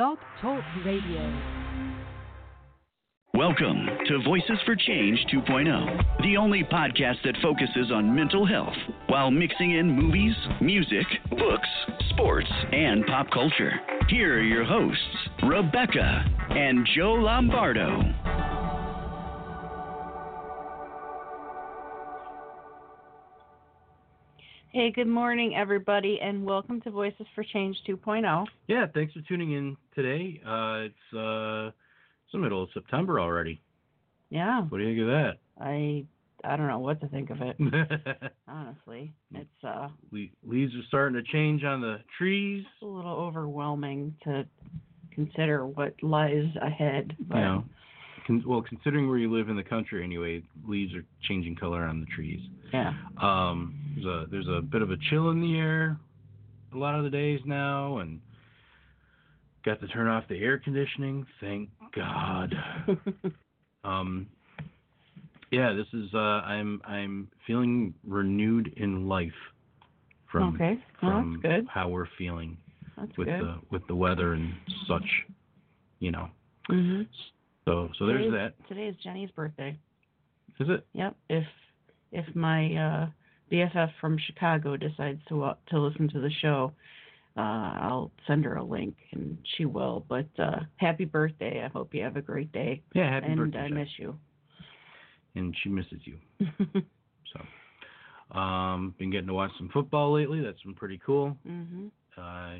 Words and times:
Blog 0.00 0.16
Talk 0.40 0.64
Radio. 0.82 1.42
Welcome 3.34 3.86
to 4.06 4.22
Voices 4.24 4.58
for 4.64 4.74
Change 4.74 5.18
2.0, 5.30 6.22
the 6.22 6.38
only 6.38 6.64
podcast 6.64 7.16
that 7.24 7.36
focuses 7.42 7.92
on 7.92 8.14
mental 8.14 8.46
health 8.46 8.72
while 9.08 9.30
mixing 9.30 9.72
in 9.72 9.90
movies, 9.90 10.34
music, 10.62 11.04
books, 11.28 11.68
sports, 12.08 12.50
and 12.72 13.04
pop 13.08 13.30
culture. 13.30 13.72
Here 14.08 14.38
are 14.38 14.42
your 14.42 14.64
hosts, 14.64 15.28
Rebecca 15.42 16.24
and 16.48 16.88
Joe 16.96 17.12
Lombardo. 17.12 18.59
Hey, 24.72 24.92
good 24.92 25.08
morning, 25.08 25.56
everybody, 25.56 26.20
and 26.22 26.44
welcome 26.44 26.80
to 26.82 26.90
Voices 26.90 27.26
for 27.34 27.42
Change 27.42 27.76
2.0. 27.88 28.46
Yeah, 28.68 28.86
thanks 28.94 29.12
for 29.12 29.20
tuning 29.22 29.52
in 29.52 29.76
today. 29.94 30.40
Uh, 30.46 30.86
it's 30.86 31.14
uh, 31.16 31.66
it's 31.68 32.32
the 32.32 32.38
middle 32.38 32.62
of 32.62 32.68
September 32.72 33.18
already. 33.18 33.60
Yeah, 34.30 34.62
What 34.62 34.78
do 34.78 34.84
you 34.84 34.90
think 34.94 35.00
of 35.02 35.08
that? 35.08 35.38
I 35.60 36.04
I 36.44 36.56
don't 36.56 36.68
know 36.68 36.78
what 36.78 37.00
to 37.00 37.08
think 37.08 37.30
of 37.30 37.38
it. 37.42 37.56
Honestly, 38.48 39.12
it's 39.34 39.64
uh 39.64 39.88
Le- 40.12 40.26
Leaves 40.46 40.72
are 40.76 40.84
starting 40.86 41.20
to 41.22 41.32
change 41.32 41.64
on 41.64 41.80
the 41.80 41.98
trees. 42.16 42.64
it's 42.64 42.82
a 42.82 42.86
little 42.86 43.10
overwhelming 43.12 44.14
to 44.22 44.46
consider 45.12 45.66
what 45.66 45.94
lies 46.00 46.46
ahead. 46.62 47.16
But 47.28 47.36
You 47.38 47.42
know, 47.42 47.64
con- 48.30 48.44
well, 48.46 48.62
considering 48.62 49.08
where 49.08 49.18
you 49.18 49.30
live 49.32 49.48
in 49.48 49.56
the 49.56 49.62
country 49.64 50.04
anyway, 50.04 50.42
leaves 50.66 50.94
are 50.94 51.04
changing 51.28 51.56
color 51.56 51.82
on 51.84 52.00
the 52.00 52.06
trees. 52.06 52.40
yeah, 52.72 52.92
Um, 53.20 53.74
there's 53.96 54.06
a 54.06 54.26
there's 54.30 54.48
a 54.48 54.60
bit 54.62 54.82
of 54.82 54.90
a 54.90 54.96
chill 55.08 55.30
in 55.30 55.40
the 55.40 55.58
air 55.58 55.98
a 56.72 56.76
lot 56.78 56.94
of 56.94 57.02
the 57.02 57.10
days 57.10 57.40
now, 57.44 57.98
and 57.98 58.20
got 59.64 59.80
to 59.80 59.88
turn 59.88 60.06
off 60.06 60.24
the 60.28 60.36
air 60.38 60.58
conditioning. 60.58 61.26
Thank 61.40 61.68
God. 61.94 62.54
Um, 63.82 64.26
yeah, 65.50 65.72
this 65.72 65.86
is 65.94 66.12
uh, 66.12 66.18
I'm 66.18 66.82
I'm 66.86 67.28
feeling 67.46 67.94
renewed 68.06 68.74
in 68.76 69.08
life 69.08 69.32
from 70.30 70.54
okay, 70.54 70.78
well, 71.02 71.12
from 71.22 71.40
that's 71.42 71.56
good. 71.62 71.66
how 71.68 71.88
we're 71.88 72.06
feeling 72.18 72.58
That's 72.98 73.16
with 73.16 73.28
good. 73.28 73.40
the 73.40 73.54
with 73.70 73.86
the 73.88 73.94
weather 73.94 74.34
and 74.34 74.52
such, 74.86 75.08
you 75.98 76.10
know. 76.12 76.28
hmm 76.68 77.02
So 77.66 77.88
so 77.98 78.06
there's 78.06 78.24
Today's- 78.26 78.32
that. 78.58 78.68
Today 78.68 78.86
is 78.86 78.96
Jenny's 79.02 79.30
birthday. 79.30 79.76
Is 80.58 80.68
it? 80.68 80.86
Yep. 80.92 81.16
If 81.28 81.44
if 82.12 82.34
my 82.34 82.74
uh, 82.74 83.06
BFF 83.52 83.90
from 84.00 84.18
Chicago 84.18 84.76
decides 84.76 85.20
to 85.28 85.44
uh, 85.44 85.54
to 85.70 85.78
listen 85.78 86.08
to 86.10 86.20
the 86.20 86.30
show, 86.42 86.72
uh, 87.36 87.40
I'll 87.40 88.10
send 88.26 88.44
her 88.44 88.56
a 88.56 88.64
link 88.64 88.94
and 89.12 89.38
she 89.56 89.64
will. 89.64 90.04
But 90.08 90.26
uh, 90.38 90.60
happy 90.76 91.04
birthday! 91.04 91.62
I 91.64 91.68
hope 91.68 91.94
you 91.94 92.02
have 92.02 92.16
a 92.16 92.22
great 92.22 92.50
day. 92.52 92.82
Yeah, 92.94 93.08
happy 93.10 93.34
birthday. 93.34 93.42
and 93.42 93.52
birthday. 93.52 93.58
I 93.60 93.68
miss 93.68 93.88
you. 93.98 94.16
And 95.36 95.56
she 95.62 95.68
misses 95.68 96.00
you. 96.04 96.18
So 97.32 98.36
um 98.36 98.94
been 98.98 99.10
getting 99.10 99.28
to 99.28 99.34
watch 99.34 99.52
some 99.56 99.68
football 99.72 100.12
lately. 100.12 100.40
That's 100.40 100.60
been 100.62 100.74
pretty 100.74 101.00
cool. 101.04 101.36
hmm 101.46 101.86
Uh 102.18 102.56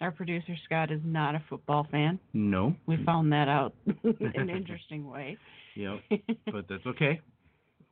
Our 0.00 0.10
producer 0.12 0.54
Scott 0.64 0.90
is 0.92 1.00
not 1.04 1.34
a 1.34 1.42
football 1.48 1.86
fan. 1.90 2.18
no. 2.32 2.74
We 2.86 3.02
found 3.04 3.32
that 3.32 3.48
out 3.48 3.74
in 4.04 4.32
an 4.34 4.48
interesting 4.58 5.08
way. 5.08 5.36
Yep. 5.74 6.00
But 6.52 6.66
that's 6.68 6.86
okay. 6.86 7.20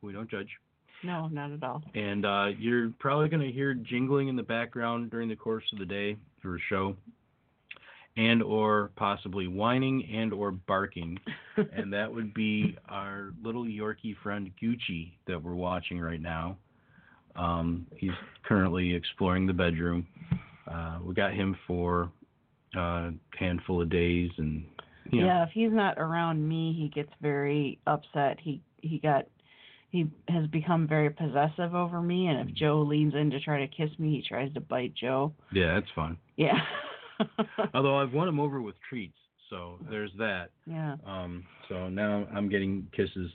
We 0.02 0.12
don't 0.12 0.30
judge. 0.30 0.48
no, 1.04 1.28
not 1.28 1.50
at 1.52 1.62
all. 1.62 1.82
And 1.94 2.24
uh, 2.24 2.46
you're 2.58 2.90
probably 2.98 3.28
going 3.28 3.42
to 3.46 3.52
hear 3.52 3.74
jingling 3.74 4.28
in 4.28 4.36
the 4.36 4.42
background 4.42 5.10
during 5.10 5.28
the 5.28 5.36
course 5.36 5.64
of 5.72 5.78
the 5.78 5.84
day 5.84 6.16
for 6.42 6.56
a 6.56 6.58
show, 6.68 6.96
and 8.16 8.42
or 8.42 8.90
possibly 8.96 9.46
whining 9.46 10.08
and 10.12 10.32
or 10.32 10.50
barking, 10.52 11.18
and 11.74 11.92
that 11.92 12.12
would 12.12 12.32
be 12.34 12.76
our 12.88 13.32
little 13.42 13.64
Yorkie 13.64 14.16
friend 14.22 14.50
Gucci 14.62 15.12
that 15.26 15.42
we're 15.42 15.54
watching 15.54 16.00
right 16.00 16.20
now. 16.20 16.56
Um, 17.36 17.86
he's 17.96 18.12
currently 18.44 18.94
exploring 18.94 19.46
the 19.46 19.52
bedroom. 19.52 20.06
Uh, 20.70 20.98
we 21.02 21.14
got 21.14 21.32
him 21.32 21.56
for 21.66 22.10
a 22.74 23.10
handful 23.38 23.80
of 23.82 23.90
days, 23.90 24.30
and 24.38 24.64
you 25.10 25.20
know, 25.20 25.26
Yeah, 25.26 25.44
if 25.44 25.50
he's 25.52 25.72
not 25.72 25.98
around 25.98 26.46
me, 26.46 26.74
he 26.78 26.88
gets 26.88 27.12
very 27.20 27.78
upset. 27.86 28.38
He 28.40 28.60
he 28.82 28.98
got 28.98 29.26
he 29.90 30.06
has 30.28 30.46
become 30.48 30.86
very 30.86 31.10
possessive 31.10 31.74
over 31.74 32.00
me, 32.00 32.26
and 32.26 32.48
if 32.48 32.54
Joe 32.54 32.80
leans 32.82 33.14
in 33.14 33.30
to 33.30 33.40
try 33.40 33.60
to 33.60 33.68
kiss 33.68 33.90
me, 33.98 34.16
he 34.16 34.28
tries 34.28 34.52
to 34.54 34.60
bite 34.60 34.94
Joe. 34.94 35.32
yeah, 35.52 35.74
that's 35.74 35.90
fun. 35.94 36.18
Yeah. 36.36 36.58
Although 37.74 37.98
I've 37.98 38.12
won 38.12 38.28
him 38.28 38.38
over 38.38 38.60
with 38.60 38.74
treats, 38.88 39.16
so 39.48 39.78
there's 39.90 40.10
that. 40.18 40.50
yeah. 40.66 40.96
Um, 41.06 41.44
so 41.68 41.88
now 41.88 42.26
I'm 42.34 42.48
getting 42.50 42.86
kisses 42.94 43.30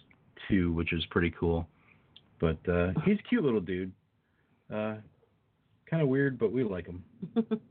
too, 0.47 0.71
which 0.73 0.93
is 0.93 1.03
pretty 1.09 1.33
cool. 1.39 1.67
But 2.39 2.57
uh, 2.69 2.91
he's 3.05 3.17
a 3.19 3.23
cute 3.27 3.43
little 3.43 3.59
dude. 3.59 3.91
Uh, 4.71 4.95
kind 5.91 6.01
of 6.01 6.09
weird, 6.09 6.39
but 6.39 6.51
we 6.51 6.63
like 6.63 6.85
them. 6.87 7.03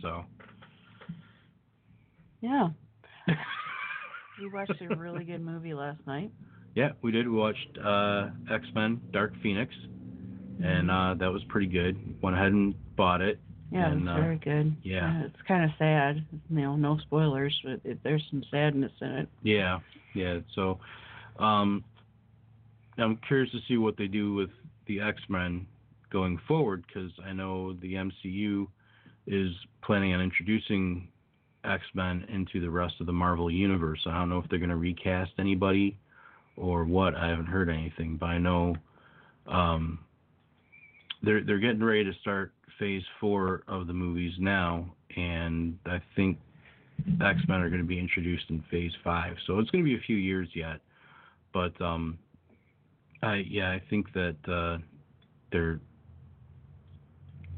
So 0.00 0.24
Yeah. 2.40 2.68
We 4.40 4.48
watched 4.48 4.80
a 4.80 4.94
really 4.94 5.24
good 5.24 5.40
movie 5.44 5.74
last 5.74 5.98
night. 6.06 6.30
yeah, 6.76 6.90
we 7.02 7.10
did. 7.10 7.26
We 7.28 7.34
watched 7.36 7.76
uh, 7.84 8.28
X 8.48 8.64
Men: 8.72 9.00
Dark 9.12 9.32
Phoenix, 9.42 9.74
and 10.62 10.88
uh, 10.92 11.14
that 11.18 11.26
was 11.32 11.42
pretty 11.48 11.66
good. 11.66 11.98
Went 12.22 12.36
ahead 12.36 12.52
and 12.52 12.72
bought 12.94 13.20
it. 13.20 13.40
Yeah, 13.72 13.90
And, 13.90 14.02
it's 14.02 14.08
uh, 14.10 14.14
very 14.20 14.36
good. 14.36 14.76
yeah. 14.84 15.24
it's 15.24 15.42
kind 15.48 15.64
of 15.64 15.70
sad. 15.76 16.24
You 16.50 16.60
know, 16.60 16.76
no 16.76 16.98
spoilers, 16.98 17.60
but 17.64 17.80
it, 17.84 17.98
there's 18.04 18.22
some 18.30 18.44
sadness 18.48 18.92
in 19.00 19.08
it. 19.08 19.28
Yeah, 19.42 19.80
yeah. 20.14 20.38
So 20.54 20.78
um, 21.40 21.82
I'm 22.96 23.16
curious 23.26 23.50
to 23.50 23.58
see 23.66 23.76
what 23.76 23.96
they 23.96 24.06
do 24.06 24.34
with 24.34 24.50
the 24.86 25.00
X 25.00 25.20
Men 25.28 25.66
going 26.10 26.40
forward 26.48 26.84
because 26.86 27.10
I 27.24 27.32
know 27.32 27.74
the 27.74 27.94
MCU 27.94 28.66
is 29.26 29.52
planning 29.82 30.14
on 30.14 30.20
introducing 30.20 31.08
X 31.64 31.82
Men 31.94 32.24
into 32.32 32.60
the 32.60 32.70
rest 32.70 32.94
of 33.00 33.06
the 33.06 33.12
Marvel 33.12 33.50
universe. 33.50 34.00
I 34.06 34.18
don't 34.18 34.28
know 34.28 34.38
if 34.38 34.48
they're 34.48 34.58
going 34.58 34.70
to 34.70 34.76
recast 34.76 35.32
anybody 35.38 35.98
or 36.56 36.84
what. 36.84 37.14
I 37.14 37.28
haven't 37.28 37.46
heard 37.46 37.68
anything, 37.68 38.16
but 38.16 38.26
I 38.26 38.38
know 38.38 38.76
um, 39.46 39.98
they're 41.22 41.42
they're 41.44 41.58
getting 41.58 41.82
ready 41.82 42.04
to 42.04 42.12
start 42.20 42.52
Phase 42.78 43.02
Four 43.20 43.62
of 43.68 43.86
the 43.86 43.92
movies 43.92 44.32
now, 44.38 44.94
and 45.16 45.78
I 45.86 46.00
think 46.16 46.38
X 47.20 47.40
Men 47.48 47.60
are 47.60 47.68
going 47.68 47.82
to 47.82 47.86
be 47.86 47.98
introduced 47.98 48.44
in 48.50 48.64
Phase 48.70 48.92
Five. 49.02 49.36
So 49.46 49.58
it's 49.58 49.70
going 49.70 49.84
to 49.84 49.88
be 49.88 49.96
a 49.96 50.06
few 50.06 50.16
years 50.16 50.48
yet, 50.54 50.80
but 51.52 51.78
um, 51.80 52.18
I 53.22 53.44
yeah 53.48 53.70
I 53.70 53.82
think 53.90 54.12
that 54.12 54.36
uh, 54.48 54.78
they're 55.50 55.80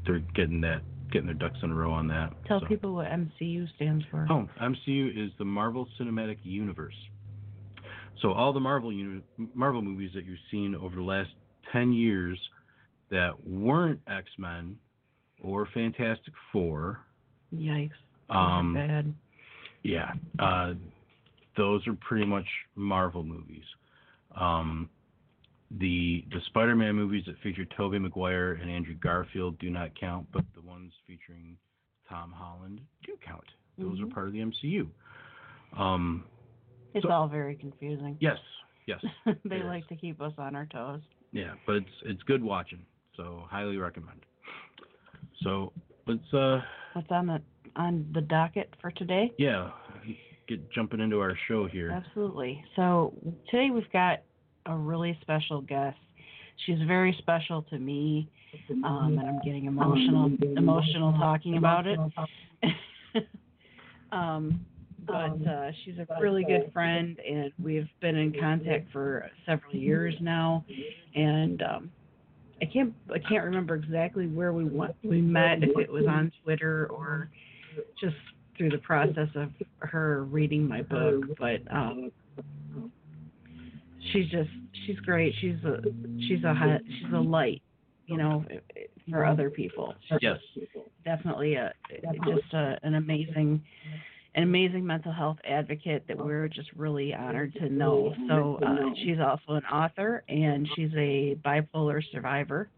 they're 0.05 0.19
getting 0.35 0.61
that 0.61 0.81
getting 1.11 1.27
their 1.27 1.35
ducks 1.35 1.57
in 1.61 1.71
a 1.71 1.75
row 1.75 1.91
on 1.91 2.07
that. 2.07 2.31
Tell 2.47 2.61
so. 2.61 2.65
people 2.67 2.93
what 2.93 3.07
MCU 3.07 3.67
stands 3.75 4.05
for. 4.09 4.25
Oh, 4.29 4.47
MCU 4.61 5.25
is 5.25 5.31
the 5.37 5.43
Marvel 5.45 5.87
Cinematic 5.99 6.37
Universe. 6.43 6.95
So 8.21 8.31
all 8.31 8.53
the 8.53 8.59
Marvel 8.61 8.93
uni- 8.93 9.21
Marvel 9.53 9.81
movies 9.81 10.11
that 10.15 10.25
you've 10.25 10.39
seen 10.49 10.73
over 10.75 10.95
the 10.95 11.01
last 11.01 11.31
10 11.73 11.91
years 11.91 12.39
that 13.09 13.31
weren't 13.45 13.99
X-Men 14.07 14.77
or 15.43 15.67
Fantastic 15.73 16.33
4, 16.53 16.99
Yikes. 17.53 17.91
Um 18.29 18.73
bad. 18.73 19.13
yeah, 19.83 20.13
uh 20.39 20.73
those 21.57 21.85
are 21.87 21.93
pretty 21.95 22.25
much 22.25 22.45
Marvel 22.75 23.23
movies. 23.23 23.65
Um 24.39 24.89
the 25.79 26.25
the 26.31 26.41
Spider-Man 26.47 26.95
movies 26.95 27.23
that 27.27 27.37
feature 27.39 27.65
Tobey 27.77 27.99
Maguire 27.99 28.53
and 28.53 28.69
Andrew 28.69 28.95
Garfield 28.95 29.57
do 29.59 29.69
not 29.69 29.97
count, 29.99 30.27
but 30.33 30.43
the 30.55 30.61
ones 30.61 30.91
featuring 31.07 31.57
Tom 32.09 32.31
Holland 32.35 32.81
do 33.05 33.13
count. 33.25 33.45
Those 33.77 33.99
Mhm. 33.99 34.03
are 34.03 34.13
part 34.13 34.27
of 34.27 34.33
the 34.33 34.41
MCU. 34.41 34.89
Um, 35.77 36.25
It's 36.93 37.03
so- 37.05 37.11
all 37.11 37.27
very 37.27 37.55
confusing. 37.55 38.17
yes, 38.19 38.37
yes, 38.85 39.01
they 39.45 39.63
like 39.63 39.83
is. 39.83 39.89
to 39.89 39.95
keep 39.95 40.21
us 40.21 40.33
on 40.37 40.55
our 40.55 40.65
toes. 40.65 41.01
yeah, 41.31 41.53
but 41.65 41.77
it's 41.77 42.01
it's 42.03 42.23
good 42.23 42.43
watching, 42.43 42.85
so 43.15 43.45
highly 43.49 43.77
recommend. 43.77 44.25
So 45.43 45.71
let's 46.07 46.33
uh 46.33 46.61
What's 46.93 47.09
on 47.11 47.27
the 47.27 47.41
on 47.77 48.05
the 48.13 48.21
docket 48.21 48.75
for 48.81 48.91
today? 48.91 49.31
Yeah, 49.37 49.71
get 50.47 50.69
jumping 50.71 50.99
into 50.99 51.21
our 51.21 51.35
show 51.47 51.65
here. 51.67 51.89
Absolutely. 51.91 52.61
So 52.75 53.13
today 53.49 53.69
we've 53.71 53.89
got 53.93 54.23
a 54.65 54.75
really 54.75 55.17
special 55.21 55.61
guest. 55.61 55.97
She's 56.65 56.79
very 56.87 57.15
special 57.19 57.63
to 57.63 57.79
me, 57.79 58.29
um, 58.83 59.17
and 59.19 59.27
I'm 59.27 59.39
getting 59.43 59.65
emotional 59.65 60.31
emotional 60.57 61.13
talking 61.13 61.57
about 61.57 61.87
it. 61.87 61.99
um, 64.11 64.63
but 65.07 65.47
uh, 65.47 65.71
she's 65.83 65.95
a 65.97 66.21
really 66.21 66.43
good 66.43 66.71
friend, 66.71 67.17
and 67.27 67.51
we've 67.61 67.87
been 68.01 68.15
in 68.15 68.33
contact 68.39 68.91
for 68.91 69.29
several 69.45 69.75
years 69.75 70.13
now. 70.21 70.63
And 71.15 71.61
um, 71.63 71.91
I 72.61 72.65
can't 72.65 72.93
I 73.11 73.17
can't 73.19 73.43
remember 73.43 73.75
exactly 73.75 74.27
where 74.27 74.53
we 74.53 74.65
went 74.65 74.95
we 75.03 75.21
met, 75.21 75.63
if 75.63 75.77
it 75.77 75.91
was 75.91 76.05
on 76.07 76.31
Twitter 76.43 76.87
or 76.91 77.29
just 77.99 78.15
through 78.57 78.69
the 78.69 78.77
process 78.77 79.29
of 79.35 79.49
her 79.79 80.23
reading 80.25 80.67
my 80.67 80.83
book. 80.83 81.23
But 81.39 81.61
um, 81.71 82.11
she's 84.11 84.29
just 84.29 84.49
she's 84.85 84.99
great. 84.99 85.33
She's 85.41 85.55
a 85.63 85.81
she's 86.27 86.43
a 86.43 86.53
hi- 86.53 86.79
she's 86.87 87.13
a 87.13 87.19
light, 87.19 87.61
you 88.07 88.17
know, 88.17 88.45
for 89.09 89.25
other 89.25 89.49
people. 89.49 89.93
She's 90.07 90.19
Yes. 90.21 90.37
definitely 91.05 91.55
a 91.55 91.73
just 92.25 92.53
a, 92.53 92.77
an 92.83 92.95
amazing 92.95 93.61
an 94.35 94.43
amazing 94.43 94.85
mental 94.85 95.11
health 95.11 95.37
advocate 95.45 96.05
that 96.07 96.17
we're 96.17 96.47
just 96.47 96.71
really 96.75 97.13
honored 97.13 97.53
to 97.55 97.67
know. 97.69 98.13
So 98.29 98.59
uh, 98.65 98.93
she's 99.03 99.19
also 99.19 99.53
an 99.53 99.65
author 99.65 100.23
and 100.29 100.67
she's 100.75 100.91
a 100.95 101.37
bipolar 101.45 102.01
survivor. 102.13 102.69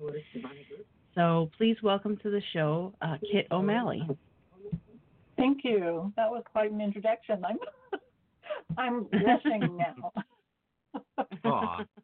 So 1.13 1.51
please 1.57 1.77
welcome 1.83 2.17
to 2.23 2.31
the 2.31 2.41
show, 2.53 2.91
uh, 3.03 3.17
Kitt 3.31 3.45
O'Malley. 3.51 4.01
Thank 5.37 5.59
you. 5.63 6.11
That 6.15 6.29
was 6.31 6.43
quite 6.51 6.71
an 6.71 6.81
introduction. 6.81 7.43
I'm 7.45 7.57
I'm 8.77 9.03
blushing 9.03 9.77
now. 9.77 10.11
Aw. 11.45 11.85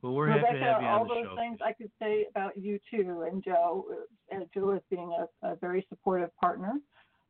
Well, 0.00 0.12
we're 0.14 0.28
happy 0.28 0.42
to 0.56 0.64
have 0.64 0.80
you 0.80 0.86
all 0.86 1.00
on 1.00 1.08
the 1.08 1.14
those 1.14 1.24
show. 1.24 1.34
things 1.34 1.58
I 1.60 1.72
could 1.72 1.90
say 2.00 2.26
about 2.30 2.56
you 2.56 2.78
too, 2.88 3.26
and 3.28 3.42
Joe, 3.42 3.84
uh, 4.32 4.36
Joe 4.54 4.70
as 4.70 4.80
being 4.90 5.12
a, 5.42 5.48
a 5.48 5.56
very 5.56 5.84
supportive 5.88 6.30
partner. 6.40 6.74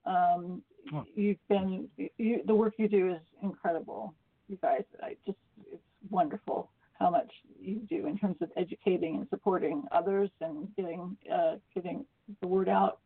Um, 0.05 0.63
Oh. 0.93 1.05
You've 1.15 1.37
been 1.49 1.89
you, 2.19 2.41
the 2.47 2.55
work 2.55 2.75
you 2.79 2.89
do 2.89 3.11
is 3.11 3.21
incredible. 3.43 4.15
You 4.49 4.57
guys, 4.63 4.85
I 5.03 5.17
just 5.27 5.37
it's 5.71 5.83
wonderful 6.11 6.71
how 6.99 7.11
much 7.11 7.31
you 7.61 7.77
do 7.91 8.07
in 8.07 8.17
terms 8.19 8.37
of 8.41 8.51
educating 8.57 9.17
and 9.17 9.27
supporting 9.29 9.83
others 9.93 10.31
and 10.41 10.69
getting 10.77 11.17
uh, 11.31 11.57
getting 11.75 12.05
the 12.41 12.47
word 12.49 12.69
out. 12.71 13.01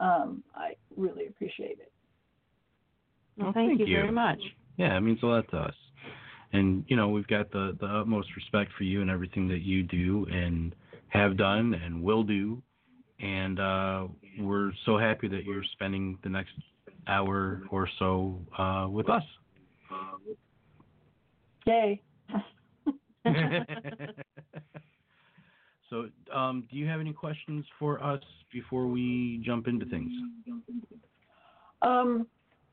Um, 0.00 0.42
I 0.54 0.74
really 0.96 1.26
appreciate 1.28 1.78
it. 1.80 1.92
Well, 3.36 3.46
Well, 3.46 3.52
thank, 3.54 3.70
thank 3.70 3.80
you, 3.80 3.86
you. 3.86 3.96
very 4.02 4.12
much. 4.12 4.40
Yeah, 4.76 4.96
it 4.96 5.00
means 5.00 5.22
a 5.22 5.26
lot 5.26 5.48
to 5.50 5.56
us. 5.58 5.74
And 6.52 6.84
you 6.88 6.96
know, 6.96 7.08
we've 7.08 7.26
got 7.26 7.50
the 7.50 7.76
the 7.80 7.86
utmost 7.86 8.28
respect 8.36 8.72
for 8.76 8.84
you 8.84 9.02
and 9.02 9.10
everything 9.10 9.48
that 9.48 9.60
you 9.60 9.82
do 9.82 10.26
and 10.30 10.74
have 11.08 11.36
done 11.36 11.74
and 11.74 12.02
will 12.02 12.22
do. 12.22 12.62
And 13.20 13.58
uh, 13.58 14.06
we're 14.38 14.72
so 14.86 14.96
happy 14.96 15.28
that 15.28 15.44
you're 15.44 15.64
spending 15.72 16.18
the 16.22 16.28
next 16.28 16.52
hour 17.08 17.62
or 17.70 17.88
so 17.98 18.38
uh, 18.56 18.86
with 18.88 19.08
us. 19.08 19.24
Yay! 21.66 22.00
so, 25.90 26.08
um, 26.32 26.66
do 26.70 26.76
you 26.78 26.86
have 26.86 27.00
any 27.00 27.12
questions 27.12 27.66
for 27.78 28.02
us 28.02 28.22
before 28.50 28.86
we 28.86 29.42
jump 29.44 29.68
into 29.68 29.84
things? 29.84 30.10
Um, 31.82 32.26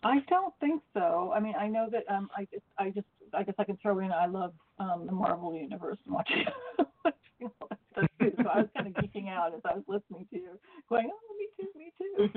I 0.04 0.20
don't 0.30 0.54
think 0.62 0.82
so. 0.94 1.34
I 1.36 1.42
mean, 1.42 1.56
I 1.60 1.68
know 1.68 1.90
that 1.92 2.04
um, 2.10 2.30
I 2.38 2.48
just, 2.52 2.64
I 2.78 2.90
just, 2.90 3.08
I 3.34 3.44
guess 3.44 3.56
I 3.58 3.64
can 3.64 3.78
throw 3.82 4.00
in. 4.00 4.12
I 4.12 4.26
love 4.28 4.54
um, 4.80 5.06
the 5.06 5.12
Marvel 5.12 5.56
universe 5.56 5.98
and 6.06 6.14
watching, 6.16 6.44
watching 7.04 7.52
all 7.62 7.68
that 7.70 7.80
stuff 7.92 8.06
too. 8.20 8.32
So 8.38 8.50
I 8.50 8.58
was 8.60 8.70
kind 8.76 8.88
of 8.88 8.94
geeking 9.04 9.30
out 9.30 9.54
as 9.54 9.62
I 9.66 9.74
was 9.76 9.84
listening 9.88 10.28
to 10.32 10.36
you, 10.38 10.60
going, 10.90 11.10
"Oh, 11.12 11.36
me 11.38 11.48
too, 11.58 11.70
me 11.78 11.92
too." 11.98 12.30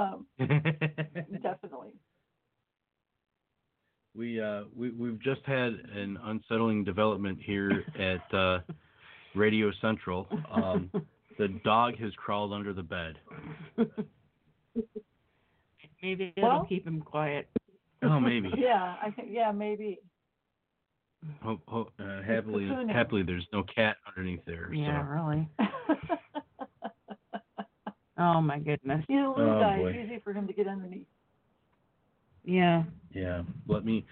Um, 0.00 0.26
definitely. 1.42 1.90
we 4.14 4.40
uh 4.40 4.64
we 4.76 4.90
we've 4.90 5.20
just 5.22 5.42
had 5.44 5.72
an 5.94 6.18
unsettling 6.24 6.84
development 6.84 7.38
here 7.42 7.84
at 7.98 8.34
uh 8.34 8.58
Radio 9.34 9.70
Central. 9.80 10.26
Um 10.50 10.90
the 11.38 11.48
dog 11.64 11.96
has 11.98 12.12
crawled 12.16 12.52
under 12.52 12.72
the 12.72 12.82
bed. 12.82 13.16
Maybe 16.02 16.32
it'll 16.36 16.48
Well- 16.48 16.66
keep 16.68 16.86
him 16.86 17.00
quiet. 17.00 17.48
Oh 18.02 18.18
maybe. 18.20 18.50
Yeah, 18.56 18.96
I 19.02 19.10
think. 19.10 19.28
Yeah, 19.30 19.52
maybe. 19.52 19.98
Ho- 21.42 21.60
ho- 21.68 21.90
uh, 21.98 22.22
happily 22.22 22.66
happily 22.90 23.22
there's 23.22 23.46
no 23.52 23.62
cat 23.62 23.96
underneath 24.08 24.40
there. 24.46 24.72
Yeah, 24.72 25.02
So 25.02 25.06
really. 25.10 25.48
Oh 28.18 28.40
my 28.42 28.58
goodness. 28.58 29.02
He's 29.08 29.16
a 29.16 29.28
little 29.34 29.56
Oh, 29.56 29.60
guy. 29.60 29.78
boy. 29.78 29.90
It's 29.92 30.06
easy 30.10 30.20
for 30.22 30.34
him 30.34 30.46
to 30.46 30.52
get 30.52 30.66
underneath. 30.68 31.06
Yeah. 32.44 32.82
yeah. 33.12 33.42
Let 33.66 33.84
me 33.86 34.04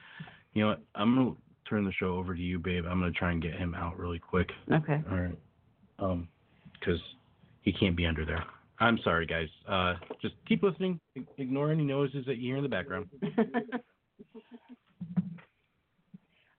you 0.54 0.62
know 0.62 0.68
what, 0.70 0.80
I'm 0.94 1.14
gonna 1.14 1.34
turn 1.68 1.84
the 1.84 1.92
show 1.92 2.16
over 2.16 2.34
to 2.34 2.40
you, 2.40 2.58
babe. 2.58 2.84
I'm 2.88 3.00
gonna 3.00 3.12
try 3.12 3.32
and 3.32 3.42
get 3.42 3.54
him 3.54 3.74
out 3.74 3.98
really 3.98 4.18
quick. 4.18 4.50
Okay. 4.72 5.02
All 5.10 5.18
right. 5.18 5.38
Um, 5.98 6.28
because 6.78 7.00
he 7.62 7.72
can't 7.72 7.96
be 7.96 8.06
under 8.06 8.24
there. 8.24 8.44
I'm 8.80 8.98
sorry, 9.02 9.26
guys. 9.26 9.48
Uh, 9.68 9.94
just 10.22 10.34
keep 10.46 10.62
listening. 10.62 11.00
Ignore 11.36 11.72
any 11.72 11.84
noises 11.84 12.24
that 12.26 12.36
you 12.36 12.50
hear 12.50 12.56
in 12.58 12.62
the 12.62 12.68
background. 12.68 13.08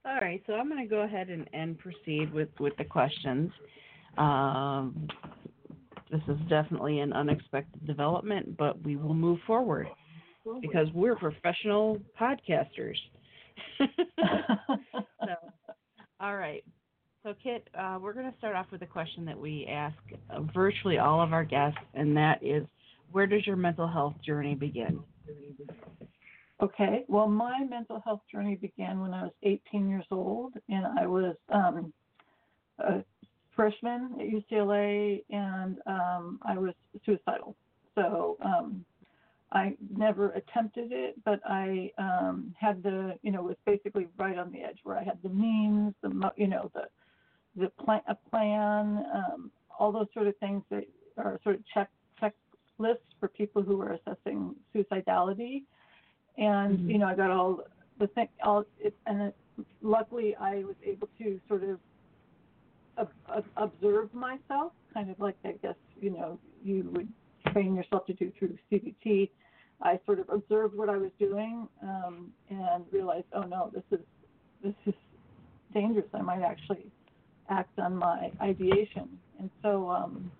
All 0.05 0.17
right, 0.21 0.41
so 0.47 0.53
I'm 0.53 0.69
going 0.69 0.81
to 0.81 0.89
go 0.89 1.01
ahead 1.01 1.29
and, 1.29 1.47
and 1.53 1.77
proceed 1.77 2.33
with, 2.33 2.49
with 2.59 2.75
the 2.77 2.83
questions. 2.83 3.51
Um, 4.17 5.07
this 6.11 6.21
is 6.27 6.37
definitely 6.49 6.99
an 6.99 7.13
unexpected 7.13 7.85
development, 7.85 8.57
but 8.57 8.81
we 8.83 8.95
will 8.95 9.13
move 9.13 9.39
forward 9.45 9.87
because 10.61 10.87
we're 10.93 11.15
professional 11.15 11.99
podcasters. 12.19 12.97
so, 13.77 15.35
all 16.19 16.35
right. 16.35 16.63
So, 17.29 17.35
Kitt, 17.43 17.67
uh, 17.77 17.99
we're 18.01 18.13
going 18.13 18.31
to 18.31 18.35
start 18.39 18.55
off 18.55 18.65
with 18.71 18.81
a 18.81 18.87
question 18.87 19.23
that 19.25 19.39
we 19.39 19.67
ask 19.69 19.95
virtually 20.51 20.97
all 20.97 21.21
of 21.21 21.31
our 21.31 21.43
guests, 21.43 21.77
and 21.93 22.17
that 22.17 22.43
is 22.43 22.65
where 23.11 23.27
does 23.27 23.45
your 23.45 23.55
mental 23.55 23.87
health 23.87 24.15
journey 24.25 24.55
begin? 24.55 24.99
Okay. 26.59 27.05
Well, 27.07 27.27
my 27.27 27.63
mental 27.69 28.01
health 28.03 28.21
journey 28.31 28.55
began 28.55 28.99
when 28.99 29.13
I 29.13 29.21
was 29.21 29.31
18 29.43 29.87
years 29.87 30.05
old, 30.09 30.53
and 30.69 30.87
I 30.99 31.05
was 31.05 31.35
um, 31.49 31.93
a 32.79 33.03
freshman 33.55 34.15
at 34.19 34.25
UCLA, 34.25 35.23
and 35.29 35.77
um, 35.85 36.39
I 36.41 36.57
was 36.57 36.73
suicidal. 37.05 37.55
So 37.93 38.37
um, 38.43 38.83
I 39.51 39.75
never 39.95 40.31
attempted 40.31 40.91
it, 40.91 41.23
but 41.25 41.41
I 41.45 41.91
um, 41.99 42.55
had 42.59 42.81
the, 42.81 43.19
you 43.21 43.31
know, 43.31 43.43
was 43.43 43.57
basically 43.67 44.07
right 44.17 44.39
on 44.39 44.51
the 44.51 44.61
edge 44.61 44.79
where 44.81 44.97
I 44.97 45.03
had 45.03 45.19
the 45.21 45.29
means, 45.29 45.93
the, 46.01 46.31
you 46.35 46.47
know, 46.47 46.71
the 46.73 46.85
the 47.59 47.69
plan, 47.83 48.01
a 48.07 48.15
plan, 48.29 49.05
um, 49.13 49.51
all 49.77 49.91
those 49.91 50.07
sort 50.13 50.27
of 50.27 50.35
things 50.37 50.63
that 50.69 50.85
are 51.17 51.39
sort 51.43 51.55
of 51.55 51.61
check 51.73 51.89
checklists 52.21 53.09
for 53.19 53.27
people 53.29 53.61
who 53.61 53.81
are 53.81 53.93
assessing 53.93 54.55
suicidality 54.73 55.63
and 56.37 56.79
Mhm. 56.79 56.89
you 56.89 56.97
know 56.97 57.07
I 57.07 57.15
got 57.15 57.31
all 57.31 57.61
the 57.97 58.07
thing 58.07 58.29
all 58.43 58.65
it, 58.79 58.95
and 59.05 59.21
it, 59.21 59.35
luckily 59.81 60.35
I 60.35 60.63
was 60.63 60.75
able 60.83 61.09
to 61.17 61.39
sort 61.47 61.63
of 61.63 61.79
ob- 62.97 63.13
ob- 63.27 63.45
observe 63.57 64.13
myself, 64.13 64.73
kind 64.93 65.09
of 65.09 65.19
like 65.19 65.35
I 65.43 65.53
guess 65.61 65.75
you 65.99 66.11
know 66.11 66.39
you 66.63 66.89
would 66.93 67.11
train 67.47 67.75
yourself 67.75 68.05
to 68.07 68.13
do 68.13 68.31
through 68.37 68.57
CBT. 68.71 69.29
I 69.81 69.99
sort 70.05 70.19
of 70.19 70.29
observed 70.29 70.75
what 70.75 70.89
I 70.89 70.97
was 70.97 71.11
doing 71.19 71.67
um, 71.81 72.33
and 72.49 72.85
realized, 72.91 73.27
oh 73.33 73.43
no, 73.43 73.71
this 73.73 73.83
is 73.91 74.05
this 74.61 74.75
is 74.85 74.93
dangerous. 75.73 76.07
I 76.13 76.21
might 76.21 76.41
actually 76.41 76.91
act 77.49 77.77
on 77.79 77.95
my 77.95 78.31
ideation, 78.41 79.09
and 79.39 79.49
so 79.61 79.89
um, 79.89 80.31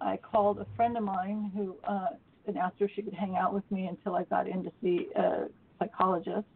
I 0.00 0.16
called 0.16 0.58
a 0.58 0.66
friend 0.76 0.96
of 0.96 1.02
mine 1.02 1.52
who 1.54 1.76
uh, 1.84 2.08
and 2.46 2.58
asked 2.58 2.78
her 2.78 2.86
if 2.86 2.92
she 2.94 3.02
could 3.02 3.14
hang 3.14 3.36
out 3.36 3.52
with 3.52 3.68
me 3.70 3.86
until 3.86 4.14
I 4.14 4.24
got 4.24 4.46
in 4.48 4.62
to 4.64 4.72
see 4.82 5.08
a 5.16 5.46
psychologist. 5.78 6.46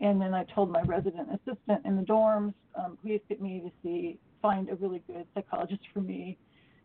And 0.00 0.20
then 0.20 0.34
I 0.34 0.44
told 0.44 0.70
my 0.70 0.82
resident 0.82 1.28
assistant 1.30 1.84
in 1.84 1.96
the 1.96 2.02
dorms, 2.02 2.52
um, 2.74 2.98
please 3.02 3.20
get 3.28 3.40
me 3.40 3.60
to 3.60 3.70
see, 3.82 4.18
find 4.42 4.68
a 4.68 4.74
really 4.74 5.02
good 5.06 5.26
psychologist 5.34 5.82
for 5.92 6.00
me, 6.00 6.36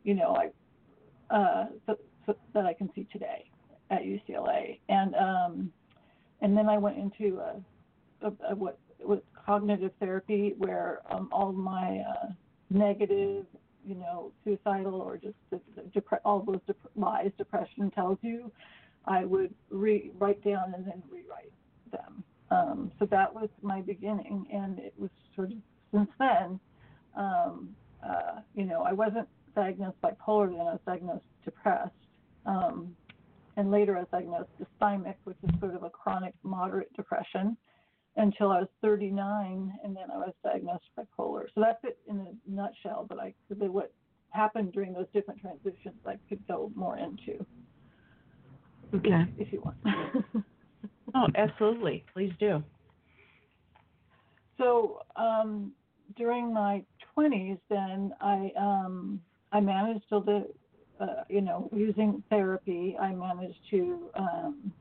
you 0.04 0.14
know, 0.14 0.36
I, 0.36 1.36
uh, 1.36 1.66
so, 1.86 1.98
so 2.26 2.36
that 2.54 2.66
I 2.66 2.74
can 2.74 2.90
see 2.96 3.08
today 3.12 3.50
at 3.90 4.04
UCLA. 4.04 4.80
And 4.88 5.16
um, 5.16 5.74
and 6.42 6.56
then 6.58 6.70
I 6.70 6.78
went 6.78 6.98
into 6.98 7.40
a, 7.40 8.28
a, 8.28 8.52
a 8.52 8.56
what 8.56 8.78
was 9.04 9.20
cognitive 9.50 9.92
therapy, 10.00 10.54
where 10.58 11.02
um, 11.10 11.30
all 11.32 11.52
my 11.52 12.04
uh, 12.08 12.28
negative 12.70 13.46
you 13.86 13.96
know, 13.96 14.32
suicidal 14.44 15.02
or 15.02 15.18
just 15.18 15.36
the, 15.50 15.60
the 15.76 15.82
depre- 16.00 16.20
all 16.26 16.44
those 16.46 16.60
dep- 16.68 16.92
lies 16.96 17.32
depression 17.38 17.90
tells 17.92 18.18
you, 18.22 18.52
I 19.06 19.26
would 19.26 19.54
re- 19.70 20.12
write 20.20 20.44
down 20.44 20.74
and 20.76 20.86
then 20.86 21.02
rewrite 21.10 21.54
them. 21.92 22.24
Um, 22.52 22.92
so 23.00 23.06
that 23.08 23.34
was 23.34 23.50
my 23.62 23.82
beginning, 23.82 24.46
and 24.52 24.80
it 24.80 24.94
was 24.98 25.10
sort 25.36 25.52
of 25.52 25.58
since 25.94 26.10
then. 26.20 26.60
Um, 27.16 27.76
uh, 28.08 28.42
you 28.56 28.66
know, 28.66 28.84
I 28.84 28.94
wasn't 28.94 29.28
diagnosed 29.56 29.98
bipolar 30.04 30.50
then; 30.50 30.62
I 30.62 30.74
was 30.74 30.80
diagnosed 30.86 31.26
depressed, 31.46 31.94
um, 32.46 32.96
and 33.58 33.72
later 33.72 33.98
I 33.98 34.02
was 34.02 34.08
diagnosed 34.12 34.50
dysthymic, 34.60 35.16
which 35.26 35.38
is 35.44 35.60
sort 35.60 35.76
of 35.76 35.84
a 35.84 35.90
chronic 35.90 36.34
moderate 36.44 36.92
depression, 36.96 37.58
until 38.20 38.52
I 38.52 38.60
was 38.60 38.68
39, 38.82 39.74
and 39.84 39.96
then 39.96 40.12
I 40.14 40.18
was 40.18 40.34
diagnosed 40.44 40.84
with 40.96 41.08
bipolar. 41.18 41.46
So 41.56 41.62
that's 41.62 41.80
it 41.84 41.98
in 42.08 42.20
a 42.20 42.52
nutshell. 42.52 43.06
But 43.08 43.20
I, 43.20 43.34
could 43.48 43.60
say 43.60 43.68
what 43.68 43.92
happened 44.32 44.74
during 44.74 44.94
those 44.94 45.08
different 45.14 45.40
transitions, 45.40 45.96
I 46.06 46.16
could 46.28 46.46
go 46.48 46.72
more 46.76 46.98
into. 46.98 47.46
Okay. 48.94 49.26
If 49.38 49.54
you 49.54 49.62
want. 49.62 49.78
oh, 51.16 51.28
absolutely. 51.36 52.04
Please 52.14 52.34
do. 52.40 52.62
So 54.58 55.00
um, 55.16 55.72
during 56.18 56.54
my 56.54 56.84
20s, 57.18 57.60
then 57.70 58.12
I 58.20 58.52
um, 58.60 59.22
I 59.52 59.62
managed 59.62 60.10
to, 60.10 60.44
uh, 61.00 61.06
you 61.30 61.42
know, 61.42 61.70
using 61.74 62.22
therapy, 62.30 62.98
I 63.00 63.14
managed 63.14 63.60
to, 63.72 64.10
um, 64.16 64.74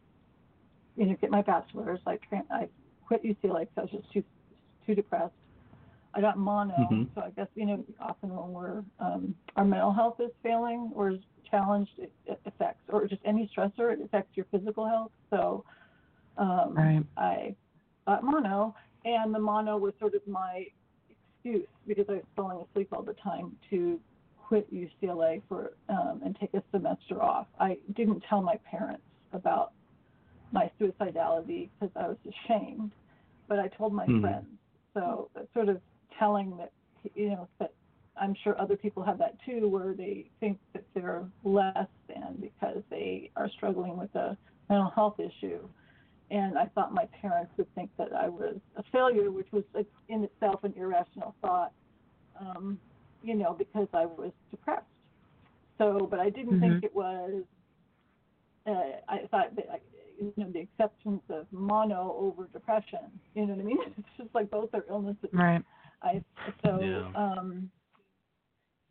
you 0.96 1.06
know, 1.06 1.16
get 1.20 1.30
my 1.30 1.42
bachelor's. 1.42 2.00
I 2.06 2.18
tra- 2.28 2.44
I 2.50 2.68
quit 3.08 3.24
UCLA 3.24 3.60
because 3.60 3.74
I 3.76 3.80
was 3.80 3.90
just 3.90 4.12
too 4.12 4.22
too 4.86 4.94
depressed. 4.94 5.32
I 6.14 6.20
got 6.20 6.38
mono, 6.38 6.74
mm-hmm. 6.74 7.02
so 7.14 7.22
I 7.22 7.30
guess 7.30 7.48
you 7.54 7.66
know 7.66 7.84
often 8.00 8.30
when 8.30 8.52
we're 8.52 8.82
um, 9.00 9.34
our 9.56 9.64
mental 9.64 9.92
health 9.92 10.20
is 10.20 10.30
failing 10.42 10.90
or 10.94 11.10
is 11.10 11.18
challenged, 11.50 11.92
it, 11.98 12.12
it 12.26 12.40
affects 12.44 12.82
or 12.88 13.06
just 13.06 13.22
any 13.24 13.50
stressor, 13.56 13.92
it 13.92 14.00
affects 14.04 14.36
your 14.36 14.46
physical 14.50 14.86
health. 14.86 15.10
So 15.30 15.64
um, 16.36 16.74
right. 16.74 17.02
I 17.16 17.54
got 18.06 18.22
mono, 18.22 18.74
and 19.04 19.34
the 19.34 19.38
mono 19.38 19.78
was 19.78 19.94
sort 19.98 20.14
of 20.14 20.26
my 20.26 20.66
excuse 21.42 21.66
because 21.86 22.04
I 22.08 22.14
was 22.14 22.22
falling 22.36 22.64
asleep 22.70 22.88
all 22.92 23.02
the 23.02 23.14
time 23.14 23.52
to 23.70 23.98
quit 24.46 24.72
UCLA 24.72 25.42
for 25.48 25.72
um, 25.88 26.20
and 26.24 26.36
take 26.38 26.54
a 26.54 26.62
semester 26.72 27.22
off. 27.22 27.46
I 27.58 27.78
didn't 27.94 28.22
tell 28.28 28.42
my 28.42 28.58
parents 28.70 29.02
about 29.32 29.72
my 30.52 30.70
suicidality 30.80 31.68
because 31.78 31.94
I 31.96 32.08
was 32.08 32.16
ashamed, 32.26 32.92
but 33.48 33.58
I 33.58 33.68
told 33.68 33.92
my 33.92 34.06
mm-hmm. 34.06 34.20
friends. 34.20 34.46
So 34.94 35.30
sort 35.54 35.68
of 35.68 35.80
telling 36.18 36.56
that 36.56 36.72
you 37.14 37.30
know 37.30 37.48
that 37.58 37.72
I'm 38.20 38.34
sure 38.42 38.60
other 38.60 38.76
people 38.76 39.02
have 39.02 39.18
that 39.18 39.36
too, 39.44 39.68
where 39.68 39.94
they 39.94 40.30
think 40.40 40.58
that 40.72 40.84
they're 40.94 41.24
less 41.44 41.86
than 42.08 42.36
because 42.40 42.82
they 42.90 43.30
are 43.36 43.48
struggling 43.56 43.96
with 43.96 44.14
a 44.14 44.36
mental 44.68 44.90
health 44.90 45.18
issue. 45.18 45.60
And 46.30 46.58
I 46.58 46.66
thought 46.66 46.92
my 46.92 47.06
parents 47.22 47.52
would 47.56 47.72
think 47.74 47.90
that 47.96 48.12
I 48.12 48.28
was 48.28 48.56
a 48.76 48.82
failure, 48.92 49.30
which 49.30 49.48
was 49.50 49.64
in 50.08 50.24
itself 50.24 50.62
an 50.62 50.74
irrational 50.76 51.34
thought, 51.40 51.72
um, 52.38 52.78
you 53.22 53.34
know, 53.34 53.54
because 53.54 53.88
I 53.94 54.04
was 54.04 54.32
depressed. 54.50 54.84
So, 55.78 56.06
but 56.10 56.20
I 56.20 56.28
didn't 56.28 56.60
mm-hmm. 56.60 56.72
think 56.72 56.84
it 56.84 56.94
was. 56.94 57.44
Uh, 58.66 59.00
I 59.08 59.20
thought 59.30 59.56
that 59.56 59.66
I, 59.72 59.78
you 60.18 60.32
know 60.36 60.50
the 60.52 60.60
exceptions 60.60 61.20
of 61.30 61.46
mono 61.52 62.14
over 62.18 62.48
depression. 62.52 63.00
You 63.34 63.46
know 63.46 63.54
what 63.54 63.60
I 63.60 63.64
mean? 63.64 63.78
It's 63.98 64.08
just 64.16 64.34
like 64.34 64.50
both 64.50 64.70
are 64.74 64.84
illnesses. 64.88 65.30
Right. 65.32 65.62
I 66.02 66.22
so 66.64 66.80
yeah. 66.80 67.10
um 67.14 67.70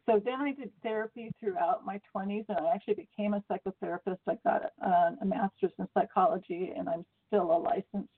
so 0.08 0.22
then 0.24 0.36
I 0.36 0.54
did 0.54 0.72
therapy 0.84 1.32
throughout 1.38 1.86
my 1.86 2.00
20s, 2.16 2.46
and 2.48 2.58
I 2.58 2.74
actually 2.74 2.94
became 2.94 3.34
a 3.34 3.44
psychotherapist. 3.52 4.20
I 4.26 4.36
got 4.44 4.72
a, 4.82 5.18
a 5.22 5.26
master's 5.26 5.72
in 5.78 5.88
psychology, 5.94 6.72
and 6.78 6.88
I'm 6.88 7.06
still 7.28 7.52
a 7.52 7.60
licensed 7.60 8.10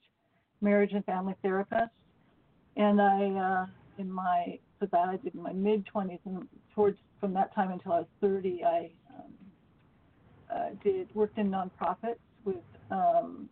marriage 0.62 0.92
and 0.94 1.04
family 1.06 1.34
therapist. 1.42 1.90
And 2.78 3.02
I, 3.02 3.26
uh, 3.32 3.66
in 3.98 4.12
my, 4.12 4.60
so 4.80 4.88
that 4.92 5.10
I 5.10 5.18
did 5.18 5.34
in 5.34 5.42
my 5.42 5.52
mid 5.52 5.84
20s, 5.88 6.20
and 6.26 6.48
towards 6.76 7.00
from 7.20 7.34
that 7.34 7.56
time 7.56 7.72
until 7.72 7.94
I 7.94 8.00
was 8.00 8.08
30, 8.22 8.64
I 8.64 8.92
um, 9.16 9.34
uh, 10.54 10.70
did 10.84 11.14
worked 11.16 11.40
in 11.40 11.50
nonprofits 11.50 12.20
with 12.46 12.58
um, 12.92 13.50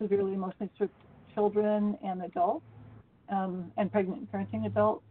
severely 0.00 0.34
emotionally 0.34 0.68
disturbed 0.68 0.92
children 1.34 1.96
and 2.04 2.22
adults, 2.22 2.64
um, 3.30 3.70
and 3.76 3.90
pregnant 3.92 4.20
and 4.20 4.32
parenting 4.32 4.66
adults 4.66 5.04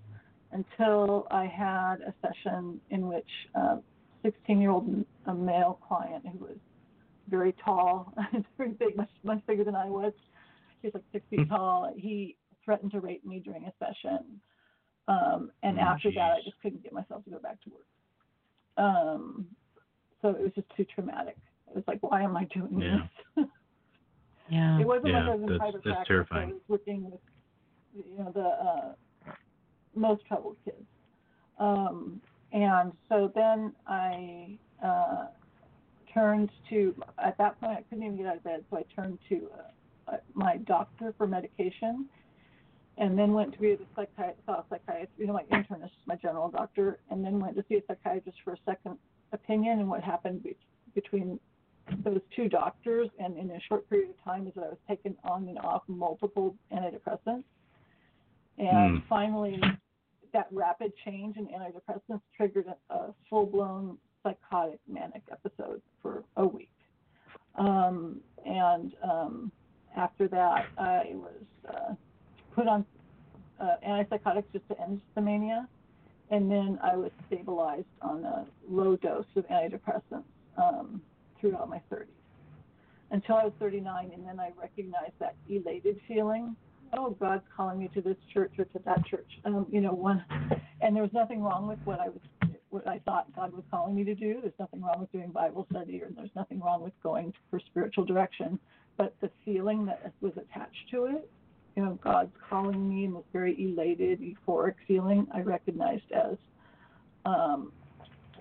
until 0.52 1.28
I 1.30 1.46
had 1.46 1.98
a 2.02 2.14
session 2.22 2.80
in 2.90 3.08
which 3.08 3.30
a 3.56 3.78
16 4.24 4.62
year 4.62 4.72
old 4.72 5.06
a 5.26 5.34
male 5.34 5.80
client 5.88 6.26
who 6.26 6.38
was 6.40 6.58
very 7.30 7.54
tall, 7.64 8.14
very 8.58 8.72
big, 8.72 8.96
much, 8.96 9.10
much 9.24 9.46
bigger 9.48 9.64
than 9.64 9.76
I 9.76 9.86
was, 9.86 10.14
he 10.82 10.88
was 10.88 10.94
like 10.96 11.04
six 11.12 11.26
feet 11.30 11.50
tall, 11.50 11.94
he 11.96 12.38
threatened 12.64 12.92
to 12.92 13.00
rape 13.00 13.26
me 13.26 13.40
during 13.40 13.66
a 13.66 13.74
session. 13.80 14.40
Um, 15.08 15.52
and 15.64 15.78
oh, 15.80 15.84
after 15.84 16.10
geez. 16.10 16.16
that, 16.16 16.32
I 16.32 16.38
just 16.44 16.60
couldn't 16.62 16.84
get 16.84 16.94
myself 16.94 17.24
to 17.26 17.30
go 17.30 17.40
back 17.40 17.62
to 17.64 17.70
work. 17.70 18.86
Um, 18.86 19.46
so 20.22 20.30
it 20.30 20.42
was 20.42 20.52
just 20.56 20.68
too 20.76 20.86
traumatic. 20.94 21.38
It 21.78 21.86
was 21.86 21.94
like, 21.94 22.12
why 22.12 22.24
am 22.24 22.36
I 22.36 22.46
doing 22.46 22.82
Yeah. 22.82 23.08
this? 23.36 23.46
Yeah. 24.50 24.80
it 24.80 24.88
wasn't 24.88 25.08
Yeah, 25.10 25.20
like 25.20 25.30
I 25.30 25.36
was 25.36 25.42
in 25.42 25.46
that's- 25.48 25.60
private 25.60 25.74
that's 25.84 25.84
practice. 25.96 26.08
terrifying. 26.08 26.50
I 26.50 26.54
was 26.54 26.62
working 26.70 27.12
with, 27.12 27.20
you 27.94 28.18
know, 28.18 28.32
the 28.34 28.48
uh, 29.30 29.32
most 29.94 30.26
troubled 30.26 30.56
kids. 30.64 30.86
Um, 31.60 32.22
and 32.54 32.94
so 33.10 33.30
then 33.36 33.74
I 33.86 34.58
uh, 34.84 35.26
turned 36.14 36.50
to, 36.70 36.96
at 37.22 37.38
that 37.40 37.60
point, 37.60 37.78
I 37.78 37.82
couldn't 37.84 38.06
even 38.06 38.16
get 38.18 38.26
out 38.26 38.38
of 38.38 38.44
bed, 38.46 38.64
so 38.72 38.78
I 38.78 38.84
turned 38.96 39.20
to 39.30 39.50
uh, 40.08 40.12
uh, 40.14 40.18
my 40.34 40.58
doctor 40.58 41.14
for 41.18 41.28
medication. 41.28 42.08
And 43.00 43.20
then 43.20 43.34
went 43.34 43.54
to 43.54 43.60
be 43.60 43.74
a 43.74 43.78
psychiatrist, 43.96 44.40
saw 44.48 44.54
a 44.62 44.66
psychiatrist, 44.70 45.12
you 45.20 45.28
know, 45.28 45.34
my 45.34 45.44
internist, 45.56 45.92
my 46.08 46.16
general 46.16 46.50
doctor, 46.50 46.98
and 47.12 47.24
then 47.24 47.40
went 47.40 47.56
to 47.58 47.66
see 47.70 47.76
a 47.76 47.82
psychiatrist 47.86 48.40
for 48.44 48.54
a 48.54 48.58
second 48.66 48.98
opinion. 49.34 49.80
And 49.80 49.90
what 49.90 50.02
happened 50.04 50.42
be- 50.42 50.56
between 50.96 51.40
those 52.04 52.22
two 52.36 52.50
doctors, 52.50 53.10
and 53.20 53.38
in 53.38 53.52
a 53.52 53.60
short 53.68 53.90
period 53.90 54.10
of 54.10 54.24
time, 54.24 54.48
is 54.48 54.54
that 54.56 54.64
I 54.64 54.70
was 54.70 54.78
taken 54.88 55.16
on 55.24 55.48
and 55.48 55.58
off 55.60 55.84
multiple 55.88 56.56
antidepressants. 56.72 57.44
And 58.58 59.02
Hmm. 59.02 59.08
finally, 59.08 59.62
that 60.34 60.48
rapid 60.52 60.92
change 61.06 61.38
in 61.38 61.48
antidepressants 61.48 62.22
triggered 62.36 62.66
a, 62.68 62.94
a 62.94 63.14
full 63.30 63.46
blown 63.46 63.98
psychotic 64.24 64.80
manic 64.88 65.24
episode 65.32 65.82
for 66.02 66.24
a 66.38 66.46
week. 66.46 66.70
Um, 67.56 68.22
and 68.46 68.94
um, 69.04 69.52
after 69.96 70.28
that, 70.28 70.68
I 70.78 71.14
was 71.14 71.44
uh, 71.70 71.94
put 72.54 72.68
on 72.68 72.86
uh, 73.60 73.76
antipsychotics 73.88 74.52
just 74.54 74.68
to 74.70 74.82
end 74.82 75.02
the 75.16 75.22
mania. 75.22 75.68
And 76.30 76.52
then 76.52 76.78
I 76.84 76.96
was 76.96 77.12
stabilized 77.28 77.86
on 78.02 78.26
a 78.26 78.46
low 78.70 78.98
dose 78.98 79.26
of 79.36 79.48
antidepressants 79.48 80.24
um, 80.58 81.02
throughout 81.40 81.70
my 81.70 81.82
30s 81.92 82.08
until 83.12 83.36
I 83.36 83.46
was 83.46 83.54
39. 83.60 84.12
And 84.14 84.28
then 84.28 84.40
I 84.40 84.52
recognized 84.60 85.14
that 85.20 85.36
elated 85.50 86.00
feeling 86.08 86.56
oh, 86.94 87.16
God's 87.20 87.44
calling 87.56 87.80
me 87.80 87.90
to 87.94 88.02
this 88.02 88.18
church 88.34 88.54
or 88.58 88.66
to 88.66 88.80
that 88.86 89.06
church. 89.06 89.28
Um, 89.46 89.66
you 89.72 89.82
know, 89.82 89.94
one, 89.94 90.24
and 90.82 90.96
there 90.96 91.04
was 91.04 91.14
nothing 91.14 91.42
wrong 91.42 91.68
with 91.68 91.80
what 91.84 92.00
I 92.00 92.10
was, 92.10 92.22
what 92.70 92.88
I 92.88 93.00
thought 93.00 93.34
God 93.36 93.54
was 93.54 93.64
calling 93.72 93.96
me 93.96 94.04
to 94.06 94.16
do. 94.16 94.40
There's 94.42 94.54
nothing 94.60 94.82
wrong 94.82 95.00
with 95.00 95.12
doing 95.12 95.32
Bible 95.32 95.66
study, 95.72 96.02
or 96.02 96.10
there's 96.16 96.36
nothing 96.36 96.60
wrong 96.60 96.82
with 96.84 96.94
going 97.04 97.34
for 97.50 97.60
spiritual 97.60 98.06
direction. 98.06 98.60
But 98.98 99.16
the 99.22 99.30
feeling 99.46 99.86
that 99.86 100.14
was 100.22 100.34
attached 100.34 100.90
to 100.92 101.06
it, 101.06 101.30
you 101.76 101.86
know, 101.86 102.00
God's 102.04 102.32
calling 102.50 102.90
me, 102.90 103.06
and 103.06 103.16
this 103.16 103.24
very 103.32 103.56
elated, 103.60 104.20
euphoric 104.20 104.76
feeling, 104.88 105.28
I 105.34 105.42
recognized 105.42 106.12
as 106.12 106.36
um, 107.26 107.72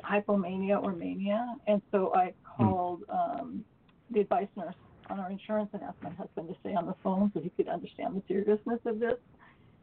hypomania 0.03 0.83
or 0.83 0.93
mania, 0.93 1.55
and 1.67 1.83
so 1.91 2.15
I 2.15 2.33
called 2.57 3.03
um, 3.09 3.65
the 4.11 4.21
advice 4.21 4.49
nurse 4.57 4.75
on 5.11 5.21
our 5.21 5.31
insurance 5.31 5.71
and 5.73 5.83
asked 5.83 6.03
my 6.03 6.11
husband 6.11 6.49
to 6.49 6.57
stay 6.61 6.75
on 6.75 6.87
the 6.87 6.95
phone 7.03 7.31
so 7.35 7.41
he 7.41 7.51
could 7.51 7.69
understand 7.69 8.17
the 8.17 8.23
seriousness 8.29 8.81
of 8.85 8.99
this. 8.99 9.15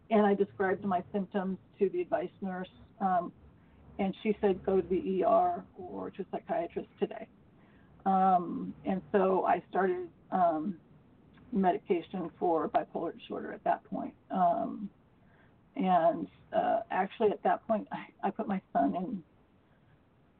And 0.09 0.25
I 0.25 0.33
described 0.33 0.83
my 0.83 1.01
symptoms 1.11 1.57
to 1.79 1.89
the 1.89 2.01
advice 2.01 2.29
nurse, 2.41 2.69
um, 2.99 3.31
and 3.99 4.13
she 4.21 4.35
said 4.41 4.63
go 4.65 4.81
to 4.81 4.87
the 4.87 5.23
ER 5.23 5.63
or 5.77 6.11
to 6.11 6.21
a 6.21 6.25
psychiatrist 6.31 6.89
today. 6.99 7.27
Um, 8.05 8.73
and 8.85 9.01
so 9.11 9.45
I 9.45 9.63
started 9.69 10.09
um, 10.31 10.75
medication 11.51 12.29
for 12.39 12.69
bipolar 12.69 13.17
disorder 13.17 13.53
at 13.53 13.63
that 13.63 13.83
point. 13.85 14.13
Um, 14.29 14.89
and 15.75 16.27
uh, 16.55 16.81
actually, 16.91 17.31
at 17.31 17.41
that 17.43 17.65
point, 17.67 17.87
I, 17.91 18.27
I 18.27 18.29
put 18.29 18.47
my 18.47 18.61
son 18.73 18.95
in. 18.95 19.23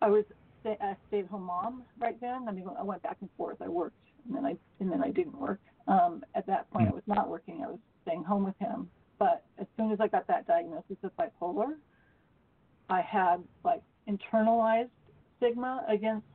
I 0.01 0.09
was 0.09 0.25
a 0.65 0.97
stay-at-home 1.07 1.43
mom 1.43 1.83
right 1.99 2.19
then. 2.21 2.45
I 2.47 2.51
mean, 2.51 2.65
I 2.77 2.83
went 2.83 3.03
back 3.03 3.17
and 3.21 3.29
forth. 3.37 3.57
I 3.61 3.67
worked 3.67 3.95
and 4.25 4.35
then 4.35 4.45
I 4.45 4.55
and 4.79 4.91
then 4.91 5.03
I 5.03 5.09
didn't 5.09 5.37
work. 5.39 5.59
Um, 5.87 6.23
at 6.35 6.45
that 6.47 6.71
point, 6.71 6.87
I 6.87 6.91
was 6.91 7.03
not 7.07 7.29
working. 7.29 7.61
I 7.63 7.67
was 7.67 7.79
staying 8.05 8.23
home 8.23 8.45
with 8.45 8.57
him. 8.59 8.89
But 9.19 9.43
as 9.59 9.67
soon 9.77 9.91
as 9.91 9.99
I 9.99 10.07
got 10.07 10.27
that 10.27 10.47
diagnosis 10.47 10.97
of 11.03 11.11
bipolar, 11.17 11.75
I 12.89 13.01
had 13.01 13.37
like 13.63 13.81
internalized 14.09 14.89
stigma 15.37 15.85
against 15.87 16.25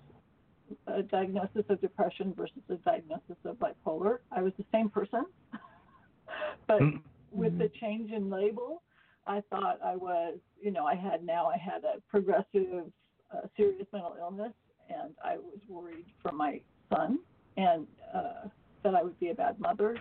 a 0.87 1.03
diagnosis 1.03 1.65
of 1.69 1.81
depression 1.81 2.35
versus 2.37 2.63
a 2.69 2.75
diagnosis 2.77 3.37
of 3.45 3.57
bipolar. 3.57 4.19
I 4.31 4.43
was 4.43 4.53
the 4.59 4.65
same 4.73 4.89
person, 4.89 5.25
but 6.67 6.81
Mm. 6.81 7.01
with 7.31 7.59
the 7.59 7.69
change 7.81 8.11
in 8.11 8.31
label, 8.31 8.83
I 9.27 9.43
thought 9.51 9.79
I 9.85 9.97
was, 9.97 10.39
you 10.61 10.71
know, 10.71 10.87
I 10.87 10.95
had 10.95 11.25
now 11.25 11.47
I 11.47 11.57
had 11.59 11.85
a 11.85 12.01
progressive, 12.09 12.91
uh, 13.35 13.47
serious 13.57 13.87
mental 13.93 14.17
illness, 14.19 14.53
and 14.89 15.15
I 15.25 15.37
was 15.37 15.59
worried 15.69 16.07
for 16.23 16.33
my 16.33 16.61
son 16.93 17.19
and 17.57 17.87
uh, 18.15 18.49
that 18.83 18.95
I 18.95 19.03
would 19.03 19.19
be 19.19 19.31
a 19.31 19.35
bad 19.35 19.59
mother, 19.59 19.99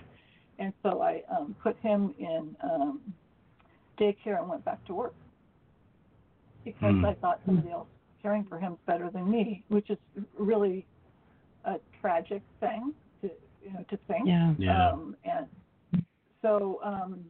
and 0.60 0.74
so 0.84 1.02
I 1.02 1.24
um, 1.36 1.56
put 1.62 1.78
him 1.80 2.14
in 2.20 2.56
um, 2.64 3.02
daycare 4.00 4.40
and 4.40 4.50
went 4.50 4.64
back 4.64 4.84
to 4.86 4.94
work 4.94 5.16
because 6.64 6.96
Hmm. 6.96 7.06
I 7.06 7.14
thought 7.16 7.42
somebody 7.46 7.72
else 7.72 7.88
caring 8.22 8.44
for 8.46 8.60
him 8.60 8.78
better 8.86 9.10
than 9.10 9.30
me, 9.30 9.64
which 9.70 9.90
is 9.90 9.98
really 10.38 10.86
a 11.66 11.76
tragic 12.00 12.42
thing 12.60 12.94
to 13.22 13.32
you 13.62 13.74
know 13.74 13.84
to 13.90 13.98
think. 14.08 14.28
Yeah. 14.28 14.54
Yeah. 14.58 14.90
Um, 14.90 15.16
and 15.24 15.48
so, 16.42 16.80
um, 16.84 17.26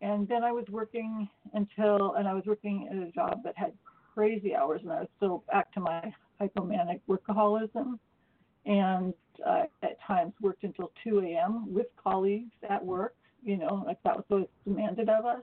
and 0.00 0.28
then 0.28 0.44
I 0.44 0.52
was 0.52 0.64
working 0.70 1.28
until, 1.54 2.14
and 2.14 2.28
I 2.28 2.34
was 2.34 2.44
working 2.46 2.88
at 2.90 2.96
a 2.96 3.10
job 3.12 3.42
that 3.44 3.56
had 3.56 3.72
crazy 4.16 4.54
hours, 4.54 4.80
and 4.82 4.90
I 4.90 5.00
was 5.00 5.08
still 5.18 5.44
back 5.52 5.72
to 5.74 5.80
my 5.80 6.12
hypomanic 6.40 7.00
workaholism, 7.08 7.98
and 8.64 9.12
uh, 9.46 9.64
at 9.82 10.00
times 10.06 10.32
worked 10.40 10.64
until 10.64 10.90
2 11.04 11.20
a.m. 11.20 11.72
with 11.72 11.86
colleagues 12.02 12.54
at 12.68 12.84
work. 12.84 13.14
You 13.44 13.58
know, 13.58 13.84
like 13.86 13.98
that 14.04 14.16
was 14.16 14.24
what 14.28 14.48
demanded 14.64 15.10
of 15.10 15.26
us, 15.26 15.42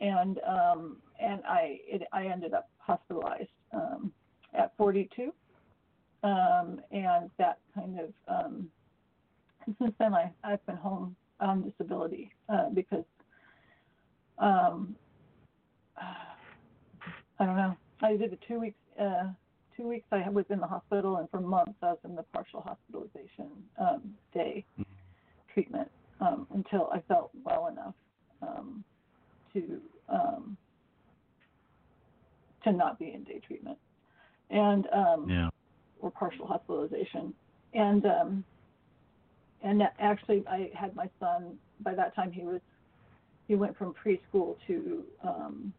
and 0.00 0.38
um, 0.46 0.98
and 1.18 1.40
I 1.48 1.80
it, 1.86 2.02
I 2.12 2.26
ended 2.26 2.52
up 2.52 2.68
hospitalized 2.78 3.48
um, 3.72 4.12
at 4.52 4.72
42, 4.76 5.32
um, 6.22 6.80
and 6.92 7.30
that 7.38 7.58
kind 7.74 7.98
of 7.98 8.12
um, 8.28 8.70
since 9.78 9.94
then 9.98 10.12
I 10.14 10.30
I've 10.44 10.64
been 10.66 10.76
home 10.76 11.16
on 11.40 11.62
disability 11.62 12.32
uh, 12.50 12.68
because 12.68 13.04
um, 14.38 14.94
I 17.42 17.46
don't 17.46 17.56
know. 17.56 17.76
I 18.02 18.16
did 18.16 18.32
a 18.32 18.36
two 18.46 18.60
weeks 18.60 18.78
uh, 19.00 19.30
two 19.76 19.88
weeks 19.88 20.06
I 20.12 20.28
was 20.28 20.44
in 20.48 20.60
the 20.60 20.66
hospital, 20.66 21.16
and 21.16 21.28
for 21.30 21.40
months 21.40 21.74
I 21.82 21.86
was 21.86 21.98
in 22.04 22.14
the 22.14 22.22
partial 22.32 22.60
hospitalization 22.60 23.50
um, 23.80 24.14
day 24.32 24.64
treatment 25.52 25.90
um, 26.20 26.46
until 26.54 26.88
I 26.92 27.00
felt 27.08 27.30
well 27.44 27.66
enough 27.66 27.94
um, 28.42 28.84
to 29.54 29.80
um, 30.08 30.56
to 32.62 32.72
not 32.72 33.00
be 33.00 33.12
in 33.12 33.24
day 33.24 33.40
treatment, 33.44 33.78
and 34.50 34.86
um, 34.92 35.26
Yeah. 35.28 35.48
or 35.98 36.12
partial 36.12 36.46
hospitalization, 36.46 37.34
and 37.74 38.06
um, 38.06 38.44
and 39.62 39.82
actually 39.98 40.44
I 40.48 40.70
had 40.74 40.94
my 40.94 41.10
son 41.18 41.58
by 41.80 41.94
that 41.94 42.14
time 42.14 42.30
he 42.30 42.44
was 42.44 42.60
he 43.48 43.56
went 43.56 43.76
from 43.76 43.94
preschool 43.94 44.56
to 44.68 45.04
um, 45.24 45.74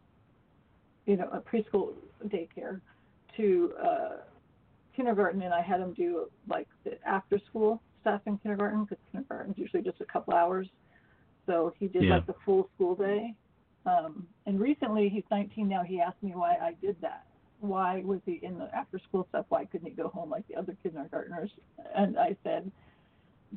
you 1.06 1.16
know 1.16 1.28
a 1.32 1.40
preschool 1.40 1.92
daycare 2.26 2.80
to 3.36 3.72
uh, 3.82 4.16
kindergarten, 4.96 5.42
and 5.42 5.52
I 5.52 5.60
had 5.62 5.80
him 5.80 5.92
do 5.94 6.28
like 6.48 6.68
the 6.84 6.92
after 7.06 7.38
school 7.48 7.80
stuff 8.00 8.20
in 8.26 8.38
kindergarten 8.38 8.84
because 8.84 8.98
kindergarten's 9.10 9.58
usually 9.58 9.82
just 9.82 10.00
a 10.00 10.04
couple 10.04 10.34
hours, 10.34 10.68
so 11.46 11.72
he 11.78 11.88
did 11.88 12.04
Yeah. 12.04 12.16
like 12.16 12.26
the 12.26 12.34
full 12.44 12.68
school 12.74 12.94
day. 12.94 13.34
Um, 13.86 14.26
and 14.46 14.58
recently, 14.60 15.08
he's 15.10 15.24
19 15.30 15.68
now. 15.68 15.82
He 15.82 16.00
asked 16.00 16.22
me 16.22 16.32
why 16.34 16.54
I 16.54 16.74
did 16.80 16.96
that. 17.02 17.24
Why 17.60 18.02
was 18.04 18.20
he 18.24 18.40
in 18.42 18.58
the 18.58 18.74
after 18.74 18.98
school 18.98 19.26
stuff? 19.28 19.46
Why 19.50 19.64
couldn't 19.66 19.86
he 19.88 19.92
go 19.94 20.08
home 20.08 20.30
like 20.30 20.46
the 20.48 20.56
other 20.56 20.74
kindergartners? 20.82 21.50
And 21.94 22.18
I 22.18 22.34
said, 22.44 22.70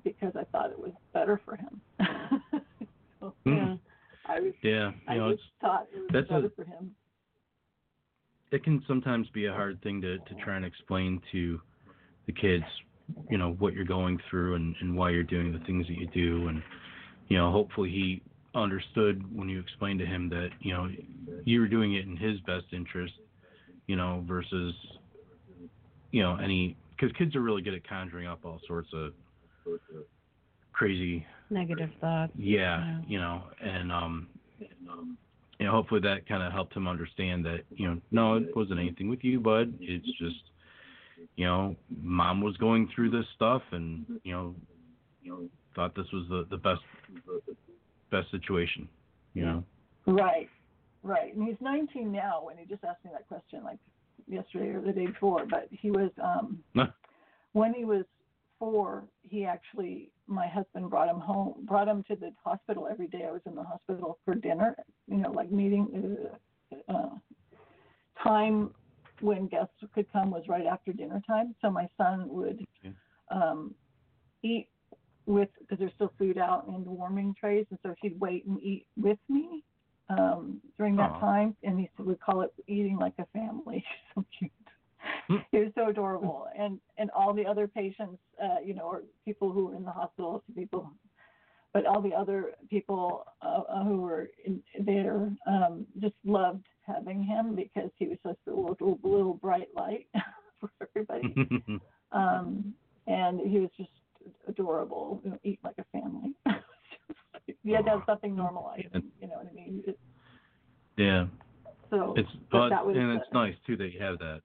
because 0.04 0.34
I 0.36 0.44
thought 0.46 0.70
it 0.72 0.80
was 0.80 0.92
better 1.14 1.40
for 1.46 1.56
him. 1.56 1.82
so, 3.20 3.34
Hmm. 3.46 3.76
I 4.26 4.40
was, 4.42 4.54
Yeah. 4.62 4.92
I 5.08 5.14
You 5.16 5.20
know, 5.22 5.32
just 5.32 5.44
it's 5.44 5.52
thought 5.62 5.88
it 5.94 6.00
was 6.14 6.26
better 6.30 6.46
a- 6.48 6.50
for 6.50 6.66
him. 6.66 6.94
It 8.52 8.64
can 8.64 8.84
sometimes 8.88 9.28
be 9.34 9.46
a 9.46 9.54
hard 9.54 9.82
thing 9.82 10.02
to, 10.02 10.18
to 10.20 10.36
try 10.44 10.56
and 10.56 10.66
explain 10.66 11.22
to 11.32 11.60
the 12.26 12.34
kids, 12.34 12.64
you 13.30 13.38
know, 13.38 13.54
what 13.60 13.74
you're 13.74 13.86
going 13.86 14.20
through 14.30 14.56
and, 14.56 14.76
and 14.82 14.96
why 14.96 15.10
you're 15.10 15.24
doing 15.24 15.52
the 15.52 15.60
things 15.66 15.86
that 15.88 15.98
you 15.98 16.08
do. 16.08 16.48
And, 16.48 16.62
you 17.28 17.38
know, 17.38 17.52
hopefully 17.52 17.90
he 17.90 18.22
understood 18.56 19.24
when 19.36 19.50
you 19.50 19.60
explained 19.60 20.00
to 20.00 20.06
him 20.06 20.30
that, 20.30 20.50
you 20.62 20.74
know, 20.74 20.90
you 21.46 21.60
were 21.60 21.68
doing 21.68 21.96
it 21.96 22.06
in 22.06 22.18
his 22.18 22.40
best 22.42 22.66
interest, 22.72 23.14
you 23.88 23.96
know, 23.96 24.24
versus, 24.28 24.74
you 26.12 26.22
know, 26.24 26.38
any, 26.38 26.76
because 26.96 27.16
kids 27.18 27.36
are 27.36 27.42
really 27.42 27.62
good 27.62 27.74
at 27.74 27.88
conjuring 27.88 28.28
up 28.28 28.40
all 28.46 28.60
sorts 28.68 28.90
of 28.94 29.12
crazy 30.74 31.26
Negative 31.50 31.90
thoughts. 32.02 32.34
yeah, 32.38 32.80
Yeah. 32.80 33.02
you 33.08 33.20
know, 33.20 33.44
and 33.62 33.92
um, 33.92 34.28
you 35.60 35.66
know, 35.66 35.72
hopefully 35.72 36.02
that 36.02 36.28
kind 36.28 36.44
of 36.44 36.52
helped 36.52 36.76
him 36.76 36.88
understand 36.88 37.46
that, 37.46 37.62
you 37.70 37.88
know, 37.88 38.02
no, 38.12 38.36
it 38.36 38.56
wasn't 38.56 38.80
anything 38.80 39.10
with 39.10 39.24
you, 39.24 39.40
bud. 39.40 39.74
It's 39.80 40.06
just, 40.18 40.44
you 41.36 41.46
know, 41.46 41.76
mom 42.02 42.42
was 42.42 42.56
going 42.58 42.90
through 42.94 43.12
this 43.12 43.26
stuff, 43.36 43.64
and 43.72 44.06
you 44.24 44.34
know, 44.34 44.56
you 45.24 45.32
know, 45.32 45.50
thought 45.76 45.96
this 45.96 46.06
was 46.14 46.28
the 46.30 46.46
the 46.50 46.58
best 46.58 46.82
best 48.12 48.30
situation, 48.32 48.88
you 49.34 49.46
know. 49.46 49.64
Right, 50.06 50.50
right. 51.04 51.36
And 51.36 51.48
he's 51.48 51.58
19 51.60 52.12
now. 52.12 52.42
When 52.44 52.58
he 52.58 52.66
just 52.66 52.84
asked 52.84 53.04
me 53.04 53.12
that 53.14 53.28
question, 53.28 53.64
like 53.64 53.80
yesterday 54.28 54.70
or 54.70 54.82
the 54.82 54.92
day 54.92 55.08
before, 55.08 55.46
but 55.50 55.68
he 55.72 55.92
was 55.92 56.12
um 56.24 56.60
when 57.54 57.74
he 57.74 57.84
was 57.84 58.06
four. 58.60 59.04
He 59.24 59.46
actually, 59.46 60.12
my 60.28 60.48
husband 60.48 60.90
brought 60.90 61.10
him 61.10 61.20
home, 61.20 61.54
brought 61.66 61.88
him 61.88 62.04
to 62.10 62.16
the 62.16 62.32
hospital 62.44 62.88
every 62.90 63.08
day. 63.08 63.26
I 63.28 63.32
was 63.32 63.42
in 63.46 63.56
the 63.56 63.64
hospital 63.64 64.20
for 64.26 64.36
dinner. 64.36 64.76
You 65.08 65.18
know, 65.18 65.32
like 65.32 65.52
meeting 65.52 66.30
uh, 66.90 66.94
uh, 66.94 67.10
time 68.24 68.72
when 69.22 69.48
guests 69.48 69.74
could 69.94 70.12
come 70.12 70.32
was 70.32 70.44
right 70.48 70.66
after 70.66 70.94
dinner 70.94 71.22
time. 71.26 71.56
So 71.62 71.70
my 71.70 71.88
son 71.98 72.28
would 72.30 72.64
Okay. 72.86 72.94
um, 73.32 73.74
eat 74.44 74.70
with 75.26 75.50
because 75.60 75.80
there's 75.80 75.94
still 75.94 76.14
food 76.18 76.38
out 76.38 76.66
in 76.68 76.84
the 76.84 76.92
warming 76.92 77.36
trays, 77.40 77.66
and 77.70 77.80
so 77.84 77.94
he'd 78.02 78.20
wait 78.20 78.46
and 78.46 78.62
eat 78.62 78.86
with 78.96 79.20
me 79.30 79.64
um, 80.10 80.62
during 80.78 80.96
that 80.98 81.12
Aw. 81.12 81.20
time, 81.20 81.56
and 81.64 81.80
he 81.80 81.90
would 82.00 82.20
call 82.20 82.42
it 82.42 82.52
eating 82.68 82.98
like 82.98 83.14
a 83.20 83.26
family. 83.34 83.84
so 84.16 84.26
cute. 84.38 84.52
Hmm. 85.28 85.38
He 85.52 85.58
was 85.58 85.74
so 85.76 85.90
adorable, 85.90 86.48
and 86.58 86.80
and 86.98 87.10
all 87.12 87.34
the 87.34 87.46
other 87.46 87.68
patients, 87.68 88.18
uh, 88.42 88.62
you 88.64 88.74
know, 88.74 88.84
or 88.84 89.04
people 89.26 89.52
who 89.52 89.66
were 89.66 89.76
in 89.76 89.84
the 89.84 89.92
hospital, 89.92 90.42
people, 90.56 90.90
but 91.74 91.86
all 91.86 92.02
the 92.02 92.14
other 92.14 92.54
people 92.70 93.26
uh, 93.42 93.62
uh, 93.70 93.84
who 93.84 94.02
were 94.02 94.30
in 94.46 94.64
there 94.80 95.30
um, 95.46 95.86
just 96.00 96.16
loved 96.26 96.66
having 96.86 97.24
him 97.24 97.56
because 97.56 97.90
he 97.98 98.08
was 98.08 98.18
just 98.26 98.40
a 98.48 98.52
little, 98.52 99.00
little 99.04 99.34
bright 99.34 99.68
light 99.76 100.08
for 100.60 100.70
everybody 100.82 101.36
um, 102.14 102.74
and 103.08 103.42
he 103.42 103.60
was 103.60 103.70
just 103.78 103.90
adorable. 104.48 105.22
You 105.24 105.32
know, 105.32 105.38
eat 105.44 105.60
like 105.64 105.76
a 105.78 105.86
family. 105.92 106.34
you 107.64 107.76
had 107.76 107.86
to 107.86 107.92
have 107.92 108.04
something 108.06 108.36
normalizing. 108.36 109.04
You 109.22 109.28
know 109.28 109.36
what 109.36 109.48
I 109.52 109.54
mean? 109.54 109.84
It, 109.86 110.00
yeah, 110.98 111.26
so 111.90 112.14
it's 112.18 112.30
but 112.52 112.70
but 112.70 112.96
and 112.96 113.18
it's 113.18 113.32
nice 113.34 113.56
too 113.66 113.78
that 113.78 113.94
you 113.94 114.00
have 114.00 114.18
that. 114.20 114.42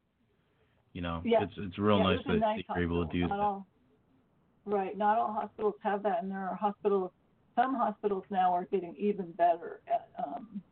You 0.92 1.00
know, 1.00 1.22
Yeah. 1.24 1.42
it's 1.42 1.54
it's 1.56 1.78
real 1.78 1.98
yeah, 1.98 2.02
nice 2.02 2.26
that, 2.26 2.36
nice 2.38 2.64
you're 2.68 2.82
able 2.82 3.06
to 3.06 3.12
do 3.12 3.28
that. 3.28 3.38
all- 3.38 3.66
right. 4.66 4.96
Not 4.96 5.18
all 5.18 5.32
hospitals 5.32 5.74
have 5.82 6.02
that, 6.02 6.22
and 6.22 6.30
there 6.30 6.48
are 6.48 6.54
hospitals. 6.54 7.10
Some 7.54 7.74
hospitals 7.74 8.24
now 8.30 8.52
are 8.54 8.64
getting 8.66 8.94
even 8.96 9.32
better 9.32 9.80
at 9.86 10.08
um, 10.24 10.62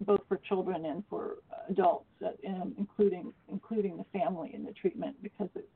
both 0.00 0.20
for 0.28 0.36
children 0.38 0.84
and 0.84 1.04
for 1.08 1.36
adults, 1.68 2.06
at, 2.24 2.36
and 2.44 2.74
including 2.76 3.32
including 3.48 3.96
the 3.96 4.04
family 4.18 4.52
in 4.54 4.64
the 4.64 4.72
treatment 4.72 5.16
because 5.22 5.48
it's 5.54 5.66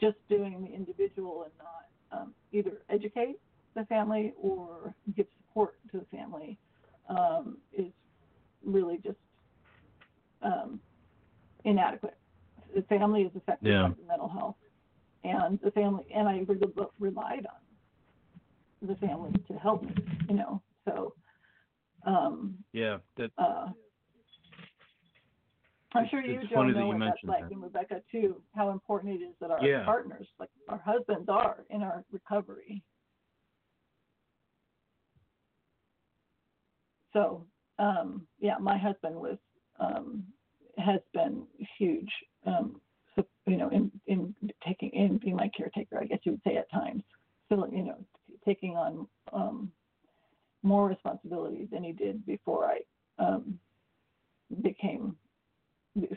just 0.00 0.16
doing 0.28 0.62
the 0.62 0.72
individual 0.74 1.44
and 1.44 1.52
not 1.58 2.20
um, 2.20 2.34
either 2.52 2.82
educate 2.88 3.38
the 3.74 3.84
family 3.86 4.32
or 4.40 4.94
give 5.16 5.26
support 5.46 5.74
to 5.92 5.98
the 6.00 6.16
family 6.16 6.58
um, 7.08 7.56
is 7.72 7.92
really 8.64 8.98
just 8.98 9.18
um, 10.42 10.80
inadequate. 11.64 12.16
The 12.74 12.82
family 12.82 13.22
is 13.22 13.32
affected 13.36 13.68
Yeah. 13.70 13.88
by 13.88 13.94
mental 14.06 14.28
health, 14.28 14.56
and 15.24 15.58
the 15.62 15.70
family 15.72 16.06
and 16.14 16.28
I 16.28 16.40
re- 16.46 16.58
relied 16.98 17.46
on 17.46 18.88
the 18.88 18.96
family 18.96 19.32
to 19.48 19.54
help 19.58 19.82
me, 19.82 19.94
you 20.28 20.36
know. 20.36 20.62
So 20.86 21.14
um, 22.06 22.56
Yeah, 22.72 22.98
that 23.16 23.30
uh, 23.38 23.68
I'm 25.94 26.08
sure 26.08 26.22
you, 26.22 26.40
Joe, 26.48 26.54
funny 26.56 26.72
that 26.72 26.86
you 27.22 27.28
like, 27.28 27.42
that. 27.42 27.50
and 27.52 27.62
Rebecca 27.62 28.00
too, 28.10 28.40
how 28.54 28.70
important 28.70 29.20
it 29.20 29.24
is 29.24 29.34
that 29.40 29.50
our 29.50 29.64
Yeah. 29.66 29.84
partners, 29.84 30.28
like 30.38 30.50
our 30.68 30.78
husbands, 30.78 31.28
are 31.28 31.64
in 31.70 31.82
our 31.82 32.04
recovery. 32.12 32.82
So, 37.12 37.44
um, 37.78 38.26
yeah, 38.38 38.56
my 38.58 38.78
husband 38.78 39.16
was 39.16 39.36
um, 39.80 40.24
has 40.80 41.00
been 41.12 41.44
huge 41.78 42.10
um, 42.46 42.80
su- 43.14 43.24
you 43.46 43.56
know, 43.56 43.68
in 43.70 43.90
in 44.06 44.34
taking 44.66 44.90
in 44.90 45.18
being 45.18 45.36
my 45.36 45.50
caretaker, 45.56 45.98
I 46.00 46.04
guess 46.04 46.20
you 46.24 46.32
would 46.32 46.42
say 46.46 46.56
at 46.56 46.70
times, 46.70 47.02
filling, 47.48 47.76
you 47.76 47.84
know, 47.84 47.98
taking 48.44 48.76
on 48.76 49.06
um, 49.32 49.70
more 50.62 50.88
responsibility 50.88 51.68
than 51.70 51.84
he 51.84 51.92
did 51.92 52.24
before 52.26 52.66
I 52.66 52.80
um, 53.22 53.58
became 54.62 55.16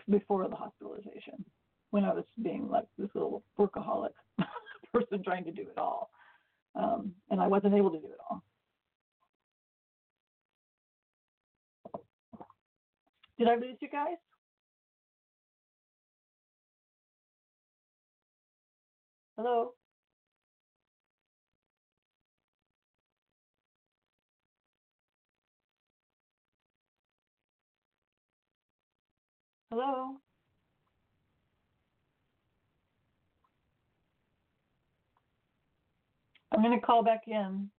before 0.09 0.47
the 0.47 0.55
hospitalization, 0.55 1.43
when 1.91 2.05
I 2.05 2.13
was 2.13 2.25
being 2.41 2.69
like 2.69 2.85
this 2.97 3.09
little 3.13 3.43
workaholic 3.59 4.13
person 4.93 5.23
trying 5.23 5.45
to 5.45 5.51
do 5.51 5.63
it 5.63 5.77
all, 5.77 6.09
um, 6.75 7.11
and 7.31 7.41
I 7.41 7.47
wasn't 7.47 7.73
able 7.73 7.91
to 7.91 7.99
do 7.99 8.05
it 8.07 8.19
all. 8.29 8.43
Did 13.39 13.47
I 13.47 13.55
lose 13.55 13.77
you 13.81 13.89
guys? 13.89 14.17
Hello? 19.37 19.73
Hello? 29.71 30.17
I'm 36.51 36.61
going 36.63 36.79
to 36.79 36.85
call 36.85 37.03
back 37.03 37.23
in. 37.27 37.69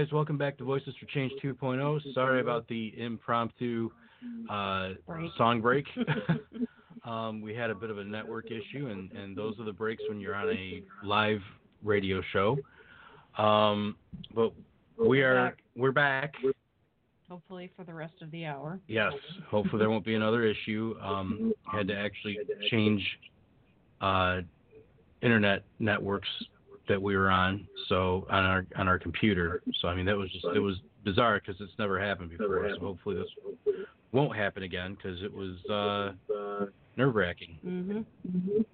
Guys, 0.00 0.12
welcome 0.12 0.38
back 0.38 0.56
to 0.56 0.64
Voices 0.64 0.94
for 0.98 1.04
Change 1.06 1.30
2.0. 1.44 2.14
Sorry 2.14 2.40
about 2.40 2.66
the 2.68 2.94
impromptu 2.96 3.90
uh, 4.48 4.90
Break. 5.06 5.30
song 5.36 5.60
break. 5.60 5.86
Um, 7.02 7.40
we 7.40 7.54
had 7.54 7.70
a 7.70 7.74
bit 7.74 7.88
of 7.88 7.96
a 7.96 8.04
network 8.04 8.50
issue, 8.50 8.88
and, 8.88 9.10
and 9.12 9.34
those 9.34 9.58
are 9.58 9.64
the 9.64 9.72
breaks 9.72 10.02
when 10.06 10.20
you're 10.20 10.34
on 10.34 10.50
a 10.50 10.82
live 11.02 11.40
radio 11.82 12.20
show. 12.30 12.58
Um, 13.38 13.96
but 14.34 14.52
we 14.98 15.22
are 15.22 15.46
back. 15.46 15.58
we're 15.74 15.92
back. 15.92 16.34
Hopefully 17.26 17.70
for 17.74 17.84
the 17.84 17.94
rest 17.94 18.20
of 18.20 18.30
the 18.32 18.44
hour. 18.44 18.78
Yes. 18.86 19.14
Hopefully 19.50 19.78
there 19.78 19.88
won't 19.88 20.04
be 20.04 20.14
another 20.14 20.44
issue. 20.44 20.94
Um, 21.02 21.54
had 21.72 21.88
to 21.88 21.96
actually 21.96 22.36
change 22.70 23.02
uh, 24.02 24.40
internet 25.22 25.62
networks 25.78 26.28
that 26.90 27.00
we 27.00 27.16
were 27.16 27.30
on, 27.30 27.66
so 27.88 28.26
on 28.28 28.44
our 28.44 28.66
on 28.76 28.88
our 28.88 28.98
computer. 28.98 29.62
So 29.80 29.88
I 29.88 29.94
mean 29.94 30.04
that 30.06 30.16
was 30.16 30.30
just 30.32 30.44
it 30.54 30.58
was 30.58 30.76
bizarre 31.04 31.40
because 31.40 31.60
it's 31.60 31.78
never 31.78 31.98
happened 31.98 32.30
before. 32.30 32.68
So 32.74 32.80
hopefully 32.80 33.16
this 33.16 33.74
won't 34.12 34.36
happen 34.36 34.64
again 34.64 34.96
because 34.96 35.22
it 35.22 35.32
was 35.32 35.56
uh, 35.70 36.66
nerve 36.96 37.14
wracking. 37.14 37.58
Mhm. 37.64 38.04
mhm. 38.28 38.64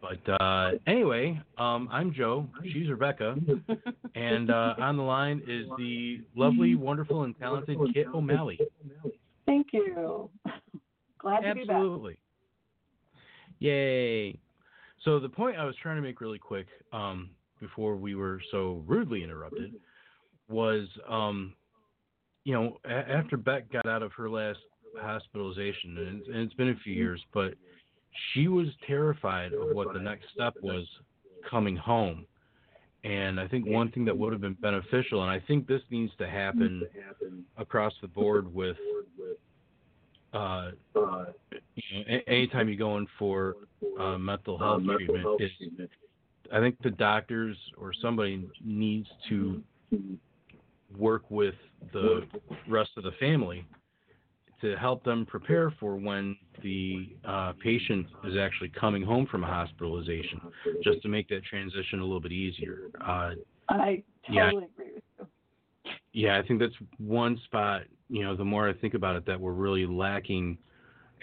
But 0.00 0.42
uh, 0.42 0.72
anyway, 0.86 1.40
um, 1.56 1.88
I'm 1.90 2.12
Joe. 2.12 2.46
She's 2.62 2.90
Rebecca, 2.90 3.36
and 4.14 4.50
uh, 4.50 4.74
on 4.78 4.98
the 4.98 5.02
line 5.02 5.42
is 5.48 5.66
the 5.78 6.20
lovely, 6.36 6.74
wonderful, 6.74 7.22
and 7.22 7.38
talented 7.38 7.78
Kitt 7.94 8.08
O'Malley. 8.12 8.58
Thank 9.46 9.68
you. 9.72 10.28
Glad 11.18 11.40
to 11.40 11.54
be 11.54 11.64
back. 11.64 11.76
Absolutely. 11.76 12.18
Yay. 13.60 14.38
So 15.04 15.18
the 15.18 15.28
point 15.28 15.56
I 15.58 15.64
was 15.64 15.74
trying 15.82 15.96
to 15.96 16.02
make 16.02 16.20
really 16.20 16.38
quick, 16.38 16.66
um, 16.92 17.30
before 17.64 17.96
we 17.96 18.14
were 18.14 18.40
so 18.50 18.82
rudely 18.86 19.22
interrupted, 19.24 19.72
was, 20.48 20.86
um, 21.08 21.54
you 22.44 22.52
know, 22.54 22.78
a- 22.84 23.10
after 23.18 23.36
Beck 23.38 23.70
got 23.72 23.86
out 23.86 24.02
of 24.02 24.12
her 24.12 24.28
last 24.28 24.60
hospitalization, 25.00 25.96
and 25.98 26.18
it's, 26.20 26.28
and 26.28 26.36
it's 26.36 26.54
been 26.54 26.68
a 26.68 26.76
few 26.84 26.92
years, 26.94 27.20
but 27.32 27.54
she 28.32 28.48
was 28.48 28.68
terrified 28.86 29.52
of 29.54 29.70
what 29.74 29.92
the 29.94 29.98
next 29.98 30.26
step 30.34 30.54
was 30.62 30.86
coming 31.50 31.76
home. 31.76 32.26
And 33.02 33.40
I 33.40 33.48
think 33.48 33.66
one 33.66 33.90
thing 33.90 34.04
that 34.06 34.16
would 34.16 34.32
have 34.32 34.40
been 34.40 34.54
beneficial, 34.54 35.22
and 35.22 35.30
I 35.30 35.40
think 35.40 35.66
this 35.66 35.82
needs 35.90 36.12
to 36.18 36.28
happen 36.28 36.82
across 37.56 37.92
the 38.02 38.08
board 38.08 38.52
with 38.54 38.76
uh, 40.32 40.70
you 41.76 41.98
know, 41.98 42.04
a- 42.08 42.28
anytime 42.28 42.68
you're 42.68 42.76
going 42.76 43.06
for 43.18 43.56
uh, 43.98 44.18
mental 44.18 44.58
health 44.58 44.82
treatment, 44.96 45.24
is 45.40 45.50
I 46.52 46.60
think 46.60 46.76
the 46.82 46.90
doctors 46.90 47.56
or 47.76 47.92
somebody 48.00 48.48
needs 48.64 49.08
to 49.28 49.62
work 50.96 51.30
with 51.30 51.54
the 51.92 52.22
rest 52.68 52.90
of 52.96 53.04
the 53.04 53.12
family 53.12 53.66
to 54.60 54.76
help 54.76 55.04
them 55.04 55.26
prepare 55.26 55.72
for 55.78 55.96
when 55.96 56.36
the 56.62 57.14
uh, 57.24 57.52
patient 57.62 58.06
is 58.24 58.36
actually 58.38 58.70
coming 58.70 59.02
home 59.02 59.26
from 59.26 59.44
a 59.44 59.46
hospitalization, 59.46 60.40
just 60.82 61.02
to 61.02 61.08
make 61.08 61.28
that 61.28 61.44
transition 61.44 62.00
a 62.00 62.02
little 62.02 62.20
bit 62.20 62.32
easier. 62.32 62.90
Uh, 63.00 63.32
I 63.68 64.02
Yeah. 64.30 64.46
totally 64.46 64.64
agree 64.64 64.92
with 64.94 65.02
you. 65.18 65.26
yeah, 66.12 66.38
I 66.38 66.46
think 66.46 66.60
that's 66.60 66.74
one 66.98 67.38
spot. 67.44 67.82
You 68.08 68.22
know, 68.22 68.36
the 68.36 68.44
more 68.44 68.68
I 68.68 68.72
think 68.72 68.94
about 68.94 69.16
it, 69.16 69.26
that 69.26 69.38
we're 69.38 69.52
really 69.52 69.86
lacking 69.86 70.56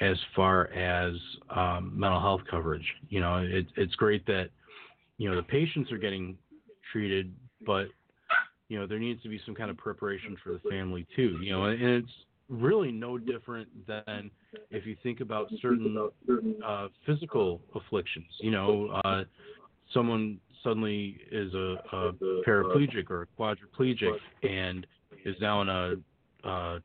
as 0.01 0.17
far 0.35 0.67
as 0.73 1.13
um, 1.49 1.91
mental 1.97 2.19
health 2.19 2.41
coverage. 2.49 2.85
You 3.09 3.21
know, 3.21 3.37
it, 3.37 3.67
it's 3.75 3.95
great 3.95 4.25
that 4.25 4.49
you 5.21 5.29
know 5.29 5.35
the 5.35 5.43
patients 5.43 5.91
are 5.91 5.99
getting 5.99 6.35
treated, 6.91 7.31
but 7.63 7.85
you 8.69 8.79
know 8.79 8.87
there 8.87 8.97
needs 8.97 9.21
to 9.21 9.29
be 9.29 9.39
some 9.45 9.53
kind 9.53 9.69
of 9.69 9.77
preparation 9.77 10.35
for 10.43 10.53
the 10.53 10.59
family 10.67 11.05
too. 11.15 11.37
You 11.43 11.51
know, 11.51 11.65
and 11.65 11.79
it's 11.79 12.11
really 12.49 12.91
no 12.91 13.19
different 13.19 13.69
than 13.85 14.31
if 14.71 14.87
you 14.87 14.97
think 15.03 15.21
about 15.21 15.51
certain 15.61 16.09
uh, 16.65 16.87
physical 17.05 17.61
afflictions. 17.75 18.25
You 18.39 18.49
know, 18.49 18.99
uh, 19.05 19.25
someone 19.93 20.39
suddenly 20.63 21.19
is 21.31 21.53
a, 21.53 21.75
a 21.93 22.13
paraplegic 22.47 23.11
or 23.11 23.21
a 23.21 23.27
quadriplegic 23.39 24.17
and 24.41 24.87
is 25.23 25.35
now 25.39 25.61
in 25.61 25.69
a 25.69 26.47
uh, 26.47 26.79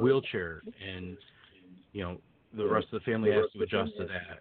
wheelchair, 0.00 0.62
and 0.82 1.18
you 1.92 2.02
know 2.02 2.16
the 2.56 2.66
rest 2.66 2.86
of 2.94 3.02
the 3.02 3.12
family 3.12 3.30
has 3.30 3.44
to 3.52 3.62
adjust 3.62 3.92
to 3.98 4.04
that. 4.04 4.40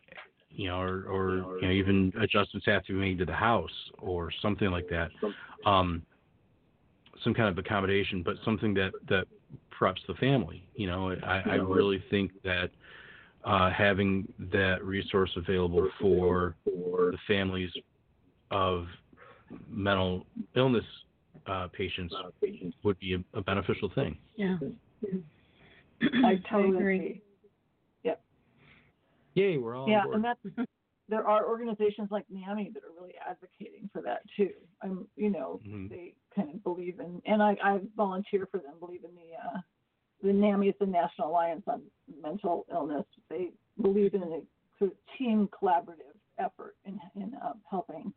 You 0.56 0.70
know, 0.70 0.80
or, 0.80 1.06
or 1.10 1.58
you 1.60 1.68
know, 1.68 1.74
even 1.74 2.14
adjustments 2.22 2.66
have 2.68 2.86
to 2.86 2.94
be 2.94 3.00
made 3.00 3.18
to 3.20 3.26
the 3.26 3.34
house 3.34 3.72
or 4.00 4.32
something 4.42 4.70
like 4.70 4.88
that. 4.90 5.10
Um, 5.66 6.04
some 7.24 7.34
kind 7.34 7.50
of 7.50 7.58
accommodation, 7.58 8.22
but 8.24 8.36
something 8.44 8.74
that 8.76 8.92
that 9.10 9.26
preps 9.72 10.06
the 10.08 10.14
family. 10.16 10.68
You 10.76 10.88
know, 10.88 11.12
I, 11.24 11.40
I 11.40 11.56
really 11.56 12.04
think 12.10 12.32
that 12.44 12.70
uh, 13.44 13.72
having 13.72 14.28
that 14.52 14.84
resource 14.84 15.32
available 15.36 15.90
for 16.00 16.56
the 16.66 17.18
families 17.28 17.72
of 18.52 18.86
mental 19.70 20.26
illness 20.56 20.86
uh, 21.48 21.68
patients 21.74 22.14
would 22.84 23.00
be 23.00 23.16
a, 23.16 23.38
a 23.38 23.42
beneficial 23.42 23.92
thing. 23.94 24.18
Yeah. 24.36 24.58
I 26.24 26.42
totally 26.50 26.78
agree. 26.78 27.22
Yay, 29.36 29.58
we're 29.58 29.76
all 29.76 29.90
Yeah, 29.90 30.04
and 30.14 30.24
that's 30.24 30.40
there 31.10 31.28
are 31.28 31.48
organizations 31.48 32.10
like 32.12 32.26
NAMI 32.30 32.72
that 32.74 32.84
are 32.84 32.94
really 33.00 33.16
advocating 33.28 33.90
for 33.92 34.02
that 34.02 34.22
too. 34.38 34.52
I'm, 34.82 35.08
you 35.16 35.30
know, 35.30 35.60
Mhm. 35.66 35.90
they 35.90 36.16
kind 36.36 36.50
of 36.50 36.64
believe 36.64 37.00
in, 37.00 37.22
and 37.26 37.42
I, 37.42 37.58
I 37.64 37.80
volunteer 37.96 38.48
for 38.48 38.60
them. 38.60 38.80
Believe 38.80 39.04
in 39.04 39.16
the 39.16 39.36
uh, 39.36 39.62
the 40.22 40.32
NAMI 40.34 40.70
is 40.70 40.76
the 40.80 40.86
National 40.86 41.30
Alliance 41.30 41.64
on 41.68 41.84
Mental 42.22 42.66
Illness. 42.72 43.06
They 43.30 43.52
believe 43.82 44.14
in 44.14 44.24
a 44.24 44.42
sort 44.80 44.92
of 44.92 44.98
team 45.18 45.50
collaborative 45.50 46.18
effort 46.38 46.76
in 46.86 47.00
in 47.16 47.34
uh, 47.36 47.54
helping 47.70 48.14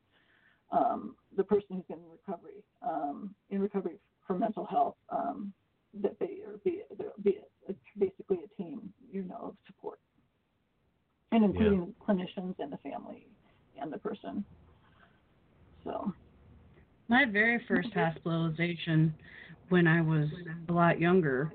um, 0.70 1.16
the 1.36 1.44
person 1.44 1.66
who's 1.70 1.84
in 1.88 2.02
recovery 2.10 2.62
um, 2.82 3.34
in 3.50 3.60
recovery 3.60 3.98
for 4.26 4.38
mental 4.38 4.64
health. 4.66 4.96
Um, 5.10 5.52
that 5.94 6.18
they 6.18 6.42
are 6.46 6.58
be, 6.62 6.82
be 7.22 7.38
basically 7.98 8.40
a 8.44 8.62
team, 8.62 8.92
you 9.10 9.22
know, 9.22 9.38
of 9.42 9.56
support 9.66 9.98
and 11.36 11.44
including 11.44 11.94
clinicians 12.06 12.54
and 12.58 12.72
the 12.72 12.78
family 12.78 13.26
and 13.80 13.92
the 13.92 13.98
person. 13.98 14.44
So, 15.84 16.12
My 17.08 17.26
very 17.26 17.62
first 17.68 17.88
hospitalization 17.94 19.14
when 19.68 19.86
I 19.86 20.00
was 20.00 20.28
a 20.68 20.72
lot 20.72 20.98
younger 20.98 21.52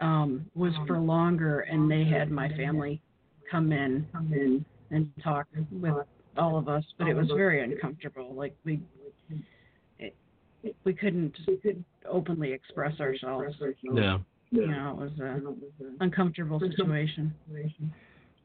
um, 0.00 0.46
was 0.54 0.72
for 0.86 0.98
longer, 0.98 1.60
and 1.60 1.90
they 1.90 2.04
had 2.04 2.30
my 2.30 2.48
family 2.50 3.02
come 3.50 3.72
in 3.72 4.06
and, 4.14 4.64
and 4.90 5.10
talk 5.22 5.46
with 5.72 5.94
all 6.36 6.56
of 6.56 6.68
us, 6.68 6.84
but 6.98 7.08
it 7.08 7.14
was 7.14 7.28
very 7.28 7.62
uncomfortable. 7.62 8.34
Like 8.34 8.56
we, 8.64 8.80
it, 9.98 10.16
we 10.84 10.94
couldn't 10.94 11.36
openly 12.08 12.52
express 12.52 12.98
ourselves. 13.00 13.54
Yeah. 13.82 14.18
You 14.50 14.66
know, 14.68 14.92
it 14.92 14.96
was 14.96 15.10
an 15.20 15.96
uncomfortable 16.00 16.58
situation. 16.60 17.34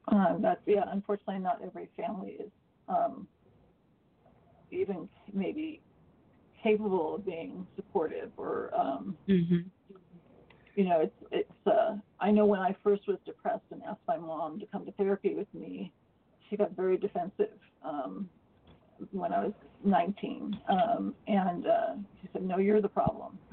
Uh, 0.09 0.37
that's 0.39 0.61
yeah. 0.65 0.83
Unfortunately, 0.91 1.39
not 1.39 1.61
every 1.65 1.89
family 1.95 2.31
is 2.39 2.51
um, 2.87 3.27
even 4.71 5.07
maybe 5.33 5.81
capable 6.61 7.15
of 7.15 7.25
being 7.25 7.67
supportive 7.75 8.31
or 8.37 8.71
um, 8.77 9.17
hmm 9.27 9.59
you 10.75 10.85
know, 10.85 11.01
it's 11.01 11.15
it's. 11.31 11.67
Uh, 11.67 11.97
I 12.19 12.31
know 12.31 12.45
when 12.47 12.59
I 12.59 12.75
first 12.83 13.07
was 13.07 13.17
depressed 13.25 13.65
and 13.71 13.81
asked 13.83 14.01
my 14.07 14.17
mom 14.17 14.59
to 14.59 14.65
come 14.71 14.85
to 14.85 14.91
therapy 14.93 15.35
with 15.35 15.47
me, 15.53 15.91
she 16.49 16.57
got 16.57 16.71
very 16.75 16.97
defensive 16.97 17.59
um, 17.85 18.27
when 19.11 19.33
I 19.33 19.43
was 19.45 19.53
19, 19.85 20.57
um, 20.69 21.13
and 21.27 21.67
uh, 21.67 21.93
she 22.19 22.27
said, 22.33 22.41
"No, 22.41 22.57
you're 22.57 22.81
the 22.81 22.89
problem. 22.89 23.37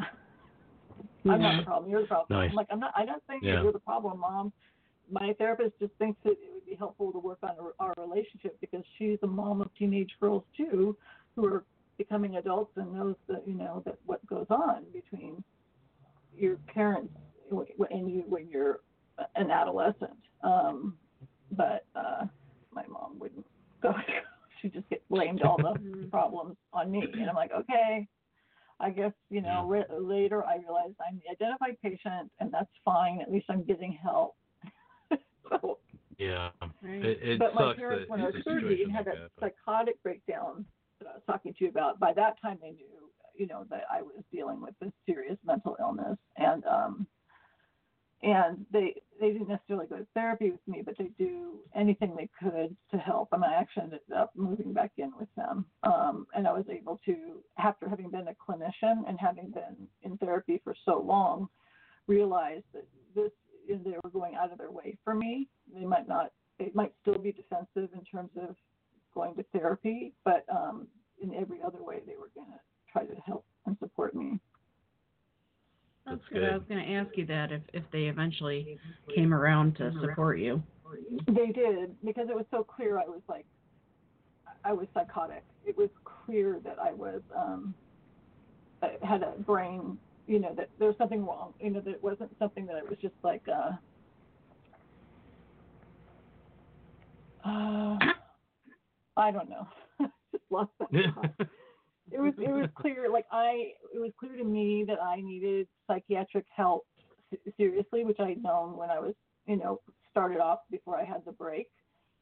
I'm 1.28 1.42
not 1.42 1.58
the 1.58 1.62
problem. 1.64 1.90
You're 1.90 2.00
the 2.00 2.06
problem." 2.06 2.40
Nice. 2.40 2.50
I'm 2.50 2.56
like, 2.56 2.68
"I'm 2.70 2.80
not. 2.80 2.92
I 2.96 3.04
don't 3.04 3.22
think 3.26 3.42
Yeah. 3.44 3.56
that 3.56 3.62
you're 3.64 3.72
the 3.72 3.80
problem, 3.80 4.18
mom." 4.20 4.50
My 5.10 5.32
therapist 5.38 5.72
just 5.80 5.92
thinks 5.98 6.18
that 6.24 6.32
it 6.32 6.50
would 6.54 6.66
be 6.66 6.74
helpful 6.74 7.12
to 7.12 7.18
work 7.18 7.38
on 7.42 7.56
our- 7.78 7.94
relationship 7.96 8.58
because 8.60 8.84
she's 8.96 9.18
a 9.22 9.26
mom 9.26 9.60
of 9.60 9.72
teenage 9.74 10.16
girls 10.20 10.44
too, 10.56 10.96
who 11.36 11.46
are 11.46 11.64
becoming 11.98 12.36
adults 12.36 12.76
and 12.76 12.92
knows 12.92 13.16
that 13.28 13.46
you 13.46 13.54
know 13.54 13.82
that 13.84 13.98
what 14.06 14.24
goes 14.26 14.46
on 14.50 14.84
between 14.92 15.42
your 16.34 16.56
parents 16.72 17.12
and 17.50 18.10
you 18.10 18.24
when 18.28 18.48
you're 18.48 18.80
an 19.36 19.50
adolescent. 19.50 20.16
Um, 20.42 20.96
but 21.52 21.84
uh, 21.94 22.26
my 22.72 22.86
mom 22.86 23.18
wouldn't 23.18 23.46
go. 23.82 23.92
she 24.62 24.68
just 24.68 24.88
get 24.88 25.06
blamed 25.08 25.42
all 25.42 25.56
the 25.56 26.06
problems 26.10 26.56
on 26.72 26.90
me, 26.90 27.04
and 27.12 27.28
I'm 27.28 27.36
like, 27.36 27.52
okay. 27.52 28.08
I 28.80 28.90
guess 28.90 29.12
you 29.28 29.42
know. 29.42 29.66
Re- 29.66 29.84
later, 29.90 30.42
I 30.44 30.56
realized 30.56 30.94
I'm 31.06 31.20
the 31.22 31.30
identified 31.30 31.76
patient, 31.82 32.30
and 32.40 32.50
that's 32.50 32.70
fine. 32.82 33.20
At 33.20 33.30
least 33.30 33.46
I'm 33.50 33.62
getting 33.62 33.92
help. 33.92 34.36
So, 35.50 35.78
Yeah. 36.18 36.50
Right. 36.82 37.04
It, 37.04 37.18
it 37.22 37.38
but 37.38 37.54
my 37.54 37.68
sucks 37.68 37.78
parents, 37.78 38.10
when 38.10 38.20
I 38.20 38.26
was 38.26 38.34
it's 38.36 38.44
30 38.44 38.82
and 38.84 38.92
had 38.92 39.06
like 39.06 39.16
that 39.16 39.30
psychotic 39.40 40.02
breakdown 40.02 40.64
that 41.00 41.08
I 41.08 41.12
was 41.14 41.22
talking 41.26 41.54
to 41.54 41.64
you 41.64 41.70
about, 41.70 41.98
by 41.98 42.12
that 42.12 42.40
time 42.40 42.58
they 42.60 42.70
knew, 42.70 43.10
you 43.34 43.46
know, 43.46 43.64
that 43.70 43.84
I 43.90 44.02
was 44.02 44.22
dealing 44.32 44.60
with 44.60 44.74
this 44.80 44.92
serious 45.06 45.38
mental 45.44 45.76
illness, 45.80 46.18
and 46.36 46.64
um, 46.66 47.06
and 48.22 48.66
they 48.70 48.94
they 49.18 49.32
didn't 49.32 49.48
necessarily 49.48 49.86
go 49.86 49.96
to 49.96 50.06
therapy 50.12 50.50
with 50.50 50.60
me, 50.66 50.82
but 50.84 50.96
they 50.98 51.10
do 51.18 51.60
anything 51.74 52.14
they 52.14 52.28
could 52.38 52.76
to 52.90 52.98
help. 52.98 53.28
And 53.32 53.42
I 53.42 53.54
actually 53.54 53.84
ended 53.84 54.00
up 54.14 54.32
moving 54.34 54.74
back 54.74 54.92
in 54.98 55.12
with 55.18 55.28
them. 55.36 55.64
Um, 55.82 56.26
and 56.34 56.46
I 56.46 56.52
was 56.52 56.64
able 56.70 57.00
to, 57.06 57.42
after 57.58 57.88
having 57.88 58.10
been 58.10 58.28
a 58.28 58.34
clinician 58.34 59.08
and 59.08 59.18
having 59.18 59.50
been 59.50 59.88
in 60.02 60.18
therapy 60.18 60.60
for 60.64 60.74
so 60.84 61.00
long, 61.00 61.48
realize 62.06 62.62
that 62.74 62.86
this 63.14 63.32
they 63.84 63.96
were 64.02 64.10
going 64.10 64.34
out 64.34 64.52
of 64.52 64.58
their 64.58 64.70
way 64.70 64.96
for 65.04 65.14
me. 65.14 65.48
They 65.74 65.84
might 65.84 66.08
not, 66.08 66.32
they 66.58 66.70
might 66.74 66.92
still 67.02 67.18
be 67.18 67.32
defensive 67.32 67.90
in 67.94 68.04
terms 68.10 68.30
of 68.40 68.56
going 69.14 69.34
to 69.36 69.44
therapy, 69.52 70.12
but 70.24 70.44
um, 70.50 70.86
in 71.22 71.34
every 71.34 71.58
other 71.64 71.82
way, 71.82 72.00
they 72.06 72.14
were 72.16 72.30
going 72.34 72.48
to 72.48 72.60
try 72.92 73.04
to 73.04 73.20
help 73.26 73.44
and 73.66 73.76
support 73.78 74.14
me. 74.14 74.40
That's, 76.06 76.18
That's 76.18 76.32
good. 76.32 76.50
I 76.50 76.56
was 76.56 76.66
going 76.68 76.84
to 76.84 76.92
ask 76.92 77.16
you 77.16 77.26
that 77.26 77.52
if 77.52 77.62
if 77.72 77.84
they 77.92 78.04
eventually 78.04 78.78
came 79.14 79.34
around 79.34 79.76
to 79.76 79.92
support 80.00 80.38
you. 80.38 80.62
They 81.26 81.52
did 81.52 81.94
because 82.04 82.28
it 82.28 82.34
was 82.34 82.46
so 82.50 82.64
clear. 82.64 82.98
I 82.98 83.04
was 83.04 83.20
like, 83.28 83.46
I 84.64 84.72
was 84.72 84.86
psychotic. 84.92 85.44
It 85.64 85.76
was 85.76 85.90
clear 86.04 86.58
that 86.64 86.78
I 86.82 86.92
was 86.92 87.20
um, 87.36 87.74
I 88.82 88.92
had 89.02 89.22
a 89.22 89.32
brain. 89.38 89.98
You 90.30 90.38
know 90.38 90.54
that 90.56 90.68
there 90.78 90.86
was 90.86 90.96
something 90.96 91.26
wrong. 91.26 91.54
You 91.58 91.70
know 91.70 91.80
that 91.80 91.90
it 91.90 92.04
wasn't 92.04 92.30
something 92.38 92.64
that 92.66 92.76
it 92.76 92.88
was 92.88 93.00
just 93.02 93.16
like. 93.24 93.42
Uh, 93.48 93.72
uh, 97.44 97.98
I 99.16 99.32
don't 99.32 99.50
know. 99.50 99.66
just 100.30 100.44
lost 100.48 100.70
that. 100.78 100.88
it 102.12 102.20
was 102.20 102.32
it 102.38 102.50
was 102.50 102.68
clear 102.76 103.08
like 103.10 103.24
i 103.32 103.72
it 103.94 103.98
was 103.98 104.12
clear 104.18 104.36
to 104.36 104.44
me 104.44 104.84
that 104.86 105.00
i 105.00 105.20
needed 105.20 105.66
psychiatric 105.86 106.44
help 106.54 106.84
seriously 107.56 108.04
which 108.04 108.18
i'd 108.20 108.42
known 108.42 108.76
when 108.76 108.90
i 108.90 108.98
was 108.98 109.14
you 109.46 109.56
know 109.56 109.80
started 110.10 110.38
off 110.40 110.58
before 110.70 110.98
i 110.98 111.04
had 111.04 111.22
the 111.24 111.32
break 111.32 111.68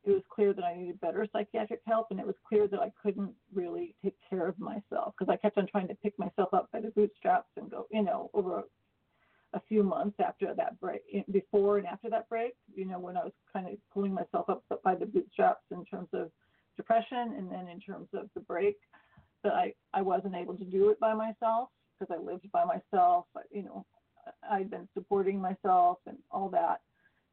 it 0.05 0.11
was 0.11 0.23
clear 0.31 0.53
that 0.53 0.65
i 0.65 0.75
needed 0.75 1.01
better 1.01 1.27
psychiatric 1.33 1.81
help 1.87 2.09
and 2.11 2.21
it 2.21 2.27
was 2.27 2.37
clear 2.49 2.67
that 2.69 2.81
i 2.81 2.91
couldn't 3.03 3.33
really 3.55 3.95
take 4.03 4.17
care 4.29 4.49
of 4.49 4.59
myself 4.59 5.15
because 5.19 5.33
i 5.33 5.37
kept 5.37 5.59
on 5.59 5.67
trying 5.67 5.89
to 5.89 5.95
pick 5.97 6.19
myself 6.19 6.53
up 6.53 6.69
by 6.73 6.81
the 6.81 6.91
bootstraps 6.91 7.51
and 7.57 7.71
go 7.71 7.87
you 7.91 8.03
know 8.03 8.31
over 8.35 8.63
a, 9.55 9.61
few 9.69 9.83
months 9.83 10.17
after 10.21 10.55
that 10.55 10.79
break 10.81 11.01
before 11.33 11.79
and 11.79 11.87
after 11.87 12.09
that 12.09 12.29
break 12.29 12.55
you 12.75 12.85
know 12.85 12.99
when 12.99 13.17
i 13.17 13.25
was 13.25 13.33
kind 13.53 13.67
of 13.67 13.75
pulling 13.93 14.15
myself 14.15 14.49
up 14.49 14.63
by 14.85 14.95
the 14.95 15.07
bootstraps 15.07 15.65
in 15.71 15.85
terms 15.85 16.09
of 16.13 16.31
depression 16.77 17.35
and 17.37 17.51
then 17.51 17.67
in 17.69 17.81
terms 17.81 18.09
of 18.15 18.29
the 18.35 18.41
break 18.41 18.77
that 19.43 19.53
I, 19.53 19.73
I 19.95 20.03
wasn't 20.03 20.35
able 20.35 20.57
to 20.57 20.65
do 20.65 20.91
it 20.91 20.99
by 21.01 21.15
myself 21.15 21.69
because 21.99 22.15
I 22.17 22.23
lived 22.23 22.51
by 22.53 22.65
myself. 22.65 23.27
You 23.51 23.65
know, 23.65 23.87
I'd 24.51 24.71
been 24.71 24.89
supporting 24.95 25.41
myself 25.41 25.99
and 26.07 26.19
all 26.31 26.49
that. 26.51 26.81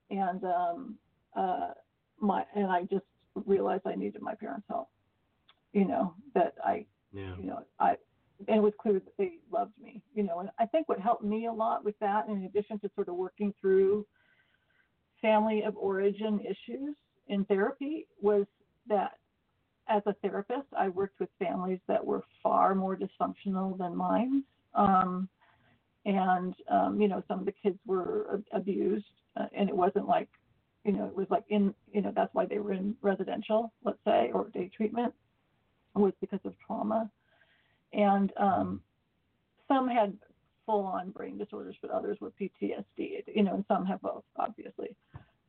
And 0.09 0.43
um, 0.43 0.95
uh, 1.35 1.71
my 2.19 2.45
and 2.55 2.67
I 2.67 2.83
just 2.83 3.05
realized 3.45 3.83
I 3.85 3.95
needed 3.95 4.21
my 4.21 4.35
parents' 4.35 4.65
help. 4.69 4.89
You 5.73 5.85
know 5.85 6.13
that 6.33 6.55
I, 6.63 6.85
yeah. 7.11 7.35
you 7.37 7.43
know, 7.43 7.59
I 7.79 7.95
and 8.47 8.57
it 8.57 8.61
was 8.61 8.73
clear 8.81 8.95
that 8.95 9.17
they 9.17 9.33
loved 9.51 9.73
me. 9.81 10.01
You 10.13 10.23
know, 10.23 10.39
and 10.39 10.49
I 10.59 10.65
think 10.65 10.87
what 10.89 10.99
helped 10.99 11.23
me 11.23 11.47
a 11.47 11.53
lot 11.53 11.83
with 11.83 11.97
that, 11.99 12.27
in 12.27 12.43
addition 12.43 12.79
to 12.79 12.91
sort 12.95 13.09
of 13.09 13.15
working 13.15 13.53
through 13.59 14.05
family 15.21 15.63
of 15.63 15.75
origin 15.77 16.39
issues 16.41 16.95
in 17.27 17.45
therapy, 17.45 18.07
was 18.21 18.45
that 18.87 19.17
as 19.87 20.01
a 20.05 20.13
therapist, 20.21 20.67
I 20.77 20.89
worked 20.89 21.19
with 21.19 21.29
families 21.39 21.79
that 21.87 22.03
were 22.03 22.23
far 22.41 22.75
more 22.75 22.97
dysfunctional 22.97 23.77
than 23.77 23.95
mine. 23.95 24.43
Um, 24.73 25.29
and, 26.05 26.53
um, 26.69 26.99
you 27.01 27.07
know, 27.07 27.23
some 27.27 27.39
of 27.39 27.45
the 27.45 27.53
kids 27.63 27.77
were 27.85 28.41
abused, 28.51 29.05
uh, 29.37 29.45
and 29.55 29.69
it 29.69 29.75
wasn't 29.75 30.07
like, 30.07 30.29
you 30.85 30.91
know, 30.91 31.05
it 31.07 31.15
was 31.15 31.27
like 31.29 31.43
in, 31.49 31.73
you 31.91 32.01
know, 32.01 32.13
that's 32.15 32.33
why 32.33 32.45
they 32.45 32.59
were 32.59 32.73
in 32.73 32.95
residential, 33.01 33.73
let's 33.83 33.97
say, 34.05 34.29
or 34.33 34.49
day 34.49 34.69
treatment, 34.75 35.13
was 35.95 36.13
because 36.21 36.39
of 36.45 36.53
trauma. 36.65 37.09
And 37.91 38.31
um, 38.37 38.81
some 39.67 39.87
had 39.87 40.15
full 40.65 40.85
on 40.85 41.09
brain 41.09 41.37
disorders, 41.37 41.75
but 41.81 41.89
others 41.89 42.17
were 42.21 42.31
PTSD, 42.39 43.23
you 43.33 43.43
know, 43.43 43.55
and 43.55 43.65
some 43.67 43.85
have 43.85 44.01
both, 44.01 44.23
obviously. 44.37 44.95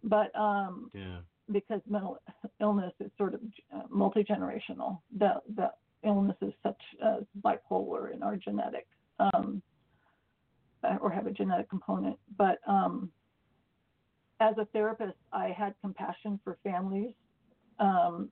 But 0.03 0.35
um, 0.38 0.90
Yeah. 0.94 1.20
because 1.53 1.81
mental 1.88 2.18
illness 2.61 2.92
is 3.01 3.11
sort 3.18 3.35
of 3.35 3.40
uh, 3.75 3.83
multi-generational. 3.90 5.01
The 5.18 5.40
the 5.55 5.70
illness 6.03 6.37
is 6.40 6.53
such 6.62 6.81
as 7.05 7.25
bipolar 7.42 8.14
in 8.14 8.22
our 8.22 8.37
genetic, 8.37 8.87
um, 9.18 9.62
or 11.01 11.11
have 11.11 11.27
a 11.27 11.31
genetic 11.33 11.68
component. 11.68 12.18
But 12.37 12.59
um, 12.66 13.11
as 14.40 14.55
a 14.59 14.66
therapist, 14.66 15.16
I 15.33 15.49
had 15.49 15.75
compassion 15.81 16.38
for 16.44 16.59
families 16.62 17.12
um, 17.79 18.29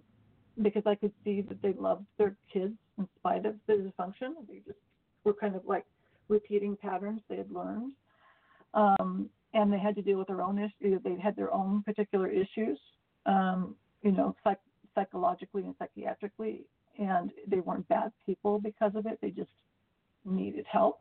because 0.62 0.82
I 0.86 0.94
could 0.94 1.12
see 1.24 1.40
that 1.42 1.60
they 1.62 1.72
loved 1.72 2.06
their 2.18 2.36
kids 2.52 2.74
in 2.98 3.08
spite 3.18 3.46
of 3.46 3.54
the 3.66 3.74
dysfunction. 3.74 4.34
They 4.48 4.60
just 4.66 4.78
were 5.24 5.34
kind 5.34 5.56
of 5.56 5.62
like 5.66 5.84
repeating 6.28 6.76
patterns 6.76 7.20
they 7.28 7.36
had 7.36 7.50
learned. 7.50 7.92
Um, 8.74 9.30
and 9.54 9.72
they 9.72 9.78
had 9.78 9.94
to 9.94 10.02
deal 10.02 10.18
with 10.18 10.26
their 10.26 10.42
own 10.42 10.58
issues. 10.58 11.00
They 11.04 11.16
had 11.16 11.36
their 11.36 11.52
own 11.52 11.82
particular 11.84 12.28
issues, 12.28 12.78
um, 13.24 13.76
you 14.02 14.10
know, 14.10 14.34
psych- 14.42 14.58
psychologically 14.94 15.62
and 15.62 15.74
psychiatrically, 15.78 16.62
and 16.98 17.30
they 17.46 17.60
weren't 17.60 17.86
bad 17.88 18.12
people 18.26 18.58
because 18.58 18.92
of 18.96 19.06
it. 19.06 19.18
They 19.22 19.30
just 19.30 19.50
needed 20.24 20.66
help. 20.70 21.00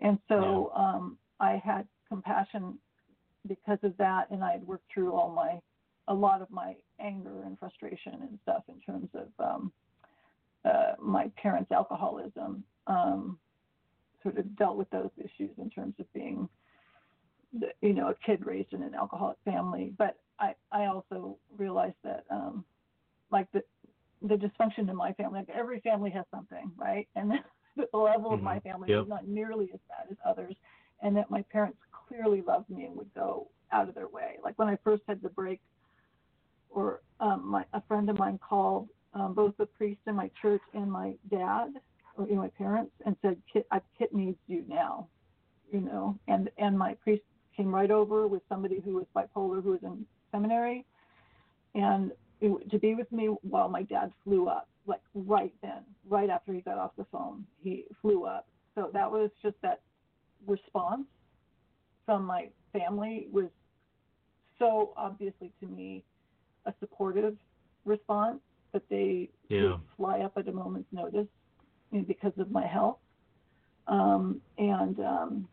And 0.00 0.18
so 0.28 0.72
um, 0.74 1.16
I 1.40 1.60
had 1.64 1.86
compassion 2.08 2.78
because 3.46 3.78
of 3.82 3.96
that, 3.98 4.30
and 4.30 4.42
I 4.44 4.52
had 4.52 4.66
worked 4.66 4.90
through 4.92 5.12
all 5.12 5.30
my, 5.32 5.60
a 6.08 6.14
lot 6.14 6.42
of 6.42 6.50
my 6.50 6.76
anger 7.00 7.42
and 7.44 7.58
frustration 7.58 8.14
and 8.14 8.38
stuff 8.42 8.62
in 8.68 8.80
terms 8.80 9.08
of 9.14 9.28
um, 9.38 9.72
uh, 10.64 10.92
my 11.00 11.30
parents' 11.36 11.72
alcoholism. 11.72 12.64
Um, 12.86 13.38
sort 14.22 14.38
of 14.38 14.56
dealt 14.56 14.76
with 14.76 14.90
those 14.90 15.10
issues 15.18 15.50
in 15.58 15.70
terms 15.70 15.94
of 16.00 16.12
being 16.12 16.48
the, 17.52 17.68
you 17.82 17.92
know, 17.92 18.08
a 18.08 18.14
kid 18.26 18.44
raised 18.44 18.72
in 18.72 18.82
an 18.82 18.94
alcoholic 18.94 19.36
family. 19.44 19.92
But 19.96 20.18
I, 20.40 20.54
I 20.72 20.86
also 20.86 21.38
realized 21.56 21.96
that, 22.04 22.24
um, 22.30 22.64
like 23.30 23.50
the, 23.52 23.62
the 24.22 24.34
dysfunction 24.36 24.88
in 24.88 24.96
my 24.96 25.12
family, 25.12 25.40
like 25.40 25.50
every 25.54 25.80
family 25.80 26.10
has 26.10 26.24
something, 26.34 26.72
right? 26.76 27.06
And 27.14 27.32
the 27.76 27.98
level 27.98 28.32
of 28.32 28.42
my 28.42 28.58
Mhm. 28.58 28.62
family 28.62 28.88
Yep. 28.88 28.98
was 29.00 29.08
not 29.08 29.28
nearly 29.28 29.70
as 29.74 29.80
bad 29.88 30.06
as 30.10 30.16
others, 30.24 30.54
and 31.02 31.16
that 31.16 31.30
my 31.30 31.42
parents 31.52 31.78
clearly 32.08 32.42
loved 32.42 32.70
me 32.70 32.84
and 32.84 32.96
would 32.96 33.12
go 33.14 33.48
out 33.72 33.88
of 33.88 33.94
their 33.94 34.08
way. 34.08 34.36
Like 34.42 34.58
when 34.58 34.68
I 34.68 34.78
first 34.84 35.02
had 35.08 35.22
the 35.22 35.28
break, 35.28 35.60
or 36.70 37.00
um, 37.20 37.46
my 37.46 37.64
a 37.72 37.82
friend 37.82 38.10
of 38.10 38.18
mine 38.18 38.38
called 38.38 38.88
um, 39.14 39.34
both 39.34 39.56
the 39.58 39.66
priest 39.66 40.00
in 40.06 40.14
my 40.16 40.30
church 40.42 40.62
and 40.74 40.90
my 40.90 41.14
dad, 41.30 41.74
or 42.16 42.26
you 42.26 42.34
know, 42.34 42.42
my 42.42 42.48
parents, 42.48 42.92
and 43.06 43.16
said, 43.22 43.36
"Kitt, 43.52 43.66
Kitt 43.98 44.14
needs 44.14 44.38
you 44.46 44.64
now," 44.68 45.08
you 45.72 45.80
know, 45.80 46.18
and 46.28 46.50
and 46.58 46.78
my 46.78 46.94
priest 46.94 47.22
came 47.56 47.74
right 47.74 47.90
over 47.90 48.26
with 48.26 48.42
somebody 48.48 48.80
who 48.84 48.94
was 48.94 49.06
bipolar 49.14 49.62
who 49.62 49.72
was 49.72 49.82
in 49.82 50.04
seminary 50.32 50.84
and 51.74 52.12
it, 52.40 52.70
to 52.70 52.78
be 52.78 52.94
with 52.94 53.10
me 53.12 53.26
while 53.42 53.68
my 53.68 53.82
dad 53.82 54.12
flew 54.24 54.48
up 54.48 54.68
like 54.86 55.00
right 55.14 55.52
then 55.62 55.82
right 56.08 56.30
after 56.30 56.52
he 56.52 56.60
got 56.60 56.78
off 56.78 56.90
the 56.96 57.06
phone 57.10 57.44
he 57.62 57.84
flew 58.02 58.24
up. 58.24 58.46
So 58.74 58.90
that 58.92 59.10
was 59.10 59.30
just 59.42 59.56
that 59.62 59.80
response 60.46 61.06
from 62.06 62.24
my 62.24 62.48
family 62.72 63.28
was 63.32 63.46
so 64.58 64.92
obviously 64.96 65.52
to 65.60 65.66
me 65.66 66.04
a 66.66 66.74
supportive 66.80 67.36
response 67.84 68.40
that 68.72 68.82
they 68.88 69.30
Yeah. 69.48 69.62
would 69.62 69.80
fly 69.96 70.20
up 70.20 70.32
at 70.36 70.48
a 70.48 70.52
moment's 70.52 70.92
notice 70.92 71.28
you 71.90 71.98
know, 71.98 72.04
because 72.06 72.32
of 72.38 72.50
my 72.50 72.66
health 72.66 72.98
um, 73.86 74.40
and 74.58 74.98
um, 75.00 75.48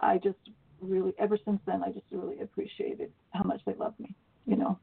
I 0.00 0.18
just 0.18 0.38
really 0.80 1.12
ever 1.18 1.38
since 1.44 1.60
then 1.66 1.82
I 1.82 1.90
just 1.90 2.06
really 2.10 2.40
appreciated 2.40 3.12
how 3.30 3.44
much 3.44 3.60
they 3.66 3.74
loved 3.74 3.98
me. 4.00 4.14
You 4.46 4.56
know. 4.56 4.78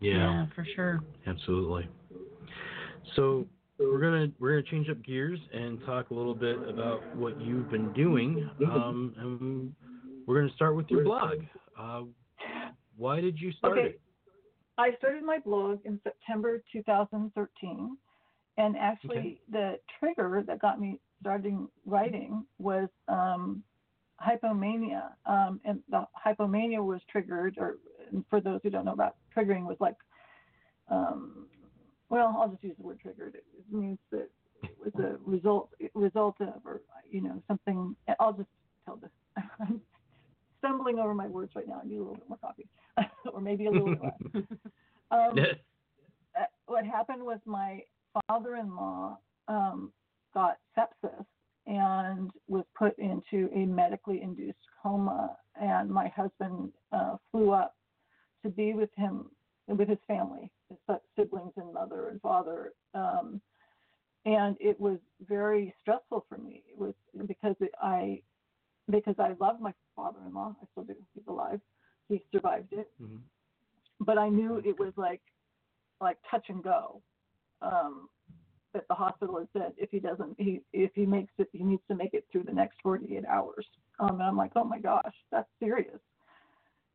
Yeah. 0.00 0.46
for 0.54 0.64
sure. 0.74 1.00
Absolutely. 1.26 1.88
So 3.14 3.46
we're 3.78 4.00
gonna 4.00 4.28
we're 4.38 4.50
gonna 4.60 4.70
change 4.70 4.88
up 4.88 5.02
gears 5.02 5.38
and 5.52 5.84
talk 5.84 6.10
a 6.10 6.14
little 6.14 6.34
bit 6.34 6.56
about 6.68 7.02
what 7.16 7.40
you've 7.40 7.70
been 7.70 7.92
doing. 7.92 8.48
Um, 8.70 9.74
and 10.26 10.34
we're 10.34 10.40
gonna 10.40 10.52
start 10.54 10.76
with 10.76 10.90
your 10.90 11.04
blog. 11.04 11.38
Uh, 11.78 12.02
why 12.96 13.20
did 13.20 13.40
you 13.40 13.52
start 13.52 13.78
Okay. 13.78 13.88
it? 13.88 14.00
I 14.78 14.94
started 14.98 15.22
my 15.22 15.38
blog 15.38 15.80
in 15.84 16.00
September 16.02 16.62
2013, 16.70 17.96
and 18.58 18.76
actually 18.76 19.40
the 19.50 19.78
trigger 19.98 20.42
that 20.46 20.58
got 20.60 20.80
me 20.80 21.00
starting 21.20 21.68
writing 21.86 22.44
was 22.58 22.88
um, 23.08 23.62
hypomania. 24.20 25.12
Um, 25.24 25.60
and 25.64 25.82
the 25.88 26.06
hypomania 26.26 26.84
was 26.84 27.00
triggered, 27.10 27.56
or 27.58 27.78
and 28.10 28.24
for 28.28 28.40
those 28.40 28.60
who 28.62 28.70
don't 28.70 28.84
know 28.84 28.92
about 28.92 29.16
triggering, 29.34 29.64
was 29.64 29.78
like, 29.80 29.96
um, 30.90 31.46
well, 32.10 32.36
I'll 32.38 32.48
just 32.48 32.62
use 32.62 32.76
the 32.76 32.84
word 32.84 33.00
triggered. 33.00 33.34
It 33.34 33.44
means 33.70 33.98
that 34.10 34.28
it 34.62 34.76
was 34.78 34.92
a 34.98 35.16
result 35.24 35.70
result 35.94 36.36
of, 36.40 36.60
or 36.66 36.82
you 37.10 37.22
know, 37.22 37.42
something. 37.48 37.96
I'll 38.20 38.34
just 38.34 38.50
tell 38.84 38.96
this. 38.96 39.10
I'm 40.66 40.74
stumbling 40.74 40.96
stumbling 40.96 41.04
over 41.04 41.14
my 41.14 41.26
words 41.26 41.52
right 41.54 41.68
now. 41.68 41.80
I 41.82 41.86
need 41.86 41.96
a 41.96 42.00
little 42.00 42.14
bit 42.16 42.28
more 42.28 42.38
coffee, 42.38 42.68
or 43.32 43.40
maybe 43.40 43.66
a 43.66 43.70
little 43.70 43.94
bit 43.94 44.00
less. 44.02 44.44
Um, 45.12 45.38
uh, 46.36 46.42
what 46.66 46.84
happened 46.84 47.22
was 47.22 47.38
my 47.46 47.80
father-in-law 48.26 49.16
um, 49.46 49.92
got 50.34 50.56
sepsis 50.76 51.24
and 51.68 52.28
was 52.48 52.64
put 52.76 52.98
into 52.98 53.48
a 53.54 53.66
medically 53.66 54.20
induced 54.20 54.58
coma, 54.82 55.36
and 55.60 55.88
my 55.88 56.08
husband 56.08 56.72
uh, 56.90 57.18
flew 57.30 57.52
up 57.52 57.76
to 58.42 58.50
be 58.50 58.74
with 58.74 58.90
him 58.96 59.26
with 59.68 59.88
his 59.88 59.98
family, 60.08 60.50
his 60.68 60.96
siblings 61.16 61.52
and 61.56 61.72
mother 61.72 62.08
and 62.08 62.20
father. 62.20 62.72
Um, 62.92 63.40
and 64.24 64.56
it 64.58 64.80
was 64.80 64.98
very 65.28 65.72
stressful 65.82 66.26
for 66.28 66.38
me. 66.38 66.64
It 66.68 66.76
was 66.76 66.94
because 67.26 67.54
it, 67.60 67.70
I 67.80 68.22
because 68.90 69.16
I 69.18 69.34
love 69.40 69.60
my 69.60 69.74
father-in-law. 69.94 70.56
I 70.62 70.66
still 70.72 70.84
do. 70.84 70.94
He's 71.14 71.26
alive. 71.26 71.60
He 72.08 72.22
survived 72.32 72.72
it. 72.72 72.90
Mhm. 73.00 73.22
But 74.00 74.18
I 74.18 74.28
knew 74.28 74.58
it 74.58 74.78
was 74.78 74.92
like 74.96 75.22
like 76.00 76.18
touch 76.30 76.48
and 76.50 76.62
go. 76.62 77.02
Um, 77.62 78.10
that 78.74 78.86
the 78.88 78.94
hospital 78.94 79.38
has 79.38 79.48
said 79.54 79.72
if 79.78 79.90
he 79.90 79.98
doesn't, 79.98 80.38
he 80.38 80.60
if 80.72 80.94
he 80.94 81.06
makes 81.06 81.32
it, 81.38 81.48
he 81.52 81.62
needs 81.62 81.82
to 81.88 81.94
make 81.94 82.12
it 82.12 82.26
through 82.30 82.42
the 82.42 82.52
next 82.52 82.80
48 82.82 83.24
hours. 83.24 83.66
Um, 83.98 84.10
and 84.20 84.22
I'm 84.22 84.36
like, 84.36 84.52
oh 84.56 84.64
my 84.64 84.78
gosh, 84.78 85.14
that's 85.30 85.48
serious. 85.58 86.00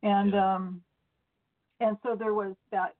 And 0.03 0.33
Yeah. 0.33 0.55
um, 0.55 0.83
and 1.79 1.97
so 2.03 2.15
there 2.15 2.35
was 2.35 2.55
that 2.69 2.95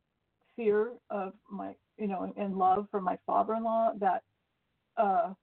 fear 0.56 0.94
of 1.12 1.34
my, 1.50 1.76
you 1.98 2.08
know, 2.08 2.34
and 2.36 2.58
love 2.58 2.90
for 2.90 3.00
my 3.00 3.18
father-in-law, 3.28 3.94
that 4.00 4.24
uh, 4.98 5.34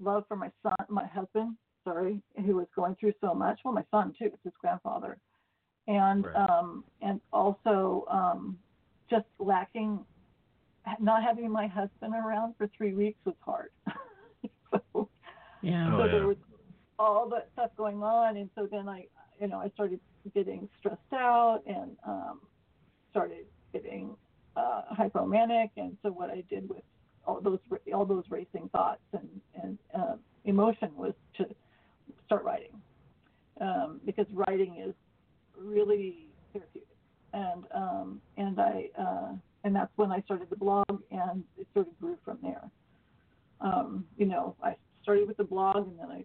love 0.00 0.26
for 0.26 0.36
my 0.36 0.50
son, 0.62 0.74
my 0.88 1.06
husband, 1.06 1.56
sorry, 1.84 2.22
who 2.44 2.56
was 2.56 2.66
going 2.74 2.96
through 2.96 3.14
so 3.20 3.34
much. 3.34 3.60
Well, 3.64 3.74
my 3.74 3.84
son 3.90 4.14
too, 4.18 4.26
it's 4.26 4.42
his 4.44 4.52
grandfather, 4.60 5.18
and 5.88 6.24
Right. 6.24 6.50
um, 6.50 6.84
and 7.00 7.20
also 7.32 8.04
um, 8.10 8.58
just 9.10 9.26
lacking, 9.38 10.04
not 11.00 11.22
having 11.22 11.50
my 11.50 11.66
husband 11.66 12.14
around 12.14 12.54
for 12.56 12.68
three 12.76 12.94
weeks 12.94 13.18
was 13.24 13.36
hard. 13.40 13.70
so 14.70 15.08
Yeah. 15.62 15.90
Oh, 15.94 15.98
so 15.98 16.06
yeah. 16.06 16.12
there 16.12 16.26
was 16.26 16.36
all 16.98 17.28
that 17.28 17.48
stuff 17.52 17.70
going 17.76 18.02
on 18.02 18.36
and 18.36 18.48
so 18.54 18.68
then 18.70 18.88
i 18.88 19.04
you 19.40 19.48
know 19.48 19.58
i 19.58 19.68
started 19.70 19.98
getting 20.34 20.68
stressed 20.78 21.00
out 21.12 21.60
and 21.66 21.96
um 22.06 22.40
started 23.10 23.44
getting 23.72 24.14
uh 24.56 24.82
hypomanic 24.96 25.70
and 25.76 25.96
so 26.02 26.10
what 26.10 26.30
i 26.30 26.44
did 26.48 26.68
with 26.68 26.82
all 27.24 27.40
those 27.40 27.58
all 27.94 28.04
those 28.04 28.24
racing 28.30 28.68
thoughts 28.72 29.00
and 29.12 29.28
and 29.62 29.78
uh, 29.94 30.14
emotion 30.44 30.90
was 30.96 31.14
to 31.36 31.46
start 32.26 32.44
writing 32.44 32.80
um 33.60 34.00
because 34.04 34.26
writing 34.32 34.82
is 34.86 34.94
really 35.56 36.26
therapeutic 36.52 36.88
and 37.32 37.64
um 37.74 38.20
and 38.36 38.60
i 38.60 38.88
uh 38.98 39.32
and 39.64 39.74
that's 39.74 39.92
when 39.96 40.10
i 40.10 40.20
started 40.22 40.48
the 40.50 40.56
blog 40.56 40.84
and 41.10 41.44
it 41.58 41.66
sort 41.74 41.86
of 41.86 41.98
grew 42.00 42.16
from 42.24 42.38
there 42.42 42.70
um, 43.60 44.04
you 44.16 44.26
know, 44.26 44.56
I 44.60 44.74
started 45.02 45.28
with 45.28 45.36
the 45.36 45.44
blog, 45.44 45.76
and 45.86 45.96
then 45.96 46.10
I, 46.10 46.24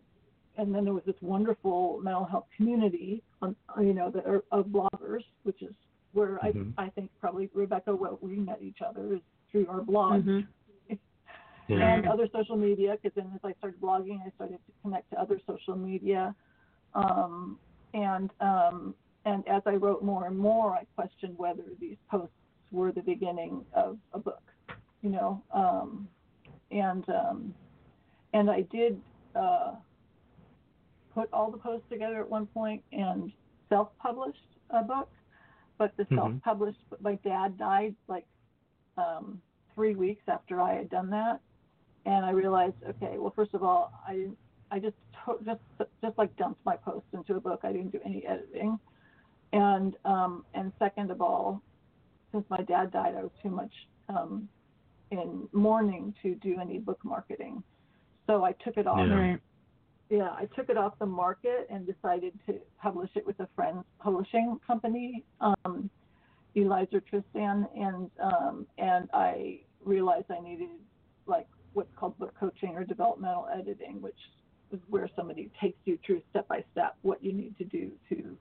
and 0.60 0.74
then 0.74 0.84
there 0.86 0.94
was 0.94 1.04
this 1.06 1.16
wonderful 1.22 2.00
mental 2.02 2.26
health 2.26 2.46
community, 2.56 3.22
on, 3.44 3.56
you 3.80 3.94
know, 3.94 4.10
that 4.10 4.26
are, 4.26 4.44
of 4.52 4.66
bloggers, 4.68 5.24
which 5.44 5.62
is 5.62 5.74
where 6.14 6.40
Mhm. 6.44 6.74
I, 6.78 6.86
I 6.86 6.90
think 6.90 7.12
probably 7.20 7.48
Rebecca, 7.54 7.96
what 7.96 8.24
we 8.24 8.38
met 8.38 8.62
each 8.64 8.82
other 8.82 9.14
is 9.14 9.22
through 9.52 9.68
our 9.68 9.82
blog 9.82 10.24
Mhm. 10.26 10.48
Yeah. 11.68 11.96
and 11.96 12.08
other 12.08 12.28
social 12.34 12.56
media. 12.56 12.98
Because 13.02 13.16
then 13.16 13.32
as 13.34 13.42
I 13.44 13.54
started 13.60 13.80
blogging, 13.82 14.20
I 14.26 14.32
started 14.36 14.60
to 14.66 14.72
connect 14.84 15.10
to 15.12 15.20
other 15.20 15.40
social 15.46 15.76
media, 15.76 16.36
um, 16.94 17.60
and 17.94 18.32
um, 18.40 18.96
and 19.26 19.48
as 19.48 19.62
I 19.66 19.76
wrote 19.76 20.04
more 20.04 20.28
and 20.28 20.38
more, 20.38 20.74
I 20.74 20.86
questioned 20.96 21.38
whether 21.38 21.64
these 21.80 21.98
posts 22.10 22.34
were 22.72 22.92
the 22.92 23.02
beginning 23.02 23.66
of 23.74 23.98
a 24.14 24.20
book, 24.20 24.44
you 25.02 25.10
know. 25.10 25.44
Um, 25.54 26.08
and 26.72 27.08
um, 27.10 27.54
and 28.34 28.50
I 28.50 28.62
did 28.62 29.02
uh, 29.36 29.76
put 31.14 31.30
all 31.34 31.52
the 31.52 31.58
posts 31.58 31.88
together 31.90 32.20
at 32.22 32.30
one 32.30 32.46
point 32.48 32.84
and 32.92 33.32
self-published 33.70 34.40
a 34.70 34.84
book, 34.84 35.10
but 35.78 35.96
the 35.98 36.06
Mhm. 36.06 36.16
self-published. 36.16 36.80
But 36.90 37.02
my 37.02 37.16
dad 37.16 37.58
died 37.58 37.96
like 38.08 38.26
um, 38.98 39.42
three 39.76 39.96
weeks 39.96 40.24
after 40.28 40.62
I 40.62 40.74
had 40.74 40.90
done 40.90 41.10
that, 41.12 41.40
and 42.06 42.26
I 42.26 42.32
realized, 42.32 42.76
okay, 42.90 43.18
well, 43.18 43.34
first 43.36 43.54
of 43.54 43.64
all, 43.64 43.92
I. 44.08 44.28
I 44.70 44.80
just 44.80 44.98
just 45.46 45.62
just 46.02 46.18
like 46.18 46.36
dumped 46.36 46.60
my 46.66 46.76
post 46.76 47.06
into 47.14 47.36
a 47.36 47.40
book. 47.40 47.62
I 47.64 47.72
didn't 47.72 47.94
do 47.94 48.02
any 48.04 48.26
editing, 48.26 48.78
and 49.54 49.96
um, 50.04 50.44
and 50.56 50.74
second 50.78 51.10
of 51.10 51.22
all, 51.22 51.62
since 52.34 52.44
my 52.50 52.62
dad 52.64 52.92
died, 52.92 53.16
I 53.18 53.22
was 53.22 53.32
too 53.42 53.50
much 53.50 53.72
um, 54.10 54.50
in 55.12 55.48
mourning 55.54 56.14
to 56.22 56.36
do 56.36 56.58
any 56.60 56.80
book 56.80 57.00
marketing. 57.06 57.64
So 58.26 58.44
I 58.44 58.52
took 58.52 58.76
it 58.76 58.88
off. 58.88 59.08
Yeah. 59.08 59.14
Right. 59.16 59.40
Yeah, 60.10 60.30
I 60.32 60.50
took 60.54 60.70
it 60.70 60.78
off 60.78 61.00
the 61.00 61.06
market 61.06 61.68
and 61.70 61.86
decided 61.86 62.34
to 62.48 62.56
publish 62.82 63.12
it 63.16 63.26
with 63.26 63.40
a 63.40 63.48
friend's 63.56 63.86
publishing 64.00 64.60
company, 64.68 65.24
um, 65.40 65.90
Eliezer 66.58 67.02
Tristan, 67.10 67.68
and 67.74 68.12
um, 68.22 68.68
and 68.78 69.10
I 69.14 69.62
realized 69.84 70.26
I 70.30 70.42
needed 70.42 70.70
like 71.26 71.48
what's 71.78 71.96
called 71.96 72.18
book 72.18 72.34
coaching 72.40 72.72
or 72.76 72.84
developmental 72.84 73.48
editing, 73.56 74.02
which 74.02 74.18
is 74.72 74.80
where 74.90 75.08
somebody 75.16 75.52
takes 75.62 75.78
you 75.86 75.96
through 76.04 76.20
step 76.32 76.48
by 76.48 76.64
step 76.72 76.96
what 77.04 77.24
you 77.24 77.32
need 77.32 77.56
to 77.56 77.64
do 77.66 77.92
to 78.10 78.36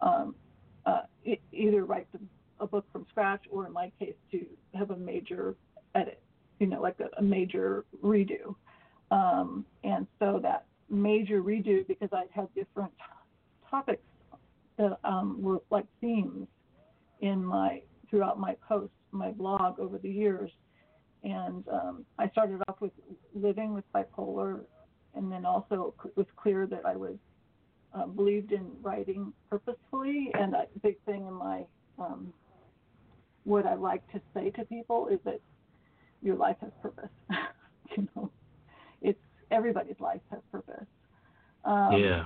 um, 0.00 0.34
uh, 0.86 1.02
either 1.52 1.84
write 1.84 2.10
the, 2.12 2.18
a 2.58 2.66
book 2.66 2.86
from 2.90 3.04
scratch 3.10 3.42
or, 3.50 3.66
in 3.66 3.72
my 3.72 3.92
case, 3.98 4.14
to 4.30 4.46
have 4.74 4.90
a 4.92 4.96
major 4.96 5.54
edit, 5.94 6.22
you 6.58 6.66
know, 6.66 6.80
like 6.80 6.98
a, 7.00 7.08
a 7.18 7.22
major 7.22 7.84
redo. 8.02 8.54
Um, 9.10 9.66
and 9.84 10.06
so 10.18 10.40
that 10.42 10.64
major 10.88 11.42
redo, 11.42 11.86
because 11.86 12.08
I 12.12 12.24
had 12.32 12.48
different 12.54 12.92
topics 13.70 14.02
that 14.78 14.98
um, 15.04 15.42
were 15.42 15.60
like 15.70 15.84
themes 16.00 16.48
in 17.20 17.44
my 17.44 17.82
throughout 18.08 18.40
my 18.40 18.56
posts, 18.66 18.94
my 19.12 19.32
blog 19.32 19.78
over 19.78 19.98
the 19.98 20.08
years. 20.08 20.50
And 21.22 21.64
um, 21.68 22.06
I 22.18 22.28
started 22.30 22.62
off 22.68 22.80
with 22.80 22.92
living 23.34 23.74
with 23.74 23.84
bipolar, 23.92 24.60
and 25.14 25.30
then 25.30 25.44
also 25.44 25.94
it 26.04 26.16
was 26.16 26.26
clear 26.36 26.66
that 26.66 26.86
I 26.86 26.96
was 26.96 27.16
uh, 27.92 28.06
believed 28.06 28.52
in 28.52 28.70
writing 28.80 29.32
purposefully. 29.50 30.30
And 30.34 30.54
a 30.54 30.66
big 30.82 30.96
thing 31.04 31.26
in 31.26 31.34
my 31.34 31.64
um, 31.98 32.32
what 33.44 33.66
I 33.66 33.74
like 33.74 34.06
to 34.12 34.20
say 34.34 34.50
to 34.50 34.64
people 34.64 35.08
is 35.08 35.18
that 35.24 35.40
your 36.22 36.36
life 36.36 36.56
has 36.60 36.70
purpose. 36.82 37.10
you 37.96 38.08
know, 38.14 38.30
it's 39.02 39.18
everybody's 39.50 40.00
life 40.00 40.20
has 40.30 40.40
purpose. 40.52 40.86
Um, 41.64 41.92
yeah. 41.92 42.24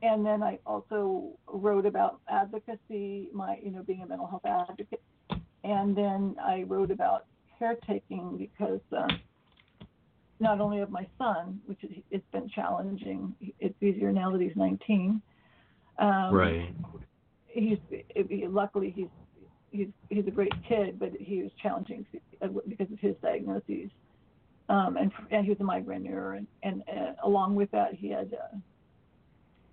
and 0.00 0.24
then 0.24 0.42
I 0.42 0.58
also 0.64 1.32
wrote 1.46 1.84
about 1.84 2.20
advocacy, 2.28 3.28
my 3.32 3.58
you 3.62 3.70
know 3.70 3.82
being 3.82 4.02
a 4.02 4.06
mental 4.06 4.26
health 4.26 4.46
advocate, 4.46 5.02
and 5.64 5.94
then 5.94 6.36
I 6.42 6.62
wrote 6.62 6.90
about 6.90 7.26
caretaking 7.62 8.36
because 8.38 8.80
uh, 8.96 9.06
not 10.40 10.60
only 10.60 10.80
of 10.80 10.90
my 10.90 11.06
son, 11.16 11.60
which 11.66 11.78
it's 12.10 12.26
been 12.32 12.48
challenging. 12.48 13.34
It's 13.60 13.80
easier 13.80 14.10
now 14.10 14.32
that 14.32 14.40
he's 14.40 14.56
19. 14.56 15.22
Um, 15.98 16.34
right. 16.34 16.74
He's 17.46 17.78
he, 18.28 18.46
luckily 18.48 18.92
he's 18.96 19.06
he's 19.70 19.88
he's 20.08 20.26
a 20.26 20.30
great 20.30 20.54
kid, 20.68 20.98
but 20.98 21.12
he 21.20 21.42
was 21.42 21.52
challenging 21.62 22.04
because 22.40 22.90
of 22.92 22.98
his 22.98 23.14
diagnoses. 23.22 23.90
Um, 24.68 24.96
and 24.96 25.12
and 25.30 25.44
he 25.44 25.50
was 25.50 25.60
a 25.60 25.64
migraineur, 25.64 26.38
and 26.38 26.46
and 26.64 26.82
uh, 26.88 27.12
along 27.24 27.54
with 27.54 27.70
that 27.70 27.94
he 27.94 28.10
had. 28.10 28.32
Uh, 28.34 28.56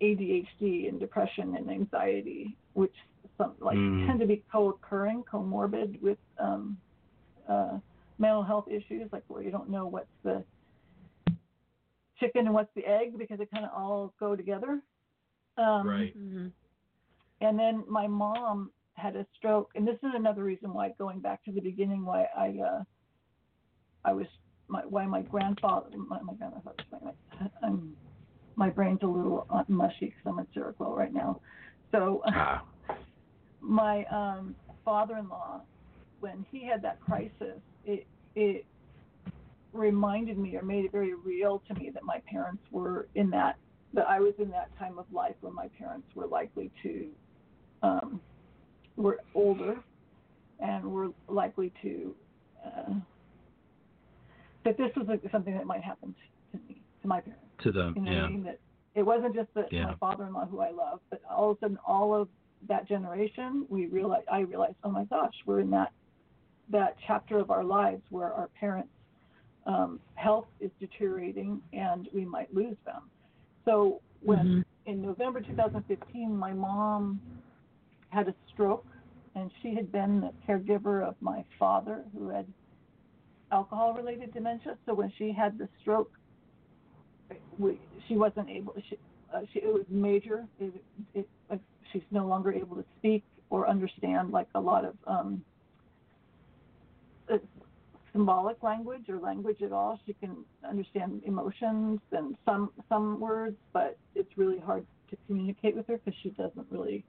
ADHD 0.02 0.88
and 0.88 0.98
depression 0.98 1.56
and 1.56 1.70
anxiety, 1.70 2.56
which 2.72 2.94
some 3.36 3.52
like 3.60 3.76
Mm. 3.76 4.06
tend 4.06 4.20
to 4.20 4.26
be 4.26 4.42
co-occurring, 4.50 5.22
comorbid 5.24 6.00
with 6.00 6.16
um, 6.38 6.78
uh, 7.50 7.78
mental 8.18 8.42
health 8.42 8.66
issues, 8.68 9.08
like 9.12 9.24
where 9.28 9.42
you 9.42 9.50
don't 9.50 9.68
know 9.70 9.86
what's 9.86 10.06
the 10.22 10.44
chicken 12.18 12.46
and 12.46 12.54
what's 12.54 12.72
the 12.76 12.84
egg 12.86 13.18
because 13.18 13.38
they 13.38 13.46
kind 13.46 13.64
of 13.64 13.70
all 13.74 14.12
go 14.20 14.36
together. 14.36 14.80
Um, 15.56 15.86
right. 15.86 16.16
Mm-hmm. 16.16 16.48
And 17.40 17.58
then 17.58 17.84
my 17.88 18.06
mom 18.06 18.70
had 18.94 19.16
a 19.16 19.26
stroke, 19.36 19.70
and 19.74 19.86
this 19.86 19.96
is 20.02 20.10
another 20.14 20.44
reason 20.44 20.72
why, 20.74 20.90
going 20.98 21.20
back 21.20 21.42
to 21.44 21.52
the 21.52 21.60
beginning, 21.60 22.04
why 22.04 22.26
I 22.36 22.58
uh, 22.64 22.82
I 24.04 24.12
was 24.12 24.26
my 24.68 24.82
why 24.82 25.06
my 25.06 25.22
grandfather 25.22 25.88
my, 25.96 26.20
my 26.22 26.34
grandfather 26.34 26.76
my, 26.92 26.98
my, 27.02 27.50
I'm 27.62 27.96
my 28.56 28.68
brain's 28.68 29.00
a 29.02 29.06
little 29.06 29.46
uh, 29.50 29.64
mushy 29.68 30.06
because 30.06 30.22
I'm 30.26 30.38
at 30.38 30.46
Seroquel 30.54 30.96
right 30.96 31.12
now. 31.12 31.40
So 31.92 32.22
Ah. 32.26 32.62
my 33.60 34.04
um, 34.06 34.54
father-in-law, 34.84 35.62
when 36.20 36.44
he 36.50 36.64
had 36.64 36.82
that 36.82 37.00
crisis, 37.00 37.60
it 37.84 38.06
it 38.34 38.64
reminded 39.72 40.38
me 40.38 40.56
or 40.56 40.62
made 40.62 40.84
it 40.84 40.92
very 40.92 41.14
real 41.14 41.62
to 41.68 41.74
me 41.74 41.90
that 41.90 42.02
my 42.02 42.20
parents 42.28 42.62
were 42.70 43.06
in 43.14 43.30
that 43.30 43.56
that 43.92 44.08
I 44.08 44.20
was 44.20 44.34
in 44.38 44.50
that 44.50 44.76
time 44.78 44.98
of 44.98 45.06
life 45.12 45.34
when 45.40 45.54
my 45.54 45.68
parents 45.78 46.06
were 46.14 46.26
likely 46.26 46.70
to 46.82 47.06
um, 47.82 48.20
were 48.96 49.18
older 49.34 49.76
and 50.60 50.84
were 50.84 51.08
likely 51.28 51.72
to 51.82 52.14
uh, 52.64 52.94
that 54.64 54.76
this 54.76 54.90
was 54.96 55.06
like 55.08 55.22
something 55.32 55.54
that 55.54 55.66
might 55.66 55.82
happen 55.82 56.14
to 56.52 56.58
me 56.68 56.82
to 57.02 57.08
my 57.08 57.20
parents. 57.20 57.44
To 57.62 57.72
them, 57.72 57.94
You 57.96 58.02
know 58.02 58.12
yeah. 58.12 58.22
I 58.24 58.28
mean? 58.28 58.42
That 58.44 58.58
it 58.94 59.02
wasn't 59.02 59.34
just 59.34 59.52
that 59.54 59.72
Yeah. 59.72 59.86
my 59.86 59.94
father-in-law 59.94 60.46
who 60.46 60.60
I 60.60 60.70
love, 60.70 61.00
but 61.10 61.20
all 61.28 61.52
of 61.52 61.56
a 61.56 61.60
sudden, 61.60 61.78
all 61.86 62.14
of 62.14 62.28
that 62.68 62.86
generation, 62.86 63.66
we 63.68 63.86
realized, 63.86 64.26
I 64.30 64.40
realized, 64.40 64.76
oh 64.84 64.90
my 64.90 65.04
gosh, 65.04 65.34
we're 65.46 65.60
in 65.60 65.70
that 65.70 65.92
that 66.70 66.96
chapter 67.06 67.38
of 67.38 67.50
our 67.50 67.64
lives 67.64 68.02
where 68.10 68.32
our 68.32 68.48
parents' 68.58 68.90
um, 69.66 70.00
health 70.14 70.46
is 70.60 70.70
deteriorating 70.80 71.60
and 71.72 72.08
we 72.14 72.24
might 72.24 72.52
lose 72.54 72.76
them. 72.86 73.10
So 73.64 74.00
when 74.20 74.46
Mhm. 74.46 74.64
in 74.86 75.02
November 75.02 75.40
2015, 75.40 76.34
my 76.36 76.52
mom 76.52 77.20
had 78.10 78.28
a 78.28 78.34
stroke, 78.52 78.86
and 79.34 79.50
she 79.62 79.74
had 79.74 79.92
been 79.92 80.20
the 80.20 80.32
caregiver 80.46 81.06
of 81.06 81.14
my 81.20 81.44
father 81.58 82.04
who 82.12 82.28
had 82.28 82.46
alcohol-related 83.52 84.32
dementia. 84.32 84.78
So 84.86 84.94
when 84.94 85.10
she 85.18 85.32
had 85.32 85.58
the 85.58 85.68
stroke, 85.80 86.10
we, 87.58 87.78
she 88.08 88.16
wasn't 88.16 88.48
able. 88.48 88.74
She, 88.88 88.98
uh, 89.32 89.42
she, 89.52 89.60
it 89.60 89.72
was 89.72 89.84
major. 89.88 90.46
It, 90.58 90.84
it, 91.14 91.28
like, 91.48 91.60
she's 91.92 92.02
no 92.10 92.26
longer 92.26 92.52
able 92.52 92.76
to 92.76 92.84
speak 92.98 93.24
or 93.50 93.68
understand 93.68 94.30
like 94.30 94.48
a 94.54 94.60
lot 94.60 94.84
of 94.84 94.94
um, 95.06 95.44
symbolic 98.12 98.62
language 98.62 99.08
or 99.08 99.18
language 99.18 99.62
at 99.62 99.72
all. 99.72 99.98
She 100.06 100.14
can 100.14 100.44
understand 100.68 101.22
emotions 101.24 102.00
and 102.12 102.36
some 102.44 102.70
some 102.88 103.20
words, 103.20 103.56
but 103.72 103.98
it's 104.14 104.30
really 104.36 104.58
hard 104.58 104.86
to 105.10 105.16
communicate 105.26 105.76
with 105.76 105.86
her 105.88 105.98
because 106.04 106.18
she 106.22 106.30
doesn't 106.30 106.66
really. 106.70 107.04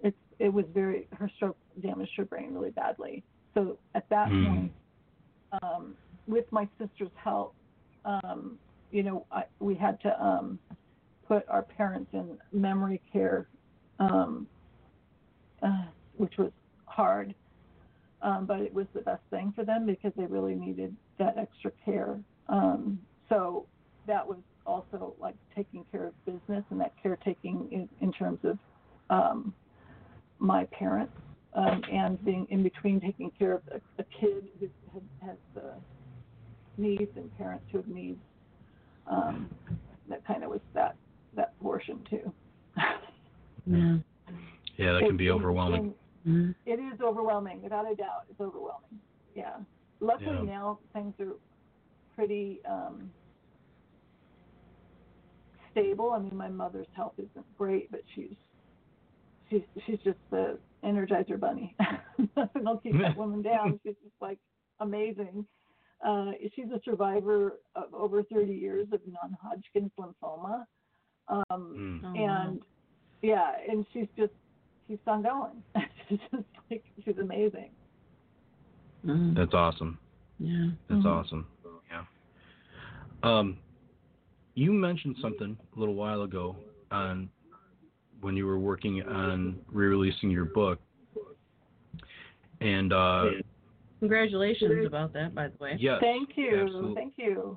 It's 0.00 0.16
it 0.38 0.52
was 0.52 0.64
very 0.72 1.08
her 1.12 1.30
stroke 1.36 1.56
damaged 1.80 2.12
her 2.16 2.24
brain 2.24 2.54
really 2.54 2.70
badly. 2.70 3.24
So 3.54 3.78
at 3.94 4.08
that 4.10 4.28
Hmm. 4.30 4.46
point, 4.46 4.72
um, 5.62 5.96
with 6.26 6.44
my 6.52 6.68
sister's 6.78 7.10
help, 7.14 7.54
um, 8.04 8.58
you 8.90 9.02
know, 9.02 9.26
I, 9.30 9.44
we 9.60 9.74
had 9.74 10.00
to 10.02 10.24
um, 10.24 10.60
put 11.26 11.44
our 11.48 11.62
parents 11.62 12.10
in 12.12 12.38
memory 12.52 13.00
care, 13.12 13.48
um, 13.98 14.48
uh, 15.62 15.86
which 16.16 16.34
was 16.38 16.52
hard, 16.86 17.34
um, 18.22 18.46
but 18.46 18.60
it 18.60 18.72
was 18.72 18.86
the 18.94 19.00
best 19.00 19.22
thing 19.30 19.52
for 19.54 19.64
them 19.64 19.86
because 19.86 20.12
they 20.16 20.26
really 20.26 20.54
needed 20.54 20.94
that 21.18 21.36
extra 21.38 21.70
care. 21.84 22.18
Um, 22.48 22.98
so 23.28 23.66
that 24.06 24.26
was 24.26 24.38
also 24.66 25.14
like 25.20 25.34
taking 25.54 25.84
care 25.90 26.06
of 26.08 26.24
business 26.24 26.64
and 26.70 26.80
that 26.80 26.92
caretaking 27.02 27.68
in, 27.72 27.88
in 28.00 28.12
terms 28.12 28.38
of 28.44 28.58
um, 29.08 29.54
my 30.38 30.64
parents 30.66 31.12
um, 31.54 31.82
and 31.90 32.22
being 32.24 32.46
in 32.50 32.62
between 32.62 33.00
taking 33.00 33.30
care 33.38 33.52
of 33.54 33.62
a, 33.72 33.80
a 34.00 34.04
kid 34.20 34.44
who 34.58 34.68
has, 34.92 35.02
has 35.22 35.62
uh, 35.62 35.78
needs 36.76 37.10
and 37.16 37.36
parents 37.36 37.64
who 37.70 37.78
have 37.78 37.88
needs. 37.88 38.20
Um, 39.10 39.50
that 40.08 40.24
kind 40.26 40.44
of 40.44 40.50
was 40.50 40.60
that 40.74 40.96
that 41.36 41.58
portion 41.60 42.00
too. 42.08 42.32
Yeah. 43.66 43.98
Yeah, 44.76 44.92
that 44.94 45.04
can 45.06 45.16
be 45.16 45.26
It- 45.28 45.32
overwhelming. 45.32 45.94
And 46.24 46.54
Mhm. 46.54 46.54
It 46.66 46.78
is 46.80 47.00
overwhelming, 47.00 47.62
without 47.62 47.90
a 47.90 47.94
doubt. 47.94 48.24
It's 48.30 48.40
overwhelming. 48.40 49.00
Yeah. 49.34 49.58
Luckily 50.00 50.36
Yeah. 50.46 50.54
now 50.56 50.78
things 50.92 51.14
are 51.20 51.34
pretty 52.14 52.60
um, 52.64 53.10
stable. 55.70 56.12
I 56.12 56.18
mean, 56.18 56.36
my 56.36 56.48
mother's 56.48 56.86
health 56.94 57.14
isn't 57.18 57.58
great, 57.58 57.90
but 57.90 58.00
she's 58.14 58.36
she's 59.48 59.62
she's 59.86 59.98
just 60.00 60.18
the 60.30 60.58
Energizer 60.84 61.38
Bunny. 61.38 61.76
Nothing 62.36 62.64
will 62.64 62.78
keep 62.78 62.98
that 63.00 63.16
woman 63.22 63.42
down. 63.42 63.78
She's 63.82 63.94
just 64.02 64.14
like 64.20 64.38
amazing. 64.80 65.46
Uh, 66.04 66.32
she's 66.54 66.70
a 66.74 66.80
survivor 66.82 67.58
of 67.74 67.92
over 67.92 68.22
30 68.22 68.52
years 68.54 68.86
of 68.92 69.00
non-Hodgkin's 69.06 69.92
lymphoma. 69.98 70.64
Um, 71.28 72.00
Mm. 72.02 72.18
And 72.18 72.62
yeah, 73.22 73.52
and 73.68 73.84
she's 73.92 74.08
just 74.16 74.32
keeps 74.90 75.06
on 75.06 75.22
going. 75.30 75.62
she's 76.08 76.18
just 76.32 76.44
like 76.70 76.82
she's 77.04 77.16
amazing. 77.18 77.70
Mhm. 79.06 79.36
That's 79.36 79.54
awesome. 79.54 79.98
Yeah. 80.40 80.70
That's 80.88 81.02
Mhm. 81.04 81.06
awesome. 81.06 81.46
Yeah. 81.90 82.04
Um, 83.22 83.58
you 84.54 84.72
mentioned 84.72 85.16
something 85.22 85.56
a 85.76 85.78
little 85.78 85.94
while 85.94 86.22
ago 86.22 86.56
on 86.90 87.30
when 88.20 88.36
you 88.36 88.46
were 88.46 88.58
working 88.58 89.02
on 89.04 89.60
re-releasing 89.70 90.30
your 90.30 90.46
book, 90.46 90.80
and 92.60 92.92
uh, 92.92 93.30
Congratulations 94.00 94.86
about 94.86 95.12
that, 95.12 95.34
by 95.34 95.48
the 95.48 95.56
way. 95.62 95.76
yes, 95.78 96.00
Thank 96.00 96.30
you, 96.36 96.62
absolutely. 96.62 96.94
thank 96.94 97.14
you. 97.16 97.56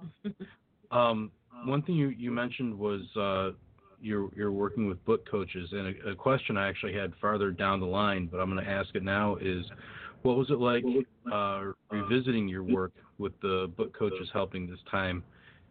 Um, 0.91 1.31
one 1.65 1.81
thing 1.81 1.95
you, 1.95 2.09
you 2.09 2.31
mentioned 2.31 2.77
was 2.77 3.01
uh, 3.17 3.51
you're 4.03 4.29
you're 4.35 4.51
working 4.51 4.87
with 4.87 5.03
book 5.05 5.29
coaches, 5.29 5.69
and 5.71 5.95
a, 6.05 6.11
a 6.11 6.15
question 6.15 6.57
I 6.57 6.67
actually 6.67 6.93
had 6.93 7.13
farther 7.21 7.51
down 7.51 7.79
the 7.79 7.85
line, 7.85 8.27
but 8.31 8.39
I'm 8.39 8.51
going 8.51 8.63
to 8.63 8.69
ask 8.69 8.93
it 8.95 9.03
now 9.03 9.37
is, 9.37 9.65
what 10.21 10.37
was 10.37 10.49
it 10.49 10.59
like 10.59 10.83
uh, 11.31 11.71
revisiting 11.89 12.47
your 12.47 12.63
work 12.63 12.91
with 13.17 13.33
the 13.41 13.71
book 13.77 13.97
coaches 13.97 14.29
helping 14.33 14.69
this 14.69 14.79
time? 14.91 15.23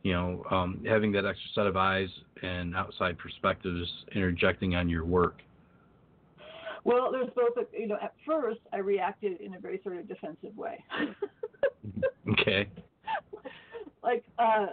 You 0.03 0.13
know, 0.15 0.45
um, 0.51 0.85
having 0.87 1.13
that 1.13 1.25
extra 1.25 1.49
set 1.55 1.67
of 1.67 1.77
eyes 1.77 2.09
and 2.43 2.75
outside 2.75 3.19
perspectives 3.19 3.89
interjecting 4.15 4.75
on 4.75 4.89
your 4.89 5.05
work. 5.05 5.37
Well, 6.85 7.13
there's 7.13 7.31
both. 7.37 7.57
A, 7.57 7.81
you 7.81 7.87
know, 7.87 7.99
at 8.03 8.13
first 8.27 8.59
I 8.73 8.79
reacted 8.79 9.41
in 9.41 9.55
a 9.55 9.61
very 9.61 9.81
sort 9.85 9.99
of 9.99 10.09
defensive 10.09 10.57
way. 10.57 10.83
Okay. 12.31 12.69
like 14.03 14.25
uh 14.39 14.67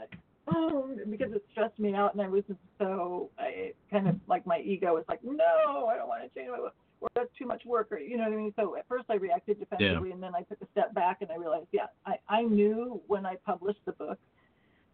because 1.09 1.31
it 1.33 1.43
stressed 1.51 1.79
me 1.79 1.93
out 1.93 2.13
and 2.13 2.21
I 2.21 2.27
was 2.27 2.43
just 2.47 2.59
so 2.77 3.29
I 3.37 3.73
kind 3.91 4.07
of 4.07 4.15
like 4.27 4.45
my 4.45 4.59
ego 4.59 4.93
was 4.93 5.05
like, 5.07 5.19
No, 5.23 5.87
I 5.87 5.95
don't 5.95 6.07
want 6.07 6.23
to 6.23 6.39
change 6.39 6.49
my 6.51 6.69
or 7.01 7.09
that's 7.15 7.29
too 7.37 7.45
much 7.45 7.63
work 7.65 7.87
or 7.91 7.99
you 7.99 8.17
know 8.17 8.23
what 8.23 8.33
I 8.33 8.35
mean? 8.35 8.53
So 8.57 8.75
at 8.77 8.87
first 8.87 9.05
I 9.09 9.15
reacted 9.15 9.59
defensively 9.59 10.09
and 10.11 10.21
then 10.21 10.35
I 10.35 10.41
took 10.41 10.61
a 10.61 10.67
step 10.71 10.93
back 10.93 11.17
and 11.21 11.31
I 11.31 11.35
realized, 11.35 11.67
yeah, 11.71 11.85
I, 12.05 12.15
I 12.27 12.43
knew 12.43 13.01
when 13.07 13.25
I 13.25 13.35
published 13.45 13.79
the 13.85 13.93
book 13.93 14.19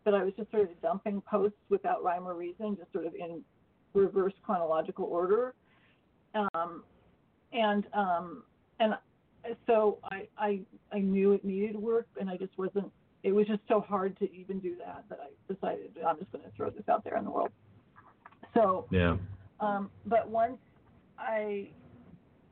that 0.03 0.13
I 0.13 0.23
was 0.23 0.33
just 0.37 0.51
sort 0.51 0.63
of 0.63 0.81
dumping 0.81 1.21
posts 1.21 1.57
without 1.69 2.03
rhyme 2.03 2.27
or 2.27 2.35
reason, 2.35 2.77
just 2.77 2.91
sort 2.93 3.07
of 3.07 3.15
in 3.15 3.41
reverse 3.93 4.33
chronological 4.43 5.05
order. 5.05 5.55
Um 6.35 6.83
and 7.53 7.85
um 7.93 8.43
and 8.79 8.95
so 9.67 9.99
I, 10.03 10.27
I 10.37 10.61
I 10.91 10.99
knew 10.99 11.31
it 11.33 11.45
needed 11.45 11.75
work 11.75 12.07
and 12.19 12.29
I 12.29 12.37
just 12.37 12.57
wasn't 12.57 12.91
it 13.25 13.33
was 13.33 13.47
just 13.47 13.61
so 13.67 13.81
hard 13.81 14.17
to 14.19 14.31
even 14.31 14.59
do 14.59 14.75
that 14.77 15.03
that 15.09 15.17
I 15.19 15.51
decided 15.51 15.97
I'm 16.07 16.19
just 16.19 16.31
going 16.31 16.43
to 16.43 16.51
throw 16.55 16.69
this 16.69 16.87
out 16.87 17.03
there 17.03 17.17
in 17.17 17.25
the 17.25 17.31
world. 17.31 17.49
So, 18.53 18.85
Yeah. 18.91 19.17
um, 19.59 19.89
but 20.05 20.29
once 20.29 20.59
I, 21.17 21.69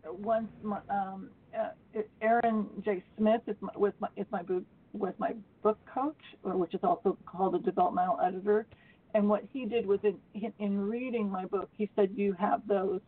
once 0.03 0.49
my, 0.63 0.79
um, 0.89 1.29
uh, 1.55 2.01
Aaron 2.23 2.67
J. 2.83 3.03
Smith 3.15 3.41
is 3.45 3.55
my, 3.61 3.71
was 3.75 3.93
my 3.99 4.07
is 4.17 4.25
my 4.31 4.41
book 4.41 4.63
with 4.93 5.13
my 5.19 5.35
book 5.61 5.77
coach, 5.85 6.17
which 6.41 6.73
is 6.73 6.79
also 6.83 7.19
called 7.27 7.53
a 7.53 7.59
developmental 7.59 8.19
editor. 8.19 8.65
And 9.13 9.29
what 9.29 9.43
he 9.53 9.65
did 9.65 9.85
was 9.85 9.99
in 10.03 10.17
in 10.57 10.79
reading 10.79 11.29
my 11.29 11.45
book, 11.45 11.69
he 11.77 11.87
said 11.95 12.09
you 12.15 12.33
have 12.33 12.67
those 12.67 13.01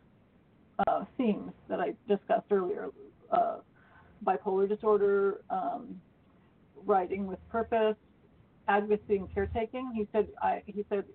uh, 0.88 1.05
themes 1.18 1.51
that 1.68 1.80
I 1.80 1.95
discussed 2.07 2.51
earlier, 2.51 2.89
uh, 3.32 3.57
bipolar 4.24 4.70
disorder. 4.70 5.41
Um, 5.49 5.99
writing 6.86 7.27
with 7.27 7.39
purpose, 7.49 7.95
advocacy 8.67 9.17
and 9.17 9.33
caretaking. 9.33 9.91
He 9.95 10.07
said, 10.11 10.27
I, 10.41 10.61
he 10.65 10.86
said, 10.89 11.05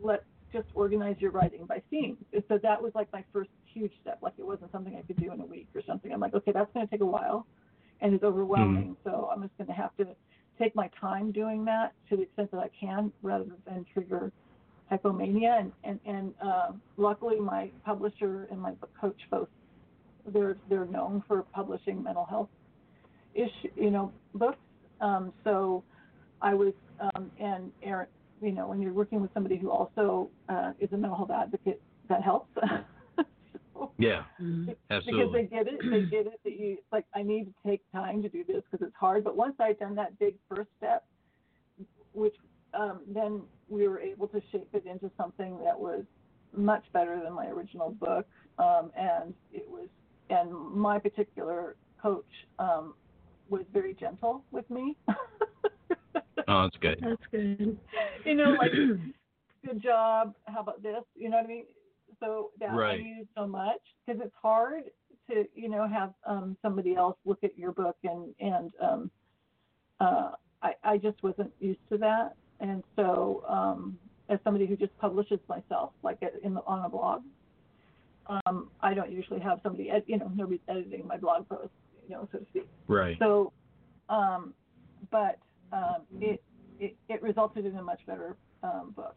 let's 0.00 0.24
just 0.52 0.68
organize 0.74 1.16
your 1.18 1.32
writing 1.32 1.66
by 1.66 1.82
themes. 1.90 2.18
So 2.48 2.58
that 2.62 2.80
was 2.80 2.92
like 2.94 3.12
my 3.12 3.24
first 3.32 3.50
huge 3.66 3.92
step. 4.00 4.18
Like 4.22 4.34
it 4.38 4.46
wasn't 4.46 4.70
something 4.72 4.96
I 4.96 5.02
could 5.02 5.20
do 5.20 5.32
in 5.32 5.40
a 5.40 5.46
week 5.46 5.68
or 5.74 5.82
something. 5.86 6.12
I'm 6.12 6.20
like, 6.20 6.34
okay, 6.34 6.52
that's 6.52 6.72
going 6.72 6.86
to 6.86 6.90
take 6.90 7.00
a 7.00 7.06
while 7.06 7.46
and 8.00 8.14
it's 8.14 8.24
overwhelming. 8.24 8.96
So 9.04 9.28
I'm 9.32 9.42
just 9.42 9.56
going 9.58 9.68
to 9.68 9.74
have 9.74 9.96
to 9.96 10.06
take 10.58 10.74
my 10.76 10.88
time 11.00 11.32
doing 11.32 11.64
that 11.64 11.92
to 12.08 12.16
the 12.16 12.22
extent 12.22 12.52
that 12.52 12.58
I 12.60 12.70
can 12.78 13.12
rather 13.22 13.46
than 13.66 13.84
trigger 13.92 14.32
hypomania. 14.90 15.58
And, 15.58 15.72
and, 15.82 16.00
and 16.06 16.34
uh, 16.44 16.72
luckily 16.96 17.40
my 17.40 17.70
publisher 17.84 18.46
and 18.50 18.60
my 18.60 18.72
book 18.72 18.90
coach 19.00 19.20
both, 19.30 19.48
they're, 20.26 20.56
they're 20.68 20.86
known 20.86 21.22
for 21.26 21.42
publishing 21.42 22.02
mental 22.02 22.24
health 22.24 22.48
issue, 23.34 23.68
you 23.76 23.90
know, 23.90 24.12
books 24.34 24.58
um, 25.00 25.32
so 25.44 25.82
I 26.40 26.54
was, 26.54 26.72
um, 27.00 27.30
and 27.38 27.72
Aaron, 27.82 28.08
you 28.40 28.52
know, 28.52 28.68
when 28.68 28.80
you're 28.80 28.92
working 28.92 29.20
with 29.20 29.32
somebody 29.34 29.56
who 29.56 29.70
also 29.70 30.30
uh, 30.48 30.72
is 30.78 30.92
a 30.92 30.96
mental 30.96 31.16
health 31.16 31.30
advocate, 31.30 31.80
that 32.08 32.22
helps. 32.22 32.50
so, 33.74 33.92
Yeah. 33.98 34.24
Mhm. 34.40 34.74
because 35.06 35.32
they 35.32 35.44
get 35.44 35.66
it, 35.68 35.80
they 35.90 36.02
get 36.02 36.26
it 36.26 36.40
that 36.44 36.58
you 36.58 36.72
it's 36.74 36.92
like 36.92 37.06
I 37.14 37.22
need 37.22 37.44
to 37.44 37.54
take 37.66 37.80
time 37.92 38.22
to 38.22 38.28
do 38.28 38.44
this 38.44 38.62
because 38.70 38.86
it's 38.86 38.96
hard. 38.96 39.24
But 39.24 39.36
once 39.36 39.54
I'd 39.60 39.78
done 39.78 39.94
that 39.96 40.18
big 40.18 40.34
first 40.48 40.68
step, 40.78 41.04
which 42.12 42.34
um, 42.72 43.00
then 43.06 43.42
we 43.68 43.86
were 43.88 44.00
able 44.00 44.28
to 44.28 44.40
shape 44.50 44.68
it 44.72 44.84
into 44.86 45.10
something 45.16 45.58
that 45.64 45.78
was 45.78 46.04
much 46.56 46.84
better 46.92 47.20
than 47.22 47.32
my 47.32 47.46
original 47.46 47.90
book. 47.92 48.26
Um, 48.58 48.90
and 48.96 49.34
it 49.52 49.68
was, 49.68 49.88
and 50.30 50.52
my 50.52 50.98
particular 50.98 51.76
coach 52.00 52.24
um, 52.58 52.94
was 53.48 53.62
very 53.72 53.94
gentle 53.94 54.44
with 54.50 54.68
me. 54.70 54.96
Oh, 56.46 56.64
that's 56.64 56.76
good. 56.76 56.98
That's 57.00 57.22
good. 57.30 57.78
you 58.24 58.34
know, 58.34 58.50
like, 58.58 58.72
good 59.64 59.82
job. 59.82 60.34
How 60.46 60.60
about 60.60 60.82
this? 60.82 61.02
You 61.14 61.30
know 61.30 61.38
what 61.38 61.46
I 61.46 61.48
mean? 61.48 61.64
So 62.20 62.50
that 62.60 62.70
I 62.70 62.94
use 62.96 63.26
so 63.36 63.46
much 63.46 63.80
because 64.06 64.20
it's 64.22 64.34
hard 64.40 64.84
to, 65.30 65.44
you 65.54 65.68
know, 65.68 65.88
have 65.88 66.12
um, 66.26 66.56
somebody 66.62 66.96
else 66.96 67.16
look 67.24 67.42
at 67.44 67.58
your 67.58 67.72
book 67.72 67.96
and 68.04 68.34
and 68.40 68.72
um, 68.80 69.10
uh, 70.00 70.32
I 70.62 70.72
I 70.84 70.98
just 70.98 71.22
wasn't 71.22 71.50
used 71.60 71.80
to 71.90 71.98
that, 71.98 72.34
and 72.60 72.84
so 72.94 73.42
um, 73.48 73.98
as 74.28 74.38
somebody 74.44 74.66
who 74.66 74.76
just 74.76 74.96
publishes 74.98 75.40
myself, 75.48 75.92
like 76.02 76.18
in 76.42 76.54
the, 76.54 76.60
on 76.66 76.84
a 76.84 76.88
blog, 76.88 77.22
um, 78.26 78.70
I 78.80 78.94
don't 78.94 79.10
usually 79.10 79.40
have 79.40 79.60
somebody, 79.62 79.90
ed- 79.90 80.04
you 80.06 80.18
know, 80.18 80.30
nobody's 80.34 80.60
editing 80.68 81.06
my 81.06 81.16
blog 81.16 81.48
post, 81.48 81.70
you 82.08 82.14
know, 82.14 82.28
so 82.32 82.38
to 82.38 82.44
speak. 82.46 82.68
Right. 82.88 83.16
So, 83.18 83.52
um, 84.08 84.54
but 85.10 85.38
um, 85.72 86.02
it, 86.20 86.42
it 86.78 86.96
it 87.08 87.22
resulted 87.22 87.66
in 87.66 87.76
a 87.76 87.82
much 87.82 88.00
better 88.06 88.36
um, 88.62 88.92
book. 88.96 89.16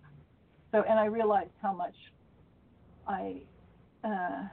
So, 0.71 0.83
and 0.87 0.99
I 0.99 1.05
realized 1.05 1.51
how 1.61 1.73
much 1.73 1.95
I, 3.07 3.41
uh, 4.03 4.43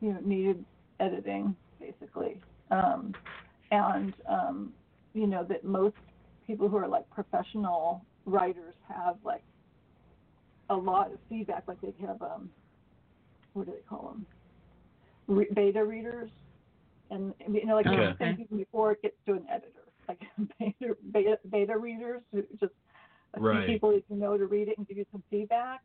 you 0.00 0.12
know, 0.12 0.20
needed 0.24 0.64
editing 1.00 1.56
basically, 1.80 2.40
um, 2.70 3.14
and 3.70 4.12
um, 4.28 4.72
you 5.14 5.26
know 5.26 5.44
that 5.44 5.64
most 5.64 5.96
people 6.46 6.68
who 6.68 6.76
are 6.76 6.88
like 6.88 7.08
professional 7.10 8.04
writers 8.24 8.74
have 8.88 9.16
like 9.24 9.42
a 10.70 10.74
lot 10.74 11.12
of 11.12 11.18
feedback. 11.28 11.64
Like 11.66 11.80
they 11.80 11.94
have 12.06 12.20
um, 12.22 12.50
what 13.54 13.66
do 13.66 13.72
they 13.72 13.82
call 13.88 14.08
them? 14.08 14.26
Re- 15.26 15.48
beta 15.54 15.84
readers, 15.84 16.30
and 17.10 17.34
you 17.48 17.66
know, 17.66 17.76
like 17.76 17.86
Okay. 17.86 17.96
you're 17.96 18.16
saying 18.20 18.38
even 18.40 18.58
before 18.58 18.92
it 18.92 19.02
gets 19.02 19.16
to 19.26 19.34
an 19.34 19.46
editor, 19.50 19.84
like 20.08 20.20
beta 20.58 20.96
beta, 21.12 21.38
beta 21.50 21.76
readers 21.78 22.22
just 22.60 22.72
a 23.34 23.40
Right. 23.40 23.66
few 23.66 23.74
people 23.74 23.90
that 23.92 24.04
you 24.08 24.16
know 24.16 24.36
to 24.36 24.46
read 24.46 24.68
it 24.68 24.78
and 24.78 24.86
give 24.86 24.96
you 24.96 25.04
some 25.12 25.22
feedback, 25.30 25.80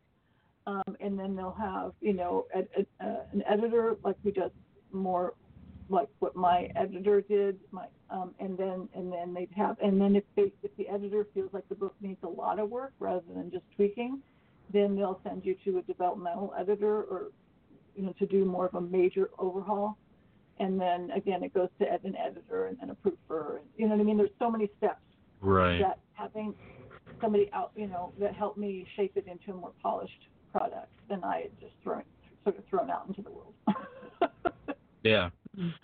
um, 0.67 0.83
and 0.99 1.17
then 1.19 1.35
they'll 1.35 1.55
have 1.59 1.91
you 2.01 2.13
know 2.13 2.45
a, 2.55 2.59
a, 2.79 3.05
uh, 3.05 3.23
an 3.33 3.43
editor 3.47 3.95
like 4.03 4.15
who 4.23 4.31
does 4.31 4.51
more 4.91 5.33
like 5.89 6.07
what 6.19 6.35
my 6.35 6.67
editor 6.75 7.21
did, 7.21 7.57
my 7.71 7.85
um, 8.09 8.33
and 8.39 8.57
then 8.57 8.87
and 8.93 9.11
then 9.11 9.33
they'd 9.33 9.49
have 9.55 9.77
and 9.83 9.99
then 9.99 10.15
if 10.15 10.23
they 10.35 10.51
if 10.63 10.71
the 10.77 10.87
editor 10.87 11.27
feels 11.33 11.49
like 11.53 11.67
the 11.69 11.75
book 11.75 11.95
needs 12.01 12.19
a 12.23 12.27
lot 12.27 12.59
of 12.59 12.69
work 12.69 12.93
rather 12.99 13.21
than 13.35 13.51
just 13.51 13.65
tweaking, 13.75 14.21
then 14.71 14.95
they'll 14.95 15.19
send 15.27 15.45
you 15.45 15.55
to 15.65 15.79
a 15.79 15.81
developmental 15.83 16.53
editor 16.59 17.03
or 17.03 17.27
you 17.95 18.03
know 18.03 18.13
to 18.19 18.25
do 18.25 18.45
more 18.45 18.67
of 18.67 18.75
a 18.75 18.81
major 18.81 19.29
overhaul, 19.37 19.97
and 20.59 20.79
then 20.79 21.11
again 21.11 21.43
it 21.43 21.53
goes 21.53 21.69
to 21.79 21.91
ed- 21.91 22.03
an 22.03 22.15
editor 22.15 22.67
and 22.67 22.77
then 22.79 22.89
a 22.89 22.95
proofer. 22.95 23.57
And, 23.57 23.65
you 23.77 23.87
know 23.87 23.95
what 23.95 24.01
I 24.01 24.03
mean? 24.03 24.17
There's 24.17 24.29
so 24.39 24.49
many 24.51 24.69
steps 24.77 25.01
Right. 25.41 25.79
that 25.79 25.99
having 26.13 26.53
somebody 27.19 27.49
out, 27.53 27.71
you 27.75 27.87
know, 27.87 28.13
that 28.19 28.33
helped 28.35 28.57
me 28.57 28.85
shape 28.95 29.17
it 29.17 29.27
into 29.27 29.51
a 29.51 29.55
more 29.55 29.73
polished 29.81 30.27
product 30.51 30.91
than 31.09 31.23
I 31.23 31.41
had 31.41 31.59
just 31.59 31.73
thrown 31.83 32.03
sort 32.43 32.57
of 32.57 32.65
thrown 32.65 32.89
out 32.89 33.07
into 33.07 33.21
the 33.21 33.31
world. 33.31 33.53
Yeah, 35.03 35.31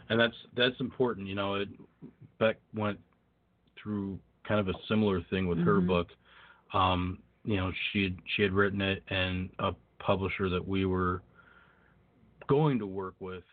and 0.08 0.18
that's 0.18 0.36
that's 0.56 0.80
important. 0.80 1.28
You 1.28 1.36
know, 1.36 1.56
it, 1.56 1.68
Beck 2.40 2.56
went 2.74 2.98
through 3.76 4.18
kind 4.48 4.62
of 4.62 4.70
a 4.70 4.74
similar 4.88 5.22
thing 5.24 5.46
with 5.48 5.58
her 5.60 5.82
Mhm. 5.82 5.88
book. 5.88 6.08
Um, 6.72 7.20
you 7.44 7.58
know, 7.58 7.74
she 7.92 8.04
had, 8.04 8.18
she 8.36 8.44
had 8.44 8.54
written 8.54 8.80
it, 8.80 9.04
and 9.10 9.50
a 9.60 9.76
publisher 10.00 10.48
that 10.48 10.66
we 10.66 10.86
were 10.86 11.22
going 12.48 12.80
to 12.80 12.88
work 12.88 13.16
with 13.20 13.44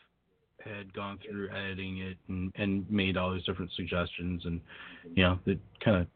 had 0.67 0.93
gone 0.93 1.19
through 1.29 1.49
editing 1.51 1.99
it 1.99 2.17
and 2.29 2.53
and 2.57 2.91
made 2.91 3.17
all 3.17 3.33
these 3.33 3.45
different 3.45 3.71
suggestions, 3.77 4.45
and 4.45 4.61
you 5.15 5.23
know, 5.23 5.39
it 5.47 5.59
kind 5.85 5.99
of 6.03 6.07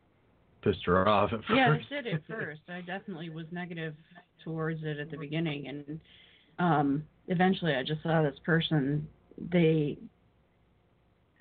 pissed 0.63 0.85
her 0.87 1.09
off 1.09 1.33
at 1.33 1.41
first. 1.41 1.51
Yeah, 1.55 1.75
first. 1.77 1.87
it 1.91 2.03
did 2.03 2.15
at 2.15 2.21
first. 2.29 2.61
I 2.69 2.81
definitely 2.83 3.31
was 3.31 3.47
negative 3.51 3.95
towards 4.45 4.83
it 4.85 4.99
at 4.99 5.11
the 5.11 5.17
beginning, 5.17 5.69
and 5.69 6.01
um, 6.59 7.05
eventually 7.29 7.75
I 7.75 7.83
just 7.83 8.03
saw 8.03 8.23
this 8.23 8.39
person. 8.45 9.07
They 9.53 9.97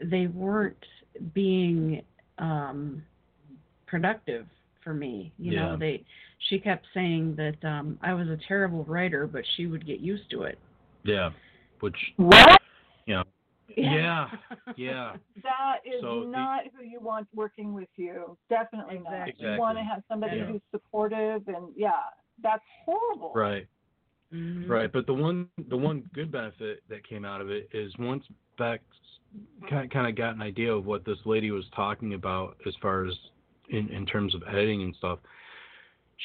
they 0.01 0.27
weren't 0.27 0.77
being 1.33 2.01
um, 2.37 3.03
productive 3.87 4.45
for 4.83 4.93
me. 4.93 5.33
You 5.37 5.53
Yeah. 5.53 5.65
know, 5.71 5.77
they 5.77 6.03
she 6.47 6.57
kept 6.59 6.85
saying 6.93 7.35
that 7.35 7.67
um, 7.67 7.99
I 8.01 8.13
was 8.13 8.29
a 8.29 8.37
terrible 8.47 8.85
writer, 8.85 9.27
but 9.27 9.43
she 9.57 9.65
would 9.65 9.85
get 9.85 9.99
used 9.99 10.29
to 10.31 10.43
it. 10.43 10.57
yeah, 11.03 11.31
which 11.81 11.97
what? 12.15 12.61
You 13.79 13.89
know, 13.89 13.95
yeah, 13.95 14.29
yeah. 14.75 15.13
That 15.43 15.77
is 15.85 16.01
So 16.01 16.21
the- 16.21 16.27
not 16.27 16.63
who 16.75 16.83
you 16.83 16.99
want 16.99 17.27
working 17.33 17.73
with 17.73 17.89
you. 17.95 18.37
Definitely 18.49 18.99
not. 18.99 19.27
Exactly. 19.29 19.53
You 19.53 19.59
want 19.59 19.77
to 19.77 19.83
have 19.83 20.03
somebody 20.07 20.37
Yeah. 20.37 20.45
who's 20.45 20.61
supportive 20.71 21.47
and 21.47 21.67
yeah, 21.75 21.91
that's 22.41 22.63
horrible. 22.85 23.31
Right. 23.35 23.67
Mhm. 24.33 24.69
Right, 24.69 24.91
but 24.91 25.07
the 25.07 25.13
one 25.13 25.49
the 25.69 25.77
one 25.77 26.03
good 26.13 26.31
benefit 26.31 26.83
that 26.89 27.07
came 27.07 27.25
out 27.25 27.41
of 27.41 27.49
it 27.49 27.67
is 27.73 27.91
once 27.97 28.23
Beck 28.59 28.81
kind 29.69 29.89
kind 29.91 30.07
of 30.07 30.15
got 30.15 30.35
an 30.35 30.41
idea 30.41 30.71
of 30.73 30.85
what 30.85 31.03
this 31.05 31.17
lady 31.25 31.49
was 31.51 31.65
talking 31.75 32.13
about 32.13 32.57
as 32.67 32.75
far 32.81 33.05
as 33.05 33.13
in 33.69 33.89
in 33.89 34.05
terms 34.05 34.35
of 34.35 34.43
editing 34.47 34.83
and 34.83 34.95
stuff, 34.97 35.19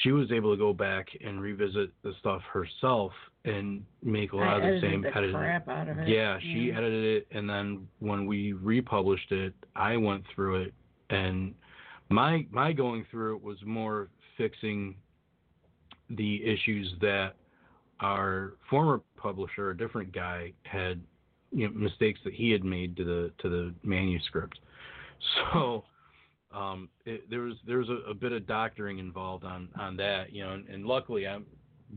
she 0.02 0.10
was 0.12 0.30
able 0.32 0.52
to 0.52 0.58
go 0.58 0.72
back 0.72 1.08
and 1.24 1.40
revisit 1.40 1.90
the 2.02 2.12
stuff 2.18 2.42
herself 2.52 3.12
and 3.44 3.84
make 4.02 4.32
a 4.32 4.36
lot 4.36 4.54
I 4.54 4.56
of 4.56 4.62
the 4.74 4.80
same 4.80 5.02
the 5.02 5.16
editing. 5.16 5.36
crap 5.36 5.68
out 5.68 5.88
of 5.88 5.98
it. 5.98 6.08
Yeah, 6.08 6.38
she 6.40 6.68
Yeah. 6.70 6.78
edited 6.78 7.04
it, 7.04 7.28
and 7.30 7.48
then 7.48 7.86
when 8.00 8.26
we 8.26 8.52
republished 8.54 9.30
it, 9.32 9.54
I 9.76 9.96
went 9.96 10.26
through 10.34 10.62
it, 10.62 10.74
and 11.10 11.54
my 12.08 12.46
my 12.50 12.72
going 12.72 13.04
through 13.10 13.36
it 13.36 13.42
was 13.42 13.62
more 13.64 14.08
fixing 14.36 14.96
the 16.10 16.44
issues 16.44 16.92
that 17.00 17.36
our 18.00 18.54
former 18.68 19.00
publisher, 19.16 19.70
a 19.70 19.76
different 19.76 20.12
guy, 20.12 20.52
had 20.64 21.00
you 21.52 21.68
know 21.68 21.74
mistakes 21.74 22.20
that 22.24 22.34
he 22.34 22.50
had 22.50 22.64
made 22.64 22.96
to 22.96 23.04
the 23.04 23.30
to 23.38 23.48
the 23.48 23.74
manuscript. 23.84 24.58
So 25.52 25.84
um, 26.54 26.88
it, 27.04 27.28
there 27.28 27.40
was 27.40 27.54
there 27.66 27.78
was 27.78 27.88
a, 27.88 28.10
a 28.10 28.14
bit 28.14 28.32
of 28.32 28.46
doctoring 28.46 28.98
involved 28.98 29.44
on 29.44 29.68
on 29.78 29.96
that, 29.96 30.32
you 30.32 30.44
know, 30.44 30.52
and, 30.52 30.68
and 30.68 30.86
luckily 30.86 31.26
I'm 31.26 31.46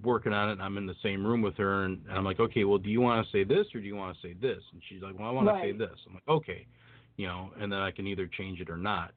working 0.04 0.34
on 0.34 0.50
it 0.50 0.54
and 0.54 0.62
I'm 0.62 0.78
in 0.78 0.86
the 0.86 0.96
same 1.04 1.26
room 1.26 1.42
with 1.42 1.56
her 1.58 1.86
and, 1.86 2.02
and 2.08 2.18
I'm 2.18 2.24
like, 2.24 2.40
okay, 2.40 2.64
well, 2.64 2.78
do 2.78 2.90
you 2.90 3.02
want 3.02 3.26
to 3.26 3.32
say 3.32 3.44
this 3.44 3.68
or 3.74 3.80
do 3.80 3.88
you 3.88 3.96
want 3.96 4.16
to 4.16 4.28
say 4.28 4.34
this? 4.34 4.62
And 4.74 4.82
she's 4.90 5.02
like, 5.02 5.18
well, 5.18 5.28
I 5.28 5.32
want 5.32 5.48
to 5.48 5.62
say 5.62 5.72
this. 5.72 5.98
I'm 6.08 6.14
like, 6.14 6.28
okay, 6.28 6.68
you 7.18 7.28
know, 7.28 7.52
and 7.60 7.72
then 7.72 7.80
I 7.80 7.92
can 7.92 8.06
either 8.08 8.28
change 8.28 8.60
it 8.60 8.70
or 8.70 8.78
not. 8.78 9.12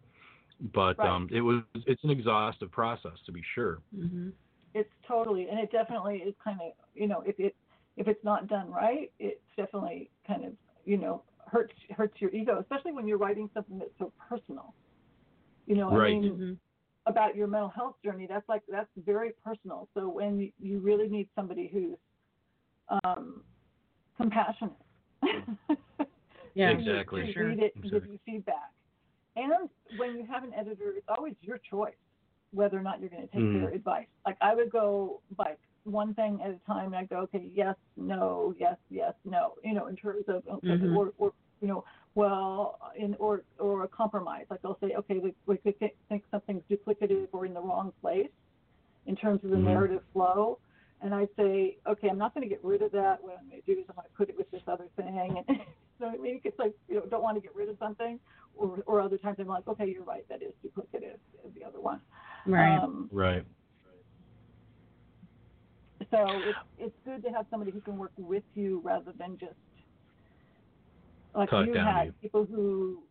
But 0.74 0.98
Right. 0.98 1.08
um, 1.08 1.28
it 1.32 1.40
was 1.40 1.62
it's 1.86 2.02
an 2.04 2.10
exhaustive 2.10 2.70
process 2.70 3.18
to 3.26 3.32
be 3.32 3.42
sure. 3.54 3.80
Mhm. 3.96 4.32
It's 4.74 4.92
totally 5.06 5.48
and 5.48 5.58
it 5.58 5.72
definitely 5.72 6.18
is 6.18 6.34
kind 6.42 6.60
of 6.60 6.72
you 6.94 7.08
know 7.08 7.22
if 7.26 7.38
it 7.40 7.56
if 7.96 8.08
it's 8.08 8.22
not 8.24 8.46
done 8.46 8.70
right, 8.70 9.10
it's 9.18 9.40
definitely 9.56 10.10
kind 10.26 10.44
of 10.44 10.52
you 10.84 10.98
know 10.98 11.22
hurts 11.46 11.74
hurts 11.96 12.20
your 12.20 12.30
ego, 12.30 12.58
especially 12.60 12.92
when 12.92 13.08
you're 13.08 13.18
writing 13.18 13.50
something 13.54 13.78
that's 13.78 13.90
so 13.98 14.12
personal. 14.28 14.74
You 15.70 15.76
know, 15.76 15.88
Right. 15.88 16.16
I 16.16 16.20
mean, 16.20 16.30
Mhm. 16.32 16.58
about 17.06 17.36
your 17.36 17.46
mental 17.46 17.68
health 17.68 17.94
journey. 18.04 18.26
That's 18.26 18.46
like 18.48 18.62
that's 18.66 18.90
very 18.96 19.30
personal. 19.44 19.88
So 19.94 20.08
when 20.08 20.36
you, 20.40 20.52
you 20.58 20.80
really 20.80 21.08
need 21.08 21.28
somebody 21.36 21.68
who's 21.68 21.96
um, 23.04 23.44
compassionate, 24.16 24.74
Yeah, 26.54 26.70
to- 26.70 26.74
Exactly. 26.74 27.26
to 27.26 27.32
Sure. 27.32 27.46
read 27.46 27.60
it 27.60 27.72
and 27.76 27.84
give 27.88 28.04
you 28.04 28.18
feedback. 28.26 28.72
And 29.36 29.70
when 29.96 30.16
you 30.18 30.26
have 30.26 30.42
an 30.42 30.52
editor, 30.54 30.92
it's 30.96 31.06
always 31.08 31.36
your 31.40 31.58
choice 31.58 31.94
whether 32.52 32.76
or 32.76 32.82
not 32.82 32.98
you're 32.98 33.10
going 33.10 33.22
to 33.22 33.32
take 33.32 33.44
Mhm. 33.44 33.60
their 33.60 33.68
advice. 33.70 34.08
Like 34.26 34.38
I 34.40 34.56
would 34.56 34.70
go 34.72 35.20
like 35.38 35.60
one 35.84 36.14
thing 36.14 36.42
at 36.42 36.50
a 36.50 36.58
time, 36.66 36.86
and 36.86 36.96
I 36.96 37.04
go, 37.04 37.18
okay, 37.18 37.48
yes, 37.54 37.76
no, 37.96 38.52
yes, 38.58 38.76
yes, 38.88 39.14
no. 39.24 39.54
You 39.62 39.74
know, 39.74 39.86
in 39.86 39.94
terms 39.94 40.24
of 40.26 40.44
okay, 40.48 40.66
Mhm. 40.74 40.96
or, 40.96 41.12
or 41.18 41.32
you 41.60 41.68
know, 41.68 41.84
well, 42.14 42.78
in 42.96 43.14
or 43.16 43.42
or 43.58 43.84
a 43.84 43.88
compromise. 43.88 44.46
Like 44.50 44.60
I'll 44.64 44.78
say, 44.80 44.94
okay, 44.98 45.18
we, 45.18 45.34
we 45.46 45.56
could 45.58 45.78
thi- 45.78 45.94
think 46.08 46.24
something's 46.30 46.62
duplicative 46.70 47.28
or 47.32 47.46
in 47.46 47.54
the 47.54 47.60
wrong 47.60 47.92
place 48.00 48.30
in 49.06 49.16
terms 49.16 49.42
of 49.44 49.50
the 49.50 49.56
Mhm. 49.56 49.64
narrative 49.64 50.02
flow. 50.12 50.58
And 51.02 51.14
I 51.14 51.26
say, 51.36 51.78
okay, 51.88 52.08
I'm 52.10 52.18
not 52.18 52.34
going 52.34 52.46
to 52.46 52.48
get 52.54 52.62
rid 52.62 52.82
of 52.82 52.92
that. 52.92 53.22
What 53.22 53.38
I'm 53.38 53.48
going 53.48 53.62
to 53.62 53.74
do 53.74 53.80
is 53.80 53.86
I'm 53.88 53.94
going 53.94 54.06
to 54.06 54.16
put 54.16 54.28
it 54.28 54.36
with 54.36 54.50
this 54.50 54.62
other 54.66 54.88
thing. 54.96 55.42
And 55.48 55.58
so 55.98 56.06
I 56.06 56.16
mean, 56.18 56.40
it's 56.44 56.58
like 56.58 56.72
you 56.88 56.96
know, 56.96 57.06
don't 57.06 57.22
want 57.22 57.36
to 57.36 57.40
get 57.40 57.54
rid 57.54 57.68
of 57.68 57.76
something, 57.78 58.18
or 58.54 58.82
or 58.86 59.00
other 59.00 59.16
times 59.18 59.36
I'm 59.38 59.46
like, 59.46 59.66
okay, 59.68 59.86
you're 59.88 60.04
right, 60.04 60.28
that 60.28 60.42
is 60.42 60.52
duplicative 60.64 61.18
of 61.44 61.54
the 61.54 61.64
other 61.64 61.80
one. 61.80 62.00
Right. 62.46 62.78
Um, 62.82 63.08
Right. 63.12 63.44
so 66.10 66.42
it's 66.44 66.58
it's 66.78 66.96
good 67.04 67.22
to 67.22 67.30
have 67.30 67.46
somebody 67.50 67.70
who 67.70 67.80
can 67.80 67.96
work 67.96 68.12
with 68.16 68.44
you 68.54 68.80
rather 68.84 69.12
than 69.18 69.38
just 69.38 69.54
like 71.40 71.66
you 71.66 71.74
down 71.74 71.86
had 71.86 72.06
you. 72.06 72.12
people 72.20 72.44
who 72.44 73.02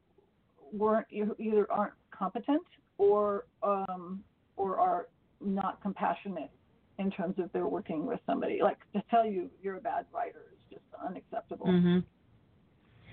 weren't 0.72 1.08
who 1.12 1.36
either 1.40 1.70
aren't 1.72 1.94
competent 2.12 2.62
or 2.98 3.46
um 3.64 4.24
or 4.58 4.78
are 4.78 5.08
not 5.42 5.82
compassionate 5.82 6.52
in 6.98 7.10
terms 7.10 7.36
of 7.40 7.50
they're 7.54 7.68
working 7.68 8.06
with 8.06 8.20
somebody. 8.26 8.60
Like 8.62 8.78
to 8.94 9.02
tell 9.10 9.26
you 9.26 9.50
you're 9.62 9.78
a 9.78 9.82
bad 9.82 10.06
writer 10.14 10.44
is 10.54 10.60
just 10.78 10.86
unacceptable. 11.06 11.68
Mhm. 11.68 12.04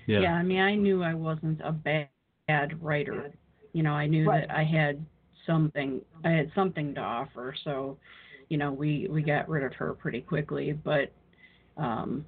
Yeah. 0.05 0.21
Yeah, 0.21 0.33
I 0.35 0.43
mean, 0.43 0.59
I 0.59 0.75
knew 0.75 1.03
I 1.03 1.13
wasn't 1.13 1.59
a 1.63 1.71
bad, 1.71 2.09
bad 2.47 2.81
writer. 2.81 3.31
You 3.73 3.83
know, 3.83 3.93
I 3.93 4.07
knew 4.07 4.25
Right. 4.27 4.47
that 4.47 4.55
I 4.55 4.63
had 4.63 5.05
something, 5.45 6.01
I 6.23 6.29
had 6.31 6.51
something 6.53 6.93
to 6.95 7.01
offer. 7.01 7.53
So, 7.63 7.97
you 8.49 8.57
know, 8.57 8.71
we 8.71 9.07
we 9.09 9.21
got 9.21 9.49
rid 9.49 9.63
of 9.63 9.73
her 9.75 9.93
pretty 9.93 10.21
quickly. 10.21 10.73
But, 10.73 11.11
um, 11.77 12.25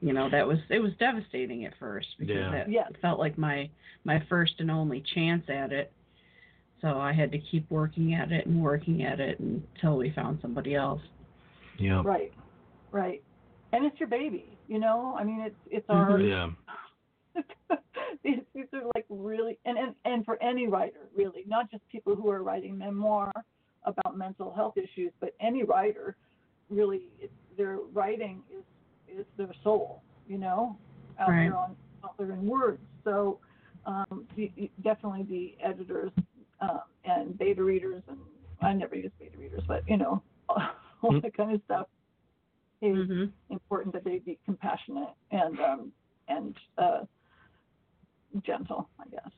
you 0.00 0.12
know, 0.12 0.28
that 0.30 0.46
was 0.46 0.58
it 0.68 0.78
was 0.78 0.92
devastating 0.98 1.64
at 1.64 1.76
first 1.78 2.08
because 2.18 2.36
Yeah. 2.36 2.50
that 2.50 2.70
Yes. 2.70 2.92
felt 3.02 3.18
like 3.18 3.36
my 3.36 3.68
my 4.04 4.20
first 4.28 4.60
and 4.60 4.70
only 4.70 5.00
chance 5.14 5.48
at 5.48 5.72
it. 5.72 5.92
So 6.80 6.98
I 7.00 7.12
had 7.12 7.32
to 7.32 7.38
keep 7.38 7.68
working 7.70 8.14
at 8.14 8.30
it 8.30 8.46
and 8.46 8.62
working 8.62 9.02
at 9.02 9.18
it 9.18 9.40
until 9.40 9.96
we 9.96 10.10
found 10.10 10.40
somebody 10.40 10.74
else. 10.76 11.02
Yeah. 11.78 12.02
Right, 12.04 12.32
right. 12.92 13.22
And 13.72 13.84
it's 13.84 13.98
your 13.98 14.08
baby, 14.08 14.56
you 14.68 14.78
know. 14.78 15.16
I 15.18 15.24
mean, 15.24 15.40
it's 15.40 15.56
it's 15.70 15.88
mm-hmm. 15.88 16.12
our 16.12 16.20
Yeah. 16.20 16.50
these, 18.24 18.40
these 18.54 18.66
are 18.72 18.82
like 18.94 19.04
really 19.08 19.58
and, 19.64 19.78
and 19.78 19.94
and 20.04 20.24
for 20.24 20.42
any 20.42 20.66
writer 20.66 21.08
really 21.14 21.44
not 21.46 21.70
just 21.70 21.86
people 21.88 22.16
who 22.16 22.28
are 22.30 22.42
writing 22.42 22.76
memoir 22.76 23.32
about 23.84 24.16
mental 24.16 24.52
health 24.52 24.76
issues 24.76 25.12
but 25.20 25.34
any 25.40 25.62
writer 25.62 26.16
really 26.68 27.02
it's, 27.20 27.32
their 27.56 27.78
writing 27.92 28.42
is 28.50 28.64
is 29.16 29.26
their 29.36 29.52
soul 29.62 30.02
you 30.26 30.38
know 30.38 30.76
out 31.20 31.30
Right. 31.30 31.44
there 31.44 31.56
on 31.56 31.76
out 32.04 32.16
there 32.18 32.32
in 32.32 32.46
words 32.46 32.82
so 33.04 33.38
um 33.86 34.26
the, 34.36 34.50
definitely 34.82 35.24
the 35.24 35.64
editors 35.64 36.12
um 36.60 36.80
and 37.04 37.36
beta 37.38 37.62
readers 37.62 38.02
and 38.08 38.18
i 38.62 38.72
never 38.72 38.94
use 38.96 39.10
beta 39.18 39.36
readers 39.38 39.62
but 39.66 39.82
you 39.88 39.96
know 39.96 40.22
all 41.02 41.20
that 41.20 41.36
kind 41.36 41.54
of 41.54 41.60
stuff 41.64 41.86
is 42.82 42.96
Mhm. 42.96 43.32
important 43.50 43.92
that 43.94 44.04
they 44.04 44.18
be 44.18 44.38
compassionate 44.44 45.08
and 45.30 45.58
um 45.60 45.92
and 46.28 46.56
uh 46.78 47.00
gentle 48.44 48.88
i 49.00 49.04
guess 49.10 49.30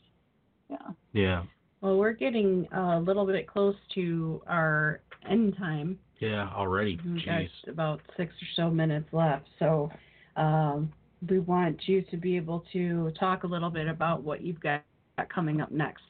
yeah 0.68 0.76
Yeah. 1.12 1.44
Well, 1.80 1.96
we're 1.96 2.12
getting 2.12 2.68
a 2.72 3.00
little 3.00 3.24
bit 3.24 3.46
close 3.46 3.74
to 3.94 4.42
our 4.46 5.00
end 5.28 5.56
time. 5.56 5.98
Yeah. 6.20 6.48
Already. 6.54 6.98
We've 7.04 7.24
got 7.24 7.32
Jeez. 7.40 7.48
about 7.68 8.00
six 8.16 8.32
or 8.34 8.46
so 8.56 8.70
minutes 8.70 9.08
left. 9.12 9.46
So 9.58 9.90
um, 10.36 10.92
we 11.28 11.38
want 11.40 11.80
you 11.86 12.02
to 12.02 12.16
be 12.16 12.36
able 12.36 12.64
to 12.72 13.12
talk 13.18 13.44
a 13.44 13.46
little 13.46 13.70
bit 13.70 13.88
about 13.88 14.22
what 14.22 14.40
you've 14.42 14.60
got 14.60 14.82
coming 15.34 15.60
up 15.60 15.70
next. 15.70 16.02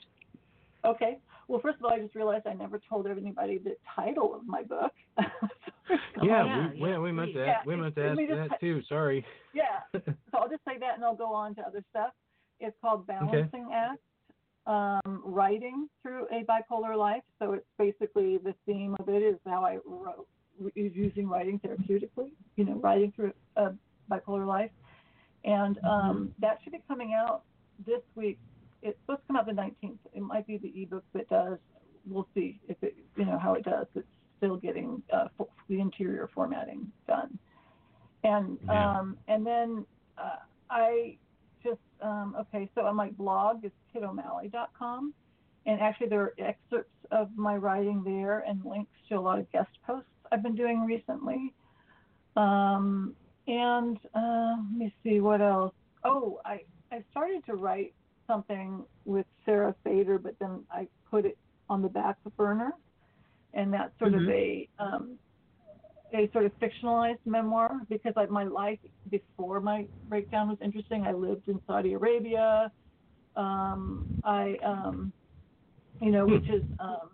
okay 0.85 1.19
well 1.49 1.61
first 1.61 1.79
of 1.79 1.85
all 1.85 1.93
i 1.93 1.99
just 1.99 2.15
realized 2.15 2.47
i 2.47 2.53
never 2.55 2.81
told 2.89 3.09
anybody 3.09 3.59
the 3.59 3.75
title 3.97 4.33
of 4.35 4.47
my 4.47 4.63
book 4.63 4.93
Yeah, 6.23 6.45
yeah, 6.45 6.69
we, 6.75 6.79
yeah, 6.89 6.97
we, 6.99 7.03
we 7.05 7.13
meant 7.13 7.31
please. 7.33 7.39
to 7.41 7.45
Yeah, 7.47 7.57
we 7.67 7.75
meant 7.75 7.97
to 7.97 8.05
ask 8.05 8.17
me 8.17 8.29
just 8.29 8.51
that 8.51 8.61
too. 8.61 8.81
Sorry. 8.89 9.25
yeah 9.53 9.81
so 9.93 10.39
i'll 10.39 10.49
just 10.49 10.63
say 10.65 10.79
that 10.79 10.95
and 10.95 11.05
i'll 11.05 11.17
go 11.17 11.35
on 11.35 11.57
to 11.57 11.63
other 11.63 11.83
stuff 11.91 12.13
it's 12.61 12.77
called 12.81 13.05
balancing 13.09 13.69
act 13.75 13.99
um, 14.67 15.23
writing 15.25 15.89
through 16.03 16.27
a 16.31 16.45
bipolar 16.45 16.97
life. 16.97 17.23
So 17.41 17.53
it's 17.55 17.67
basically 17.79 18.39
the 18.39 18.55
theme 18.67 18.95
of 19.01 19.09
it 19.09 19.23
is 19.23 19.37
how 19.47 19.65
i 19.65 19.79
wrote 19.87 20.27
is 20.77 20.93
using 20.95 21.27
writing 21.27 21.59
therapeutically 21.61 22.31
you 22.57 22.65
know 22.65 22.75
writing 22.75 23.13
through 23.17 23.33
a 23.57 23.71
bipolar 24.11 24.47
life. 24.47 24.71
And 25.45 25.79
um, 25.85 26.33
that 26.39 26.59
should 26.63 26.73
be 26.75 26.83
coming 26.87 27.15
out 27.15 27.45
this 27.87 28.03
week. 28.15 28.39
It's 28.83 28.99
supposed 29.03 29.23
to 29.23 29.27
come 29.29 29.37
out 29.37 29.47
the 29.47 29.53
19th 29.53 29.99
it 30.13 30.21
might 30.23 30.47
be 30.47 30.59
the 30.59 30.83
ebook 30.83 31.05
that 31.15 31.29
does. 31.29 31.59
We'll 32.07 32.29
see 32.35 32.61
if 32.69 32.77
it 32.83 32.95
you 33.17 33.25
know 33.25 33.39
how 33.39 33.55
it 33.55 33.65
does. 33.65 33.87
It's 33.95 34.07
still 34.39 34.57
getting 34.57 35.03
uh, 35.13 35.29
the 35.69 35.81
interior 35.81 36.29
formatting 36.35 36.93
done. 37.07 37.39
And 38.25 38.59
Yeah. 38.69 39.01
um, 39.01 39.19
and 39.29 39.47
then 39.47 39.87
uh, 40.19 40.37
I 40.71 41.19
just 41.63 41.81
um, 42.01 42.35
okay. 42.41 42.71
So 42.75 42.83
on 42.87 42.97
my 42.97 43.11
blog 43.11 43.65
is 43.65 43.73
kittomalley.com, 43.95 45.15
and 45.67 45.81
actually 45.81 46.09
there 46.09 46.23
are 46.23 46.35
excerpts 46.39 46.95
of 47.11 47.29
my 47.37 47.57
writing 47.57 48.03
there 48.05 48.41
and 48.41 48.65
links 48.65 48.93
to 49.09 49.17
a 49.17 49.21
lot 49.21 49.39
of 49.39 49.51
guest 49.53 49.71
posts 49.87 50.09
I've 50.33 50.43
been 50.43 50.55
doing 50.55 50.85
recently. 50.85 51.55
Um, 52.37 53.17
and 53.47 53.99
uh, 54.15 54.57
let 54.71 54.79
me 54.79 54.95
see 55.03 55.21
what 55.21 55.41
else. 55.41 55.75
Oh, 56.05 56.41
I 56.45 56.61
I 56.93 57.05
started 57.11 57.45
to 57.47 57.55
write 57.55 57.95
something 58.27 58.85
with 59.05 59.27
Sarah 59.45 59.75
Fader, 59.85 60.19
but 60.19 60.39
then 60.39 60.65
I 60.71 60.89
put 61.11 61.25
it 61.27 61.39
on 61.69 61.83
the 61.83 61.89
back 61.89 62.17
burner, 62.37 62.73
and 63.55 63.73
that's 63.73 63.97
sort 63.99 64.15
of 64.15 64.23
Mhm. 64.23 64.31
a 64.31 64.69
um, 64.79 65.19
a 66.15 66.29
sort 66.33 66.45
of 66.47 66.53
fictionalized 66.61 67.19
memoir 67.27 67.81
because 67.89 68.13
like 68.17 68.31
my 68.31 68.45
life 68.45 68.79
before 69.11 69.61
my 69.61 69.87
breakdown 70.09 70.49
was 70.49 70.59
interesting. 70.63 71.07
I 71.07 71.13
lived 71.13 71.49
in 71.49 71.61
Saudi 71.67 71.93
Arabia. 71.95 72.73
Um, 73.37 74.07
I, 74.25 74.57
um, 74.65 75.13
you 76.01 76.11
know, 76.11 76.27
which 76.27 76.49
is, 76.49 76.63
um, 76.79 77.11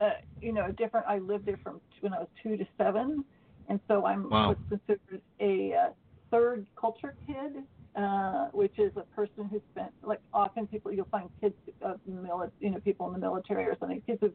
uh, 0.00 0.10
you 0.40 0.52
know, 0.52 0.72
different. 0.72 1.06
I 1.08 1.18
lived 1.18 1.46
there 1.46 1.58
from 1.62 1.80
when 2.00 2.14
I 2.14 2.20
was 2.20 2.28
two 2.42 2.56
to 2.56 2.66
seven, 2.76 3.24
and 3.68 3.80
so 3.88 4.06
I'm 4.06 4.30
Wow. 4.30 4.48
what's 4.48 4.60
considered 4.68 5.22
a 5.40 5.74
uh, 5.74 5.90
third 6.30 6.66
culture 6.80 7.14
kid, 7.26 7.64
uh, 7.96 8.46
which 8.52 8.78
is 8.78 8.92
a 8.96 9.02
person 9.14 9.44
who 9.50 9.60
spent 9.70 9.92
like 10.02 10.20
often 10.32 10.66
people 10.66 10.92
you'll 10.92 11.08
find 11.10 11.28
kids 11.40 11.54
of 11.82 12.00
mili- 12.08 12.50
you 12.60 12.70
know, 12.70 12.80
people 12.80 13.06
in 13.08 13.12
the 13.12 13.18
military 13.18 13.64
or 13.64 13.76
something. 13.80 14.02
Kids 14.06 14.20
have 14.22 14.32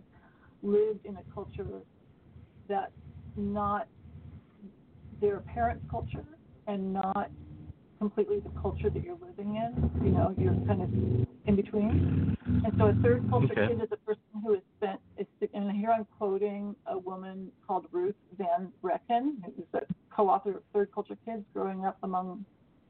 lived 0.62 1.00
in 1.06 1.16
a 1.18 1.24
culture 1.34 1.82
that's 2.68 2.92
not 3.38 3.88
their 5.24 5.40
parents' 5.40 5.86
culture 5.90 6.26
and 6.68 6.94
not 6.94 7.32
completely 7.98 8.42
the 8.42 8.50
culture 8.62 8.90
that 8.90 9.02
you're 9.02 9.18
living 9.26 9.56
in. 9.56 9.72
You 10.04 10.12
know, 10.12 10.36
you're 10.38 10.54
kind 10.68 10.82
of 10.82 10.90
in 11.48 11.56
between. 11.56 12.36
And 12.66 12.74
so 12.78 12.88
a 12.88 12.94
third 13.02 13.24
culture 13.30 13.54
Okay. 13.54 13.68
kid 13.68 13.82
is 13.82 13.88
a 13.94 13.98
person 13.98 14.24
who 14.44 14.54
has 14.54 14.64
spent, 14.78 15.00
and 15.54 15.72
here 15.72 15.92
I'm 15.92 16.06
quoting 16.18 16.76
a 16.88 16.98
woman 16.98 17.52
called 17.66 17.86
Ruth 17.94 18.16
Van 18.38 18.72
Reken, 18.84 19.42
who's 19.46 19.66
a 19.74 19.82
co-author 20.14 20.58
of 20.58 20.64
Third 20.74 20.90
Culture 20.94 21.18
Kids 21.24 21.46
Growing 21.54 21.86
Up 21.86 21.98
Among 22.04 22.46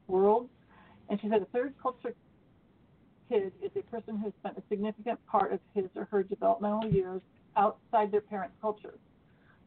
Worlds. 0.08 0.50
And 1.08 1.20
she 1.20 1.28
said 1.28 1.40
a 1.40 1.46
third 1.46 1.74
culture 1.80 2.14
kid 3.30 3.52
is 3.62 3.70
a 3.76 3.82
person 3.82 4.18
who 4.18 4.24
has 4.24 4.32
spent 4.40 4.58
a 4.58 4.62
significant 4.68 5.20
part 5.26 5.52
of 5.52 5.60
his 5.74 5.86
or 5.94 6.08
her 6.10 6.24
developmental 6.24 6.90
years 6.90 7.22
outside 7.56 8.10
their 8.10 8.20
parents' 8.20 8.56
culture. 8.60 8.94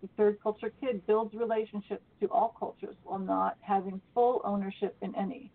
The 0.02 0.10
third 0.16 0.38
culture 0.42 0.72
kid 0.82 1.06
builds 1.08 1.34
relationships 1.34 2.04
to 2.22 2.28
all 2.28 2.56
cultures 2.60 2.96
while 3.04 3.20
not 3.20 3.58
having 3.62 4.00
full 4.14 4.42
ownership 4.44 4.96
in 5.02 5.16
any. 5.16 5.52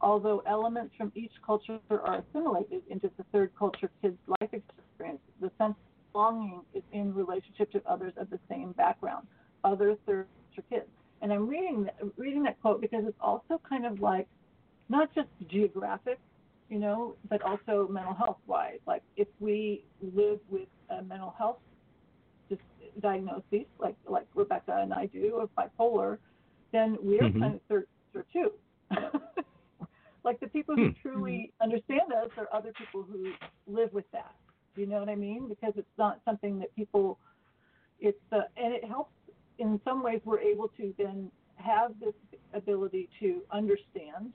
Although 0.00 0.42
elements 0.46 0.94
from 0.96 1.12
each 1.14 1.32
culture 1.46 1.78
are 1.90 2.16
assimilated 2.18 2.82
into 2.90 3.10
the 3.16 3.24
third 3.32 3.52
culture 3.58 3.90
kid's 4.02 4.18
life 4.28 4.50
experience, 4.52 5.20
the 5.40 5.50
sense 5.58 5.76
of 5.76 6.12
belonging 6.12 6.60
is 6.74 6.82
in 6.92 7.14
relationship 7.14 7.70
to 7.72 7.82
others 7.86 8.12
of 8.16 8.28
the 8.30 8.38
same 8.48 8.72
background, 8.72 9.26
other 9.62 9.96
third 10.06 10.26
culture 10.48 10.66
kids. 10.68 10.90
And 11.22 11.32
I'm 11.32 11.48
reading 11.48 11.84
that, 11.84 11.96
reading 12.16 12.42
that 12.42 12.60
quote 12.60 12.80
because 12.80 13.04
it's 13.06 13.16
also 13.20 13.60
kind 13.66 13.86
of 13.86 14.00
like 14.00 14.26
not 14.88 15.14
just 15.14 15.28
geographic, 15.48 16.18
you 16.68 16.78
know, 16.78 17.14
but 17.30 17.40
also 17.42 17.88
mental 17.88 18.14
health 18.14 18.38
wise. 18.46 18.80
Like 18.86 19.02
if 19.16 19.28
we 19.40 19.84
live 20.02 20.40
with 20.50 20.68
a 20.90 21.02
mental 21.02 21.34
health 21.38 21.58
dis- 22.48 22.58
diagnoses, 23.00 23.66
like 23.78 23.96
like 24.08 24.26
Rebecca 24.34 24.78
and 24.82 24.92
I 24.92 25.06
do, 25.06 25.40
of 25.40 25.50
bipolar, 25.58 26.18
then 26.72 26.96
we're 27.00 27.24
Mhm. 27.24 27.40
kind 27.40 27.54
of 27.54 27.60
third 27.68 27.86
too. 28.32 28.52
like 30.24 30.38
the 30.40 30.48
people 30.48 30.76
who 30.76 30.90
Hmm. 30.90 30.90
truly 31.02 31.52
understand 31.60 32.12
us 32.12 32.30
are 32.36 32.48
other 32.52 32.72
people 32.72 33.02
who 33.02 33.34
live 33.66 33.92
with 33.92 34.10
that. 34.12 34.34
You 34.76 34.86
know 34.86 34.98
what 34.98 35.08
I 35.08 35.14
mean? 35.14 35.48
Because 35.48 35.72
it's 35.76 35.96
not 35.98 36.20
something 36.24 36.58
that 36.60 36.74
people. 36.74 37.18
It's 38.00 38.18
uh, 38.32 38.42
and 38.56 38.74
it 38.74 38.84
helps 38.84 39.12
in 39.58 39.80
some 39.84 40.02
ways. 40.02 40.20
We're 40.24 40.40
able 40.40 40.68
to 40.76 40.92
then 40.98 41.30
have 41.56 41.92
this 42.00 42.14
ability 42.52 43.08
to 43.20 43.42
understand 43.52 44.34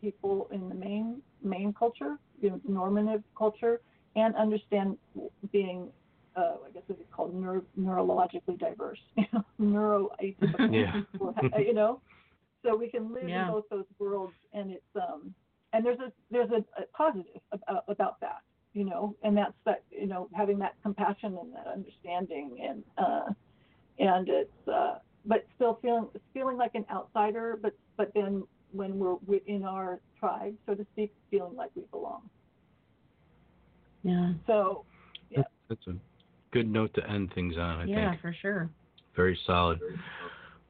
people 0.00 0.48
in 0.52 0.68
the 0.68 0.74
main 0.74 1.22
main 1.42 1.72
culture, 1.72 2.16
you 2.40 2.50
know, 2.50 2.60
normative 2.68 3.22
culture, 3.36 3.80
and 4.16 4.34
understand 4.36 4.96
being, 5.52 5.88
uh, 6.36 6.56
I 6.66 6.70
guess 6.72 6.82
it's 6.88 7.00
called 7.12 7.34
neuro, 7.34 7.62
neurologically 7.78 8.58
diverse, 8.58 8.98
you 9.16 9.26
know, 9.32 9.44
neuroatypical, 9.60 10.70
Yeah. 10.72 11.02
or, 11.20 11.60
you 11.60 11.74
know. 11.74 12.00
So 12.64 12.76
we 12.76 12.88
can 12.88 13.12
live 13.12 13.28
Yeah. 13.28 13.46
in 13.46 13.52
both 13.52 13.64
those 13.70 13.84
worlds, 13.98 14.34
and 14.52 14.70
it's 14.70 14.82
um, 14.96 15.34
and 15.72 15.84
there's 15.84 15.98
a 16.00 16.12
there's 16.30 16.50
a, 16.50 16.64
a 16.80 16.86
positive 16.96 17.40
about, 17.52 17.84
about 17.88 18.20
that, 18.20 18.40
you 18.72 18.84
know, 18.84 19.14
and 19.22 19.36
that's 19.36 19.52
that 19.66 19.82
you 19.90 20.06
know 20.06 20.28
having 20.34 20.58
that 20.60 20.74
compassion 20.82 21.36
and 21.40 21.52
that 21.54 21.66
understanding, 21.66 22.56
and 22.66 22.82
uh, 22.96 23.32
and 23.98 24.28
it's 24.28 24.68
uh, 24.68 24.98
but 25.26 25.46
still 25.56 25.78
feeling 25.82 26.08
feeling 26.32 26.56
like 26.56 26.74
an 26.74 26.86
outsider, 26.90 27.58
but 27.60 27.74
but 27.96 28.10
then 28.14 28.44
when 28.72 28.98
we're 28.98 29.16
within 29.26 29.64
our 29.64 30.00
tribe, 30.18 30.54
so 30.66 30.74
to 30.74 30.86
speak, 30.92 31.12
feeling 31.30 31.54
like 31.54 31.70
we 31.74 31.82
belong. 31.90 32.22
Yeah. 34.02 34.32
So 34.46 34.84
yeah, 35.30 35.42
That's 35.68 35.86
a 35.86 35.92
good 36.54 36.72
note 36.72 36.94
to 36.94 37.10
end 37.10 37.32
things 37.34 37.56
on. 37.58 37.80
I 37.80 37.84
yeah, 37.84 38.10
think. 38.10 38.22
for 38.22 38.34
sure. 38.40 38.70
Very 39.16 39.38
solid. 39.46 39.80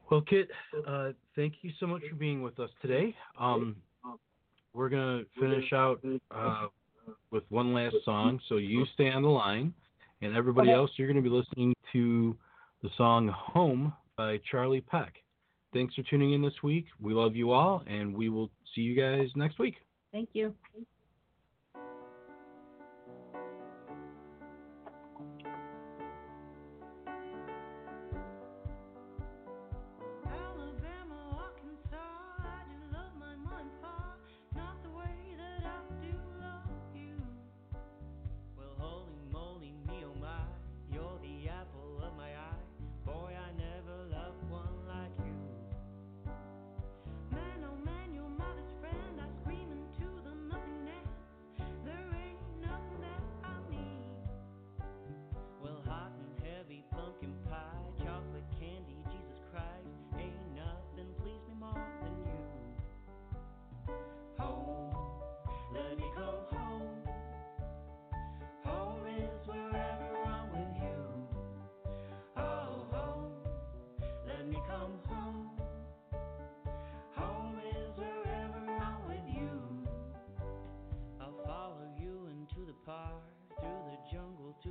Well, 0.09 0.21
Kitt, 0.21 0.49
uh, 0.85 1.11
thank 1.35 1.53
you 1.61 1.71
so 1.79 1.87
much 1.87 2.01
for 2.09 2.15
being 2.15 2.41
with 2.41 2.59
us 2.59 2.69
today. 2.81 3.15
Um, 3.39 3.75
we're 4.73 4.89
gonna 4.89 5.23
finish 5.39 5.71
out 5.71 6.03
uh, 6.31 6.67
with 7.31 7.43
one 7.49 7.73
last 7.73 7.95
song, 8.03 8.39
so 8.49 8.57
you 8.57 8.85
stay 8.93 9.09
on 9.09 9.21
the 9.21 9.29
line, 9.29 9.73
and 10.21 10.35
everybody 10.35 10.71
else, 10.71 10.91
you're 10.97 11.07
gonna 11.07 11.21
be 11.21 11.29
listening 11.29 11.73
to 11.93 12.35
the 12.83 12.89
song 12.97 13.27
"Home" 13.27 13.93
by 14.17 14.39
Charlie 14.51 14.81
Peck. 14.81 15.13
Thanks 15.73 15.95
for 15.95 16.03
tuning 16.03 16.33
in 16.33 16.41
this 16.41 16.63
week. 16.63 16.85
We 17.01 17.13
love 17.13 17.35
you 17.35 17.51
all, 17.51 17.83
and 17.87 18.15
we 18.15 18.29
will 18.29 18.49
see 18.73 18.81
you 18.81 18.95
guys 18.95 19.29
next 19.35 19.59
week. 19.59 19.75
Thank 20.11 20.29
you. 20.33 20.53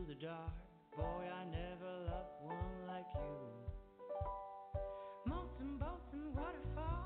the 0.07 0.15
dark. 0.15 0.53
Boy, 0.97 1.03
I 1.03 1.45
never 1.51 1.91
loved 2.07 2.37
one 2.43 2.87
like 2.87 3.07
you. 3.15 3.39
Molten 5.27 5.79
boats 5.79 6.13
and 6.13 6.35
waterfalls. 6.35 7.04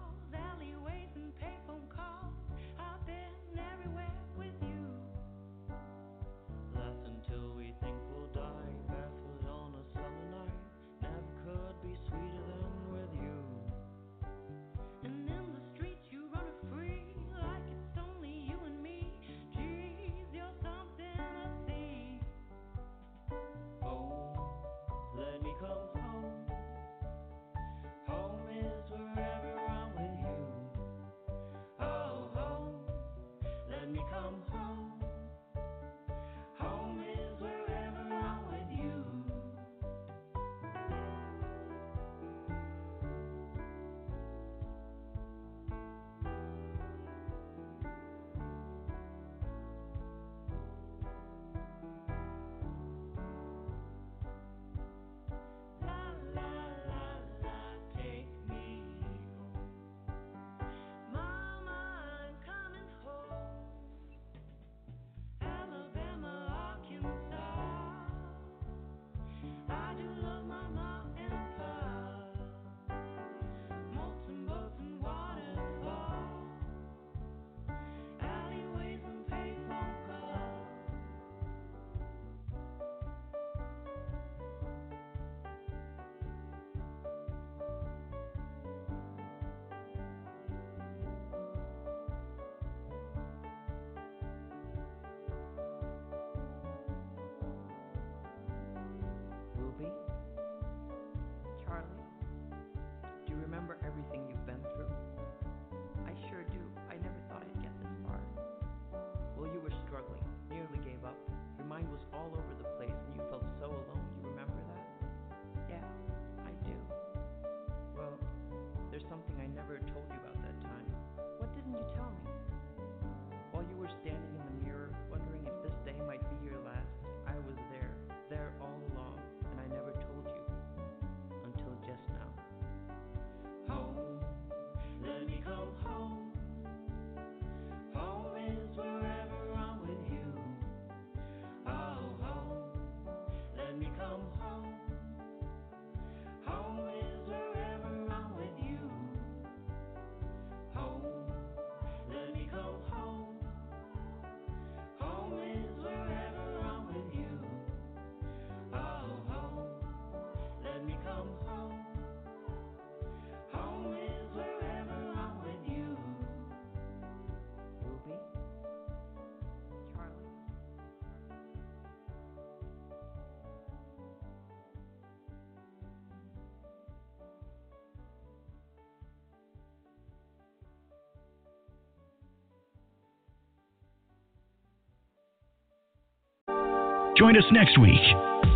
Join 187.18 187.36
us 187.36 187.44
next 187.50 187.76
week 187.80 188.00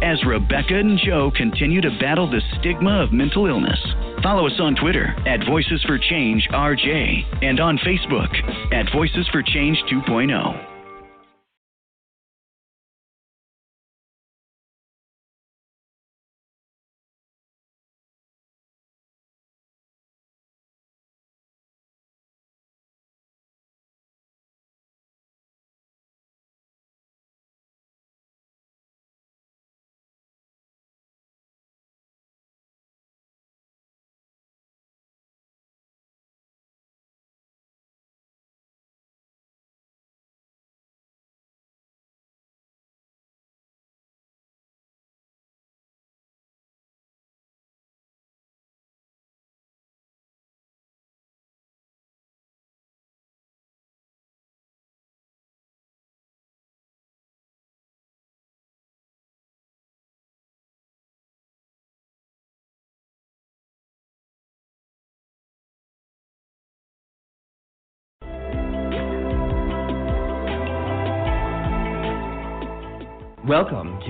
as 0.03 0.25
Rebecca 0.25 0.79
and 0.79 0.97
Joe 0.97 1.33
continue 1.37 1.81
to 1.81 1.91
battle 1.99 2.31
the 2.31 2.41
stigma 2.61 3.03
of 3.03 3.13
mental 3.13 3.47
illness. 3.47 3.79
Follow 4.23 4.47
us 4.47 4.61
on 4.61 4.77
Twitter 4.77 5.17
at 5.27 5.45
Voices 5.49 5.83
for 5.85 5.99
Change 5.99 6.47
RJ 6.53 7.45
and 7.45 7.59
on 7.59 7.77
Facebook 7.79 8.33
at 8.73 8.93
Voices 8.93 9.29
for 9.33 9.43
Change 9.43 9.79
2.0. 9.91 10.72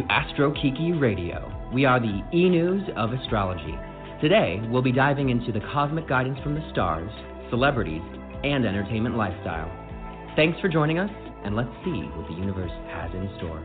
Astro 0.08 0.52
Kiki 0.52 0.92
Radio. 0.92 1.50
We 1.72 1.84
are 1.84 2.00
the 2.00 2.22
e 2.32 2.48
news 2.48 2.82
of 2.96 3.12
astrology. 3.12 3.78
Today, 4.20 4.60
we'll 4.70 4.82
be 4.82 4.92
diving 4.92 5.30
into 5.30 5.52
the 5.52 5.60
cosmic 5.72 6.08
guidance 6.08 6.38
from 6.42 6.54
the 6.54 6.70
stars, 6.70 7.10
celebrities, 7.50 8.02
and 8.44 8.64
entertainment 8.64 9.16
lifestyle. 9.16 9.70
Thanks 10.36 10.60
for 10.60 10.68
joining 10.68 10.98
us, 10.98 11.10
and 11.44 11.54
let's 11.54 11.70
see 11.84 12.02
what 12.14 12.28
the 12.28 12.34
universe 12.34 12.70
has 12.90 13.10
in 13.12 13.30
store. 13.38 13.60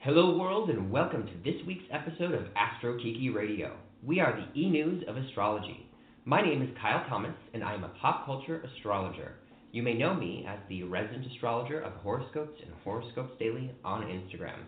Hello, 0.00 0.36
world, 0.36 0.70
and 0.70 0.90
welcome 0.90 1.26
to 1.26 1.32
this 1.44 1.60
week's 1.66 1.84
episode 1.92 2.34
of 2.34 2.46
Astro 2.56 2.96
Kiki 2.98 3.30
Radio. 3.30 3.76
We 4.02 4.20
are 4.20 4.32
the 4.34 4.60
e 4.60 4.68
news 4.68 5.04
of 5.08 5.16
astrology. 5.16 5.88
My 6.24 6.40
name 6.40 6.62
is 6.62 6.68
Kyle 6.80 7.04
Thomas, 7.08 7.34
and 7.52 7.64
I 7.64 7.74
am 7.74 7.82
a 7.82 7.88
pop 8.00 8.26
culture 8.26 8.62
astrologer. 8.62 9.32
You 9.72 9.82
may 9.82 9.94
know 9.94 10.14
me 10.14 10.46
as 10.48 10.60
the 10.68 10.84
resident 10.84 11.26
astrologer 11.26 11.80
of 11.80 11.94
Horoscopes 11.94 12.60
and 12.64 12.72
Horoscopes 12.84 13.36
Daily 13.40 13.72
on 13.84 14.02
Instagram. 14.02 14.60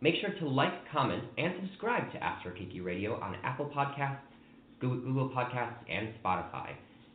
Make 0.00 0.16
sure 0.20 0.34
to 0.40 0.48
like, 0.48 0.72
comment, 0.90 1.22
and 1.38 1.54
subscribe 1.60 2.10
to 2.10 2.20
Astro 2.20 2.54
Kiki 2.58 2.80
Radio 2.80 3.20
on 3.20 3.36
Apple 3.44 3.70
Podcasts, 3.72 4.18
Google 4.80 5.30
Podcasts, 5.30 5.78
and 5.88 6.08
Spotify. 6.20 6.70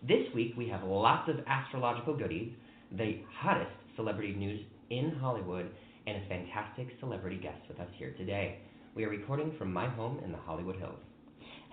This 0.07 0.33
week 0.33 0.53
we 0.57 0.69
have 0.69 0.83
lots 0.83 1.29
of 1.29 1.45
astrological 1.45 2.15
goodies, 2.15 2.53
the 2.97 3.19
hottest 3.41 3.75
celebrity 3.97 4.33
news 4.33 4.61
in 4.89 5.17
Hollywood, 5.19 5.69
and 6.07 6.15
a 6.15 6.29
fantastic 6.29 6.87
celebrity 7.01 7.41
guest 7.43 7.59
with 7.67 7.81
us 7.81 7.89
here 7.97 8.13
today. 8.17 8.59
We 8.95 9.03
are 9.03 9.09
recording 9.09 9.51
from 9.57 9.73
my 9.73 9.89
home 9.89 10.21
in 10.23 10.31
the 10.31 10.37
Hollywood 10.37 10.77
Hills. 10.77 11.10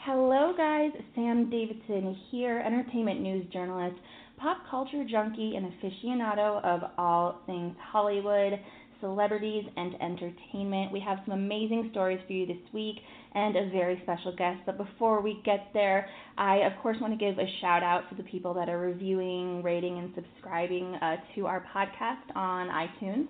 Hello, 0.02 0.54
guys. 0.56 0.92
Sam 1.16 1.50
Davidson 1.50 2.16
here, 2.30 2.62
entertainment 2.64 3.20
news 3.20 3.44
journalist, 3.52 3.96
pop 4.36 4.58
culture 4.70 5.04
junkie, 5.04 5.56
and 5.56 5.72
aficionado 5.72 6.64
of 6.64 6.90
all 6.96 7.40
things 7.46 7.74
Hollywood, 7.90 8.60
celebrities, 9.00 9.64
and 9.76 9.94
entertainment. 10.00 10.92
We 10.92 11.00
have 11.00 11.18
some 11.26 11.34
amazing 11.34 11.88
stories 11.90 12.20
for 12.28 12.32
you 12.32 12.46
this 12.46 12.72
week 12.72 12.96
and 13.34 13.56
a 13.56 13.70
very 13.70 14.00
special 14.04 14.34
guest. 14.36 14.60
But 14.64 14.78
before 14.78 15.20
we 15.20 15.42
get 15.44 15.66
there, 15.74 16.08
I, 16.38 16.58
of 16.58 16.72
course, 16.80 16.96
want 17.00 17.12
to 17.12 17.18
give 17.18 17.36
a 17.38 17.46
shout 17.60 17.82
out 17.82 18.08
to 18.10 18.14
the 18.14 18.22
people 18.22 18.54
that 18.54 18.68
are 18.68 18.78
reviewing, 18.78 19.64
rating, 19.64 19.98
and 19.98 20.12
subscribing 20.14 20.94
uh, 20.94 21.16
to 21.34 21.46
our 21.46 21.66
podcast 21.74 22.36
on 22.36 22.68
iTunes. 22.68 23.26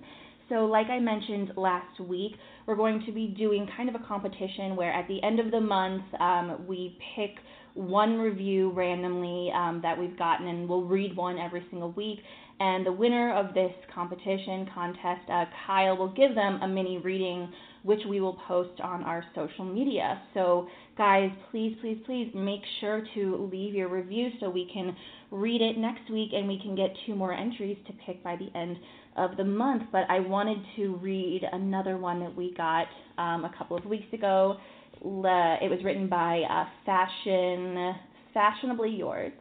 So, 0.48 0.64
like 0.64 0.86
I 0.88 0.98
mentioned 0.98 1.52
last 1.56 2.00
week, 2.00 2.32
we're 2.66 2.76
going 2.76 3.02
to 3.06 3.12
be 3.12 3.34
doing 3.36 3.68
kind 3.76 3.88
of 3.88 3.94
a 3.94 4.04
competition 4.06 4.76
where 4.76 4.92
at 4.92 5.06
the 5.06 5.22
end 5.22 5.40
of 5.40 5.50
the 5.50 5.60
month 5.60 6.02
um, 6.20 6.66
we 6.66 6.98
pick 7.16 7.32
one 7.74 8.18
review 8.18 8.72
randomly 8.72 9.52
um, 9.54 9.80
that 9.82 9.98
we've 9.98 10.18
gotten, 10.18 10.48
and 10.48 10.68
we'll 10.68 10.84
read 10.84 11.14
one 11.14 11.38
every 11.38 11.64
single 11.70 11.92
week. 11.92 12.18
And 12.60 12.84
the 12.84 12.92
winner 12.92 13.36
of 13.36 13.54
this 13.54 13.72
competition 13.94 14.68
contest, 14.74 15.30
uh, 15.30 15.44
Kyle, 15.66 15.96
will 15.96 16.12
give 16.12 16.34
them 16.34 16.60
a 16.62 16.66
mini 16.66 16.98
reading, 16.98 17.52
which 17.84 18.00
we 18.08 18.20
will 18.20 18.36
post 18.48 18.80
on 18.80 19.04
our 19.04 19.22
social 19.34 19.64
media. 19.64 20.20
So, 20.34 20.66
guys, 20.96 21.30
please, 21.50 21.76
please, 21.80 21.98
please 22.04 22.32
make 22.34 22.62
sure 22.80 23.02
to 23.14 23.48
leave 23.52 23.74
your 23.74 23.88
review 23.88 24.30
so 24.40 24.50
we 24.50 24.68
can 24.72 24.96
read 25.30 25.60
it 25.60 25.78
next 25.78 26.10
week 26.10 26.30
and 26.32 26.48
we 26.48 26.58
can 26.60 26.74
get 26.74 26.90
two 27.06 27.14
more 27.14 27.32
entries 27.32 27.76
to 27.86 27.92
pick 28.04 28.24
by 28.24 28.34
the 28.34 28.50
end 28.58 28.76
of 29.18 29.36
the 29.36 29.44
month, 29.44 29.82
but 29.92 30.02
I 30.08 30.20
wanted 30.20 30.58
to 30.76 30.96
read 31.02 31.42
another 31.52 31.96
one 31.98 32.20
that 32.20 32.34
we 32.34 32.54
got 32.56 32.86
um, 33.18 33.44
a 33.44 33.52
couple 33.56 33.76
of 33.76 33.84
weeks 33.84 34.12
ago. 34.12 34.56
Le- 35.02 35.58
It 35.62 35.68
was 35.70 35.80
written 35.84 36.08
by 36.08 36.42
uh, 36.48 36.64
Fashion 36.86 37.94
Fashionably 38.34 38.90
Yours, 38.90 39.32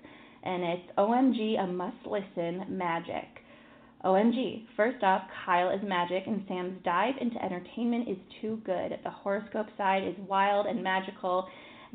and 0.43 0.63
it's 0.63 0.91
OMG 0.97 1.63
a 1.63 1.67
must 1.67 1.97
listen 2.05 2.65
magic. 2.69 3.25
OMG. 4.05 4.65
First 4.75 5.03
off, 5.03 5.23
Kyle 5.45 5.69
is 5.71 5.81
magic, 5.83 6.23
and 6.27 6.43
Sam's 6.47 6.79
dive 6.83 7.15
into 7.19 7.43
entertainment 7.43 8.07
is 8.07 8.17
too 8.41 8.61
good. 8.65 8.97
The 9.03 9.09
horoscope 9.09 9.67
side 9.77 10.03
is 10.07 10.15
wild 10.27 10.67
and 10.67 10.83
magical. 10.83 11.47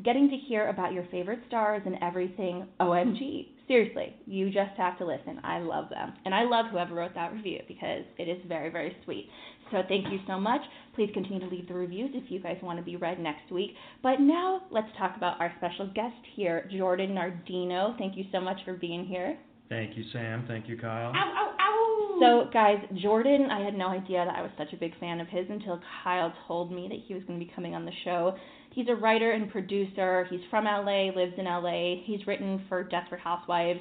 Getting 0.04 0.28
to 0.30 0.36
hear 0.36 0.68
about 0.68 0.92
your 0.92 1.04
favorite 1.10 1.40
stars 1.46 1.82
and 1.86 1.96
everything, 2.02 2.66
OMG. 2.80 3.46
Seriously, 3.68 4.14
you 4.26 4.46
just 4.46 4.76
have 4.76 4.98
to 4.98 5.06
listen. 5.06 5.40
I 5.44 5.58
love 5.58 5.88
them. 5.88 6.12
And 6.24 6.34
I 6.34 6.42
love 6.42 6.66
whoever 6.70 6.94
wrote 6.94 7.14
that 7.14 7.32
review 7.32 7.60
because 7.68 8.02
it 8.18 8.28
is 8.28 8.38
very, 8.48 8.70
very 8.70 8.96
sweet. 9.04 9.28
So 9.70 9.78
thank 9.88 10.06
you 10.12 10.18
so 10.26 10.38
much. 10.38 10.60
Please 10.94 11.10
continue 11.14 11.40
to 11.40 11.46
leave 11.46 11.68
the 11.68 11.74
reviews 11.74 12.10
if 12.14 12.30
you 12.30 12.40
guys 12.40 12.58
want 12.62 12.78
to 12.78 12.84
be 12.84 12.96
read 12.96 13.18
next 13.18 13.50
week. 13.50 13.70
But 14.02 14.20
now 14.20 14.62
let's 14.70 14.88
talk 14.98 15.16
about 15.16 15.40
our 15.40 15.52
special 15.58 15.86
guest 15.94 16.14
here, 16.34 16.68
Jordan 16.76 17.14
Nardino. 17.14 17.96
Thank 17.98 18.16
you 18.16 18.24
so 18.30 18.40
much 18.40 18.58
for 18.64 18.74
being 18.74 19.06
here. 19.06 19.38
Thank 19.68 19.96
you, 19.96 20.04
Sam. 20.12 20.44
Thank 20.46 20.68
you, 20.68 20.76
Kyle. 20.76 21.12
Ow, 21.14 21.14
ow, 21.16 21.54
ow. 21.58 22.18
So, 22.20 22.50
guys, 22.52 22.76
Jordan, 23.00 23.48
I 23.50 23.64
had 23.64 23.74
no 23.74 23.88
idea 23.88 24.24
that 24.24 24.36
I 24.36 24.42
was 24.42 24.50
such 24.58 24.72
a 24.74 24.76
big 24.76 24.92
fan 25.00 25.18
of 25.18 25.28
his 25.28 25.46
until 25.48 25.80
Kyle 26.04 26.32
told 26.46 26.70
me 26.70 26.88
that 26.88 26.98
he 27.06 27.14
was 27.14 27.22
going 27.24 27.40
to 27.40 27.44
be 27.44 27.50
coming 27.54 27.74
on 27.74 27.86
the 27.86 27.92
show. 28.04 28.36
He's 28.74 28.88
a 28.88 28.94
writer 28.94 29.32
and 29.32 29.50
producer. 29.50 30.26
He's 30.30 30.40
from 30.50 30.64
LA, 30.64 31.10
lives 31.14 31.34
in 31.38 31.44
LA. 31.44 31.96
He's 32.04 32.26
written 32.26 32.64
for 32.68 32.82
Desperate 32.84 33.20
Housewives, 33.20 33.80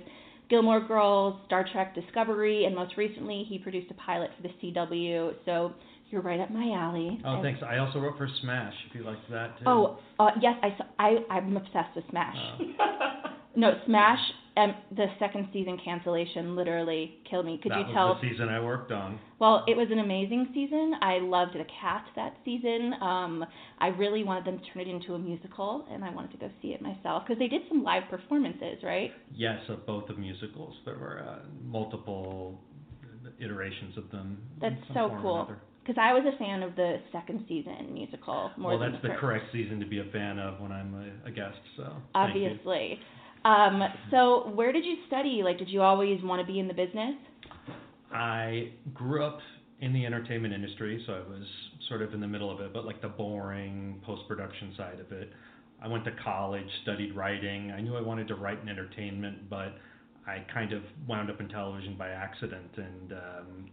Gilmore 0.50 0.82
Girls, 0.86 1.39
Star 1.46 1.66
Trek 1.72 1.96
Discovery, 1.96 2.66
and 2.66 2.76
most 2.76 2.98
recently, 2.98 3.46
he 3.48 3.58
produced 3.58 3.89
a 3.89 3.94
pilot 3.96 4.32
for 4.36 4.44
the 4.48 4.54
CW. 4.62 5.34
So, 5.46 5.74
you're 6.10 6.22
right 6.22 6.42
up 6.42 6.52
my 6.52 6.74
alley. 6.78 7.22
Oh, 7.24 7.42
thanks. 7.42 7.62
I 7.66 7.78
also 7.78 8.00
wrote 8.00 8.18
for 8.18 8.28
Smash, 8.42 8.74
if 8.89 8.96
you 8.96 9.04
liked 9.06 9.30
that 9.32 9.58
too. 9.60 9.64
Oh, 9.66 9.98
uh, 10.20 10.32
yes, 10.42 10.56
I, 10.62 10.76
saw- 10.78 10.86
I, 11.00 11.16
I'm 11.34 11.56
obsessed 11.56 11.96
with 11.96 12.04
Smash. 12.10 12.36
Uh, 12.38 13.28
No, 13.56 13.74
Smash, 13.86 14.20
um, 14.58 14.76
the 14.95 15.08
second 15.18 15.47
season 15.54 15.80
cancellation 15.84 16.56
literally 16.56 17.20
killed 17.30 17.45
me. 17.45 17.60
Could 17.62 17.72
that 17.72 17.80
you 17.80 17.86
was 17.86 17.93
tell? 17.93 18.20
the 18.22 18.30
season 18.30 18.49
I 18.49 18.60
worked 18.60 18.91
on. 18.91 19.18
Well, 19.39 19.64
it 19.68 19.78
was 19.78 19.88
an 19.91 19.99
amazing 19.99 20.49
season. 20.54 20.93
I 21.02 21.20
loved 21.20 21.54
the 21.54 21.66
cast 21.80 22.10
that 22.18 22.36
season. 22.43 22.93
Um, 23.02 23.45
I 23.80 23.88
really 23.88 24.24
wanted 24.24 24.45
them 24.45 24.60
to 24.60 24.66
turn 24.74 24.82
it 24.82 24.89
into 24.89 25.14
a 25.14 25.20
musical, 25.20 25.86
and 25.89 26.04
I 26.04 26.12
wanted 26.12 26.32
to 26.32 26.38
go 26.38 26.49
see 26.62 26.70
it 26.70 26.82
myself 26.82 27.24
because 27.26 27.39
they 27.39 27.47
did 27.47 27.62
some 27.70 27.82
live 27.84 28.04
performances, 28.10 28.84
right? 28.84 29.12
Yes, 29.34 29.60
of 29.70 29.86
both 29.86 30.08
the 30.08 30.16
musicals. 30.16 30.76
There 30.86 30.97
were 30.97 31.24
uh, 31.26 31.39
multiple 31.64 32.60
iterations 33.39 33.97
of 33.97 34.12
them. 34.12 34.38
That's 34.60 34.76
so 34.93 35.18
cool. 35.22 35.49
Because 35.82 35.99
I 35.99 36.14
was 36.14 36.24
a 36.32 36.38
fan 36.38 36.62
of 36.62 36.76
the 36.76 36.97
second 37.12 37.45
season 37.47 37.91
musical 37.91 38.52
more 38.56 38.72
Well, 38.72 38.80
than 38.80 38.91
that's 38.91 39.02
the 39.02 39.10
the 39.10 39.16
correct 39.16 39.45
season 39.52 39.80
to 39.80 39.86
be 39.86 39.99
a 39.99 40.06
fan 40.12 40.38
of 40.38 40.60
when 40.60 40.72
I'm 40.72 40.93
a, 40.93 41.30
a 41.30 41.32
guest. 41.32 41.58
So. 41.76 41.91
Obviously. 42.14 42.99
Um, 43.44 43.82
so 44.12 44.52
where 44.54 44.72
did 44.72 44.86
you 44.86 44.98
study? 45.08 45.42
Like, 45.44 45.58
did 45.58 45.70
you 45.70 45.82
always 45.82 46.22
want 46.24 46.46
to 46.46 46.52
be 46.52 46.60
in 46.60 46.68
the 46.68 46.74
business? 46.74 47.16
I 48.14 48.72
grew 48.94 49.24
up 49.24 49.39
in 49.80 49.94
the 49.94 50.06
entertainment 50.06 50.54
industry, 50.54 51.04
so 51.08 51.14
I 51.14 51.30
was 51.30 51.46
sort 51.89 52.02
of 52.02 52.14
in 52.14 52.20
the 52.20 52.28
middle 52.28 52.52
of 52.52 52.60
it, 52.62 52.74
but 52.74 52.86
like 52.86 53.02
the 53.02 53.10
boring 53.10 54.00
post 54.06 54.28
production 54.28 54.74
side 54.78 55.00
of 55.00 55.12
it. 55.12 55.32
I 55.82 55.88
went 55.88 56.06
to 56.06 56.12
college, 56.24 56.68
studied 56.84 57.16
writing. 57.16 57.72
I 57.72 57.82
knew 57.82 57.96
I 57.96 58.02
wanted 58.02 58.28
to 58.28 58.36
write 58.36 58.60
in 58.62 58.70
entertainment, 58.70 59.50
but 59.50 59.74
I 60.28 60.46
kind 60.54 60.72
of 60.74 60.84
wound 61.08 61.32
up 61.32 61.39
in 61.39 61.50
television 61.50 61.96
by 61.98 62.10
accident 62.10 62.70
and 62.78 63.14
um, 63.14 63.70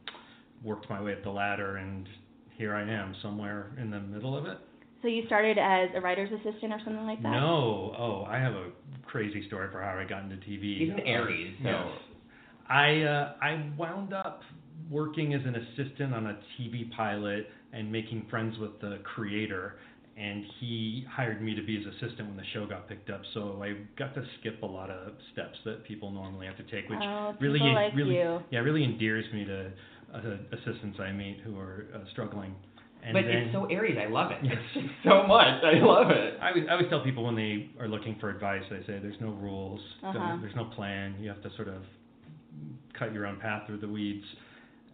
worked 0.64 0.89
my 0.89 1.03
way 1.03 1.12
up 1.12 1.23
the 1.23 1.31
ladder, 1.31 1.77
and 1.77 2.09
here 2.57 2.75
I 2.75 2.83
am, 2.83 3.14
somewhere 3.23 3.73
in 3.79 3.91
the 3.91 4.01
middle 4.01 4.37
of 4.37 4.47
it. 4.47 4.59
So 5.03 5.09
you 5.09 5.24
started 5.26 5.59
as 5.59 5.90
a 5.94 6.01
writer's 6.01 6.30
assistant 6.32 6.72
or 6.72 6.78
something 6.84 7.07
like 7.07 7.22
that? 7.22 7.30
No, 7.30 7.94
oh, 7.96 8.26
I 8.28 8.38
have 8.38 8.55
a 8.55 8.70
crazy 9.07 9.46
story 9.46 9.68
for 9.70 9.80
how 9.80 9.96
I 9.99 10.05
got 10.09 10.24
into 10.24 10.36
TV. 10.36 10.78
He's 10.78 10.90
an 10.90 11.01
Aries, 11.01 11.55
so- 11.62 11.68
Yes. 11.68 11.86
I 12.70 13.01
uh, 13.03 13.32
I 13.40 13.70
wound 13.78 14.12
up 14.12 14.42
working 14.90 15.32
as 15.32 15.40
an 15.46 15.55
assistant 15.57 16.12
on 16.14 16.26
a 16.26 16.38
TV 16.59 16.90
pilot 16.94 17.49
and 17.72 17.90
making 17.90 18.26
friends 18.28 18.59
with 18.59 18.78
the 18.80 18.99
creator, 19.05 19.76
and 20.18 20.44
he 20.61 21.07
hired 21.11 21.40
me 21.40 21.55
to 21.55 21.62
be 21.62 21.82
his 21.82 21.86
assistant 21.94 22.28
when 22.28 22.36
the 22.36 22.44
show 22.53 22.66
got 22.66 22.86
picked 22.86 23.09
up. 23.09 23.22
So 23.32 23.62
I 23.62 23.74
got 23.99 24.14
to 24.16 24.24
skip 24.40 24.62
a 24.62 24.66
lot 24.66 24.90
of 24.90 25.14
steps 25.32 25.57
that 25.64 25.84
people 25.84 26.11
normally 26.11 26.46
have 26.46 26.59
to 26.59 26.62
take, 26.64 26.90
which 26.90 26.99
Oh, 27.03 27.34
really 27.40 27.61
like 27.61 27.94
really 27.94 28.16
you. 28.16 28.42
yeah 28.51 28.59
really 28.59 28.84
endears 28.84 29.24
me 29.32 29.46
to 29.46 29.70
uh, 30.14 30.18
assistants 30.53 30.99
I 31.01 31.11
meet 31.12 31.38
who 31.44 31.59
are 31.59 31.86
uh, 31.94 32.01
struggling. 32.11 32.55
And 33.05 33.12
but 33.12 33.22
then, 33.22 33.30
it's 33.36 33.53
so 33.55 33.66
Aries. 33.66 33.96
I 34.01 34.11
love 34.11 34.30
it. 34.32 34.38
It's 34.42 34.74
just 34.74 34.86
so 35.05 35.26
much. 35.26 35.62
I 35.64 35.78
love 35.80 36.11
it. 36.11 36.38
I 36.42 36.49
always, 36.51 36.64
I 36.68 36.72
always 36.72 36.88
tell 36.90 37.03
people 37.03 37.24
when 37.24 37.36
they 37.36 37.70
are 37.80 37.88
looking 37.88 38.16
for 38.20 38.28
advice, 38.30 38.62
I 38.70 38.80
say 38.86 38.99
there's 39.01 39.20
no 39.20 39.30
rules, 39.30 39.80
Uh-huh. 40.03 40.36
there's 40.40 40.55
no 40.57 40.64
plan. 40.66 41.14
You 41.20 41.28
have 41.28 41.42
to 41.42 41.51
sort 41.57 41.68
of 41.68 41.82
cut 42.99 43.12
your 43.12 43.26
own 43.26 43.38
path 43.38 43.66
through 43.66 43.78
the 43.78 43.88
weeds. 43.88 44.24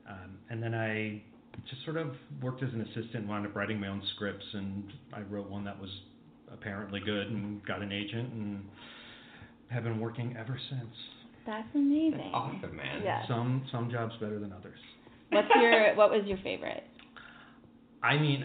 Um, 0.08 0.36
and 0.50 0.62
then 0.62 0.74
I 0.74 1.22
just 1.70 1.82
sort 1.84 1.96
of 1.96 2.08
worked 2.42 2.62
as 2.62 2.68
an 2.74 2.82
assistant, 2.82 3.26
wound 3.26 3.46
up 3.46 3.54
writing 3.56 3.80
my 3.80 3.88
own 3.88 4.02
scripts, 4.14 4.44
and 4.52 4.84
I 5.12 5.22
wrote 5.22 5.48
one 5.48 5.64
that 5.64 5.80
was 5.80 5.90
apparently 6.52 7.00
good 7.00 7.28
and 7.30 7.64
got 7.64 7.80
an 7.80 7.90
agent 7.92 8.32
and 8.32 8.64
have 9.70 9.84
been 9.84 9.98
working 9.98 10.36
ever 10.38 10.58
since. 10.70 10.94
That's 11.46 11.68
amazing. 11.74 12.18
That's 12.18 12.30
awesome, 12.34 12.76
man. 12.76 13.02
Yeah. 13.02 13.26
Some 13.28 13.66
some 13.72 13.90
jobs 13.90 14.14
better 14.20 14.38
than 14.38 14.52
others. 14.52 14.78
What's 15.30 15.48
your 15.60 15.94
What 15.94 16.10
was 16.10 16.22
your 16.26 16.38
favorite? 16.38 16.84
I 18.04 18.18
mean, 18.18 18.44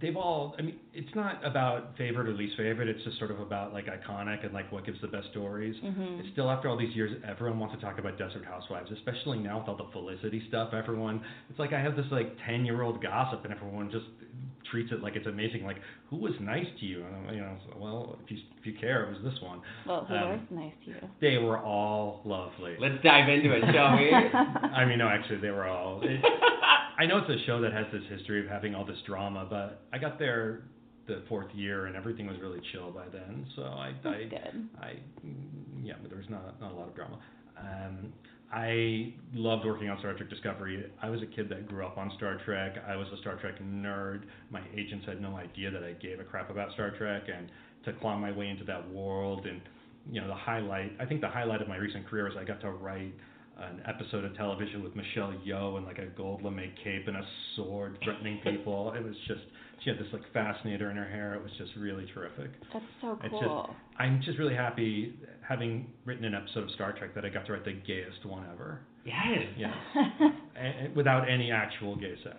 they've 0.00 0.16
all. 0.16 0.54
I 0.58 0.62
mean, 0.62 0.76
it's 0.92 1.14
not 1.14 1.44
about 1.44 1.96
favorite 1.96 2.28
or 2.28 2.32
least 2.32 2.56
favorite. 2.56 2.88
It's 2.88 3.02
just 3.04 3.18
sort 3.18 3.30
of 3.30 3.40
about 3.40 3.72
like 3.72 3.86
iconic 3.86 4.44
and 4.44 4.52
like 4.52 4.70
what 4.70 4.84
gives 4.84 5.00
the 5.00 5.08
best 5.08 5.28
stories. 5.30 5.74
Mhm. 5.82 6.20
It's 6.20 6.28
still 6.32 6.50
after 6.50 6.68
all 6.68 6.76
these 6.76 6.94
years, 6.94 7.12
everyone 7.26 7.58
wants 7.58 7.74
to 7.74 7.80
talk 7.80 7.98
about 7.98 8.18
Desperate 8.18 8.44
Housewives, 8.44 8.90
especially 8.90 9.38
now 9.38 9.60
with 9.60 9.68
all 9.68 9.76
the 9.76 9.90
Felicity 9.92 10.42
stuff. 10.48 10.74
Everyone, 10.74 11.22
it's 11.48 11.58
like 11.58 11.72
I 11.72 11.80
have 11.80 11.96
this 11.96 12.06
like 12.10 12.36
ten 12.46 12.64
year 12.66 12.82
old 12.82 13.02
gossip, 13.02 13.44
and 13.44 13.52
everyone 13.54 13.90
just 13.90 14.06
treats 14.70 14.90
it 14.92 15.00
like 15.02 15.14
it's 15.16 15.26
amazing. 15.26 15.64
Like, 15.64 15.76
who 16.10 16.16
was 16.16 16.32
nice 16.40 16.66
to 16.80 16.86
you? 16.86 17.04
And 17.04 17.14
I'm, 17.28 17.34
you 17.34 17.40
know, 17.40 17.56
so, 17.70 17.78
well, 17.78 18.18
if 18.24 18.30
you 18.30 18.38
if 18.60 18.66
you 18.66 18.74
care, 18.80 19.04
it 19.04 19.10
was 19.22 19.32
this 19.32 19.40
one. 19.42 19.60
Well, 19.86 20.04
who 20.06 20.14
Um, 20.14 20.28
was 20.30 20.40
nice 20.50 20.72
to 20.84 20.90
you? 20.90 20.96
They 21.20 21.38
were 21.38 21.58
all 21.58 22.20
lovely. 22.24 22.76
Let's 22.80 23.02
dive 23.02 23.28
into 23.28 23.52
it, 23.54 23.62
shall 23.72 23.96
we? 23.96 24.10
I 24.12 24.84
mean, 24.84 24.98
no, 24.98 25.08
actually, 25.08 25.38
they 25.40 25.50
were 25.50 25.66
all. 25.66 26.00
It, 26.02 26.20
I 26.98 27.06
know 27.06 27.18
it's 27.18 27.30
a 27.30 27.44
show 27.46 27.60
that 27.60 27.72
has 27.72 27.86
this 27.92 28.02
history 28.08 28.40
of 28.40 28.48
having 28.50 28.74
all 28.74 28.84
this 28.84 28.98
drama, 29.06 29.46
but 29.48 29.82
I 29.92 29.98
got 29.98 30.18
there 30.18 30.62
the 31.06 31.22
fourth 31.28 31.54
year 31.54 31.86
and 31.86 31.94
everything 31.94 32.26
was 32.26 32.36
really 32.40 32.60
chill 32.72 32.90
by 32.90 33.04
then. 33.12 33.46
So 33.54 33.62
I, 33.62 33.92
That's 34.02 34.16
I, 34.16 34.24
good. 34.24 34.68
I, 34.80 34.92
mm, 35.24 35.84
yeah, 35.84 35.94
but 36.00 36.10
there 36.10 36.18
was 36.18 36.28
not 36.28 36.60
not 36.60 36.72
a 36.72 36.74
lot 36.74 36.88
of 36.88 36.96
drama. 36.96 37.18
Um, 37.58 38.12
I 38.52 39.12
loved 39.34 39.66
working 39.66 39.88
on 39.88 39.98
Star 39.98 40.14
Trek 40.14 40.30
Discovery. 40.30 40.84
I 41.02 41.10
was 41.10 41.20
a 41.22 41.26
kid 41.26 41.48
that 41.48 41.66
grew 41.66 41.84
up 41.84 41.98
on 41.98 42.12
Star 42.16 42.40
Trek. 42.44 42.76
I 42.86 42.94
was 42.96 43.08
a 43.12 43.20
Star 43.20 43.36
Trek 43.36 43.60
nerd. 43.60 44.22
My 44.50 44.62
agents 44.74 45.04
had 45.06 45.20
no 45.20 45.36
idea 45.36 45.70
that 45.70 45.82
I 45.82 45.92
gave 45.92 46.20
a 46.20 46.24
crap 46.24 46.50
about 46.50 46.72
Star 46.72 46.90
Trek, 46.96 47.24
and 47.34 47.48
to 47.84 47.92
claw 47.94 48.16
my 48.16 48.30
way 48.30 48.48
into 48.48 48.64
that 48.64 48.88
world 48.90 49.46
and 49.46 49.60
you 50.10 50.20
know 50.20 50.28
the 50.28 50.34
highlight. 50.34 50.92
I 51.00 51.06
think 51.06 51.20
the 51.20 51.28
highlight 51.28 51.60
of 51.60 51.68
my 51.68 51.76
recent 51.76 52.06
career 52.06 52.28
is 52.28 52.34
I 52.38 52.44
got 52.44 52.60
to 52.60 52.70
write 52.70 53.14
an 53.58 53.82
episode 53.86 54.24
of 54.24 54.36
television 54.36 54.82
with 54.82 54.94
Michelle 54.94 55.32
Yeoh 55.46 55.78
in 55.78 55.84
like 55.84 55.98
a 55.98 56.06
gold 56.06 56.42
lame 56.42 56.72
cape 56.84 57.08
and 57.08 57.16
a 57.16 57.26
sword 57.56 57.98
threatening 58.04 58.38
people. 58.44 58.92
it 58.92 59.02
was 59.02 59.14
just 59.26 59.40
she 59.84 59.90
had 59.90 59.98
this 59.98 60.06
like 60.12 60.22
fascinator 60.32 60.90
in 60.90 60.96
her 60.96 61.08
hair. 61.08 61.34
It 61.34 61.42
was 61.42 61.52
just 61.58 61.70
really 61.76 62.06
terrific. 62.14 62.50
That's 62.72 62.84
so 63.00 63.18
It's 63.22 63.30
cool. 63.30 63.66
just 63.68 63.78
I'm 64.00 64.20
just 64.24 64.38
really 64.38 64.54
happy 64.54 65.14
having 65.46 65.86
written 66.04 66.24
an 66.24 66.34
episode 66.34 66.64
of 66.64 66.70
Star 66.72 66.92
Trek 66.92 67.14
that 67.14 67.24
I 67.24 67.28
got 67.28 67.46
to 67.46 67.52
write 67.52 67.64
the 67.64 67.72
gayest 67.86 68.24
one 68.24 68.44
ever. 68.52 68.80
Yes. 69.04 69.38
Yes. 69.56 69.72
and, 70.56 70.94
without 70.96 71.28
any 71.30 71.50
actual 71.52 71.94
gay 71.96 72.14
sex. 72.24 72.36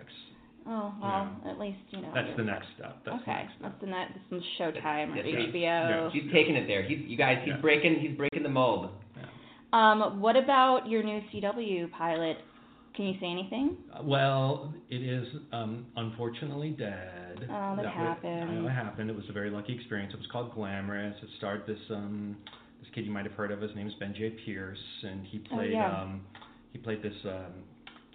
oh 0.68 0.94
well, 1.02 1.30
at 1.50 1.58
least 1.60 1.78
you 1.92 2.02
know. 2.02 2.12
That's 2.14 2.36
the 2.36 2.44
next 2.44 2.68
step. 2.78 2.98
That's 3.06 3.18
the 3.26 3.32
okay, 3.32 3.32
next 3.44 3.52
step. 3.60 3.62
that's 3.72 3.82
the 3.82 3.88
next. 3.88 4.14
This 4.30 4.40
is 4.40 4.46
Showtime 4.60 5.14
or 5.14 5.16
That's 5.24 5.34
right. 5.36 5.54
HBO. 5.54 6.12
He's 6.12 6.32
taking 6.34 6.56
it 6.56 6.68
there. 6.68 6.84
He's 6.84 7.00
you 7.08 7.18
guys. 7.18 7.38
He's 7.46 7.54
Yeah. 7.56 7.62
breaking. 7.62 7.96
He's 8.02 8.18
breaking 8.18 8.44
the 8.44 8.50
mold. 8.50 8.90
Um, 9.74 10.22
what 10.22 10.38
about 10.38 10.88
your 10.88 11.04
new 11.04 11.22
CW 11.34 11.92
pilot? 11.92 12.38
Can 12.98 13.06
you 13.06 13.14
say 13.22 13.28
anything? 13.28 13.78
Well, 14.04 14.74
it 14.90 15.04
is 15.04 15.28
um, 15.54 15.86
unfortunately 15.96 16.72
dead. 16.72 17.38
Oh, 17.44 17.76
that 17.76 17.86
wa- 17.86 17.92
happened. 17.92 18.50
I 18.50 18.54
know 18.56 18.66
it 18.68 18.72
happened. 18.72 19.12
It 19.12 19.16
was 19.16 19.26
a 19.30 19.34
very 19.34 19.52
lucky 19.52 19.76
experience. 19.76 20.12
It 20.16 20.18
was 20.18 20.26
called 20.32 20.54
Glamorous. 20.56 21.16
It 21.22 21.30
starred 21.38 21.62
this 21.68 21.78
um, 21.92 22.36
this 22.82 22.90
kid 22.96 23.06
you 23.06 23.12
might 23.12 23.26
have 23.26 23.36
heard 23.36 23.52
of. 23.52 23.62
His 23.62 23.70
name 23.76 23.86
is 23.88 23.94
Ben 24.00 24.16
J. 24.18 24.32
Pierce, 24.44 24.80
and 25.04 25.24
he 25.28 25.44
Oh, 25.52 25.56
played 25.58 25.74
yeah. 25.74 26.02
um, 26.02 26.22
he 26.74 26.80
played 26.80 27.04
this 27.04 27.14
um, 27.26 27.54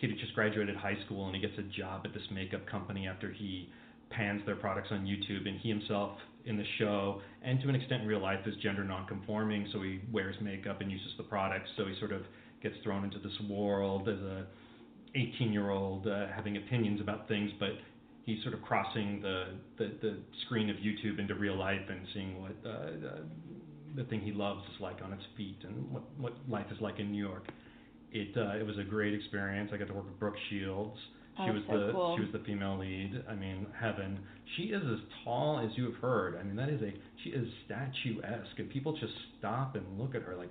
kid 0.01 0.11
who 0.11 0.17
just 0.17 0.35
graduated 0.35 0.75
high 0.75 0.99
school, 1.07 1.27
and 1.27 1.37
he 1.37 1.41
gets 1.41 1.57
a 1.59 1.81
job 1.81 2.03
at 2.05 2.13
this 2.13 2.25
makeup 2.33 2.67
company 2.67 3.07
after 3.07 3.31
he 3.31 3.69
pans 4.11 4.43
their 4.47 4.57
products 4.57 4.89
on 4.91 5.07
YouTube, 5.07 5.47
and 5.49 5.61
he 5.61 5.69
himself 5.69 6.19
in 6.45 6.57
the 6.57 6.65
show 6.81 7.21
and 7.45 7.61
to 7.61 7.69
an 7.69 7.77
extent 7.77 8.03
in 8.03 8.09
real 8.09 8.21
life 8.21 8.41
is 8.47 8.55
gender 8.65 8.83
nonconforming, 8.83 9.69
so 9.73 9.81
he 9.81 10.01
wears 10.11 10.35
makeup 10.43 10.81
and 10.81 10.91
uses 10.91 11.13
the 11.17 11.23
products, 11.23 11.71
so 11.77 11.87
he 11.87 11.97
sort 12.01 12.11
of 12.11 12.23
gets 12.61 12.75
thrown 12.83 13.05
into 13.05 13.21
this 13.21 13.33
world 13.49 14.09
as 14.09 14.19
a 14.19 14.45
18 15.15 15.53
year 15.53 15.71
old 15.71 16.07
uh, 16.07 16.27
having 16.35 16.57
opinions 16.57 17.01
about 17.01 17.29
things, 17.29 17.51
but 17.59 17.71
he's 18.25 18.43
sort 18.43 18.55
of 18.55 18.63
crossing 18.63 19.21
the, 19.21 19.47
the, 19.79 19.93
the 20.01 20.19
screen 20.47 20.71
of 20.71 20.77
YouTube 20.77 21.19
into 21.19 21.35
real 21.35 21.57
life 21.59 21.81
and 21.89 22.01
seeing 22.15 22.41
what 22.41 22.53
uh, 22.65 22.69
uh, 22.69 23.21
the 23.97 24.05
thing 24.05 24.21
he 24.21 24.33
loves 24.33 24.63
is 24.75 24.81
like 24.81 25.03
on 25.05 25.13
its 25.13 25.23
feet 25.37 25.59
and 25.65 25.91
what, 25.91 26.03
what 26.19 26.33
life 26.49 26.67
is 26.71 26.81
like 26.81 26.99
in 26.99 27.13
New 27.13 27.23
York. 27.23 27.49
It 28.13 28.37
uh, 28.37 28.57
it 28.57 28.67
was 28.67 28.79
a 28.79 28.85
great 28.85 29.15
experience. 29.15 29.71
I 29.73 29.79
got 29.79 29.89
to 29.89 29.95
work 29.95 30.05
with 30.07 30.19
Brooke 30.19 30.37
Shields. 30.51 30.99
She 31.37 31.45
Oh, 31.49 31.53
was 31.55 31.63
so 31.67 31.87
the 31.87 31.93
cool. 31.93 32.17
she 32.17 32.23
was 32.25 32.33
the 32.33 32.41
female 32.41 32.79
lead. 32.79 33.25
I 33.29 33.35
mean, 33.35 33.67
heaven. 33.81 34.19
She 34.57 34.65
is 34.65 34.83
as 34.85 34.99
tall 35.25 35.59
as 35.67 35.77
you 35.79 35.87
have 35.87 35.95
heard. 35.95 36.37
I 36.39 36.43
mean, 36.43 36.57
that 36.57 36.69
is 36.69 36.83
a 36.83 36.93
she 37.25 37.31
is 37.31 37.49
statuesque, 37.65 38.59
and 38.59 38.69
people 38.69 38.93
just 38.99 39.15
stop 39.39 39.77
and 39.77 39.99
look 39.99 40.15
at 40.15 40.23
her 40.23 40.37
like. 40.37 40.51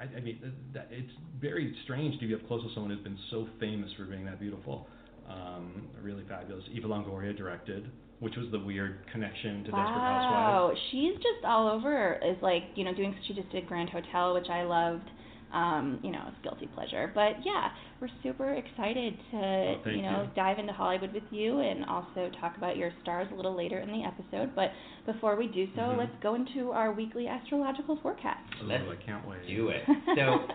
I, 0.00 0.16
I 0.16 0.20
mean, 0.20 0.38
th- 0.40 0.52
that, 0.74 0.88
it's 0.90 1.12
very 1.40 1.76
strange 1.84 2.18
to 2.20 2.26
be 2.26 2.34
up 2.34 2.46
close 2.48 2.64
with 2.64 2.72
someone 2.74 2.90
who's 2.90 3.04
been 3.04 3.18
so 3.30 3.46
famous 3.58 3.90
for 3.96 4.04
being 4.04 4.24
that 4.24 4.40
beautiful. 4.40 4.86
Um, 5.28 5.88
really 6.02 6.24
fabulous. 6.28 6.64
Eva 6.72 6.88
Longoria 6.88 7.36
directed, 7.36 7.90
which 8.18 8.34
was 8.36 8.50
the 8.50 8.58
weird 8.58 8.98
connection 9.12 9.58
to 9.58 9.70
Desperate 9.70 9.84
Housewives. 9.86 10.32
Wow, 10.32 10.72
she's 10.90 11.14
just 11.16 11.44
all 11.44 11.68
over. 11.68 12.14
Is 12.24 12.36
like 12.42 12.64
you 12.74 12.84
know 12.84 12.94
doing. 12.94 13.14
She 13.28 13.34
just 13.34 13.50
did 13.52 13.66
Grand 13.68 13.90
Hotel, 13.90 14.34
which 14.34 14.48
I 14.48 14.64
loved. 14.64 15.08
Um, 15.52 15.98
you 16.02 16.10
know, 16.12 16.22
it's 16.28 16.36
guilty 16.42 16.68
pleasure. 16.74 17.10
But 17.14 17.44
yeah, 17.44 17.70
we're 18.00 18.08
super 18.22 18.52
excited 18.54 19.14
to 19.32 19.36
Well, 19.36 19.94
you 19.94 20.02
know 20.02 20.22
you. 20.22 20.30
dive 20.36 20.58
into 20.58 20.72
Hollywood 20.72 21.12
with 21.12 21.24
you 21.30 21.58
and 21.60 21.84
also 21.86 22.30
talk 22.40 22.56
about 22.56 22.76
your 22.76 22.92
stars 23.02 23.26
a 23.32 23.34
little 23.34 23.56
later 23.56 23.78
in 23.80 23.88
the 23.90 24.04
episode. 24.04 24.54
But 24.54 24.70
before 25.06 25.36
we 25.36 25.48
do 25.48 25.66
so, 25.74 25.82
Mhm. 25.82 25.98
let's 25.98 26.14
go 26.22 26.34
into 26.34 26.70
our 26.72 26.92
weekly 26.92 27.26
astrological 27.26 27.96
forecast. 27.96 28.40
Ooh, 28.62 28.66
Let's 28.66 28.84
I 28.88 28.96
can't 28.96 29.26
wait. 29.26 29.46
Do 29.46 29.68
it. 29.68 29.82
So 30.16 30.46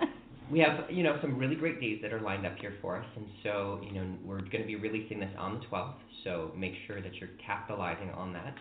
we 0.52 0.60
have 0.60 0.90
you 0.92 1.04
know 1.04 1.18
some 1.22 1.38
really 1.38 1.56
great 1.56 1.80
days 1.82 2.00
that 2.02 2.14
are 2.14 2.22
lined 2.22 2.46
up 2.46 2.56
here 2.60 2.74
for 2.82 2.98
us, 2.98 3.06
and 3.16 3.26
so 3.44 3.82
you 3.84 3.92
know 3.94 4.06
we're 4.24 4.42
going 4.42 4.62
to 4.62 4.68
be 4.68 4.76
releasing 4.76 5.20
this 5.20 5.32
on 5.38 5.60
the 5.60 5.66
12th. 5.66 5.96
So 6.24 6.52
make 6.56 6.74
sure 6.88 7.02
that 7.02 7.16
you're 7.16 7.30
capitalizing 7.46 8.12
on 8.12 8.32
that. 8.34 8.56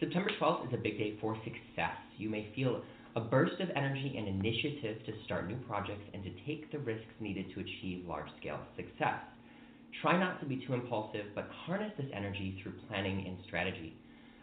September 0.00 0.30
12th 0.40 0.68
is 0.68 0.74
a 0.74 0.76
big 0.76 0.96
day 0.98 1.16
for 1.20 1.36
success. 1.44 1.96
You 2.18 2.28
may 2.30 2.46
feel 2.54 2.82
a 3.16 3.20
burst 3.20 3.60
of 3.60 3.70
energy 3.70 4.14
and 4.16 4.28
initiative 4.28 5.04
to 5.06 5.12
start 5.24 5.48
new 5.48 5.56
projects 5.66 6.04
and 6.12 6.22
to 6.22 6.30
take 6.46 6.70
the 6.70 6.78
risks 6.78 7.06
needed 7.20 7.46
to 7.54 7.60
achieve 7.60 8.04
large-scale 8.06 8.60
success. 8.76 9.20
Try 10.02 10.18
not 10.18 10.40
to 10.40 10.46
be 10.46 10.62
too 10.66 10.74
impulsive, 10.74 11.26
but 11.34 11.48
harness 11.66 11.92
this 11.96 12.06
energy 12.14 12.60
through 12.62 12.74
planning 12.86 13.26
and 13.26 13.38
strategy. 13.46 13.96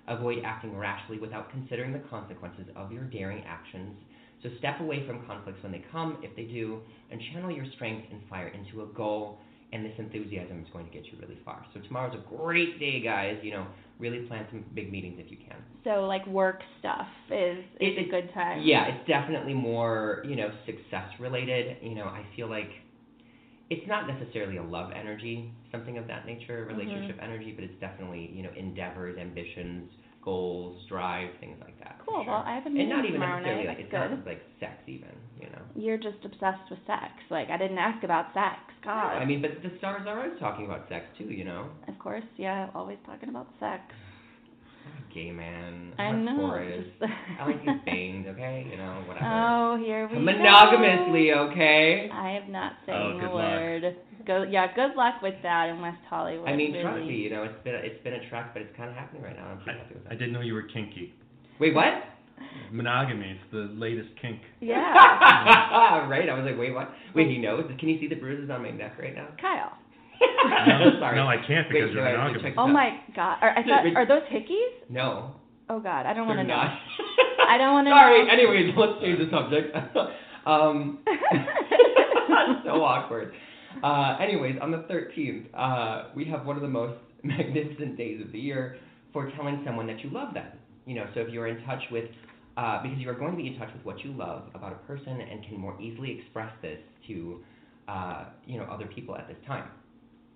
Avoid 0.08 0.40
acting 0.44 0.76
rashly 0.76 1.20
without 1.20 1.52
considering 1.52 1.94
the 1.94 2.04
consequences 2.10 2.66
of 2.76 2.92
your 2.92 3.04
daring 3.04 3.44
actions. 3.48 3.96
So 4.44 4.50
step 4.60 4.80
away 4.82 5.06
from 5.08 5.26
conflicts 5.26 5.64
when 5.64 5.72
they 5.72 5.84
come, 5.92 6.18
if 6.22 6.36
they 6.36 6.44
do, 6.44 6.82
and 7.12 7.22
channel 7.32 7.52
your 7.52 7.66
strength 7.76 8.08
and 8.12 8.22
fire 8.30 8.50
into 8.50 8.84
a 8.84 8.88
goal. 8.88 9.40
And 9.74 9.86
this 9.86 9.94
enthusiasm 9.98 10.62
is 10.62 10.68
going 10.72 10.86
to 10.86 10.92
get 10.92 11.06
you 11.06 11.18
really 11.20 11.40
far. 11.44 11.66
So 11.74 11.80
tomorrow's 11.82 12.16
a 12.16 12.36
great 12.36 12.80
day, 12.80 13.02
guys. 13.02 13.38
You 13.42 13.52
know, 13.52 13.68
really 14.00 14.20
plan 14.28 14.46
some 14.52 14.66
big 14.74 14.92
meetings 14.92 15.18
if 15.20 15.32
you 15.32 15.38
can. 15.38 15.58
So 15.84 16.06
like 16.06 16.26
work 16.28 16.62
stuff 16.80 17.08
is 17.32 17.60
is 17.80 17.98
It- 17.98 18.08
a 18.08 18.10
good 18.10 18.34
time. 18.34 18.62
Yeah, 18.64 18.88
it's 18.88 19.08
definitely 19.08 19.54
more, 19.54 20.24
you 20.28 20.36
know, 20.36 20.52
success 20.66 21.08
related. 21.20 21.78
You 21.82 21.96
know, 21.96 22.06
I 22.06 22.26
feel 22.36 22.48
like 22.50 22.70
it's 23.70 23.88
not 23.88 24.08
necessarily 24.08 24.58
a 24.58 24.64
love 24.64 24.92
energy, 24.92 25.52
something 25.72 25.98
of 25.98 26.08
that 26.08 26.26
nature, 26.26 26.66
Mm-hmm. 26.70 26.78
relationship 26.78 27.18
energy, 27.22 27.52
but 27.54 27.64
it's 27.64 27.80
definitely, 27.80 28.30
you 28.34 28.44
know, 28.44 28.52
endeavors, 28.56 29.18
ambitions, 29.18 29.90
goals, 30.24 30.82
drive, 30.90 31.30
things 31.40 31.58
like 31.62 31.78
that. 31.80 31.98
Cool. 32.06 32.24
sure. 32.24 32.34
Well, 32.34 32.44
I 32.46 32.54
have 32.56 32.64
a 32.64 32.68
and 32.68 32.76
meeting 32.76 32.90
not 32.90 33.06
even 33.06 33.20
necessarily 33.22 33.66
night. 33.66 33.68
like 33.68 33.78
That's 33.78 33.82
it's 33.82 33.92
good. 33.92 34.18
not 34.18 34.26
like 34.26 34.42
sex 34.60 34.74
even, 34.88 35.14
you 35.40 35.48
know. 35.50 35.62
You're 35.76 35.98
just 35.98 36.24
obsessed 36.24 36.70
with 36.70 36.80
sex. 36.88 37.12
Like 37.30 37.50
I 37.50 37.58
didn't 37.58 37.78
ask 37.78 38.04
about 38.04 38.34
sex. 38.34 38.58
God. 38.84 39.18
I 39.18 39.26
mean, 39.26 39.42
but 39.42 39.52
the 39.64 39.76
stars 39.80 40.04
are 40.08 40.22
always 40.22 40.40
talking 40.40 40.66
about 40.66 40.88
sex 40.90 41.06
too, 41.18 41.26
you 41.26 41.44
know. 41.44 41.70
Of 41.88 41.98
course, 42.00 42.24
yeah, 42.38 42.70
always 42.76 42.98
talking 43.06 43.30
about 43.30 43.48
sex. 43.60 43.82
Gay 45.14 45.32
man. 45.32 45.94
I 45.98 46.04
I'm 46.04 46.26
know. 46.26 46.36
for 46.52 46.60
it. 46.62 46.84
just- 47.00 47.12
I 47.40 47.46
like 47.48 47.62
his 47.64 47.82
bangs, 47.86 48.28
okay? 48.28 48.68
You 48.70 48.78
know, 48.78 49.02
whatever. 49.08 49.26
Oh, 49.26 49.78
here 49.84 50.08
we 50.12 50.18
Monogamously, 50.20 51.34
go. 51.34 51.50
okay? 51.52 52.10
I 52.12 52.32
have 52.32 52.50
not 52.50 52.74
Oh, 52.74 52.86
saying 52.86 53.20
good 53.20 53.30
a 53.30 53.34
luck. 53.34 53.44
word. 53.60 53.96
Go, 54.28 54.44
yeah, 54.44 54.68
good 54.76 54.96
luck 54.98 55.22
with 55.24 55.36
that 55.44 55.70
in 55.70 55.82
West 55.82 56.02
Hollywood. 56.10 56.50
I 56.50 56.56
mean, 56.56 56.74
really. 56.74 56.84
trust 56.84 57.06
me, 57.08 57.16
you 57.16 57.30
know, 57.30 57.44
it's 57.44 57.64
been 57.64 57.76
a, 57.76 57.78
it's 57.80 58.04
been 58.04 58.14
a 58.14 58.30
trek, 58.30 58.52
but 58.54 58.62
it's 58.62 58.76
kind 58.76 58.90
of 58.90 58.96
happening 58.96 59.22
right 59.24 59.36
now. 59.36 59.48
I'm 59.48 59.60
pretty 59.62 59.80
happy 59.80 59.94
with 59.96 60.04
I 60.12 60.16
didn't 60.16 60.34
know 60.34 60.42
you 60.42 60.54
were 60.54 60.64
kinky. 60.64 61.14
Wait, 61.60 61.74
what? 61.74 61.94
Monogamy, 62.72 63.32
it's 63.32 63.52
the 63.52 63.70
latest 63.80 64.10
kink. 64.22 64.40
Yeah, 64.60 64.76
right. 66.10 66.28
I 66.30 66.34
was 66.34 66.46
like, 66.46 66.58
wait, 66.58 66.74
what? 66.74 66.90
Wait, 67.14 67.28
he 67.30 67.38
knows. 67.38 67.64
Can 67.80 67.90
you 67.90 68.00
see 68.00 68.08
the 68.08 68.16
bruises 68.16 68.50
on 68.50 68.62
my 68.64 68.72
neck 68.72 68.94
right 69.00 69.16
now? 69.16 69.28
Kyle. 69.40 69.72
No, 70.22 70.92
Sorry. 71.00 71.16
no, 71.16 71.28
I 71.28 71.38
can't 71.46 71.68
because 71.70 71.90
Wait, 71.90 71.94
you're 71.94 72.04
no, 72.04 72.10
I- 72.10 72.14
I 72.14 72.28
monogamous. 72.28 72.54
Oh 72.58 72.68
my 72.68 73.00
God. 73.16 73.38
Are, 73.42 73.50
I 73.58 73.64
thought, 73.64 73.84
Wait. 73.84 73.96
are 73.96 74.06
those 74.08 74.24
hickeys? 74.32 74.90
No, 74.90 75.36
Oh 75.70 75.80
God, 75.80 76.06
I 76.06 76.14
don't 76.14 76.28
want 76.28 76.40
to 76.40 76.44
know. 76.44 76.54
I 77.50 77.58
don't 77.58 77.74
wanna 77.74 77.90
Sorry. 77.90 78.24
know. 78.26 78.32
Anyways, 78.32 78.74
let's 78.78 79.02
change 79.02 79.18
the 79.20 79.30
subject. 79.36 79.76
um, 80.46 81.00
so 82.64 82.84
awkward. 82.84 83.34
Uh, 83.84 84.18
anyways, 84.22 84.56
on 84.62 84.72
the 84.72 84.86
13th, 84.90 85.46
uh, 85.54 86.10
we 86.16 86.24
have 86.26 86.46
one 86.46 86.56
of 86.56 86.62
the 86.62 86.68
most 86.68 86.94
magnificent 87.24 87.98
days 87.98 88.22
of 88.24 88.32
the 88.32 88.40
year 88.40 88.78
for 89.12 89.32
telling 89.32 89.62
someone 89.66 89.88
that 89.88 90.00
you 90.04 90.10
love 90.12 90.34
them. 90.34 90.48
You 90.86 90.96
know, 90.96 91.06
so 91.14 91.22
if 91.22 91.30
you're 91.30 91.48
in 91.48 91.64
touch 91.66 91.82
with, 91.92 92.06
uh, 92.58 92.82
because 92.84 92.98
you 93.00 93.10
are 93.10 93.16
going 93.16 93.32
to 93.32 93.38
be 93.38 93.48
in 93.48 93.58
touch 93.58 93.70
with 93.74 93.86
what 93.86 94.04
you 94.04 94.14
love 94.14 94.44
about 94.54 94.72
a 94.72 94.88
person 94.88 95.20
and 95.20 95.44
can 95.44 95.58
more 95.58 95.80
easily 95.82 96.20
express 96.20 96.52
this 96.62 96.80
to, 97.08 97.44
uh, 97.88 98.26
you 98.46 98.58
know, 98.58 98.66
other 98.66 98.86
people 98.88 99.16
at 99.18 99.28
this 99.28 99.38
time. 99.46 99.70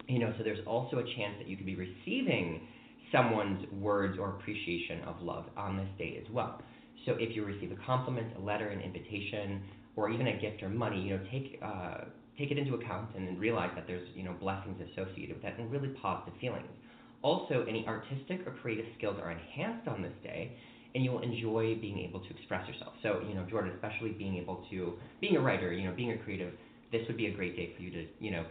You 0.07 0.19
know, 0.19 0.34
so 0.38 0.43
there's 0.43 0.65
also 0.65 0.97
a 0.97 1.03
chance 1.03 1.35
that 1.38 1.47
you 1.47 1.55
could 1.55 1.67
be 1.67 1.76
receiving 1.76 2.67
someone's 3.11 3.65
words 3.73 4.17
or 4.19 4.30
appreciation 4.30 5.01
of 5.01 5.21
love 5.21 5.45
on 5.55 5.77
this 5.77 5.88
day 5.97 6.21
as 6.23 6.31
well. 6.31 6.61
So 7.05 7.13
if 7.17 7.35
you 7.35 7.45
receive 7.45 7.71
a 7.71 7.85
compliment, 7.85 8.35
a 8.38 8.41
letter, 8.41 8.69
an 8.69 8.81
invitation, 8.81 9.61
or 9.95 10.09
even 10.09 10.27
a 10.27 10.39
gift 10.39 10.63
or 10.63 10.69
money, 10.69 11.01
you 11.01 11.17
know, 11.17 11.23
take 11.31 11.59
uh, 11.63 12.05
take 12.38 12.51
it 12.51 12.57
into 12.57 12.76
account 12.76 13.09
and 13.15 13.39
realize 13.39 13.69
that 13.76 13.85
there's 13.85 14.07
you 14.15 14.23
know 14.23 14.34
blessings 14.39 14.80
associated 14.91 15.35
with 15.35 15.43
that 15.43 15.57
and 15.59 15.71
really 15.71 15.89
positive 16.01 16.34
feelings. 16.39 16.69
Also, 17.21 17.65
any 17.67 17.85
artistic 17.85 18.47
or 18.47 18.51
creative 18.61 18.85
skills 18.97 19.17
are 19.21 19.31
enhanced 19.31 19.87
on 19.87 20.01
this 20.01 20.13
day, 20.23 20.55
and 20.95 21.03
you 21.03 21.11
will 21.11 21.19
enjoy 21.19 21.75
being 21.79 21.99
able 21.99 22.19
to 22.19 22.29
express 22.29 22.67
yourself. 22.67 22.93
So, 23.03 23.21
you 23.27 23.35
know, 23.35 23.43
Jordan, 23.43 23.71
especially 23.73 24.11
being 24.11 24.37
able 24.37 24.63
to, 24.69 24.93
being 25.19 25.35
a 25.35 25.41
writer, 25.41 25.73
you 25.73 25.85
know, 25.85 25.93
being 25.95 26.11
a 26.11 26.17
creative, 26.17 26.53
this 26.91 27.01
would 27.07 27.17
be 27.17 27.27
a 27.27 27.31
great 27.31 27.55
day 27.55 27.73
for 27.75 27.81
you 27.83 27.91
to, 27.91 28.05
you 28.19 28.31
know, 28.31 28.45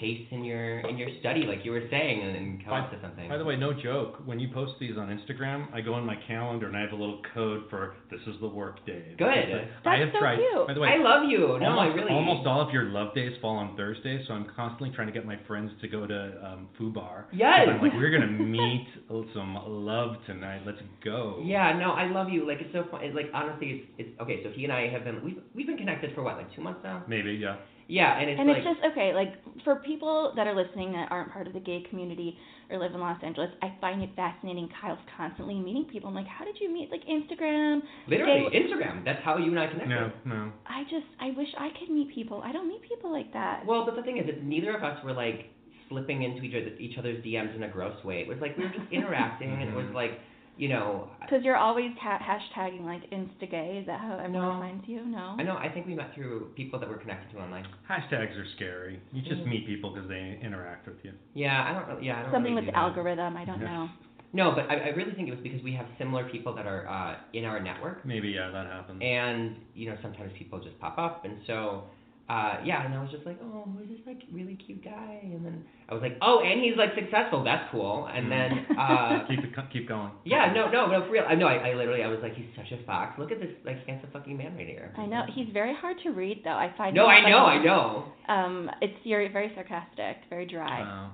pace 0.00 0.26
in 0.30 0.42
your 0.44 0.80
in 0.80 0.96
your 0.96 1.08
study, 1.20 1.42
like 1.42 1.64
you 1.64 1.70
were 1.72 1.82
saying, 1.90 2.22
and, 2.22 2.36
and 2.36 2.64
come 2.64 2.70
By- 2.70 2.80
up 2.80 2.92
with 2.92 3.02
something. 3.02 3.28
By 3.28 3.36
the 3.38 3.44
way, 3.44 3.56
no 3.56 3.72
joke. 3.72 4.22
When 4.24 4.40
you 4.40 4.48
post 4.52 4.72
these 4.80 4.96
on 4.96 5.08
Instagram, 5.08 5.72
I 5.74 5.80
go 5.82 5.98
in 5.98 6.04
my 6.04 6.16
calendar 6.26 6.66
and 6.66 6.76
I 6.76 6.80
have 6.80 6.92
a 6.92 6.96
little 6.96 7.20
code 7.34 7.64
for 7.70 7.94
this 8.10 8.20
is 8.26 8.40
the 8.40 8.48
work 8.48 8.84
day. 8.86 9.14
Good. 9.18 9.28
I 9.28 9.68
That's 9.84 10.00
have 10.00 10.08
so 10.14 10.18
tried. 10.18 10.36
cute. 10.38 10.66
By 10.66 10.74
the 10.74 10.80
way, 10.80 10.88
I 10.88 10.96
love 11.02 11.28
you. 11.28 11.58
No, 11.60 11.66
I 11.66 11.84
almost, 11.84 11.96
really- 11.96 12.12
Almost 12.12 12.46
all 12.46 12.60
of 12.66 12.72
your 12.72 12.84
love 12.84 13.14
days 13.14 13.32
fall 13.42 13.56
on 13.56 13.76
Thursdays, 13.76 14.24
so 14.26 14.34
I'm 14.34 14.46
constantly 14.56 14.94
trying 14.96 15.06
to 15.08 15.12
get 15.12 15.24
my 15.26 15.38
friends 15.46 15.70
to 15.82 15.88
go 15.88 16.06
to 16.06 16.20
um, 16.44 16.68
Foo 16.78 16.90
Bar. 16.90 17.26
Yes. 17.32 17.68
I'm 17.68 17.80
like, 17.82 17.92
we're 17.92 18.10
gonna 18.10 18.26
meet 18.32 18.86
some 19.34 19.56
love 19.66 20.16
tonight. 20.26 20.62
Let's 20.66 20.78
go. 21.04 21.40
Yeah, 21.44 21.78
no, 21.78 21.92
I 21.92 22.06
love 22.10 22.28
you. 22.30 22.46
Like 22.46 22.58
it's 22.60 22.72
so 22.72 22.84
fun. 22.90 23.02
It's 23.04 23.14
like 23.14 23.26
honestly, 23.34 23.84
it's 23.98 24.08
it's 24.10 24.20
okay. 24.20 24.42
So 24.44 24.50
he 24.54 24.64
and 24.64 24.72
I 24.72 24.88
have 24.88 25.04
been 25.04 25.22
we've 25.24 25.38
we've 25.54 25.66
been 25.66 25.76
connected 25.78 26.14
for 26.14 26.22
what 26.22 26.36
like 26.36 26.54
two 26.54 26.62
months 26.62 26.80
now. 26.82 27.04
Maybe, 27.08 27.32
yeah. 27.32 27.56
Yeah, 27.90 28.18
and 28.18 28.30
it's 28.30 28.38
and 28.38 28.48
like 28.48 28.58
it's 28.58 28.66
just 28.66 28.80
okay 28.92 29.12
like 29.12 29.34
for 29.64 29.76
people 29.82 30.32
that 30.36 30.46
are 30.46 30.54
listening 30.54 30.92
that 30.92 31.10
aren't 31.10 31.32
part 31.32 31.46
of 31.46 31.52
the 31.52 31.60
gay 31.60 31.84
community 31.90 32.38
or 32.70 32.78
live 32.78 32.94
in 32.94 33.00
los 33.00 33.18
angeles 33.22 33.50
i 33.62 33.74
find 33.80 34.00
it 34.00 34.10
fascinating 34.14 34.68
kyle's 34.80 34.98
constantly 35.16 35.56
meeting 35.58 35.84
people 35.90 36.08
i'm 36.08 36.14
like 36.14 36.26
how 36.26 36.44
did 36.44 36.54
you 36.60 36.72
meet 36.72 36.88
like 36.90 37.02
instagram 37.10 37.80
literally 38.06 38.46
gay- 38.52 38.62
Instagram. 38.62 39.04
That's 39.04 39.18
how 39.24 39.36
you 39.38 39.50
and 39.50 39.58
I 39.58 39.66
connected. 39.66 39.90
No, 39.90 40.12
no. 40.24 40.52
i 40.66 40.84
just 40.84 41.10
i 41.20 41.30
wish 41.36 41.48
i 41.58 41.68
could 41.78 41.90
meet 41.92 42.14
people 42.14 42.40
i 42.44 42.52
don't 42.52 42.68
meet 42.68 42.82
people 42.88 43.10
like 43.12 43.32
that 43.32 43.66
Well, 43.66 43.84
but 43.84 43.96
the 43.96 44.02
thing 44.02 44.18
is, 44.18 44.26
that 44.26 44.44
neither 44.44 44.76
of 44.76 44.84
us 44.84 45.02
were 45.04 45.12
like 45.12 45.50
slipping 45.88 46.22
into 46.22 46.42
each 46.42 46.54
other 46.54 46.70
each 46.78 46.96
other's 46.96 47.22
DMs 47.24 47.54
in 47.56 47.64
a 47.64 47.68
gross 47.68 47.98
way. 48.04 48.20
It 48.20 48.28
was 48.28 48.38
like 48.40 48.56
we 48.56 48.62
were 48.64 48.70
just 48.70 48.86
interacting, 48.92 49.50
and 49.50 49.62
it 49.62 49.74
was 49.74 49.90
like, 49.92 50.12
you 50.60 50.68
know, 50.68 51.08
because 51.22 51.42
you're 51.42 51.56
always 51.56 51.90
ha- 52.00 52.20
hashtagging 52.30 52.84
like 52.84 53.02
instagay 53.10 53.80
is 53.80 53.86
that 53.86 53.98
how 54.00 54.18
everyone 54.22 54.60
finds 54.60 54.86
you 54.86 55.00
no 55.06 55.34
I 55.38 55.42
know. 55.42 55.56
I 55.56 55.68
think 55.72 55.86
we 55.86 55.94
met 55.94 56.14
through 56.14 56.48
people 56.54 56.78
that 56.80 56.88
we're 56.88 56.98
connected 56.98 57.34
to 57.34 57.42
online. 57.42 57.66
Hashtags 57.88 58.36
are 58.38 58.44
scary. 58.56 59.00
You 59.12 59.22
just 59.22 59.44
meet 59.46 59.66
people 59.66 59.88
because 59.94 60.08
they 60.08 60.38
interact 60.42 60.86
with 60.86 60.96
you. 61.02 61.12
Yeah, 61.34 61.64
I 61.66 61.72
don't. 61.72 61.88
really- 61.88 62.06
Yeah, 62.06 62.18
I 62.18 62.22
don't. 62.24 62.32
something 62.32 62.54
really 62.54 62.66
with 62.66 62.74
do 62.74 62.78
that. 62.78 62.86
algorithm 62.86 63.36
i 63.36 63.44
don't 63.44 63.60
Yeah. 63.60 63.72
know 63.72 63.88
No, 64.32 64.52
but 64.56 64.64
I, 64.70 64.74
I 64.76 64.88
really 64.98 65.14
think 65.16 65.26
it 65.28 65.32
was 65.32 65.40
because 65.48 65.62
we 65.62 65.72
have 65.80 65.86
similar 65.98 66.24
people 66.34 66.54
that 66.58 66.66
are 66.66 66.82
uh, 66.96 67.16
in 67.32 67.44
our 67.50 67.58
network, 67.60 68.04
Maybe, 68.04 68.28
yeah, 68.28 68.50
that 68.56 68.66
happens. 68.66 69.00
and 69.02 69.56
you 69.74 69.88
know 69.88 69.96
sometimes 70.02 70.30
people 70.38 70.60
just 70.60 70.78
pop 70.84 70.96
up, 70.98 71.24
and 71.24 71.38
so. 71.46 71.84
Uh, 72.30 72.60
yeah, 72.64 72.84
and 72.86 72.94
I 72.94 73.02
was 73.02 73.10
just 73.10 73.26
like, 73.26 73.38
oh, 73.42 73.66
who's 73.76 73.88
this 73.88 73.98
like 74.06 74.22
really 74.30 74.54
cute 74.54 74.84
guy? 74.84 75.18
And 75.22 75.44
then 75.44 75.64
I 75.88 75.94
was 75.94 76.00
like, 76.02 76.16
oh, 76.22 76.40
and 76.46 76.60
he's 76.62 76.76
like 76.76 76.90
successful. 76.94 77.42
That's 77.42 77.66
cool. 77.72 78.06
And 78.14 78.30
then, 78.30 78.50
uh, 78.78 79.26
keep 79.26 79.40
it, 79.42 79.50
keep 79.72 79.88
going. 79.88 80.12
yeah, 80.24 80.52
no, 80.54 80.70
no, 80.70 80.86
no, 80.86 81.04
for 81.06 81.10
real. 81.10 81.24
I 81.28 81.34
know. 81.34 81.48
I, 81.48 81.70
I 81.70 81.74
literally, 81.74 82.04
I 82.04 82.06
was 82.06 82.20
like, 82.22 82.34
he's 82.36 82.46
such 82.56 82.70
a 82.70 82.84
fox. 82.86 83.18
Look 83.18 83.32
at 83.32 83.40
this 83.40 83.50
like 83.64 83.84
handsome 83.84 84.10
fucking 84.12 84.36
man 84.36 84.54
right 84.56 84.66
here. 84.66 84.94
i 84.96 85.06
know 85.06 85.22
he's 85.34 85.48
very 85.52 85.74
hard 85.74 85.96
to 86.04 86.10
read 86.10 86.42
though 86.44 86.50
i 86.66 86.72
find 86.78 86.94
No, 86.94 87.04
him 87.10 87.24
I 87.24 87.30
know, 87.30 87.38
funny. 87.46 87.58
I 87.58 87.64
know. 87.64 88.04
um 88.28 88.70
it's 88.80 88.94
you're 89.02 89.28
very 89.32 89.50
sarcastic 89.56 90.18
very 90.30 90.46
dry 90.46 90.80
Wow. 90.80 91.10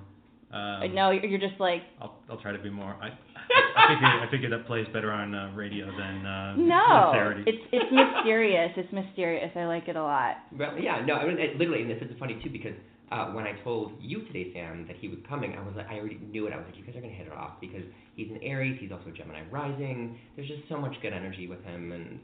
I 0.51 0.85
Um, 0.85 0.95
know 0.95 1.11
you're 1.11 1.25
you're 1.25 1.39
just 1.49 1.59
like 1.59 1.81
I'll 2.01 2.15
I'll 2.29 2.37
try 2.39 2.51
to 2.53 2.59
be 2.59 2.69
more. 2.69 2.95
I 3.01 3.07
I 3.09 3.93
figure 3.93 4.07
I 4.07 4.27
figure 4.31 4.49
that 4.51 4.65
plays 4.65 4.87
better 4.93 5.11
on 5.11 5.35
uh, 5.35 5.51
radio 5.55 5.85
than 5.87 6.25
uh, 6.25 6.55
no 6.55 7.11
sincerity. 7.11 7.43
it's 7.47 7.63
it's 7.71 7.91
mysterious 7.91 8.71
it's 8.77 8.91
mysterious 8.93 9.51
i 9.55 9.65
like 9.65 9.87
it 9.87 9.95
a 9.95 10.01
lot 10.01 10.37
Well, 10.57 10.77
yeah, 10.79 11.03
no, 11.05 11.15
I 11.15 11.27
mean, 11.27 11.37
it, 11.39 11.57
literally, 11.57 11.81
and 11.83 11.91
this 11.91 12.01
is 12.01 12.15
funny 12.17 12.39
too 12.43 12.49
because 12.49 12.73
uh, 13.11 13.27
when 13.31 13.45
I 13.45 13.53
told 13.63 13.93
you 14.01 14.23
today, 14.27 14.51
Sam, 14.53 14.85
that 14.87 14.97
he 14.97 15.07
was 15.07 15.17
coming, 15.29 15.53
I 15.55 15.61
was 15.63 15.73
like, 15.77 15.87
I 15.89 15.95
already 15.95 16.19
knew 16.29 16.45
it. 16.47 16.51
I 16.53 16.57
was 16.57 16.65
like, 16.65 16.77
you 16.77 16.83
guys 16.83 16.95
are 16.95 17.01
gonna 17.01 17.13
hit 17.13 17.27
it 17.27 17.33
off 17.33 17.53
because 17.61 17.83
he's 18.15 18.29
an 18.29 18.39
Aries, 18.43 18.77
he's 18.81 18.91
also 18.91 19.11
Gemini 19.15 19.43
rising. 19.49 20.17
There's 20.35 20.47
just 20.49 20.63
so 20.67 20.77
much 20.77 20.93
good 21.01 21.13
energy 21.13 21.47
with 21.47 21.63
him, 21.63 21.91
and 21.93 22.19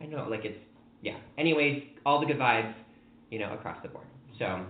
I 0.00 0.06
know, 0.06 0.28
like, 0.28 0.44
it's 0.44 0.58
yeah. 1.02 1.16
Anyways, 1.38 1.82
all 2.06 2.20
the 2.20 2.26
good 2.26 2.38
vibes, 2.38 2.74
you 3.30 3.38
know, 3.40 3.52
across 3.54 3.78
the 3.82 3.88
board. 3.88 4.06
So, 4.38 4.64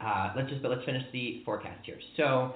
uh, 0.00 0.32
let's 0.36 0.48
just 0.48 0.62
but 0.62 0.70
let's 0.70 0.84
finish 0.84 1.02
the 1.12 1.42
forecast 1.44 1.80
here. 1.84 1.98
So. 2.16 2.54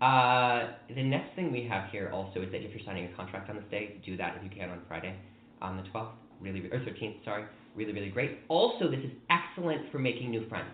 Uh, 0.00 0.74
the 0.94 1.02
next 1.02 1.34
thing 1.34 1.50
we 1.50 1.66
have 1.68 1.90
here 1.90 2.08
also 2.14 2.40
is 2.40 2.52
that 2.52 2.62
if 2.62 2.70
you're 2.70 2.86
signing 2.86 3.12
a 3.12 3.16
contract 3.16 3.50
on 3.50 3.56
this 3.56 3.64
day, 3.68 4.00
do 4.06 4.16
that 4.16 4.36
if 4.36 4.44
you 4.44 4.48
can 4.48 4.70
on 4.70 4.80
Friday, 4.86 5.12
on 5.60 5.76
the 5.76 5.82
12th, 5.90 6.12
really, 6.40 6.60
or 6.70 6.78
13th, 6.78 7.24
sorry, 7.24 7.42
really, 7.74 7.92
really 7.92 8.08
great. 8.08 8.38
Also, 8.48 8.88
this 8.88 9.00
is 9.00 9.10
excellent 9.28 9.90
for 9.90 9.98
making 9.98 10.30
new 10.30 10.48
friends. 10.48 10.70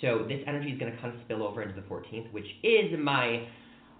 So 0.00 0.24
this 0.28 0.40
energy 0.46 0.70
is 0.70 0.78
going 0.78 0.92
to 0.92 0.98
kind 1.00 1.14
of 1.14 1.20
spill 1.24 1.42
over 1.42 1.62
into 1.62 1.74
the 1.74 1.86
14th, 1.86 2.32
which 2.32 2.46
is 2.62 2.98
my, 2.98 3.46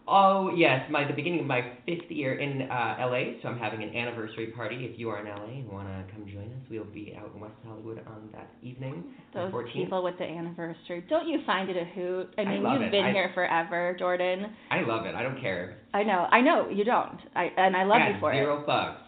oh 0.09 0.53
yes, 0.57 0.89
my 0.91 1.07
the 1.07 1.13
beginning 1.13 1.41
of 1.41 1.47
my 1.47 1.61
fifth 1.87 2.11
year 2.11 2.35
in 2.39 2.63
uh, 2.63 2.97
LA. 3.01 3.41
So 3.43 3.49
I'm 3.49 3.59
having 3.59 3.83
an 3.83 3.95
anniversary 3.95 4.49
party. 4.49 4.89
If 4.91 4.99
you 4.99 5.09
are 5.11 5.21
in 5.21 5.27
LA 5.27 5.59
and 5.61 5.69
want 5.69 5.89
to 5.89 6.13
come 6.13 6.27
join 6.27 6.45
us, 6.47 6.63
we'll 6.71 6.85
be 6.85 7.17
out 7.19 7.31
in 7.35 7.41
West 7.41 7.55
Hollywood 7.67 7.99
on 8.07 8.29
that 8.33 8.51
evening, 8.63 9.05
those 9.35 9.51
the 9.51 9.57
14th. 9.59 9.73
people 9.73 10.03
with 10.03 10.19
the 10.19 10.25
anniversary. 10.25 11.05
Don't 11.09 11.29
you 11.29 11.41
find 11.47 11.69
it 11.71 11.77
a 11.77 11.85
hoot? 11.95 12.35
I 12.39 12.43
I 12.43 12.45
mean, 12.47 12.63
love 12.63 12.75
you've 12.75 12.83
it. 12.83 12.91
been 12.93 13.05
I- 13.07 13.13
here 13.13 13.31
forever, 13.35 13.97
Jordan. 13.99 14.47
I 14.71 14.83
love 14.83 15.07
it. 15.07 15.15
I 15.15 15.23
don't 15.23 15.41
care. 15.41 15.79
I 15.93 16.03
know, 16.05 16.27
I 16.31 16.41
know 16.41 16.69
you 16.69 16.85
don't. 16.85 17.19
I 17.35 17.51
and 17.57 17.77
I 17.77 17.85
love 17.85 17.99
I 18.03 18.11
you 18.11 18.21
for 18.21 18.33
zero 18.33 18.61
it. 18.61 18.67
bugs. 18.67 18.99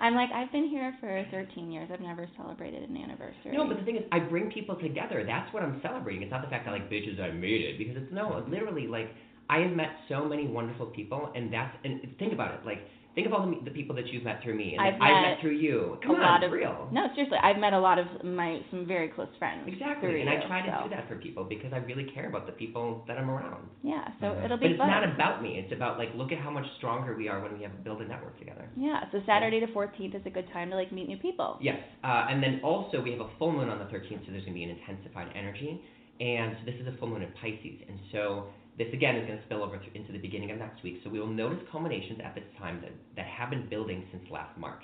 I'm 0.00 0.14
like, 0.14 0.30
I've 0.34 0.52
been 0.52 0.68
here 0.68 0.94
for 1.00 1.24
13 1.30 1.72
years. 1.72 1.88
I've 1.92 2.00
never 2.00 2.28
celebrated 2.36 2.88
an 2.88 2.96
anniversary. 2.96 3.52
No, 3.52 3.66
but 3.66 3.78
the 3.78 3.84
thing 3.84 3.96
is, 3.96 4.02
I 4.12 4.18
bring 4.18 4.50
people 4.50 4.76
together. 4.76 5.24
That's 5.26 5.52
what 5.54 5.62
I'm 5.62 5.80
celebrating. 5.82 6.22
It's 6.22 6.30
not 6.30 6.42
the 6.42 6.50
fact 6.50 6.66
that 6.66 6.72
like 6.72 6.90
bitches 6.90 7.20
I 7.20 7.30
made 7.30 7.62
it 7.62 7.78
because 7.78 7.96
it's 7.96 8.12
no, 8.12 8.44
literally 8.48 8.86
like 8.86 9.08
I 9.48 9.58
have 9.60 9.72
met 9.72 9.90
so 10.08 10.24
many 10.24 10.46
wonderful 10.46 10.86
people, 10.86 11.30
and 11.34 11.52
that's 11.52 11.74
and 11.84 12.00
think 12.18 12.32
about 12.32 12.54
it. 12.54 12.66
Like 12.66 12.80
think 13.14 13.26
of 13.26 13.32
all 13.32 13.46
the, 13.46 13.58
the 13.64 13.70
people 13.70 13.94
that 13.96 14.08
you've 14.08 14.24
met 14.24 14.42
through 14.42 14.56
me, 14.56 14.74
and 14.74 14.80
I've 14.82 14.98
that 14.98 15.02
I've 15.02 15.22
met 15.22 15.30
met 15.34 15.40
through 15.40 15.56
you. 15.56 15.98
Come 16.02 16.16
a 16.16 16.18
on, 16.18 16.20
lot 16.20 16.44
of 16.44 16.52
real. 16.52 16.88
no, 16.92 17.06
seriously. 17.14 17.38
I've 17.42 17.58
met 17.58 17.72
a 17.72 17.78
lot 17.78 17.98
of 17.98 18.06
my 18.24 18.60
some 18.70 18.86
very 18.86 19.08
close 19.08 19.28
friends. 19.38 19.62
Exactly, 19.66 20.20
and 20.20 20.30
you, 20.30 20.36
I 20.36 20.46
try 20.46 20.66
to 20.66 20.78
so. 20.78 20.88
do 20.88 20.90
that 20.94 21.08
for 21.08 21.16
people 21.16 21.44
because 21.44 21.72
I 21.72 21.78
really 21.78 22.10
care 22.14 22.28
about 22.28 22.46
the 22.46 22.52
people 22.52 23.04
that 23.06 23.16
I'm 23.16 23.30
around. 23.30 23.68
Yeah, 23.82 24.08
so 24.20 24.38
it'll 24.44 24.58
be. 24.58 24.66
But 24.66 24.70
it's 24.72 24.78
fun. 24.78 24.88
not 24.88 25.04
about 25.04 25.42
me. 25.42 25.62
It's 25.62 25.72
about 25.72 25.98
like 25.98 26.10
look 26.14 26.32
at 26.32 26.38
how 26.38 26.50
much 26.50 26.66
stronger 26.78 27.16
we 27.16 27.28
are 27.28 27.40
when 27.40 27.56
we 27.56 27.62
have 27.62 27.72
build 27.84 28.02
a 28.02 28.08
network 28.08 28.38
together. 28.38 28.68
yeah, 28.76 29.04
so 29.12 29.20
Saturday 29.26 29.60
the 29.60 29.72
14th 29.72 30.14
is 30.14 30.22
a 30.26 30.30
good 30.30 30.50
time 30.52 30.70
to 30.70 30.76
like 30.76 30.92
meet 30.92 31.08
new 31.08 31.18
people. 31.18 31.58
Yes, 31.60 31.78
uh, 32.02 32.26
and 32.28 32.42
then 32.42 32.60
also 32.64 33.00
we 33.00 33.12
have 33.12 33.20
a 33.20 33.30
full 33.38 33.52
moon 33.52 33.68
on 33.68 33.78
the 33.78 33.86
13th, 33.86 34.26
so 34.26 34.32
there's 34.32 34.44
going 34.44 34.54
to 34.58 34.60
be 34.60 34.64
an 34.64 34.70
intensified 34.70 35.28
energy, 35.36 35.80
and 36.20 36.56
so 36.58 36.70
this 36.70 36.80
is 36.80 36.86
a 36.86 36.96
full 36.98 37.08
moon 37.08 37.22
in 37.22 37.30
Pisces, 37.40 37.80
and 37.88 37.98
so 38.12 38.46
this 38.78 38.88
again 38.92 39.16
is 39.16 39.26
going 39.26 39.38
to 39.38 39.44
spill 39.44 39.62
over 39.62 39.78
th- 39.78 39.90
into 39.94 40.12
the 40.12 40.18
beginning 40.18 40.50
of 40.50 40.58
next 40.58 40.82
week. 40.82 41.00
So 41.04 41.10
we 41.10 41.20
will 41.20 41.26
notice 41.28 41.58
culminations 41.70 42.20
at 42.24 42.34
this 42.34 42.44
time 42.58 42.80
that 42.82 42.92
that 43.16 43.26
have 43.26 43.50
been 43.50 43.68
building 43.68 44.04
since 44.10 44.24
last 44.30 44.56
March. 44.58 44.82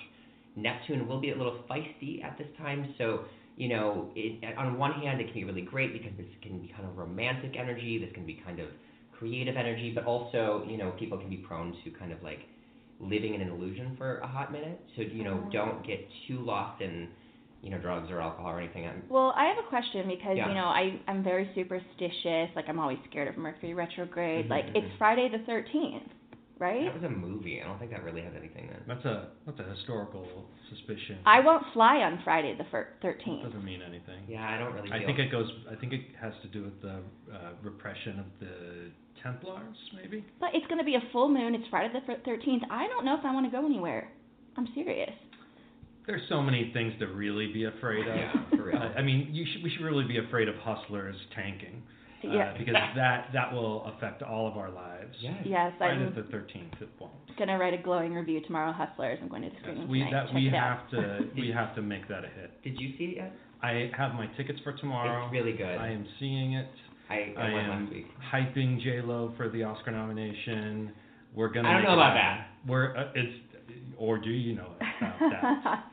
Neptune 0.55 1.07
will 1.07 1.19
be 1.19 1.31
a 1.31 1.35
little 1.35 1.55
feisty 1.69 2.23
at 2.23 2.37
this 2.37 2.47
time, 2.57 2.93
so 2.97 3.21
you 3.57 3.67
know, 3.69 4.09
it, 4.15 4.43
on 4.57 4.77
one 4.77 4.91
hand 4.93 5.19
it 5.21 5.25
can 5.25 5.33
be 5.35 5.43
really 5.43 5.61
great 5.61 5.93
because 5.93 6.11
this 6.17 6.27
can 6.41 6.59
be 6.59 6.67
kind 6.69 6.85
of 6.87 6.97
romantic 6.97 7.55
energy, 7.57 7.97
this 7.97 8.11
can 8.13 8.25
be 8.25 8.39
kind 8.45 8.59
of 8.59 8.67
creative 9.11 9.55
energy, 9.57 9.91
but 9.93 10.05
also 10.05 10.63
you 10.67 10.77
know 10.77 10.91
people 10.91 11.17
can 11.17 11.29
be 11.29 11.37
prone 11.37 11.73
to 11.83 11.91
kind 11.91 12.11
of 12.11 12.21
like 12.23 12.39
living 12.99 13.33
in 13.33 13.41
an 13.41 13.49
illusion 13.49 13.95
for 13.97 14.19
a 14.19 14.27
hot 14.27 14.51
minute. 14.51 14.79
So 14.95 15.01
you 15.01 15.23
know, 15.23 15.37
Mhm. 15.37 15.51
don't 15.51 15.83
get 15.85 16.07
too 16.27 16.39
lost 16.39 16.81
in 16.81 17.07
you 17.61 17.69
know 17.69 17.77
drugs 17.77 18.09
or 18.09 18.19
alcohol 18.21 18.51
or 18.51 18.59
anything. 18.59 18.87
I'm, 18.87 19.03
Well, 19.09 19.33
I 19.35 19.45
have 19.45 19.57
a 19.63 19.67
question 19.69 20.07
because 20.07 20.35
Yeah. 20.37 20.49
you 20.49 20.55
know 20.55 20.65
I 20.65 20.99
I'm 21.07 21.23
very 21.23 21.49
superstitious. 21.55 22.49
Like 22.55 22.65
I'm 22.67 22.79
always 22.79 22.97
scared 23.09 23.27
of 23.27 23.37
Mercury 23.37 23.73
retrograde. 23.73 24.45
Mhm, 24.47 24.49
Like 24.49 24.65
mhm. 24.67 24.75
it's 24.77 24.95
Friday 24.97 25.29
the 25.29 25.39
13th, 25.39 26.09
right? 26.59 26.85
that 26.85 26.93
was 26.93 27.03
a 27.03 27.09
movie. 27.09 27.61
I 27.61 27.65
don't 27.67 27.77
think 27.79 27.91
that 27.91 28.03
really 28.03 28.21
has 28.21 28.33
anything 28.35 28.67
to. 28.69 28.75
That's 28.87 29.05
a 29.05 29.29
that's 29.45 29.59
a 29.59 29.63
historical 29.75 30.25
suspicion. 30.69 31.19
I 31.25 31.39
won't 31.41 31.65
fly 31.73 31.97
on 31.97 32.19
Friday 32.23 32.55
the 32.55 32.65
13th. 33.03 33.43
Doesn't 33.43 33.63
mean 33.63 33.81
anything. 33.81 34.23
Yeah, 34.27 34.47
I 34.49 34.57
don't 34.57 34.73
really. 34.73 34.91
I 34.91 35.05
think 35.05 35.19
it 35.19 35.29
goes. 35.31 35.49
I 35.69 35.75
think 35.75 35.93
it 35.93 36.01
has 36.19 36.33
to 36.41 36.47
do 36.47 36.63
with 36.63 36.81
the 36.81 36.95
uh, 37.33 37.51
repression 37.61 38.19
of 38.19 38.25
the 38.39 38.91
Templars, 39.21 39.77
maybe. 39.95 40.25
But 40.39 40.49
it's 40.55 40.65
going 40.65 40.79
to 40.79 40.83
be 40.83 40.95
a 40.95 41.01
full 41.11 41.29
moon. 41.29 41.53
It's 41.53 41.67
Friday 41.69 41.93
the 41.93 42.01
13th. 42.27 42.63
I 42.71 42.87
don't 42.87 43.05
know 43.05 43.15
if 43.15 43.23
I 43.23 43.31
want 43.31 43.45
to 43.45 43.51
go 43.55 43.63
anywhere. 43.67 44.09
I'm 44.57 44.67
serious. 44.73 45.11
There's 46.07 46.21
so 46.29 46.41
many 46.41 46.71
things 46.73 46.93
to 46.99 47.05
really 47.07 47.51
be 47.53 47.65
afraid 47.65 48.07
of. 48.07 48.15
Yeah, 48.15 48.33
for 48.49 48.63
real. 48.63 48.77
I 48.77 48.99
I 48.99 49.01
mean, 49.01 49.29
you 49.31 49.45
should, 49.51 49.63
we 49.63 49.69
should 49.69 49.85
really 49.85 50.05
be 50.05 50.17
afraid 50.17 50.47
of 50.49 50.55
hustlers 50.55 51.15
tanking. 51.35 51.83
Uh, 52.23 52.27
Yeah. 52.27 52.55
Because 52.57 52.75
that 52.95 53.27
that 53.33 53.51
will 53.53 53.85
affect 53.85 54.21
all 54.23 54.47
of 54.47 54.57
our 54.57 54.69
lives. 54.69 55.15
Yes. 55.19 55.35
Yes, 55.45 55.71
Friday 55.77 56.05
I'm 56.05 56.13
the 56.15 56.21
13th, 56.21 56.81
it 56.81 56.89
won't. 56.99 57.13
going 57.37 57.47
to 57.47 57.55
write 57.55 57.73
a 57.73 57.81
glowing 57.81 58.13
review 58.13 58.41
tomorrow. 58.45 58.71
Hustlers. 58.71 59.17
I'm 59.21 59.27
going 59.29 59.41
to 59.43 59.49
the 59.49 59.55
screening 59.61 59.87
We 59.87 59.99
tonight. 59.99 60.25
that 60.27 60.33
we 60.33 60.47
it 60.47 60.53
have 60.53 60.89
to 60.91 61.19
we 61.35 61.49
have 61.51 61.73
to 61.75 61.81
make 61.81 62.07
that 62.09 62.23
a 62.23 62.27
hit. 62.29 62.61
Did 62.63 62.79
you 62.79 62.89
see 62.97 63.05
it 63.05 63.15
yet? 63.17 63.33
I 63.63 63.91
have 63.97 64.13
my 64.15 64.25
tickets 64.37 64.59
for 64.63 64.73
tomorrow. 64.73 65.25
It's 65.25 65.31
really 65.33 65.53
good. 65.53 65.77
I 65.77 65.89
am 65.89 66.05
seeing 66.19 66.53
it. 66.53 66.67
I, 67.09 67.33
I, 67.37 67.41
I 67.41 67.49
am 67.49 67.83
last 67.83 67.93
week. 67.93 68.05
hyping 68.33 68.81
J 68.81 69.01
Lo 69.03 69.33
for 69.37 69.49
the 69.49 69.63
Oscar 69.63 69.91
nomination. 69.91 70.91
We're 71.35 71.49
gonna. 71.49 71.69
I 71.69 71.73
don't 71.73 71.81
make 71.81 71.87
know 71.87 71.93
it 71.93 71.97
about 71.97 72.17
happen. 72.17 72.45
We're 72.67 72.97
uh, 72.97 73.11
it's 73.15 73.33
or 73.97 74.17
do 74.17 74.29
you 74.29 74.55
know 74.55 74.71
about 74.79 75.19
that? 75.19 75.83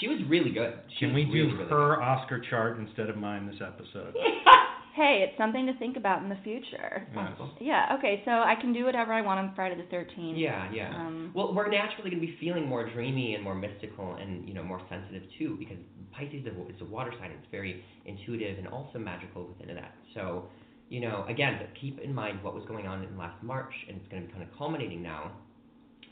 She 0.00 0.08
was 0.08 0.18
really 0.28 0.50
good. 0.50 0.74
She 0.98 1.06
Can 1.06 1.14
we 1.14 1.24
really, 1.24 1.50
do 1.50 1.56
really 1.56 1.70
her 1.70 2.02
Oscar 2.02 2.42
chart 2.50 2.78
instead 2.78 3.08
of 3.08 3.16
mine 3.16 3.46
this 3.46 3.60
episode? 3.60 4.14
hey, 4.96 5.26
it's 5.28 5.36
something 5.38 5.66
to 5.66 5.78
think 5.78 5.96
about 5.96 6.22
in 6.22 6.28
the 6.28 6.38
future. 6.42 7.06
Yes. 7.14 7.32
Yeah, 7.60 7.96
okay, 7.98 8.22
so 8.24 8.30
I 8.30 8.54
can 8.60 8.72
do 8.72 8.84
whatever 8.86 9.12
I 9.12 9.20
want 9.20 9.38
on 9.38 9.54
Friday 9.54 9.76
the 9.76 9.94
13th. 9.94 10.34
Yeah, 10.36 10.70
yeah. 10.72 10.96
Um, 10.96 11.32
well, 11.34 11.54
we're 11.54 11.70
naturally 11.70 12.10
going 12.10 12.20
to 12.20 12.26
be 12.26 12.36
feeling 12.40 12.66
more 12.66 12.88
dreamy 12.90 13.34
and 13.34 13.44
more 13.44 13.54
mystical 13.54 14.16
and 14.18 14.48
you 14.48 14.54
know 14.54 14.62
more 14.62 14.80
sensitive 14.88 15.22
too 15.38 15.56
because 15.58 15.76
Pisces 16.12 16.40
is 16.40 16.46
a, 16.46 16.74
is 16.74 16.80
a 16.80 16.84
water 16.84 17.12
sign. 17.18 17.30
It's 17.30 17.46
very 17.50 17.84
intuitive 18.06 18.58
and 18.58 18.66
also 18.68 18.98
magical 18.98 19.46
within 19.46 19.74
that. 19.76 19.94
So, 20.14 20.46
you 20.88 21.00
know, 21.00 21.26
again, 21.28 21.58
but 21.60 21.68
keep 21.78 22.00
in 22.00 22.14
mind 22.14 22.42
what 22.42 22.54
was 22.54 22.64
going 22.66 22.86
on 22.86 23.04
in 23.04 23.18
last 23.18 23.42
March, 23.42 23.72
and 23.88 23.98
it's 23.98 24.08
going 24.08 24.22
to 24.22 24.28
be 24.28 24.32
kind 24.32 24.42
of 24.42 24.56
culminating 24.56 25.02
now. 25.02 25.32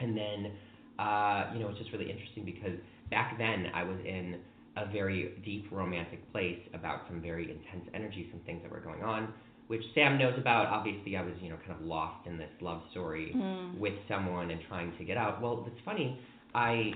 And 0.00 0.16
then, 0.16 0.52
uh, 0.98 1.50
you 1.54 1.60
know, 1.60 1.68
it's 1.70 1.78
just 1.78 1.90
really 1.92 2.10
interesting 2.10 2.44
because 2.44 2.76
back 3.10 3.36
then 3.38 3.66
I 3.74 3.82
was 3.84 3.98
in 4.04 4.36
a 4.76 4.86
very 4.90 5.40
deep 5.44 5.66
romantic 5.70 6.30
place 6.32 6.58
about 6.74 7.02
some 7.08 7.20
very 7.22 7.44
intense 7.50 7.88
energy, 7.94 8.28
some 8.30 8.40
things 8.40 8.60
that 8.62 8.70
were 8.72 8.80
going 8.80 9.02
on, 9.02 9.32
which 9.68 9.82
Sam 9.94 10.18
knows 10.18 10.34
about. 10.36 10.66
Obviously, 10.66 11.16
I 11.16 11.22
was, 11.22 11.32
you 11.40 11.48
know, 11.50 11.56
kind 11.66 11.78
of 11.80 11.86
lost 11.86 12.26
in 12.26 12.36
this 12.38 12.50
love 12.60 12.82
story 12.90 13.32
Mm. 13.36 13.78
with 13.78 13.94
someone 14.08 14.50
and 14.50 14.60
trying 14.68 14.96
to 14.98 15.04
get 15.04 15.16
out. 15.16 15.40
Well, 15.40 15.64
it's 15.66 15.80
funny. 15.84 16.18
I, 16.54 16.92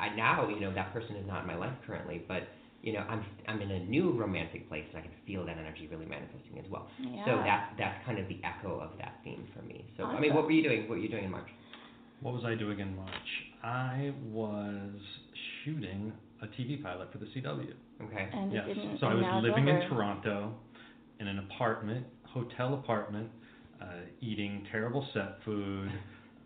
I 0.00 0.14
now, 0.16 0.48
you 0.48 0.60
know, 0.60 0.72
that 0.74 0.92
person 0.92 1.16
is 1.16 1.26
not 1.26 1.42
in 1.42 1.46
my 1.46 1.56
life 1.56 1.74
currently, 1.86 2.22
but 2.26 2.42
you 2.82 2.92
know, 2.92 3.00
I'm 3.08 3.24
I'm 3.48 3.62
in 3.62 3.70
a 3.70 3.78
new 3.84 4.10
romantic 4.12 4.68
place, 4.68 4.84
and 4.90 4.98
I 4.98 5.00
can 5.02 5.12
feel 5.26 5.46
that 5.46 5.56
energy 5.56 5.88
really 5.90 6.04
manifesting 6.04 6.58
as 6.62 6.70
well. 6.70 6.86
Yeah. 7.00 7.24
So 7.24 7.30
Yeah. 7.36 7.44
that's 7.44 7.78
that's 7.78 8.04
kind 8.04 8.18
of 8.18 8.28
the 8.28 8.38
echo 8.44 8.78
of 8.78 8.90
that 8.98 9.20
theme 9.24 9.46
for 9.56 9.62
me. 9.62 9.86
So 9.96 10.04
I 10.04 10.20
mean, 10.20 10.34
what 10.34 10.44
were 10.44 10.50
you 10.52 10.62
doing? 10.62 10.82
What 10.82 10.90
were 10.90 10.98
you 10.98 11.08
doing 11.08 11.24
in 11.24 11.30
March? 11.30 11.48
What 12.20 12.34
was 12.34 12.44
I 12.44 12.54
doing 12.54 12.80
in 12.80 12.94
March? 12.94 13.30
I 13.62 14.12
was 14.30 15.00
shooting 15.64 16.12
a 16.42 16.46
TV 16.46 16.82
pilot 16.82 17.10
for 17.12 17.18
the 17.18 17.26
CW. 17.26 17.72
Okay. 18.02 18.28
And 18.32 18.52
yes. 18.52 18.66
didn't- 18.66 18.98
so 19.00 19.06
I 19.06 19.14
was 19.14 19.42
living 19.42 19.68
in. 19.68 19.88
Toronto, 19.88 20.54
in 21.20 21.28
an 21.28 21.38
apartment, 21.38 22.06
hotel 22.24 22.74
apartment, 22.74 23.30
uh, 23.80 23.86
eating 24.20 24.66
terrible 24.70 25.06
set 25.14 25.42
food, 25.44 25.90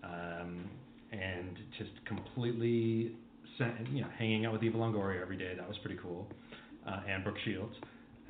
um, 0.04 0.64
and 1.12 1.56
just 1.78 1.90
completely, 2.04 3.12
sen- 3.56 3.88
you 3.92 4.02
know, 4.02 4.08
hanging 4.18 4.44
out 4.46 4.52
with 4.52 4.62
Eva 4.62 4.76
Longoria 4.78 5.20
every 5.22 5.36
day. 5.36 5.54
That 5.56 5.66
was 5.68 5.78
pretty 5.78 5.96
cool, 6.02 6.28
uh, 6.86 7.00
and 7.08 7.24
Brooke 7.24 7.38
Shields. 7.44 7.74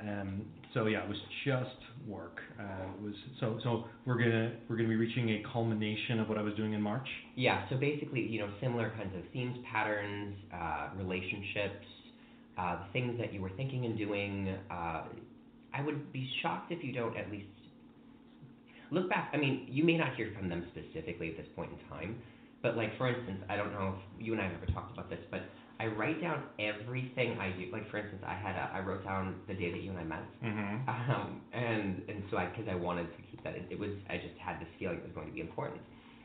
Um, 0.01 0.45
so 0.73 0.85
yeah, 0.85 1.03
it 1.03 1.09
was 1.09 1.17
just 1.45 2.07
work. 2.07 2.39
Uh, 2.59 2.63
it 2.95 3.01
was 3.01 3.15
so 3.39 3.59
so 3.63 3.85
we're 4.05 4.17
gonna 4.17 4.53
we're 4.67 4.75
gonna 4.75 4.89
be 4.89 4.95
reaching 4.95 5.29
a 5.29 5.43
culmination 5.51 6.19
of 6.19 6.29
what 6.29 6.37
I 6.37 6.41
was 6.41 6.53
doing 6.55 6.73
in 6.73 6.81
March. 6.81 7.07
Yeah, 7.35 7.67
so 7.69 7.77
basically, 7.77 8.21
you 8.21 8.39
know, 8.39 8.49
similar 8.61 8.91
kinds 8.91 9.15
of 9.15 9.23
themes, 9.33 9.57
patterns, 9.71 10.35
uh, 10.53 10.89
relationships, 10.95 11.85
uh, 12.57 12.77
things 12.93 13.17
that 13.19 13.33
you 13.33 13.41
were 13.41 13.51
thinking 13.57 13.85
and 13.85 13.97
doing. 13.97 14.55
Uh, 14.69 15.03
I 15.73 15.81
would 15.81 16.11
be 16.11 16.29
shocked 16.41 16.71
if 16.71 16.83
you 16.83 16.93
don't 16.93 17.15
at 17.17 17.31
least 17.31 17.47
look 18.91 19.09
back. 19.09 19.31
I 19.33 19.37
mean, 19.37 19.67
you 19.69 19.83
may 19.83 19.97
not 19.97 20.15
hear 20.15 20.31
from 20.37 20.49
them 20.49 20.65
specifically 20.71 21.29
at 21.29 21.37
this 21.37 21.47
point 21.55 21.71
in 21.71 21.89
time, 21.89 22.17
but 22.61 22.77
like 22.77 22.95
for 22.97 23.07
instance, 23.07 23.41
I 23.49 23.55
don't 23.55 23.71
know 23.71 23.95
if 23.97 24.25
you 24.25 24.33
and 24.33 24.41
I 24.41 24.45
have 24.45 24.53
ever 24.61 24.71
talked 24.71 24.93
about 24.93 25.09
this, 25.09 25.19
but 25.31 25.41
I 25.79 25.87
write 25.87 26.21
down 26.21 26.43
everything 26.59 27.37
I 27.39 27.51
do. 27.57 27.71
Like 27.71 27.89
for 27.89 27.97
instance, 27.97 28.21
I 28.27 28.33
had 28.35 28.55
a, 28.55 28.69
I 28.73 28.79
wrote 28.81 29.03
down 29.03 29.35
the 29.47 29.53
day 29.53 29.71
that 29.71 29.81
you 29.81 29.91
and 29.91 29.99
I 29.99 30.03
met. 30.03 30.23
Mm-hmm. 30.43 30.89
Um, 30.89 31.41
and 31.53 32.01
and 32.09 32.23
so 32.29 32.37
I 32.37 32.47
because 32.47 32.67
I 32.69 32.75
wanted 32.75 33.07
to 33.15 33.21
keep 33.31 33.43
that. 33.43 33.55
It, 33.55 33.65
it 33.71 33.79
was 33.79 33.91
I 34.09 34.17
just 34.17 34.37
had 34.43 34.59
this 34.59 34.67
feeling 34.77 34.97
it 34.97 35.03
was 35.03 35.13
going 35.15 35.27
to 35.27 35.33
be 35.33 35.41
important. 35.41 35.81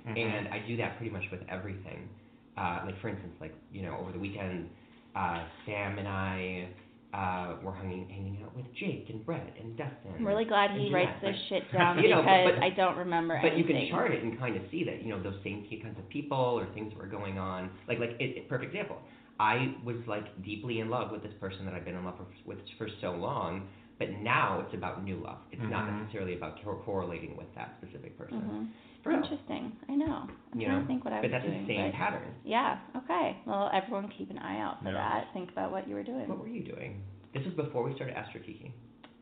Mhm. 0.09 0.19
And 0.19 0.49
I 0.49 0.59
do 0.67 0.77
that 0.79 0.97
pretty 0.99 1.13
much 1.13 1.25
with 1.31 1.41
everything. 1.49 2.09
Uh, 2.57 2.81
like 2.87 3.01
for 3.01 3.09
instance, 3.09 3.35
like 3.41 3.55
you 3.73 3.83
know, 3.83 3.97
over 4.01 4.13
the 4.13 4.19
weekend, 4.19 4.69
uh, 5.17 5.45
Sam 5.67 5.99
and 5.99 6.09
I 6.09 6.69
uh, 7.15 7.57
were 7.63 7.73
hanging 7.75 8.09
hanging 8.09 8.43
out 8.45 8.55
with 8.57 8.67
Jake 8.75 9.07
and 9.09 9.25
Brett 9.25 9.55
and 9.61 9.77
Dustin. 9.77 10.13
I'm 10.19 10.27
really 10.27 10.45
glad 10.45 10.73
he 10.73 10.89
Jeanette. 10.89 10.93
writes 10.93 11.21
this 11.23 11.31
Like, 11.31 11.63
shit 11.63 11.73
down 11.79 12.03
you 12.03 12.11
know, 12.11 12.23
because 12.23 12.55
but- 12.59 12.63
I 12.63 12.71
don't 12.71 12.97
remember 12.97 13.39
But 13.41 13.57
you 13.57 13.63
can 13.65 13.87
chart 13.89 14.11
it 14.13 14.23
and 14.25 14.37
kind 14.39 14.57
of 14.57 14.63
see 14.73 14.83
that 14.85 15.01
you 15.03 15.11
know 15.11 15.23
those 15.23 15.39
same 15.45 15.65
key 15.71 15.81
kinds 15.81 15.99
of 15.99 16.09
people 16.09 16.37
or 16.59 16.67
things 16.75 16.91
that 16.93 16.99
were 16.99 17.07
going 17.07 17.39
on. 17.39 17.71
Like 17.87 18.01
like 18.01 18.11
it, 18.19 18.37
it, 18.37 18.49
perfect 18.49 18.75
example. 18.75 18.99
I 19.40 19.74
was 19.85 19.97
like 20.06 20.43
deeply 20.43 20.81
in 20.81 20.90
love 20.90 21.11
with 21.11 21.23
this 21.23 21.32
person 21.40 21.65
that 21.66 21.74
I've 21.74 21.85
been 21.85 21.97
in 21.97 22.05
love 22.05 22.15
with 22.47 22.59
for 22.78 22.89
so 23.01 23.12
long, 23.12 23.66
but 23.98 24.11
now 24.23 24.61
it's 24.65 24.74
about 24.74 25.02
new 25.05 25.16
love. 25.16 25.39
It's 25.51 25.62
not 25.62 25.89
Mhm. 25.89 26.02
necessarily 26.02 26.35
about 26.36 26.62
cor- 26.62 26.77
correlating 26.85 27.36
with 27.36 27.52
that 27.55 27.74
specific 27.81 28.16
person. 28.16 28.40
Mhm. 28.40 29.02
For 29.02 29.11
real. 29.11 29.19
Interesting. 29.23 29.73
I 29.89 29.94
know. 29.97 30.27
I'm 30.52 30.61
You 30.61 30.66
trying 30.66 30.78
know, 30.78 30.82
to 30.82 30.86
think 30.86 31.05
what 31.05 31.12
I 31.12 31.16
but 31.16 31.24
was 31.24 31.31
that's 31.32 31.44
doing. 31.47 31.66
the 31.66 31.77
same 31.77 31.93
pattern. 31.93 32.35
Yeah. 32.44 32.78
Okay. 32.97 33.36
Well, 33.44 33.70
everyone 33.73 34.09
keep 34.09 34.31
an 34.31 34.39
eye 34.39 34.61
out 34.61 34.78
for 34.82 34.86
Yeah. 34.89 34.93
that. 34.94 35.32
Think 35.32 35.51
about 35.51 35.73
what 35.73 35.86
you 35.89 35.94
were 35.94 36.02
doing. 36.05 36.28
What 36.28 36.39
were 36.39 36.48
you 36.48 36.62
doing? 36.62 37.02
This 37.32 37.44
was 37.44 37.55
before 37.55 37.82
we 37.82 37.93
started 37.94 38.16
Astro 38.16 38.40
Kiki. 38.40 38.73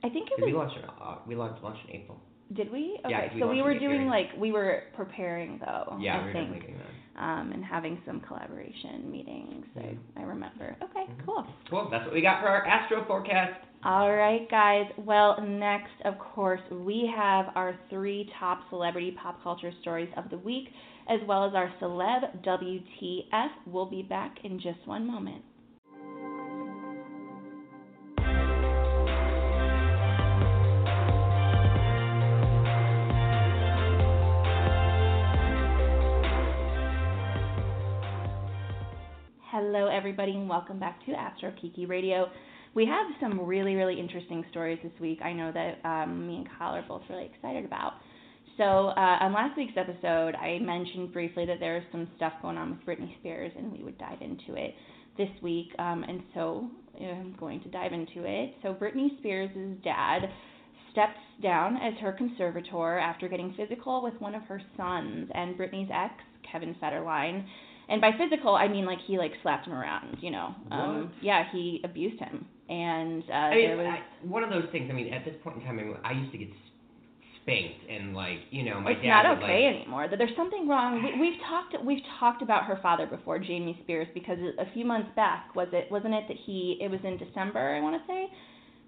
I 0.05 0.09
think 0.11 0.31
it 0.31 0.37
Did 0.37 0.45
we 0.47 0.53
was. 0.53 0.69
launch 0.69 0.77
in 0.79 0.85
uh, 0.91 1.19
we 1.27 1.35
launched 1.35 1.63
launched 1.63 1.85
in 1.89 1.97
April. 1.97 2.21
Did 2.53 2.71
we? 2.71 2.99
Okay. 3.01 3.11
Yeah, 3.11 3.23
'cause 3.29 3.35
we 3.35 3.41
so 3.41 3.51
we 3.51 3.63
were 3.63 3.73
doing 3.79 4.03
January. 4.03 4.09
like 4.11 4.37
we 4.37 4.53
were 4.53 4.85
preparing 4.95 5.59
though. 5.59 5.97
Yeah, 5.99 6.17
I 6.17 6.21
we 6.21 6.27
were 6.27 6.33
think. 6.33 6.49
definitely 6.53 6.61
doing 6.61 6.79
that. 6.79 6.87
Um, 7.19 7.53
and 7.53 7.63
having 7.63 8.01
some 8.07 8.21
collaboration 8.21 9.11
meetings. 9.11 9.67
I, 9.77 9.81
Mhm. 9.81 9.99
I 10.17 10.23
remember. 10.23 10.77
Okay. 10.83 11.05
Mhm. 11.05 11.25
Cool. 11.27 11.47
Cool. 11.69 11.89
That's 11.91 12.07
what 12.07 12.15
we 12.15 12.23
got 12.23 12.41
for 12.41 12.49
our 12.49 12.67
Astro 12.67 13.05
forecast. 13.05 13.61
All 13.85 14.15
right, 14.15 14.49
guys. 14.49 14.91
Well, 14.97 15.41
next, 15.43 16.01
of 16.05 16.19
course, 16.19 16.61
we 16.71 17.07
have 17.15 17.51
our 17.55 17.75
three 17.91 18.31
top 18.39 18.67
celebrity 18.71 19.11
pop 19.11 19.43
culture 19.43 19.73
stories 19.83 20.09
of 20.17 20.31
the 20.31 20.39
week, 20.39 20.73
as 21.09 21.21
well 21.27 21.45
as 21.45 21.55
our 21.55 21.69
celeb 21.81 22.43
WTF. 22.43 23.51
We'll 23.67 23.87
be 23.87 24.03
back 24.03 24.39
in 24.45 24.59
just 24.59 24.87
one 24.87 25.07
moment. 25.07 25.43
Hello, 39.75 39.89
everybody, 39.89 40.33
and 40.33 40.51
welcome 40.51 40.79
back 40.79 41.03
to 41.07 41.13
Astro 41.13 41.51
Kiki 41.59 41.87
Radio. 41.87 42.27
We 42.75 42.85
have 42.85 43.07
some 43.21 43.41
really, 43.41 43.75
really 43.75 43.99
interesting 43.99 44.45
stories 44.51 44.79
this 44.83 44.93
week. 45.01 45.21
I 45.25 45.33
know 45.33 45.51
that 45.51 45.89
um, 45.89 46.27
me 46.27 46.37
and 46.37 46.49
Kyle 46.59 46.75
are 46.75 46.85
both 46.87 47.01
really 47.09 47.25
excited 47.25 47.65
about. 47.65 47.95
So, 48.59 48.65
uh, 48.65 49.17
on 49.23 49.33
last 49.33 49.57
week's 49.57 49.73
episode, 49.79 50.35
I 50.35 50.59
mentioned 50.59 51.15
briefly 51.15 51.47
that 51.47 51.59
there 51.59 51.79
is 51.79 51.85
some 51.91 52.07
stuff 52.19 52.35
going 52.43 52.59
on 52.59 52.73
with 52.73 52.81
Britney 52.81 53.19
Spears, 53.21 53.51
and 53.57 53.73
we 53.73 53.83
would 53.83 53.97
dive 53.97 54.21
into 54.21 54.61
it 54.63 54.75
this 55.17 55.31
week. 55.41 55.69
Um, 55.79 56.05
and 56.07 56.23
so, 56.35 56.69
I'm 57.01 57.35
going 57.41 57.63
to 57.63 57.71
dive 57.71 57.95
into 57.95 58.25
it. 58.27 58.55
So, 58.63 58.75
Britney 58.75 59.19
Spears' 59.21 59.49
dad 59.83 60.29
steps 60.93 61.17
down 61.43 61.79
as 61.79 61.95
her 62.03 62.13
conservator 62.13 62.99
after 62.99 63.27
getting 63.27 63.55
physical 63.57 64.03
with 64.03 64.21
one 64.21 64.35
of 64.35 64.43
her 64.43 64.61
sons 64.77 65.31
and 65.35 65.57
Britney's 65.57 65.91
ex, 65.91 66.13
Kevin 66.53 66.75
Federline. 66.75 67.47
And 67.89 68.01
by 68.01 68.11
physical, 68.17 68.55
I 68.55 68.69
mean 68.69 68.87
like 68.87 68.99
he 69.07 69.19
like 69.19 69.33
slapped 69.43 69.67
him 69.67 69.75
around, 69.75 70.19
you 70.21 70.31
know. 70.31 70.55
Um, 70.71 71.01
What? 71.05 71.11
yeah, 71.23 71.45
he 71.53 71.81
abused 71.85 72.19
him, 72.21 72.47
and 72.69 73.23
uh, 73.29 73.33
I 73.33 73.55
mean, 73.55 73.69
there 73.69 73.77
was. 73.77 73.87
I, 73.87 74.27
one 74.27 74.45
of 74.45 74.51
those 74.51 74.67
things. 74.73 74.89
I 74.91 74.95
mean, 74.95 75.13
at 75.13 75.25
this 75.25 75.35
point 75.43 75.57
in 75.59 75.63
time, 75.63 75.79
I, 75.79 75.83
mean, 75.83 75.97
I 76.05 76.13
used 76.13 76.33
to 76.33 76.39
get 76.39 76.49
spanked 77.43 77.91
and 77.91 78.15
like, 78.15 78.39
you 78.51 78.63
know, 78.63 78.81
my 78.81 78.93
it's 78.93 79.03
dad 79.03 79.23
not 79.25 79.37
would 79.37 79.45
okay 79.45 79.67
like. 79.67 79.77
anymore. 79.83 80.09
That 80.09 80.19
there's 80.19 80.37
something 80.37 80.69
wrong. 80.69 81.03
We, 81.03 81.21
we've 81.21 81.41
talked 81.49 81.85
we've 81.85 82.05
talked 82.21 82.41
about 82.43 82.65
her 82.65 82.79
father 82.83 83.07
before, 83.07 83.39
Jamie 83.39 83.79
Spears, 83.83 84.07
because 84.15 84.39
a 84.59 84.73
few 84.73 84.85
months 84.85 85.11
back 85.17 85.55
was 85.55 85.69
it 85.73 85.91
wasn't 85.91 86.15
it 86.15 86.25
that 86.29 86.37
he 86.47 86.79
it 86.81 86.91
was 86.91 87.01
in 87.05 87.19
December 87.19 87.75
I 87.75 87.81
want 87.81 88.01
to 88.01 88.07
say, 88.07 88.27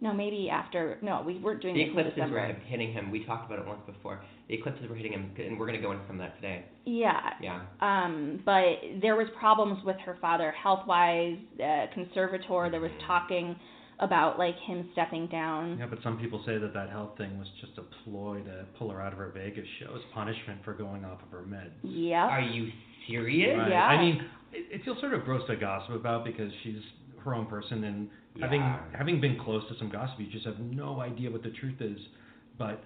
no 0.01 0.12
maybe 0.12 0.49
after 0.51 0.99
no 1.03 1.23
we 1.27 1.39
weren't 1.39 1.62
doing 1.62 1.75
The 1.75 1.81
it 1.81 1.85
in 1.85 1.91
eclipses 1.91 2.15
December. 2.15 2.37
were 2.37 2.55
hitting 2.66 2.93
him. 2.93 3.11
We 3.11 3.25
talked 3.25 3.47
about 3.47 3.59
it 3.62 3.66
once 3.66 3.81
before. 3.87 4.21
The 4.49 4.55
eclipses 4.55 4.89
were 4.89 4.95
hitting 4.97 5.12
him, 5.12 5.31
and 5.39 5.59
we're 5.59 5.66
going 5.66 5.79
to 5.81 5.83
go 5.83 5.93
into 5.93 6.05
some 6.07 6.21
of 6.21 6.27
that 6.27 6.37
today. 6.37 6.65
Yeah. 6.85 7.31
Yeah. 7.41 7.62
Um, 7.81 8.41
but 8.45 8.75
there 9.01 9.16
was 9.16 9.27
problems 9.39 9.83
with 9.85 9.97
her 10.05 10.19
father 10.21 10.53
health 10.53 10.87
wise, 10.87 11.39
uh, 11.62 11.87
conservator. 11.95 12.69
There 12.71 12.81
was 12.81 12.91
talking 13.07 13.57
about 14.01 14.39
like 14.39 14.57
him 14.66 14.89
stepping 14.93 15.29
down. 15.29 15.79
Yeah, 15.79 15.87
but 15.87 16.01
some 16.03 16.19
people 16.19 16.43
say 16.45 16.59
that 16.59 16.75
that 16.75 16.91
health 16.91 17.16
thing 17.16 17.39
was 17.39 17.49
just 17.61 17.79
a 17.79 17.83
ploy 18.05 18.43
to 18.43 18.66
pull 18.79 18.91
her 18.91 19.01
out 19.01 19.12
of 19.12 19.19
her 19.19 19.31
Vegas 19.35 19.65
show 19.81 19.95
as 19.95 20.03
punishment 20.12 20.61
for 20.65 20.75
going 20.75 21.05
off 21.05 21.21
of 21.23 21.31
her 21.31 21.45
meds. 21.49 21.71
Yeah. 21.83 22.27
Are 22.27 22.41
you 22.43 22.71
serious? 23.09 23.57
Right. 23.57 23.71
Yeah. 23.71 23.85
I 23.87 24.01
mean, 24.03 24.16
it, 24.53 24.81
it 24.81 24.85
feels 24.85 24.99
sort 25.01 25.15
of 25.15 25.25
gross 25.25 25.47
to 25.49 25.57
gossip 25.57 25.95
about 25.95 26.25
because 26.25 26.51
she's 26.65 26.83
her 27.25 27.35
own 27.35 27.47
person, 27.47 27.85
and 27.85 27.95
having 27.95 28.11
Yeah. 28.36 28.78
having 28.97 29.20
been 29.20 29.39
close 29.39 29.62
to 29.69 29.78
some 29.78 29.90
gossip, 29.90 30.19
you 30.19 30.27
just 30.31 30.44
have 30.47 30.59
no 30.59 31.01
idea 31.01 31.31
what 31.31 31.43
the 31.43 31.51
truth 31.51 31.81
is. 31.81 31.98
But 32.59 32.82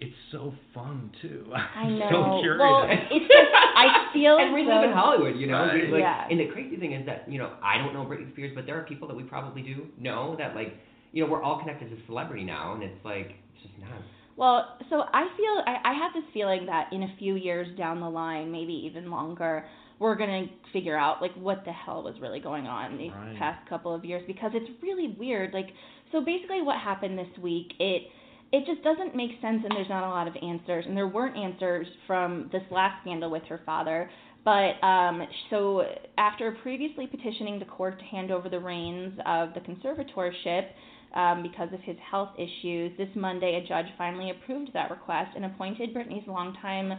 it's 0.00 0.14
so 0.30 0.52
fun 0.74 1.10
too. 1.22 1.46
I 1.54 1.80
I'm 1.80 1.98
know. 1.98 2.08
so 2.10 2.40
curious. 2.42 2.60
Well, 2.60 2.84
it's 2.88 3.26
just 3.28 3.50
I 3.76 4.08
feel 4.12 4.36
and 4.40 4.52
we 4.52 4.62
as 4.62 4.68
live 4.68 4.84
in 4.84 4.92
Hollywood, 4.92 5.36
you 5.36 5.46
know. 5.46 5.66
Right. 5.66 5.88
Like, 5.90 6.00
Yeah. 6.00 6.28
And 6.30 6.40
the 6.40 6.46
crazy 6.52 6.76
thing 6.76 6.92
is 6.92 7.06
that 7.06 7.30
you 7.30 7.38
know 7.38 7.52
I 7.62 7.78
don't 7.78 7.92
know 7.94 8.04
Britney 8.04 8.30
Spears, 8.32 8.52
but 8.54 8.66
there 8.66 8.78
are 8.78 8.84
people 8.84 9.08
that 9.08 9.14
we 9.16 9.22
probably 9.22 9.62
do 9.62 9.86
know 9.98 10.34
that 10.38 10.54
like 10.54 10.74
you 11.12 11.24
know 11.24 11.30
we're 11.30 11.42
all 11.42 11.58
connected 11.58 11.90
to 11.90 11.96
celebrity 12.06 12.44
now, 12.44 12.74
and 12.74 12.82
it's 12.82 13.04
like 13.04 13.32
It's 13.54 13.62
just 13.68 13.78
nuts. 13.78 14.04
Well, 14.36 14.76
so 14.90 15.04
I 15.14 15.28
feel 15.36 15.62
I, 15.66 15.92
I 15.92 15.94
have 15.94 16.12
this 16.12 16.24
feeling 16.34 16.66
that 16.66 16.92
in 16.92 17.02
a 17.04 17.14
few 17.18 17.36
years 17.36 17.68
down 17.78 18.00
the 18.00 18.08
line, 18.10 18.52
maybe 18.52 18.74
even 18.84 19.10
longer, 19.10 19.64
we're 19.98 20.14
gonna 20.14 20.46
figure 20.72 20.96
out 20.96 21.22
like 21.22 21.34
what 21.34 21.64
the 21.64 21.72
hell 21.72 22.02
was 22.02 22.14
really 22.20 22.40
going 22.40 22.66
on 22.66 22.98
these 22.98 23.12
Right. 23.12 23.36
past 23.38 23.66
couple 23.68 23.94
of 23.94 24.04
years 24.04 24.22
because 24.26 24.52
it's 24.54 24.70
really 24.82 25.08
weird. 25.18 25.54
Like, 25.54 25.68
so 26.12 26.20
basically, 26.20 26.62
what 26.62 26.76
happened 26.78 27.18
this 27.18 27.38
week? 27.42 27.72
It 27.78 28.10
it 28.52 28.64
just 28.64 28.82
doesn't 28.84 29.16
make 29.16 29.32
sense, 29.40 29.64
and 29.64 29.72
there's 29.76 29.88
not 29.88 30.04
a 30.04 30.08
lot 30.08 30.28
of 30.28 30.36
answers, 30.40 30.86
and 30.86 30.96
there 30.96 31.08
weren't 31.08 31.36
answers 31.36 31.86
from 32.06 32.48
this 32.52 32.62
last 32.70 33.00
scandal 33.02 33.28
with 33.28 33.42
her 33.44 33.60
father. 33.66 34.08
But 34.44 34.80
um, 34.86 35.26
so 35.50 35.82
after 36.16 36.52
previously 36.62 37.08
petitioning 37.08 37.58
the 37.58 37.64
court 37.64 37.98
to 37.98 38.04
hand 38.04 38.30
over 38.30 38.48
the 38.48 38.60
reins 38.60 39.18
of 39.26 39.48
the 39.54 39.60
conservatorship 39.60 40.66
um, 41.14 41.42
because 41.42 41.72
of 41.72 41.80
his 41.80 41.96
health 42.08 42.30
issues, 42.38 42.96
this 42.96 43.08
Monday 43.16 43.56
a 43.56 43.66
judge 43.66 43.86
finally 43.98 44.30
approved 44.30 44.72
that 44.74 44.90
request 44.92 45.30
and 45.34 45.44
appointed 45.46 45.92
Britney's 45.92 46.28
longtime 46.28 46.92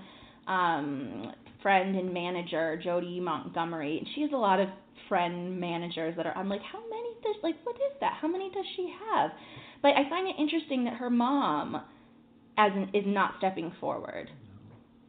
um, 0.47 1.31
friend 1.67 1.97
and 1.97 2.13
manager, 2.13 2.79
Jodi 2.81 3.19
Montgomery. 3.19 3.97
And 3.97 4.07
she 4.15 4.21
has 4.21 4.29
a 4.31 4.37
lot 4.37 4.61
of 4.61 4.69
friend 5.09 5.59
managers 5.59 6.15
that 6.15 6.25
are. 6.25 6.31
I'm 6.37 6.47
like, 6.47 6.61
how 6.61 6.79
many 6.79 7.09
does 7.21 7.35
like 7.43 7.55
what 7.65 7.75
is 7.75 7.97
that? 7.99 8.13
How 8.21 8.29
many 8.29 8.49
does 8.51 8.63
she 8.77 8.89
have? 9.11 9.31
But 9.81 9.89
I 9.89 10.09
find 10.09 10.29
it 10.29 10.35
interesting 10.39 10.85
that 10.85 10.93
her 10.93 11.09
mom, 11.09 11.83
as 12.57 12.71
in, 12.73 12.83
is 12.93 13.03
not 13.05 13.33
stepping 13.39 13.73
forward. 13.81 14.29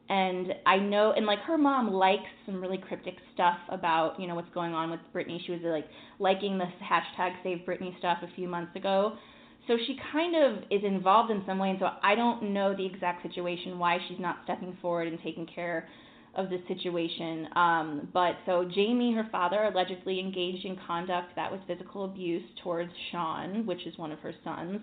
And 0.08 0.48
I 0.66 0.78
know, 0.78 1.12
and 1.16 1.26
like 1.26 1.38
her 1.46 1.56
mom 1.56 1.92
likes 1.92 2.26
some 2.44 2.60
really 2.60 2.78
cryptic 2.78 3.14
stuff 3.34 3.58
about 3.68 4.18
you 4.18 4.26
know 4.26 4.34
what's 4.34 4.52
going 4.52 4.74
on 4.74 4.90
with 4.90 4.98
Britney. 5.14 5.38
She 5.46 5.52
was 5.52 5.60
like 5.62 5.86
liking 6.18 6.58
this 6.58 6.66
hashtag 6.82 7.34
Save 7.44 7.58
Britney 7.58 7.96
stuff 8.00 8.18
a 8.24 8.34
few 8.34 8.48
months 8.48 8.74
ago, 8.74 9.12
so 9.68 9.76
she 9.86 9.96
kind 10.10 10.34
of 10.34 10.64
is 10.72 10.82
involved 10.82 11.30
in 11.30 11.40
some 11.46 11.60
way. 11.60 11.70
And 11.70 11.78
so 11.78 11.86
I 12.02 12.16
don't 12.16 12.52
know 12.52 12.74
the 12.74 12.84
exact 12.84 13.22
situation 13.22 13.78
why 13.78 13.98
she's 14.08 14.18
not 14.18 14.38
stepping 14.42 14.76
forward 14.82 15.06
and 15.06 15.20
taking 15.22 15.46
care 15.46 15.86
of 16.34 16.50
the 16.50 16.58
situation. 16.68 17.48
Um, 17.56 18.08
but 18.12 18.36
so 18.46 18.64
Jamie, 18.74 19.12
her 19.14 19.28
father, 19.32 19.64
allegedly 19.64 20.20
engaged 20.20 20.64
in 20.64 20.76
conduct 20.86 21.34
that 21.36 21.50
was 21.50 21.60
physical 21.66 22.04
abuse 22.04 22.44
towards 22.62 22.90
Sean, 23.10 23.66
which 23.66 23.86
is 23.86 23.96
one 23.98 24.12
of 24.12 24.18
her 24.20 24.32
sons. 24.44 24.80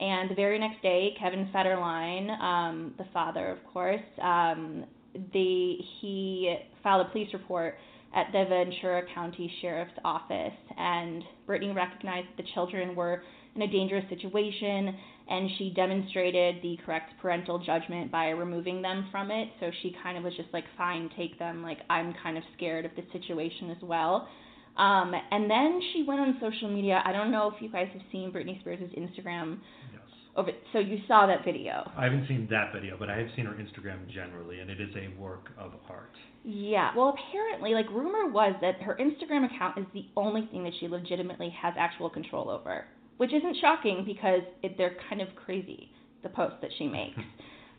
And 0.00 0.30
the 0.30 0.34
very 0.34 0.58
next 0.58 0.82
day, 0.82 1.14
Kevin 1.18 1.48
Federline, 1.54 2.30
um, 2.40 2.94
the 2.98 3.06
father, 3.12 3.48
of 3.48 3.58
course, 3.72 4.00
um, 4.22 4.84
they, 5.32 5.78
he 6.00 6.54
filed 6.82 7.06
a 7.06 7.10
police 7.10 7.32
report 7.32 7.76
at 8.14 8.26
the 8.32 8.44
Ventura 8.48 9.02
County 9.14 9.50
Sheriff's 9.60 9.98
Office. 10.04 10.52
And 10.76 11.22
Britney 11.48 11.74
recognized 11.74 12.28
that 12.28 12.42
the 12.42 12.48
children 12.54 12.94
were 12.94 13.22
in 13.54 13.62
a 13.62 13.66
dangerous 13.66 14.04
situation, 14.10 14.94
and 15.28 15.50
she 15.58 15.70
demonstrated 15.70 16.62
the 16.62 16.78
correct 16.84 17.12
parental 17.20 17.58
judgment 17.58 18.12
by 18.12 18.28
removing 18.28 18.80
them 18.80 19.08
from 19.10 19.30
it. 19.30 19.48
So 19.58 19.70
she 19.82 19.96
kind 20.02 20.16
of 20.16 20.24
was 20.24 20.34
just 20.36 20.48
like, 20.52 20.64
fine, 20.78 21.10
take 21.16 21.38
them. 21.38 21.62
Like, 21.62 21.78
I'm 21.90 22.14
kind 22.22 22.38
of 22.38 22.44
scared 22.56 22.84
of 22.84 22.92
the 22.96 23.02
situation 23.12 23.70
as 23.70 23.82
well. 23.82 24.28
Um, 24.76 25.12
and 25.30 25.50
then 25.50 25.80
she 25.92 26.04
went 26.06 26.20
on 26.20 26.36
social 26.40 26.68
media. 26.68 27.02
I 27.04 27.12
don't 27.12 27.30
know 27.30 27.50
if 27.54 27.60
you 27.60 27.70
guys 27.70 27.88
have 27.92 28.02
seen 28.12 28.30
Britney 28.30 28.60
Spears' 28.60 28.90
Instagram. 28.96 29.58
Yes. 29.92 30.02
Over, 30.36 30.50
so 30.72 30.78
you 30.78 30.98
saw 31.08 31.26
that 31.26 31.44
video. 31.46 31.90
I 31.96 32.04
haven't 32.04 32.28
seen 32.28 32.46
that 32.50 32.72
video, 32.74 32.96
but 32.98 33.08
I 33.08 33.16
have 33.16 33.28
seen 33.34 33.46
her 33.46 33.54
Instagram 33.54 34.06
generally, 34.12 34.60
and 34.60 34.70
it 34.70 34.80
is 34.80 34.90
a 34.94 35.18
work 35.18 35.48
of 35.58 35.72
art. 35.88 36.12
Yeah. 36.44 36.90
Well, 36.94 37.16
apparently, 37.18 37.70
like 37.70 37.88
rumor 37.90 38.30
was 38.30 38.54
that 38.60 38.82
her 38.82 38.98
Instagram 39.00 39.46
account 39.46 39.78
is 39.78 39.86
the 39.94 40.04
only 40.14 40.46
thing 40.52 40.62
that 40.64 40.74
she 40.78 40.88
legitimately 40.88 41.56
has 41.60 41.72
actual 41.78 42.10
control 42.10 42.50
over, 42.50 42.84
which 43.16 43.32
isn't 43.32 43.56
shocking 43.60 44.04
because 44.04 44.40
it, 44.62 44.76
they're 44.76 44.96
kind 45.08 45.20
of 45.20 45.28
crazy 45.36 45.90
the 46.22 46.28
posts 46.28 46.58
that 46.62 46.70
she 46.78 46.86
makes. 46.98 47.18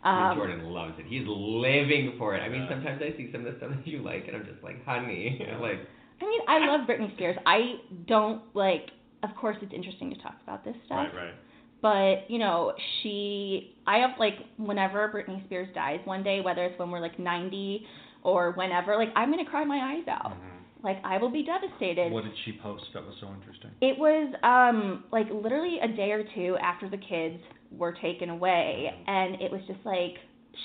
Um, 0.03 0.37
Jordan 0.37 0.63
loves 0.65 0.93
it. 0.99 1.05
He's 1.07 1.23
living 1.25 2.15
for 2.17 2.35
it. 2.35 2.39
I 2.39 2.49
mean, 2.49 2.67
sometimes 2.69 3.01
I 3.01 3.15
see 3.17 3.29
some 3.31 3.45
of 3.45 3.53
the 3.53 3.57
stuff 3.59 3.71
that 3.75 3.87
you 3.87 4.01
like, 4.03 4.27
and 4.27 4.37
I'm 4.37 4.45
just 4.45 4.63
like, 4.63 4.83
honey, 4.85 5.39
like, 5.59 5.79
I 6.21 6.25
mean, 6.25 6.41
I 6.47 6.65
love 6.65 6.87
Britney 6.87 7.13
Spears. 7.15 7.37
I 7.45 7.75
don't 8.07 8.41
like. 8.55 8.91
Of 9.23 9.35
course, 9.35 9.57
it's 9.61 9.73
interesting 9.73 10.13
to 10.13 10.21
talk 10.21 10.35
about 10.43 10.63
this 10.63 10.75
stuff. 10.85 11.07
Right, 11.13 11.25
right. 11.25 11.33
But 11.81 12.29
you 12.31 12.39
know, 12.39 12.73
she. 13.01 13.75
I 13.85 13.97
have 13.97 14.11
like 14.19 14.35
whenever 14.57 15.09
Britney 15.09 15.43
Spears 15.45 15.67
dies 15.73 15.99
one 16.05 16.23
day, 16.23 16.41
whether 16.41 16.63
it's 16.63 16.77
when 16.79 16.91
we're 16.91 16.99
like 16.99 17.19
90 17.19 17.85
or 18.23 18.51
whenever, 18.51 18.95
like 18.95 19.09
I'm 19.15 19.29
gonna 19.31 19.45
cry 19.45 19.63
my 19.65 19.95
eyes 19.95 20.07
out. 20.07 20.31
Mhm. 20.31 20.56
Like 20.83 20.97
I 21.03 21.17
will 21.17 21.31
be 21.31 21.43
devastated. 21.43 22.11
What 22.11 22.23
did 22.23 22.33
she 22.45 22.53
post 22.61 22.83
that 22.93 23.03
was 23.05 23.15
so 23.19 23.27
interesting? 23.33 23.71
It 23.81 23.97
was 23.97 24.33
um 24.43 25.03
like 25.11 25.27
literally 25.31 25.79
a 25.81 25.87
day 25.87 26.11
or 26.11 26.23
two 26.35 26.57
after 26.61 26.89
the 26.89 26.97
kids 26.97 27.41
were 27.71 27.93
taken 28.01 28.29
away 28.29 28.89
and 29.07 29.41
it 29.41 29.51
was 29.51 29.61
just 29.67 29.79
like 29.83 30.13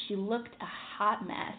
she 0.06 0.16
looked 0.16 0.54
a 0.60 0.66
hot 0.98 1.26
mess 1.26 1.54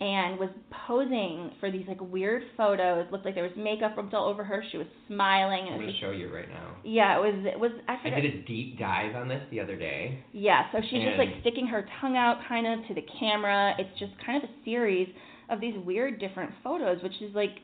and 0.00 0.38
was 0.38 0.48
posing 0.86 1.50
for 1.60 1.70
these 1.70 1.84
like 1.86 2.00
weird 2.00 2.42
photos. 2.56 3.06
Looked 3.12 3.26
like 3.26 3.34
there 3.34 3.44
was 3.44 3.52
makeup 3.56 3.96
rubbed 3.98 4.14
all 4.14 4.28
over 4.28 4.42
her. 4.42 4.64
She 4.72 4.78
was 4.78 4.86
smiling 5.08 5.66
and 5.66 5.74
I'm 5.74 5.80
gonna 5.80 5.92
show 6.00 6.10
you 6.10 6.34
right 6.34 6.48
now. 6.48 6.76
yeah, 6.84 7.18
it 7.18 7.20
was 7.20 7.44
it 7.44 7.60
was 7.60 7.72
I 7.86 7.98
I 8.08 8.20
did 8.20 8.34
a 8.34 8.42
deep 8.42 8.78
dive 8.78 9.14
on 9.14 9.28
this 9.28 9.42
the 9.50 9.60
other 9.60 9.76
day. 9.76 10.24
yeah, 10.32 10.72
so 10.72 10.78
she's 10.88 11.02
just 11.02 11.18
like 11.18 11.28
sticking 11.42 11.66
her 11.66 11.86
tongue 12.00 12.16
out 12.16 12.38
kind 12.48 12.66
of 12.66 12.86
to 12.88 12.94
the 12.94 13.04
camera. 13.18 13.74
It's 13.78 13.98
just 13.98 14.12
kind 14.24 14.42
of 14.42 14.48
a 14.48 14.52
series 14.64 15.08
of 15.50 15.60
these 15.60 15.74
weird 15.84 16.18
different 16.18 16.52
photos, 16.64 17.02
which 17.02 17.20
is 17.20 17.34
like 17.34 17.58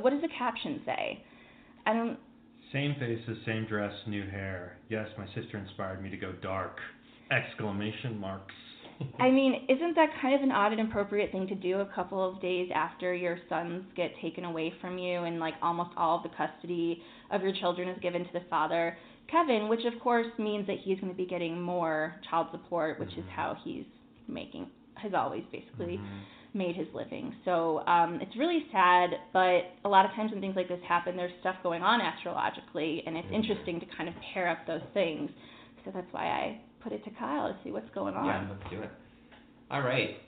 what 0.00 0.10
does 0.10 0.22
the 0.22 0.28
caption 0.38 0.80
say? 0.84 1.22
I 1.86 1.92
don't 1.92 2.18
Same 2.72 2.94
faces, 2.98 3.36
same 3.44 3.66
dress, 3.66 3.92
new 4.06 4.28
hair. 4.28 4.78
Yes, 4.88 5.08
my 5.18 5.26
sister 5.34 5.58
inspired 5.58 6.02
me 6.02 6.10
to 6.10 6.16
go 6.16 6.32
dark. 6.42 6.78
Exclamation 7.30 8.18
marks. 8.18 8.54
I 9.18 9.30
mean, 9.30 9.66
isn't 9.68 9.94
that 9.96 10.10
kind 10.20 10.34
of 10.34 10.42
an 10.42 10.52
odd 10.52 10.72
and 10.72 10.88
appropriate 10.88 11.32
thing 11.32 11.46
to 11.48 11.54
do 11.54 11.80
a 11.80 11.86
couple 11.86 12.26
of 12.26 12.40
days 12.40 12.70
after 12.74 13.12
your 13.14 13.38
sons 13.48 13.84
get 13.96 14.12
taken 14.20 14.44
away 14.44 14.72
from 14.80 14.96
you 14.98 15.24
and 15.24 15.40
like 15.40 15.54
almost 15.60 15.90
all 15.96 16.18
of 16.18 16.22
the 16.22 16.28
custody 16.36 17.02
of 17.30 17.42
your 17.42 17.52
children 17.54 17.88
is 17.88 17.98
given 18.00 18.24
to 18.24 18.32
the 18.32 18.42
father, 18.48 18.96
Kevin, 19.28 19.68
which 19.68 19.84
of 19.84 19.98
course 20.00 20.26
means 20.38 20.66
that 20.66 20.76
he's 20.84 21.00
going 21.00 21.10
to 21.10 21.16
be 21.16 21.26
getting 21.26 21.60
more 21.60 22.14
child 22.30 22.48
support, 22.52 23.00
which 23.00 23.12
is 23.16 23.24
how 23.34 23.56
he's 23.64 23.84
making 24.28 24.66
has 24.94 25.14
always 25.14 25.42
basically 25.50 25.98
Mhm. 25.98 26.20
Made 26.54 26.76
his 26.76 26.86
living. 26.94 27.34
So 27.44 27.84
um, 27.86 28.20
it's 28.20 28.36
really 28.36 28.66
sad, 28.72 29.10
but 29.32 29.72
a 29.84 29.88
lot 29.88 30.04
of 30.04 30.12
times 30.12 30.32
when 30.32 30.40
things 30.40 30.56
like 30.56 30.68
this 30.68 30.80
happen, 30.86 31.16
there's 31.16 31.32
stuff 31.40 31.56
going 31.62 31.82
on 31.82 32.00
astrologically, 32.00 33.02
and 33.06 33.16
it's 33.16 33.28
Mhm. 33.28 33.34
interesting 33.34 33.80
to 33.80 33.86
kind 33.86 34.08
of 34.08 34.14
pair 34.34 34.48
up 34.48 34.66
those 34.66 34.82
things. 34.92 35.30
So 35.84 35.90
that's 35.90 36.12
why 36.12 36.26
I 36.26 36.60
put 36.80 36.92
it 36.92 37.02
to 37.04 37.10
Kyle 37.10 37.52
to 37.52 37.56
see 37.64 37.70
what's 37.72 37.88
going 37.90 38.14
on. 38.14 38.26
Yeah, 38.26 38.46
let's 38.48 38.70
do 38.70 38.82
it. 38.82 38.90
All 39.70 39.82
right. 39.82 40.20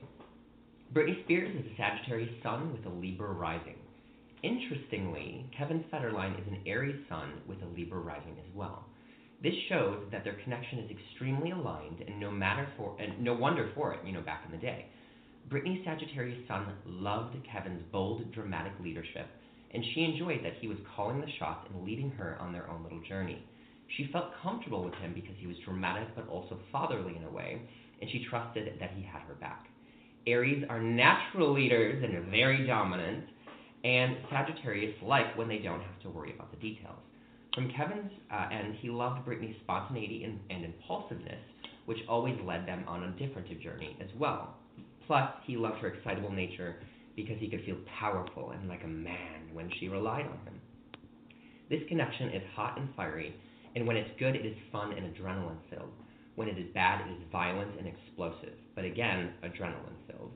Britney 0.93 1.23
Spears 1.25 1.55
is 1.55 1.73
a 1.73 1.77
Sagittarius 1.77 2.43
sun 2.43 2.73
with 2.73 2.87
a 2.87 2.89
Libra 2.89 3.33
rising. 3.33 3.77
Interestingly, 4.43 5.45
Kevin 5.57 5.85
Federline 5.93 6.41
is 6.41 6.47
an 6.47 6.59
Aries 6.67 7.01
sun 7.09 7.41
with 7.47 7.61
a 7.63 7.67
Libra 7.67 7.99
rising 7.99 8.37
as 8.39 8.55
well. 8.55 8.85
This 9.43 9.55
shows 9.69 10.05
that 10.13 10.23
their 10.23 10.35
connection 10.45 10.79
is 10.81 10.91
extremely 10.91 11.51
aligned, 11.51 12.01
and 12.07 12.21
no 12.21 12.31
matter 12.31 12.67
for 12.77 12.97
and 13.01 13.21
no 13.23 13.35
wonder 13.35 13.71
for 13.75 13.93
it. 13.95 14.01
You 14.05 14.13
know, 14.13 14.21
back 14.21 14.43
in 14.47 14.53
the 14.53 14.59
day, 14.59 14.87
Britney's 15.51 15.85
Sagittarius 15.85 16.47
sun 16.49 16.67
loved 16.87 17.37
Kevin's 17.51 17.83
bold, 17.93 18.33
dramatic 18.33 18.73
leadership, 18.83 19.27
and 19.75 19.85
she 19.93 20.05
enjoyed 20.05 20.43
that 20.43 20.55
he 20.61 20.69
was 20.69 20.79
calling 20.97 21.21
the 21.21 21.31
shots 21.39 21.69
and 21.71 21.85
leading 21.85 22.11
her 22.13 22.39
on 22.41 22.53
their 22.53 22.69
own 22.71 22.83
little 22.83 23.03
journey. 23.07 23.45
She 23.97 24.09
felt 24.11 24.33
comfortable 24.43 24.83
with 24.83 24.95
him 24.95 25.13
because 25.13 25.35
he 25.39 25.47
was 25.47 25.57
dramatic 25.65 26.09
but 26.17 26.29
also 26.29 26.59
fatherly 26.73 27.17
in 27.17 27.25
a 27.25 27.31
way, 27.31 27.61
and 28.01 28.11
she 28.11 28.25
trusted 28.31 28.73
that 28.81 28.93
he 28.97 29.03
had 29.03 29.21
her 29.23 29.35
back. 29.35 29.67
Aries 30.27 30.65
are 30.71 30.81
natural 30.81 31.53
leaders 31.53 32.03
and 32.03 32.31
very 32.31 32.67
dominant, 32.67 33.25
and 33.85 34.17
Sagittarius 34.31 34.95
like 35.03 35.37
when 35.37 35.49
they 35.49 35.59
don't 35.59 35.83
have 35.83 36.01
to 36.03 36.09
worry 36.09 36.33
about 36.35 36.51
the 36.51 36.57
details. 36.57 36.99
From 37.55 37.71
Kevin's 37.71 38.11
uh, 38.33 38.49
end, 38.51 38.77
he 38.81 38.89
loved 38.89 39.29
Britney's 39.29 39.57
spontaneity 39.63 40.25
and, 40.25 40.41
and 40.49 40.65
impulsiveness, 40.65 41.41
which 41.85 41.99
always 42.09 42.37
led 42.45 42.67
them 42.67 42.85
on 42.89 43.05
a 43.05 43.11
different 43.13 43.49
journey 43.61 43.97
as 44.01 44.09
well. 44.19 44.57
Plus, 45.07 45.29
he 45.47 45.57
loved 45.57 45.79
her 45.81 45.89
excitable 45.89 46.31
nature 46.31 46.77
because 47.17 47.37
he 47.39 47.49
could 47.49 47.65
feel 47.65 47.77
powerful 47.99 48.51
and 48.51 48.69
like 48.69 48.85
a 48.85 48.89
man 48.89 49.43
when 49.53 49.71
she 49.79 49.89
relied 49.89 50.27
on 50.27 50.39
him. 50.45 50.61
This 51.71 51.83
connection 51.89 52.31
is 52.31 52.43
hot 52.55 52.79
and 52.79 52.89
fiery, 52.97 53.35
and 53.75 53.87
when 53.87 53.97
it's 53.97 54.19
good, 54.19 54.37
it 54.37 54.47
is 54.47 54.57
fun 54.71 54.93
and 54.93 55.15
adrenaline 55.15 55.59
filled. 55.71 55.93
When 56.37 56.49
it 56.49 56.59
is 56.59 56.73
bad, 56.75 57.07
it 57.07 57.13
is 57.13 57.23
violent 57.31 57.79
and 57.79 57.87
explosive, 57.87 58.55
but 58.75 58.85
again, 58.85 59.33
adrenaline 59.43 59.97
filled. 60.07 60.33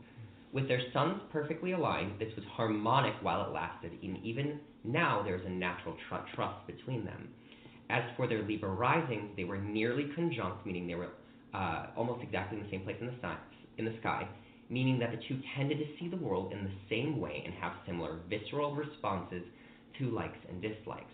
With 0.53 0.69
their 0.69 0.81
suns 0.93 1.21
perfectly 1.31 1.73
aligned, 1.73 2.19
this 2.19 2.35
was 2.35 2.45
harmonic 2.53 3.15
while 3.21 3.45
it 3.47 3.53
lasted, 3.53 3.93
and 4.03 4.25
even 4.25 4.61
now 4.85 5.23
there 5.23 5.37
is 5.37 5.45
a 5.45 5.51
natural 5.51 5.97
tr- 6.09 6.35
trust 6.35 6.67
between 6.67 7.05
them. 7.05 7.29
As 7.91 8.03
for 8.17 8.27
their 8.27 8.43
Libra 8.43 8.71
risings, 8.71 9.31
they 9.37 9.45
were 9.45 9.59
nearly 9.59 10.05
conjunct, 10.15 10.65
meaning 10.65 10.87
they 10.87 10.95
were 10.95 11.11
uh, 11.53 11.87
almost 11.97 12.23
exactly 12.23 12.59
in 12.59 12.65
the 12.65 12.71
same 12.71 12.83
place 12.83 12.97
in 13.01 13.07
the, 13.07 13.19
sky, 13.19 13.37
in 13.77 13.85
the 13.85 13.95
sky, 14.01 14.27
meaning 14.71 14.99
that 14.99 15.11
the 15.11 15.19
two 15.29 15.37
tended 15.57 15.79
to 15.79 15.87
see 15.99 16.09
the 16.09 16.17
world 16.17 16.53
in 16.53 16.63
the 16.65 16.71
same 16.89 17.19
way 17.19 17.43
and 17.45 17.55
have 17.55 17.73
similar 17.87 18.19
visceral 18.29 18.73
responses 18.73 19.43
to 19.99 20.11
likes 20.11 20.39
and 20.49 20.61
dislikes. 20.61 21.13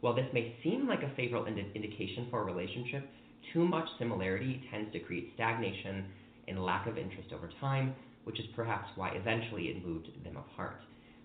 While 0.00 0.14
this 0.14 0.32
may 0.32 0.46
seem 0.62 0.86
like 0.86 1.02
a 1.02 1.08
favorable 1.16 1.46
indi- 1.46 1.66
indication 1.74 2.26
for 2.30 2.40
a 2.40 2.44
relationship, 2.44 3.04
too 3.52 3.64
much 3.64 3.88
similarity 3.98 4.60
tends 4.70 4.90
to 4.92 4.98
create 5.00 5.26
stagnation 5.34 6.04
and 6.48 6.64
lack 6.64 6.86
of 6.86 6.96
interest 6.96 7.32
over 7.32 7.48
time, 7.60 7.90
which 8.24 8.38
is 8.38 8.46
perhaps 8.54 8.86
why 8.94 9.10
eventually 9.10 9.68
it 9.68 9.84
moved 9.84 10.08
them 10.24 10.36
apart. 10.36 10.76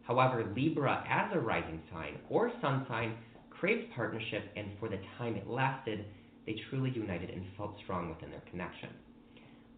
However, 0.01 0.43
Libra 0.43 0.99
as 1.05 1.27
a 1.31 1.39
rising 1.39 1.79
sign 1.91 2.17
or 2.29 2.51
sun 2.61 2.81
sign 2.87 3.13
craved 3.49 3.89
partnership, 3.89 4.43
and 4.55 4.69
for 4.79 4.89
the 4.89 4.99
time 5.17 5.35
it 5.35 5.47
lasted, 5.47 6.05
they 6.45 6.55
truly 6.69 6.91
united 6.91 7.29
and 7.29 7.43
felt 7.57 7.71
strong 7.81 8.09
within 8.09 8.29
their 8.29 8.41
connection. 8.49 8.89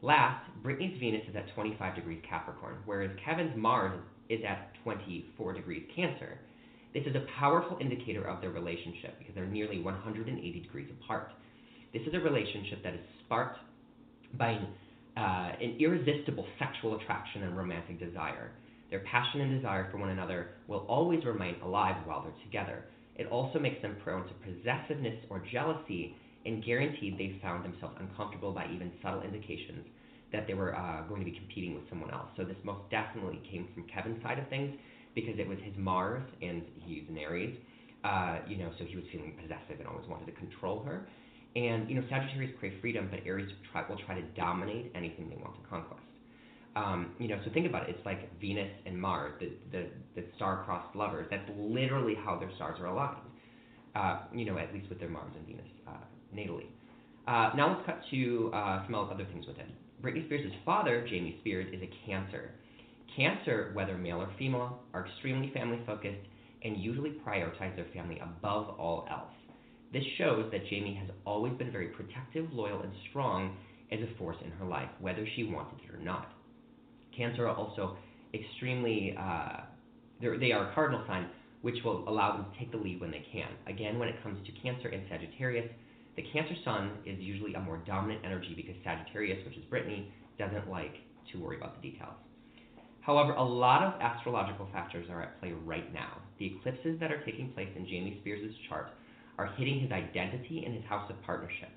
Last, 0.01 0.45
Britney's 0.63 0.99
Venus 0.99 1.23
is 1.27 1.35
at 1.35 1.53
25 1.55 1.95
degrees 1.95 2.21
Capricorn, 2.29 2.77
whereas 2.85 3.09
Kevin's 3.25 3.55
Mars 3.57 3.99
is 4.29 4.41
at 4.47 4.71
24 4.83 5.53
degrees 5.53 5.83
Cancer. 5.95 6.37
This 6.93 7.03
is 7.07 7.15
a 7.15 7.25
powerful 7.39 7.77
indicator 7.81 8.23
of 8.27 8.39
their 8.41 8.51
relationship 8.51 9.17
because 9.17 9.33
they're 9.33 9.45
nearly 9.45 9.79
180 9.79 10.59
degrees 10.61 10.87
apart. 11.01 11.31
This 11.93 12.03
is 12.07 12.13
a 12.13 12.19
relationship 12.19 12.83
that 12.83 12.93
is 12.93 12.99
sparked 13.25 13.59
by 14.37 14.51
an, 14.51 14.67
uh, 15.17 15.51
an 15.61 15.77
irresistible 15.79 16.45
sexual 16.59 16.95
attraction 16.97 17.43
and 17.43 17.57
romantic 17.57 17.99
desire. 17.99 18.51
Their 18.91 18.99
passion 18.99 19.41
and 19.41 19.55
desire 19.55 19.89
for 19.91 19.97
one 19.97 20.09
another 20.09 20.49
will 20.67 20.85
always 20.87 21.25
remain 21.25 21.55
alive 21.63 21.95
while 22.05 22.21
they're 22.21 22.45
together. 22.45 22.85
It 23.15 23.27
also 23.27 23.57
makes 23.57 23.81
them 23.81 23.97
prone 24.03 24.27
to 24.27 24.33
possessiveness 24.45 25.17
or 25.29 25.43
jealousy, 25.51 26.15
and 26.47 26.63
guaranteed 26.63 27.17
they 27.19 27.37
found 27.41 27.65
themselves 27.65 27.95
uncomfortable 27.99 28.53
by 28.53 28.65
even 28.73 28.91
subtle 29.03 29.21
indications 29.21 29.85
that 30.31 30.47
they 30.47 30.53
were 30.53 30.75
uh, 30.75 31.03
going 31.07 31.19
to 31.19 31.29
be 31.29 31.37
competing 31.37 31.75
with 31.75 31.83
someone 31.89 32.11
else. 32.11 32.27
So 32.37 32.43
this 32.43 32.57
most 32.63 32.89
definitely 32.89 33.39
came 33.49 33.67
from 33.73 33.83
Kevin's 33.83 34.21
side 34.23 34.39
of 34.39 34.47
things 34.49 34.75
because 35.13 35.35
it 35.37 35.47
was 35.47 35.57
his 35.63 35.73
Mars 35.77 36.23
and 36.41 36.63
he's 36.85 37.03
an 37.09 37.17
Aries. 37.17 37.55
Uh, 38.03 38.39
you 38.47 38.57
know, 38.57 38.71
so 38.79 38.85
he 38.85 38.95
was 38.95 39.05
feeling 39.11 39.33
possessive 39.41 39.79
and 39.79 39.87
always 39.87 40.07
wanted 40.07 40.25
to 40.25 40.31
control 40.33 40.83
her. 40.83 41.07
And 41.55 41.89
you 41.89 41.95
know, 41.95 42.03
Sagittarius 42.09 42.53
crave 42.59 42.73
freedom, 42.81 43.07
but 43.09 43.21
Aries 43.25 43.49
try, 43.71 43.87
will 43.87 43.97
try 44.05 44.15
to 44.15 44.25
dominate 44.35 44.91
anything 44.95 45.29
they 45.29 45.41
want 45.41 45.61
to 45.61 45.69
conquest. 45.69 46.03
Um, 46.75 47.15
you 47.19 47.27
know, 47.27 47.39
so 47.43 47.51
think 47.51 47.65
about 47.65 47.89
it. 47.89 47.95
It's 47.95 48.05
like 48.05 48.39
Venus 48.39 48.69
and 48.85 48.99
Mars, 49.01 49.33
the 49.39 49.51
the, 49.71 49.87
the 50.15 50.23
star-crossed 50.35 50.95
lovers. 50.95 51.25
That's 51.31 51.49
literally 51.57 52.13
how 52.13 52.37
their 52.37 52.51
stars 52.55 52.77
are 52.79 52.85
aligned. 52.85 53.17
Uh, 53.95 54.19
you 54.31 54.45
know, 54.45 54.59
at 54.59 54.71
least 54.73 54.87
with 54.89 54.99
their 54.99 55.09
Mars 55.09 55.31
and 55.35 55.47
Venus 55.47 55.65
uh, 55.87 55.93
natally. 56.35 56.65
Uh, 57.27 57.51
now 57.55 57.73
let's 57.73 57.85
cut 57.85 58.01
to 58.11 58.51
uh, 58.53 58.85
some 58.85 58.95
other 58.95 59.25
things 59.25 59.45
with 59.47 59.57
it. 59.57 59.67
Britney 60.01 60.25
Spears' 60.25 60.51
father, 60.63 61.05
Jamie 61.09 61.37
Spears, 61.41 61.67
is 61.73 61.81
a 61.81 61.89
Cancer. 62.05 62.51
Cancer, 63.15 63.71
whether 63.73 63.97
male 63.97 64.21
or 64.21 64.29
female, 64.37 64.79
are 64.93 65.07
extremely 65.07 65.51
family 65.53 65.79
focused 65.85 66.21
and 66.63 66.77
usually 66.77 67.11
prioritize 67.25 67.75
their 67.75 67.87
family 67.93 68.19
above 68.19 68.79
all 68.79 69.07
else. 69.09 69.31
This 69.91 70.03
shows 70.17 70.51
that 70.51 70.67
Jamie 70.69 70.95
has 70.95 71.09
always 71.25 71.53
been 71.53 71.71
very 71.71 71.87
protective, 71.87 72.51
loyal, 72.51 72.81
and 72.81 72.91
strong 73.09 73.55
as 73.91 73.99
a 74.01 74.17
force 74.17 74.37
in 74.43 74.51
her 74.51 74.65
life, 74.65 74.89
whether 74.99 75.25
she 75.35 75.45
wanted 75.45 75.79
it 75.83 75.95
or 75.95 76.03
not. 76.03 76.31
Cancer 77.15 77.47
are 77.47 77.55
also 77.55 77.97
extremely, 78.33 79.15
uh, 79.17 79.61
they 80.21 80.51
are 80.51 80.69
a 80.69 80.73
cardinal 80.73 81.03
sign, 81.07 81.27
which 81.61 81.77
will 81.83 82.07
allow 82.07 82.33
them 82.33 82.45
to 82.51 82.59
take 82.59 82.71
the 82.71 82.77
lead 82.77 82.99
when 82.99 83.11
they 83.11 83.25
can. 83.31 83.49
Again, 83.65 83.97
when 83.97 84.09
it 84.09 84.21
comes 84.21 84.45
to 84.45 84.51
Cancer 84.61 84.89
and 84.89 85.03
Sagittarius, 85.09 85.69
the 86.17 86.23
Cancer 86.33 86.55
Sun 86.65 86.91
is 87.05 87.19
usually 87.19 87.53
a 87.53 87.59
more 87.59 87.77
dominant 87.85 88.25
energy 88.25 88.53
because 88.55 88.75
Sagittarius, 88.83 89.45
which 89.45 89.55
is 89.55 89.63
Britney, 89.71 90.07
doesn't 90.39 90.67
like 90.69 90.95
to 91.31 91.39
worry 91.39 91.57
about 91.57 91.79
the 91.79 91.91
details. 91.91 92.15
However, 93.01 93.33
a 93.33 93.43
lot 93.43 93.83
of 93.83 94.01
astrological 94.01 94.67
factors 94.73 95.07
are 95.11 95.21
at 95.21 95.39
play 95.39 95.53
right 95.53 95.93
now. 95.93 96.17
The 96.39 96.47
eclipses 96.47 96.99
that 96.99 97.11
are 97.11 97.23
taking 97.23 97.51
place 97.53 97.69
in 97.75 97.87
Jamie 97.87 98.17
Spears' 98.21 98.51
chart 98.67 98.89
are 99.37 99.53
hitting 99.57 99.79
his 99.79 99.91
identity 99.91 100.63
and 100.65 100.73
his 100.73 100.83
house 100.85 101.09
of 101.09 101.21
partnership. 101.21 101.69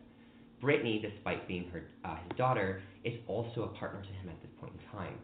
Britney, 0.63 1.03
despite 1.03 1.47
being 1.47 1.69
her, 1.69 1.85
uh, 2.05 2.17
his 2.17 2.37
daughter, 2.37 2.83
is 3.05 3.15
also 3.29 3.63
a 3.65 3.79
partner 3.79 4.03
to 4.03 4.09
him 4.09 4.31
at 4.31 4.41
this 4.41 4.51
point 4.59 4.73
in 4.73 4.99
time. 4.99 5.19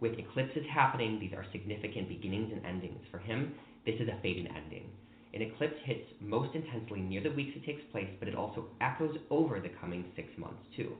With 0.00 0.18
eclipses 0.18 0.64
happening, 0.72 1.18
these 1.18 1.32
are 1.32 1.46
significant 1.52 2.08
beginnings 2.08 2.52
and 2.52 2.66
endings. 2.66 3.00
For 3.10 3.18
him, 3.18 3.54
this 3.86 3.96
is 4.00 4.08
a 4.08 4.20
fade 4.20 4.38
and 4.38 4.48
ending. 4.56 4.90
An 5.34 5.42
eclipse 5.42 5.76
hits 5.84 6.08
most 6.20 6.54
intensely 6.54 7.00
near 7.00 7.22
the 7.22 7.32
weeks 7.32 7.56
it 7.56 7.66
takes 7.66 7.82
place, 7.92 8.08
but 8.18 8.28
it 8.28 8.34
also 8.34 8.66
echoes 8.80 9.16
over 9.30 9.60
the 9.60 9.68
coming 9.80 10.04
six 10.16 10.28
months, 10.38 10.62
too. 10.76 10.92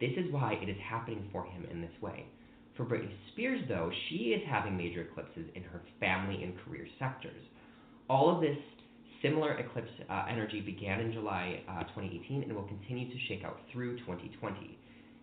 This 0.00 0.12
is 0.16 0.30
why 0.32 0.54
it 0.62 0.68
is 0.68 0.76
happening 0.88 1.28
for 1.32 1.44
him 1.44 1.66
in 1.70 1.80
this 1.80 2.02
way. 2.02 2.26
For 2.76 2.84
Britney 2.84 3.10
Spears, 3.32 3.62
though, 3.68 3.90
she 4.08 4.36
is 4.36 4.42
having 4.46 4.76
major 4.76 5.02
eclipses 5.02 5.46
in 5.54 5.62
her 5.64 5.80
family 5.98 6.42
and 6.42 6.58
career 6.60 6.86
sectors. 6.98 7.42
All 8.08 8.34
of 8.34 8.40
this 8.40 8.58
similar 9.22 9.58
eclipse 9.58 9.90
uh, 10.08 10.26
energy 10.30 10.60
began 10.60 11.00
in 11.00 11.12
July 11.12 11.62
uh, 11.68 11.84
2018 11.94 12.42
and 12.42 12.52
will 12.54 12.68
continue 12.68 13.08
to 13.08 13.18
shake 13.28 13.44
out 13.44 13.58
through 13.72 13.98
2020. 14.00 14.78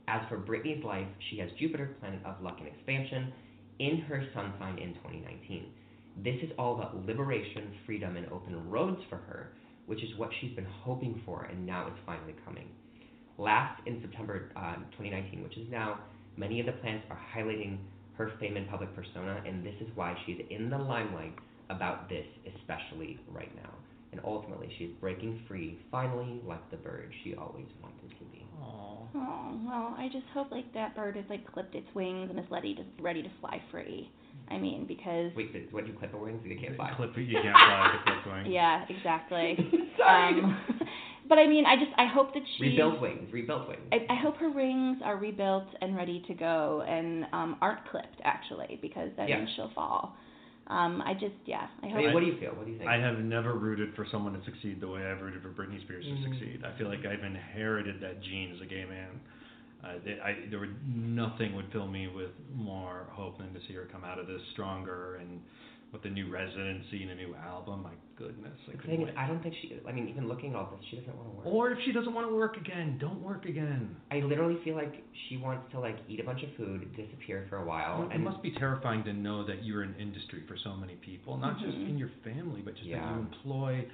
As 0.08 0.22
for 0.28 0.38
Britney's 0.38 0.84
life, 0.84 1.08
she 1.30 1.38
has 1.38 1.50
Jupiter, 1.60 1.96
planet 2.00 2.20
of 2.26 2.42
luck 2.42 2.58
and 2.60 2.68
expansion, 2.68 3.32
in 3.80 4.00
her 4.02 4.26
sun 4.34 4.54
sign 4.60 4.78
in 4.80 4.94
2019. 4.96 5.66
This 6.18 6.36
is 6.44 6.52
all 6.60 6.76
about 6.76 7.06
liberation, 7.06 7.74
freedom, 7.86 8.18
and 8.18 8.28
open 8.32 8.70
roads 8.70 9.02
for 9.10 9.18
her, 9.18 9.54
which 9.88 10.04
is 10.04 10.10
what 10.18 10.30
she's 10.40 10.56
been 10.56 10.68
hoping 10.84 11.22
for, 11.26 11.46
and 11.46 11.66
now 11.66 11.88
it's 11.88 12.00
finally 12.06 12.36
coming. 12.46 12.70
Last 13.38 13.82
in 13.88 14.00
September 14.02 14.52
uh, 14.56 14.76
2019, 14.98 15.42
which 15.44 15.58
is 15.58 15.68
now, 15.72 16.00
many 16.38 16.60
of 16.60 16.68
the 16.68 16.72
planets 16.74 17.06
are 17.10 17.20
highlighting 17.36 17.78
her 18.16 18.32
fame 18.40 18.58
and 18.58 18.70
public 18.70 18.94
persona, 18.96 19.42
and 19.46 19.66
this 19.66 19.74
is 19.82 19.88
why 19.96 20.16
she's 20.26 20.40
in 20.50 20.70
the 20.70 20.78
limelight 20.78 21.34
about 21.70 22.10
this, 22.10 22.26
especially 22.56 23.20
right 23.32 23.54
now. 23.56 23.72
And 24.12 24.22
ultimately, 24.24 24.72
she's 24.78 24.92
breaking 25.02 25.42
free, 25.48 25.80
finally, 25.90 26.40
like 26.46 26.70
the 26.70 26.78
bird 26.78 27.12
she 27.24 27.34
always 27.34 27.66
wanted 27.82 28.12
to 28.20 28.26
be. 28.32 28.46
Aw. 28.62 28.98
Oh, 29.16 29.60
well, 29.66 29.96
I 29.98 30.08
just 30.14 30.26
hope 30.34 30.52
like 30.52 30.72
that 30.76 30.96
bird 30.96 31.16
has 31.16 31.26
like 31.30 31.52
clipped 31.52 31.74
its 31.74 31.88
wings 31.96 32.30
and 32.30 32.38
is 32.40 32.46
ready 32.52 32.76
to 32.76 32.84
ready 33.02 33.24
to 33.24 33.30
fly 33.42 33.60
free. 33.72 34.12
I 34.50 34.58
mean, 34.58 34.86
because 34.86 35.32
Wait, 35.36 35.52
did, 35.54 35.72
what 35.74 35.86
did 35.86 35.94
you 35.94 36.00
clip 36.00 36.12
her 36.12 36.18
wings? 36.18 36.42
You 36.46 36.58
can't 36.60 36.76
fly. 36.76 36.92
Clip, 36.96 37.12
you 37.18 37.40
can't 37.42 37.58
fly 37.58 37.92
the 38.06 38.12
clip 38.12 38.34
wing. 38.34 38.52
yeah, 38.52 38.86
exactly. 38.90 39.58
Sorry. 39.98 40.42
Um, 40.42 40.62
but 41.30 41.38
I 41.40 41.48
mean, 41.48 41.66
I 41.66 41.76
just 41.76 41.92
I 41.98 42.06
hope 42.06 42.34
that 42.34 42.44
she 42.58 42.64
Rebuild 42.64 43.02
wings, 43.02 43.32
rebuild 43.32 43.68
wings. 43.68 43.82
I, 43.92 44.06
I 44.14 44.16
hope 44.16 44.38
her 44.38 44.52
wings 44.52 44.98
are 45.04 45.18
rebuilt 45.18 45.68
and 45.82 45.96
ready 45.96 46.24
to 46.28 46.34
go 46.34 46.84
and 46.88 47.26
um, 47.34 47.58
aren't 47.62 47.86
clipped 47.90 48.22
actually 48.24 48.80
because 48.82 49.10
that 49.18 49.30
Yeah. 49.30 49.46
she'll 49.56 49.72
fall. 49.74 50.16
Um, 50.68 51.02
I 51.06 51.14
just 51.14 51.36
yeah 51.46 51.68
I 51.82 51.88
I 51.88 51.90
hope. 51.90 52.00
mean, 52.00 52.14
what 52.14 52.22
do 52.22 52.26
you 52.28 52.38
feel? 52.40 52.52
What 52.52 52.66
do 52.66 52.72
you 52.72 52.78
think? 52.78 52.90
I 52.90 52.96
have 52.98 53.20
never 53.20 53.54
rooted 53.56 53.94
for 53.96 54.06
someone 54.12 54.34
to 54.34 54.44
succeed 54.46 54.80
the 54.80 54.88
way 54.88 55.06
I've 55.06 55.22
rooted 55.22 55.42
for 55.42 55.50
Britney 55.50 55.82
Spears 55.84 56.06
to 56.06 56.12
Mm. 56.12 56.24
succeed. 56.24 56.64
I 56.66 56.78
feel 56.78 56.88
like 56.88 57.06
I've 57.06 57.24
inherited 57.24 58.00
that 58.02 58.22
gene 58.22 58.52
as 58.56 58.62
a 58.62 58.66
gay 58.66 58.86
man. 58.86 59.20
Uh, 59.84 59.96
it, 60.06 60.20
I, 60.24 60.50
there 60.50 60.60
would 60.60 60.76
nothing 60.88 61.56
would 61.56 61.72
fill 61.72 61.88
me 61.88 62.08
with 62.08 62.32
more 62.54 63.08
hope 63.12 63.38
than 63.38 63.54
to 63.54 63.60
see 63.68 63.74
her 63.74 63.88
come 63.92 64.04
out 64.04 64.18
of 64.18 64.28
this 64.28 64.42
stronger 64.54 65.16
and 65.16 65.42
with 65.92 66.04
a 66.06 66.10
new 66.10 66.28
residency 66.30 67.04
and 67.04 67.12
a 67.12 67.16
new 67.16 67.36
album. 67.36 67.84
My 67.84 67.92
goodness, 68.18 68.58
I 68.68 68.76
the 68.76 68.82
thing 68.82 69.02
is, 69.02 69.08
wait. 69.08 69.18
I 69.18 69.28
don't 69.28 69.44
think 69.44 69.54
she. 69.62 69.78
I 69.88 69.92
mean, 69.92 70.08
even 70.08 70.28
looking 70.28 70.52
at 70.52 70.56
all 70.56 70.72
this, 70.72 70.84
she 70.90 70.98
doesn't 70.98 71.16
want 71.16 71.30
to 71.30 71.38
work. 71.38 71.46
Or 71.46 71.70
if 71.72 71.78
she 71.86 71.92
doesn't 71.92 72.14
want 72.14 72.28
to 72.28 72.34
work 72.34 72.58
again, 72.58 72.98
don't 73.00 73.22
work 73.22 73.46
again. 73.46 73.96
I 74.10 74.20
literally 74.22 74.58
feel 74.64 74.76
like 74.76 75.04
she 75.30 75.38
wants 75.38 75.66
to 75.72 75.80
like 75.80 75.98
eat 76.10 76.20
a 76.20 76.24
bunch 76.24 76.42
of 76.42 76.50
food, 76.58 76.96
disappear 76.96 77.46
for 77.50 77.58
a 77.58 77.66
while, 77.66 78.04
it 78.10 78.16
and 78.16 78.24
must 78.24 78.42
be 78.42 78.52
terrifying 78.52 79.04
to 79.04 79.14
know 79.14 79.46
that 79.46 79.64
you're 79.64 79.84
an 79.84 79.96
industry 80.00 80.44
for 80.48 80.58
so 80.64 80.74
many 80.76 80.96
people, 80.96 81.38
not 81.38 81.60
just 81.60 81.78
Mhm. 81.78 81.90
in 81.90 81.98
your 81.98 82.10
family, 82.24 82.62
but 82.62 82.76
just 82.76 82.90
that 82.90 82.98
you 82.98 83.20
employ, 83.20 83.86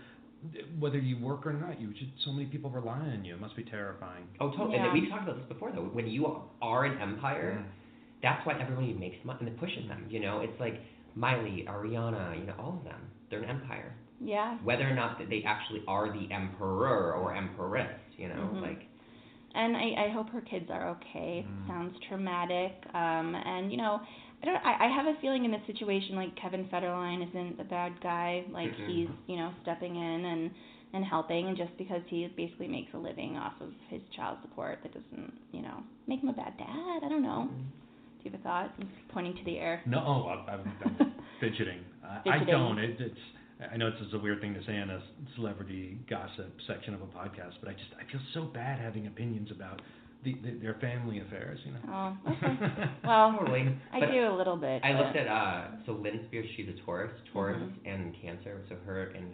whether 0.80 0.98
you 0.98 1.18
work 1.24 1.46
or 1.46 1.54
not. 1.54 1.80
You 1.82 1.90
just 1.94 2.12
so 2.26 2.32
many 2.32 2.46
people 2.48 2.70
rely 2.70 2.98
on 3.00 3.26
you. 3.26 3.36
It 3.36 3.42
must 3.42 3.56
be 3.56 3.64
terrifying. 3.64 4.24
oh, 4.40 4.52
totally. 4.52 4.76
Yeah. 4.76 4.86
And 4.92 4.94
we've 5.02 5.10
talked 5.10 5.24
about 5.24 5.38
this 5.38 5.48
before, 5.48 5.72
though. 5.72 5.82
When 5.84 6.08
you 6.08 6.26
are 6.62 6.86
an 6.86 7.00
empire, 7.02 7.64
that's 8.22 8.46
why 8.46 8.60
everybody 8.62 8.94
makes 8.94 9.18
money 9.26 9.40
and 9.42 9.50
it 9.50 9.60
pushes 9.60 9.88
them. 9.88 10.06
You 10.10 10.20
know, 10.20 10.42
it's 10.42 10.60
like 10.60 10.80
Miley, 11.16 11.66
Ariana, 11.68 12.40
you 12.40 12.46
know, 12.46 12.56
all 12.60 12.78
of 12.78 12.84
them. 12.84 13.02
They're 13.30 13.44
an 13.44 13.50
empire. 13.50 13.94
yeah. 14.22 14.58
Whether 14.64 14.84
or 14.90 14.94
not 14.94 15.18
that 15.20 15.30
they 15.30 15.44
actually 15.46 15.82
are 15.88 16.12
the 16.12 16.34
emperor 16.34 17.14
or 17.14 17.34
empress, 17.36 18.00
you 18.18 18.28
know, 18.28 18.50
Mhm. 18.54 18.62
like 18.62 18.82
And 19.56 19.76
I, 19.76 20.06
I 20.06 20.10
hope 20.10 20.30
her 20.30 20.42
kids 20.42 20.70
are 20.70 20.90
okay. 20.90 21.40
It 21.40 21.46
Mm. 21.48 21.68
sounds 21.68 22.00
traumatic. 22.08 22.74
Um, 22.94 23.34
and 23.36 23.72
you 23.72 23.78
know, 23.78 24.00
I 24.42 24.46
don't. 24.46 24.56
I, 24.66 24.86
I 24.86 24.96
have 24.96 25.06
a 25.06 25.20
feeling 25.22 25.46
in 25.46 25.52
this 25.52 25.62
situation, 25.68 26.16
like 26.16 26.36
Kevin 26.36 26.66
Federline 26.72 27.28
isn't 27.30 27.58
the 27.58 27.64
bad 27.66 27.94
guy. 28.02 28.46
Like 28.52 28.72
Mhm. 28.72 28.88
he's, 28.88 29.10
you 29.28 29.36
know, 29.38 29.52
stepping 29.64 29.96
in 29.96 30.26
and 30.26 30.52
and 30.94 31.06
helping. 31.06 31.48
And 31.48 31.58
just 31.58 31.76
because 31.78 32.02
he 32.08 32.28
basically 32.36 32.68
makes 32.68 32.94
a 32.94 32.98
living 32.98 33.38
off 33.38 33.54
of 33.62 33.70
his 33.90 34.02
child 34.16 34.38
support, 34.42 34.80
that 34.84 34.94
doesn't, 34.94 35.34
you 35.52 35.62
know, 35.62 35.84
make 36.08 36.22
him 36.22 36.30
a 36.30 36.34
bad 36.34 36.58
dad. 36.58 37.00
I 37.04 37.10
don't 37.10 37.22
know. 37.22 37.50
Do 37.52 38.26
you 38.26 38.32
have 38.32 38.40
a 38.40 38.44
thought? 38.44 38.74
He's 38.78 38.88
pointing 39.10 39.36
to 39.36 39.44
the 39.46 39.58
air. 39.60 39.82
No, 39.86 40.00
oh, 40.00 40.30
I'm, 40.30 40.74
I'm 40.84 41.14
fidgeting. 41.40 41.80
I, 42.04 42.38
I 42.42 42.44
don't. 42.44 42.80
It, 42.80 43.00
it's. 43.00 43.20
I 43.72 43.76
know 43.76 43.92
this 43.92 44.00
is 44.08 44.14
a 44.14 44.20
weird 44.20 44.40
thing 44.40 44.54
to 44.54 44.64
say 44.66 44.78
in 44.78 44.90
a 44.90 45.02
celebrity 45.36 46.00
gossip 46.10 46.56
section 46.66 46.94
of 46.94 47.02
a 47.02 47.08
podcast, 47.08 47.56
but 47.62 47.70
I 47.70 47.74
just 47.74 47.92
I 48.00 48.10
feel 48.10 48.22
so 48.34 48.44
bad 48.46 48.80
having 48.80 49.08
opinions 49.08 49.50
about 49.52 49.82
the, 50.24 50.34
the, 50.44 50.52
their 50.62 50.76
family 50.82 51.20
affairs. 51.22 51.60
You 51.66 51.72
know. 51.74 51.80
Oh, 51.88 52.32
okay. 52.32 52.58
Well, 53.06 53.38
totally. 53.40 53.76
I 53.94 54.00
But 54.00 54.12
do 54.12 54.28
a 54.28 54.36
little 54.36 54.58
bit. 54.58 54.84
I 54.84 54.94
but- 54.94 55.06
looked 55.06 55.18
at 55.18 55.28
uh 55.28 55.68
so 55.86 55.94
Lynne 55.94 56.22
Spears, 56.28 56.48
she's 56.56 56.68
a 56.70 56.86
Taurus, 56.86 57.12
Taurus 57.34 57.58
Mhm. 57.62 57.92
and 57.94 58.16
Cancer, 58.22 58.62
so 58.70 58.76
her 58.86 59.12
and 59.16 59.34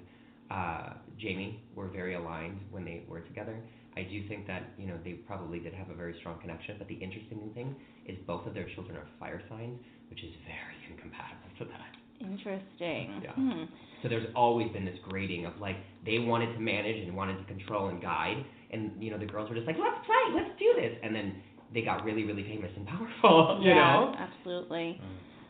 uh 0.51 0.93
Jamie 1.19 1.63
were 1.75 1.87
very 1.87 2.13
aligned 2.15 2.59
when 2.71 2.85
they 2.85 3.03
were 3.07 3.21
together. 3.21 3.57
I 3.97 4.03
do 4.03 4.27
think 4.27 4.45
that 4.47 4.63
you 4.77 4.87
know 4.87 4.97
they 5.03 5.13
probably 5.13 5.59
did 5.59 5.73
have 5.73 5.89
a 5.89 5.95
very 5.95 6.15
strong 6.19 6.39
connection. 6.39 6.75
But 6.77 6.87
the 6.87 6.95
interesting 6.95 7.49
thing 7.53 7.75
is 8.05 8.17
both 8.27 8.45
of 8.45 8.53
their 8.53 8.67
children 8.75 8.97
are 8.97 9.07
fire 9.19 9.41
signs, 9.49 9.79
which 10.09 10.19
is 10.23 10.31
very 10.45 10.77
incompatible 10.91 11.49
to 11.59 11.65
that. 11.65 11.91
Interesting. 12.21 13.21
Yeah. 13.23 13.31
Hmm. 13.33 13.63
So 14.01 14.09
there's 14.09 14.27
always 14.35 14.71
been 14.71 14.85
this 14.85 14.97
grading 15.09 15.45
of 15.45 15.53
like 15.59 15.77
they 16.05 16.19
wanted 16.19 16.53
to 16.53 16.59
manage 16.59 16.97
and 17.07 17.15
wanted 17.15 17.37
to 17.39 17.45
control 17.45 17.87
and 17.87 18.01
guide, 18.01 18.45
and 18.71 18.91
you 19.01 19.11
know 19.11 19.17
the 19.17 19.25
girls 19.25 19.49
were 19.49 19.55
just 19.55 19.67
like 19.67 19.77
let's 19.79 20.05
play, 20.05 20.35
let's 20.35 20.57
do 20.59 20.73
this, 20.75 20.97
and 21.03 21.15
then 21.15 21.35
they 21.73 21.81
got 21.81 22.03
really 22.03 22.23
really 22.23 22.43
famous 22.43 22.71
and 22.75 22.85
powerful. 22.93 23.59
You 23.61 23.69
yeah, 23.69 23.75
know, 23.75 24.15
absolutely. 24.17 24.99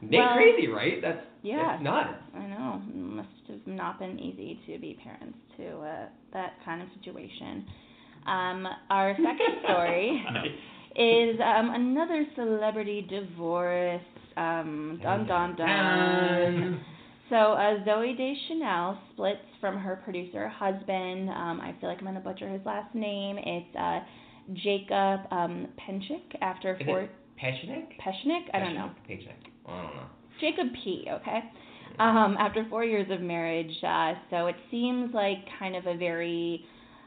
they 0.02 0.18
Well, 0.18 0.36
crazy, 0.36 0.68
right? 0.68 1.02
That's 1.02 1.22
Yeah. 1.42 1.74
that's 1.74 1.84
nuts. 1.84 2.20
I 2.36 2.46
know. 2.48 2.82
It 2.88 2.96
must 2.96 3.30
have 3.50 3.66
not 3.68 4.00
been 4.00 4.20
easy 4.20 4.60
to 4.68 4.80
be 4.80 4.98
parents 5.04 5.38
to 5.58 5.68
uh, 5.80 6.06
that 6.34 6.54
kind 6.66 6.82
of 6.82 6.88
situation. 6.98 7.66
Um, 8.26 8.68
our 8.90 9.16
second 9.16 9.54
story 9.64 10.24
is 10.96 11.40
um, 11.42 11.72
another 11.74 12.26
celebrity 12.36 13.06
divorce. 13.10 14.02
Um, 14.38 15.00
dun 15.02 15.26
dun 15.28 15.56
dun. 15.56 16.84
So 17.30 17.36
uh, 17.36 17.84
Zooey 17.86 18.16
Deschanel 18.18 18.98
splits 19.14 19.40
from 19.66 19.80
her 19.80 19.96
producer 20.04 20.48
husband. 20.48 21.28
Um, 21.30 21.60
I 21.60 21.74
feel 21.80 21.90
like 21.90 21.98
I'm 21.98 22.06
gonna 22.06 22.20
butcher 22.20 22.48
his 22.48 22.62
last 22.66 22.94
name. 22.94 23.38
It's 23.40 23.76
uh, 23.76 24.00
Jacob 24.54 25.22
um, 25.32 25.68
Penchik 25.82 26.36
after 26.42 26.76
Is 26.76 26.86
four. 26.86 27.10
Peshnik? 27.42 27.88
Peshnik? 28.00 28.44
I 28.54 28.60
don't 28.60 28.76
know. 28.76 28.92
Peshnik. 29.10 29.50
I 29.68 29.82
don't 29.82 29.96
know. 29.96 30.06
Jacob 30.40 30.68
P. 30.84 31.08
Okay. 31.12 31.40
Um, 31.98 32.36
after 32.40 32.66
four 32.70 32.84
years 32.86 33.08
of 33.10 33.22
marriage, 33.22 33.72
uh, 33.84 34.14
so 34.30 34.46
it 34.48 34.56
seems 34.70 35.14
like 35.16 35.38
kind 35.58 35.76
of 35.76 35.88
a 35.88 35.98
very 35.98 36.64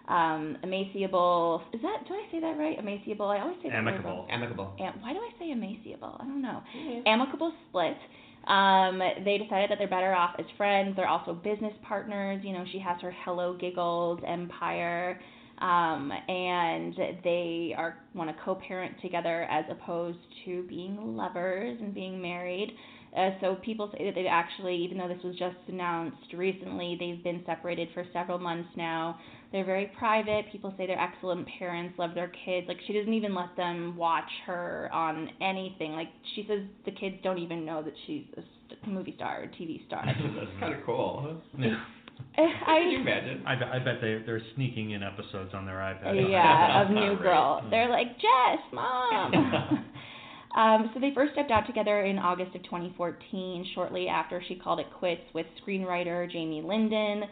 um, 0.09 0.57
emaciable. 0.65 1.63
Is 1.73 1.81
that? 1.83 2.09
Do 2.09 2.15
I 2.15 2.27
say 2.33 2.41
that 2.41 2.59
right? 2.59 2.77
Emaciable. 2.79 3.27
I 3.29 3.41
always 3.41 3.59
say 3.63 3.69
Amicable. 3.71 4.27
Amicable. 4.31 4.75
Am- 4.81 5.01
why 5.01 5.13
do 5.13 5.21
I 5.21 5.31
say 5.39 5.53
emaciable? 5.53 6.17
I 6.21 6.25
don't 6.25 6.43
know. 6.43 6.61
Amicable 7.07 7.53
split. 7.69 7.97
Um, 8.49 8.99
they 9.25 9.39
decided 9.39 9.71
that 9.71 9.79
they're 9.79 9.89
better 9.89 10.15
off 10.15 10.35
as 10.39 10.47
friends. 10.57 10.97
They're 10.97 11.09
also 11.09 11.35
business 11.35 11.75
partners. 11.87 12.41
You 12.43 12.55
know, 12.55 12.65
she 12.73 12.79
has 12.79 13.01
her 13.03 13.15
Hello 13.25 13.57
Giggles 13.59 14.21
empire, 14.27 15.21
um, 15.59 16.11
and 16.29 16.95
they 17.23 17.75
are 17.77 17.99
want 18.15 18.31
to 18.31 18.43
co-parent 18.45 18.95
together 19.03 19.43
as 19.45 19.67
opposed 19.71 20.19
to 20.47 20.63
being 20.63 21.17
lovers 21.17 21.79
and 21.81 21.95
being 21.95 22.23
married. 22.23 22.75
Uh, 23.17 23.31
so 23.41 23.57
people 23.65 23.91
say 23.97 24.05
that 24.05 24.15
they've 24.15 24.27
actually, 24.29 24.77
even 24.77 24.99
though 24.99 25.09
this 25.09 25.23
was 25.25 25.35
just 25.37 25.57
announced 25.69 26.33
recently, 26.35 26.97
they've 27.01 27.23
been 27.25 27.43
separated 27.47 27.89
for 27.95 28.05
several 28.13 28.39
months 28.39 28.69
now. 28.77 29.19
They're 29.51 29.65
very 29.65 29.91
private. 29.99 30.45
People 30.53 30.75
say 30.77 30.87
they're 30.87 31.01
excellent 31.01 31.49
parents, 31.59 31.99
love 31.99 32.15
their 32.15 32.31
kids. 32.45 32.69
Like 32.69 32.77
she 32.87 32.93
doesn't 32.93 33.15
even 33.15 33.35
let 33.35 33.57
them 33.57 33.97
watch 33.97 34.29
her 34.47 34.91
on 34.93 35.31
anything. 35.41 35.93
Like 35.93 36.09
she 36.35 36.45
says 36.47 36.61
the 36.85 36.91
kids 36.93 37.17
don't 37.23 37.39
even 37.39 37.65
know 37.65 37.83
that 37.83 37.95
she's 38.07 38.25
a 38.37 38.43
st- 38.69 38.87
movie 38.87 39.15
star 39.17 39.45
or 39.45 39.47
TV 39.47 39.87
star. 39.87 40.05
That's 40.07 40.51
kind 40.61 40.75
of 40.75 40.85
cool. 40.85 41.41
Yeah. 41.59 41.75
Eh, 42.37 42.43
Can 42.67 42.91
you 42.91 42.99
I 42.99 43.01
imagine? 43.01 43.45
I, 43.47 43.55
bet- 43.55 43.69
I 43.69 43.79
bet 43.79 43.95
they 44.01 44.21
they're 44.27 44.43
sneaking 44.57 44.91
in 44.91 45.05
episodes 45.05 45.55
on 45.55 45.65
their 45.65 45.77
iPad. 45.77 46.29
yeah, 46.29 46.83
of 46.83 46.91
New 46.93 47.01
Right. 47.13 47.23
Girl. 47.23 47.63
They're 47.71 47.89
like 47.89 48.09
Jess, 48.17 48.59
mom. 48.73 49.85
Um, 50.59 50.91
so 50.93 50.99
they 50.99 51.13
first 51.15 51.35
stepped 51.35 51.53
out 51.53 51.69
together 51.69 52.01
in 52.03 52.19
August 52.19 52.57
of 52.57 52.65
2014, 52.65 53.65
shortly 53.77 54.09
after 54.09 54.43
she 54.49 54.57
called 54.57 54.81
it 54.81 54.89
quits 54.99 55.23
with 55.33 55.47
screenwriter 55.65 56.29
Jamie 56.31 56.63
Linden. 56.63 57.23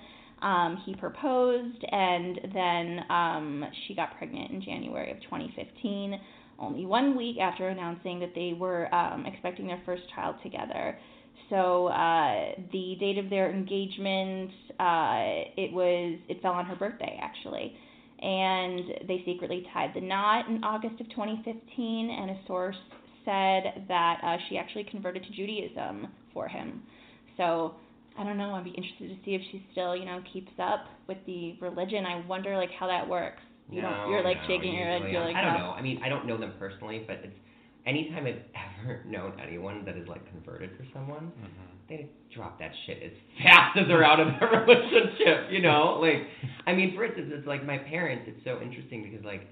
Um, 0.43 0.81
he 0.86 0.94
proposed, 0.94 1.85
and 1.90 2.40
then 2.55 3.01
um, 3.11 3.65
she 3.86 3.97
got 3.97 4.16
pregnant 4.16 4.53
in 4.53 4.62
January 4.62 5.11
of 5.11 5.20
2015, 5.23 6.20
only 6.61 6.86
one 6.86 7.16
week 7.16 7.39
after 7.39 7.69
announcing 7.69 8.20
that 8.20 8.32
they 8.36 8.53
were 8.57 8.94
um, 8.94 9.27
expecting 9.27 9.66
their 9.66 9.82
first 9.85 10.03
child 10.15 10.36
together. 10.44 10.97
So 11.51 11.89
uh, 11.89 12.53
the 12.70 12.97
date 13.01 13.19
of 13.19 13.28
their 13.28 13.51
engagement, 13.51 14.53
uh, 14.78 15.51
it 15.57 15.73
was 15.73 16.19
it 16.28 16.40
fell 16.43 16.53
on 16.53 16.65
her 16.66 16.77
birthday 16.77 17.19
actually, 17.20 17.77
and 18.20 19.09
they 19.09 19.23
secretly 19.27 19.66
tied 19.73 19.94
the 19.94 20.01
knot 20.01 20.48
in 20.48 20.62
August 20.62 21.01
of 21.01 21.09
2015. 21.11 22.11
And 22.11 22.31
a 22.31 22.39
source 22.47 22.77
said 23.27 23.85
that 23.89 24.20
uh, 24.24 24.36
she 24.48 24.57
actually 24.57 24.85
converted 24.85 25.23
to 25.24 25.31
Judaism 25.32 26.09
for 26.32 26.48
him. 26.48 26.82
So 27.36 27.74
I 28.19 28.24
don't 28.24 28.39
know. 28.39 28.53
I'd 28.55 28.65
be 28.65 28.70
interested 28.70 29.11
to 29.11 29.16
see 29.27 29.35
if 29.35 29.43
she 29.53 29.66
still, 29.73 29.94
you 29.94 30.07
know, 30.07 30.23
keeps 30.32 30.53
up 30.59 30.86
with 31.07 31.19
the 31.27 31.57
religion. 31.61 32.07
I 32.07 32.24
wonder 32.27 32.57
like 32.57 32.70
how 32.81 32.86
that 32.86 33.07
works. 33.07 33.43
You 33.70 33.82
no, 33.82 33.90
don't, 33.90 34.11
you're 34.11 34.23
like 34.24 34.39
no, 34.43 34.48
shaking 34.48 34.73
your 34.74 34.86
head. 34.86 35.03
You're 35.11 35.20
like, 35.24 35.36
I 35.36 35.43
don't 35.43 35.55
"No." 35.55 35.59
know. 35.66 35.70
I 35.73 35.82
mean, 35.82 36.01
I 36.03 36.09
don't 36.09 36.27
know 36.27 36.39
them 36.39 36.53
personally, 36.59 37.03
but 37.07 37.16
it's 37.24 37.36
anytime 37.85 38.27
I've 38.27 38.40
ever 38.85 39.03
known 39.07 39.32
anyone 39.44 39.85
that 39.85 39.97
is 39.98 40.07
like 40.09 40.27
converted 40.31 40.70
for 40.78 40.86
someone, 40.94 41.32
Mhm. 41.39 41.89
they 41.89 42.09
drop 42.35 42.59
that 42.61 42.70
shit 42.86 43.03
as 43.03 43.12
fast 43.43 43.77
as 43.78 43.86
they're 43.89 44.05
out 44.05 44.20
of 44.20 44.28
their 44.40 44.51
relationship. 44.66 45.51
You 45.51 45.62
know, 45.62 45.98
like 46.01 46.27
I 46.66 46.74
mean, 46.74 46.94
for 46.94 47.05
instance, 47.05 47.31
it's 47.35 47.47
like 47.47 47.66
my 47.66 47.77
parents. 47.78 48.24
It's 48.28 48.43
so 48.44 48.61
interesting 48.62 49.03
because 49.03 49.24
like 49.24 49.47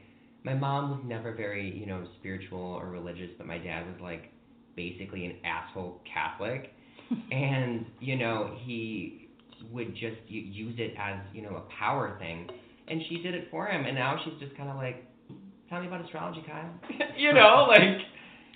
my 0.45 0.55
mom 0.55 0.91
was 0.91 1.01
never 1.05 1.35
very 1.35 1.77
you 1.77 1.87
know 1.87 2.07
spiritual 2.21 2.61
or 2.61 2.89
religious, 2.89 3.31
but 3.37 3.47
my 3.47 3.59
dad 3.59 3.87
was 3.87 4.01
like 4.01 4.31
basically 4.77 5.25
an 5.25 5.37
asshole 5.45 6.01
Catholic, 6.13 6.73
and 7.33 7.87
you 8.01 8.17
know 8.17 8.57
he 8.65 9.29
would 9.73 9.95
just 9.95 10.21
use 10.29 10.75
it 10.79 10.95
as 10.99 11.19
you 11.33 11.43
know 11.43 11.57
a 11.57 11.81
power 11.81 12.17
thing, 12.19 12.49
and 12.89 13.01
she 13.09 13.19
did 13.19 13.35
it 13.35 13.49
for 13.51 13.67
him, 13.67 13.85
and 13.87 13.95
now 13.95 14.21
she's 14.25 14.39
just 14.39 14.57
kind 14.57 14.69
of 14.69 14.77
like, 14.77 15.05
tell 15.69 15.81
me 15.81 15.87
about 15.87 16.05
astrology, 16.05 16.45
Kyle. 16.47 16.71
you 17.17 17.33
know, 17.33 17.67
like. 17.69 17.99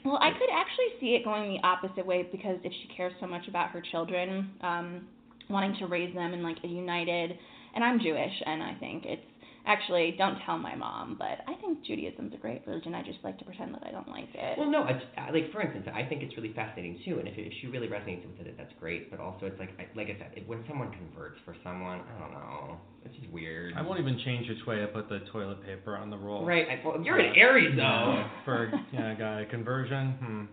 Well, 0.05 0.19
I 0.23 0.31
could 0.31 0.49
actually 0.55 1.01
see 1.01 1.17
it 1.17 1.25
going 1.25 1.53
the 1.53 1.67
opposite 1.67 2.07
way 2.07 2.27
because 2.31 2.57
if 2.63 2.73
she 2.73 2.97
cares 2.97 3.13
so 3.21 3.27
much 3.27 3.49
about 3.49 3.71
her 3.71 3.83
children, 3.91 4.49
um, 4.61 5.09
wanting 5.51 5.77
to 5.81 5.87
raise 5.87 6.15
them 6.15 6.33
in 6.33 6.43
like 6.43 6.57
a 6.63 6.69
united, 6.69 7.37
and 7.75 7.83
I'm 7.83 7.99
Jewish, 7.99 8.33
and 8.47 8.63
I 8.63 8.75
think 8.79 9.05
it's 9.05 9.21
actually 9.69 10.15
don't 10.19 10.39
tell 10.45 10.59
my 10.59 10.75
mom, 10.75 11.17
but 11.19 11.45
I 11.47 11.55
think 11.61 11.85
Judaism's 11.85 12.33
a 12.35 12.39
great 12.39 12.63
religion. 12.67 12.95
I 12.95 13.03
just 13.05 13.19
like 13.23 13.39
to 13.39 13.45
pretend 13.45 13.75
that 13.75 13.85
I 13.87 13.91
don't 13.93 14.09
like 14.09 14.29
it. 14.35 14.59
Well, 14.59 14.71
no, 14.71 14.87
it's, 14.89 15.05
uh, 15.17 15.31
like 15.33 15.53
for 15.53 15.61
instance, 15.63 15.87
I 15.95 16.03
think 16.09 16.23
it's 16.23 16.35
really 16.37 16.53
fascinating 16.55 16.99
too, 17.05 17.19
and 17.21 17.29
if, 17.29 17.35
if 17.37 17.53
she 17.61 17.69
really 17.69 17.87
resonates 17.87 18.27
with 18.39 18.47
it, 18.47 18.57
that's 18.59 18.73
great. 18.81 19.11
But 19.11 19.21
also, 19.21 19.47
it's 19.47 19.59
like, 19.61 19.71
I, 19.79 19.87
like 19.97 20.09
I 20.09 20.17
said, 20.19 20.33
if, 20.35 20.47
when 20.49 20.65
someone 20.69 20.91
converts 20.91 21.39
for 21.45 21.55
someone, 21.63 22.01
I 22.01 22.19
don't 22.19 22.33
know, 22.33 22.79
it's 23.05 23.15
just 23.17 23.31
weird. 23.31 23.75
I 23.77 23.83
won't 23.83 24.01
even 24.01 24.19
change 24.25 24.49
which 24.49 24.67
way 24.67 24.83
I 24.83 24.87
put 24.87 25.09
the 25.09 25.21
toilet 25.31 25.63
paper 25.65 25.97
on 25.97 26.11
the 26.11 26.17
roll. 26.19 26.45
Right, 26.47 26.67
I, 26.69 26.81
well, 26.87 27.01
you're 27.01 27.19
an 27.19 27.31
Uh, 27.33 27.39
Aries 27.39 27.77
though. 27.77 27.83
yeah, 27.83 28.29
For 28.45 28.73
yeah, 28.93 29.15
guy 29.15 29.47
conversion. 29.51 30.13
Hmm. 30.21 30.45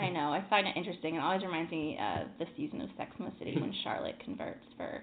I 0.00 0.08
know. 0.08 0.32
I 0.32 0.42
find 0.48 0.66
it 0.66 0.76
interesting. 0.76 1.16
It 1.16 1.18
always 1.18 1.42
reminds 1.42 1.70
me 1.70 1.98
uh, 2.00 2.24
the 2.38 2.46
season 2.56 2.80
of 2.80 2.88
Sex 2.96 3.10
and 3.18 3.26
the 3.28 3.32
City 3.38 3.54
when 3.60 3.74
Charlotte 3.82 4.14
converts 4.24 4.64
for 4.78 5.02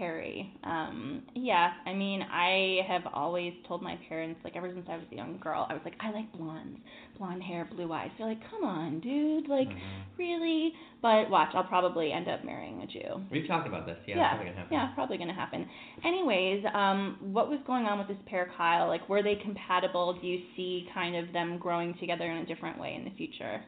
Harry. 0.00 0.52
Um, 0.64 1.22
yeah, 1.34 1.72
I 1.86 1.92
mean, 1.92 2.22
I 2.22 2.78
have 2.88 3.02
always 3.12 3.52
told 3.68 3.82
my 3.82 3.96
parents, 4.08 4.40
like 4.42 4.56
ever 4.56 4.70
since 4.74 4.86
I 4.90 4.96
was 4.96 5.04
a 5.12 5.14
young 5.14 5.38
girl, 5.38 5.66
I 5.68 5.74
was 5.74 5.82
like, 5.84 5.94
I 6.00 6.10
like 6.10 6.32
blondes, 6.32 6.78
blonde 7.18 7.42
hair, 7.42 7.68
blue 7.70 7.92
eyes. 7.92 8.10
They're 8.18 8.26
like, 8.28 8.40
come 8.50 8.64
on, 8.64 9.00
dude, 9.00 9.46
like 9.48 9.68
Mhm. 9.68 9.78
really? 10.18 10.72
But 11.02 11.30
watch, 11.30 11.50
I'll 11.54 11.64
probably 11.64 12.12
end 12.12 12.28
up 12.28 12.44
marrying 12.44 12.80
a 12.82 12.86
Jew. 12.86 13.20
We've 13.30 13.46
talked 13.46 13.68
about 13.68 13.86
this. 13.86 13.98
Yeah, 14.06 14.16
Yeah, 14.16 14.28
probably 14.30 14.46
gonna 14.46 14.56
happen. 14.58 14.72
Yeah, 14.76 14.86
probably 14.94 15.18
gonna 15.18 15.34
happen. 15.34 15.68
Anyways, 16.04 16.64
um, 16.74 17.18
what 17.20 17.48
was 17.48 17.60
going 17.66 17.84
on 17.86 17.98
with 17.98 18.08
this 18.08 18.18
pair, 18.26 18.50
Kyle? 18.56 18.88
Like, 18.88 19.06
were 19.08 19.22
they 19.22 19.36
compatible? 19.36 20.14
Do 20.20 20.26
you 20.26 20.40
see 20.56 20.88
kind 20.94 21.14
of 21.14 21.32
them 21.32 21.58
growing 21.58 21.94
together 22.00 22.24
in 22.24 22.38
a 22.38 22.46
different 22.46 22.78
way 22.80 22.94
in 22.94 23.04
the 23.04 23.10
future? 23.12 23.62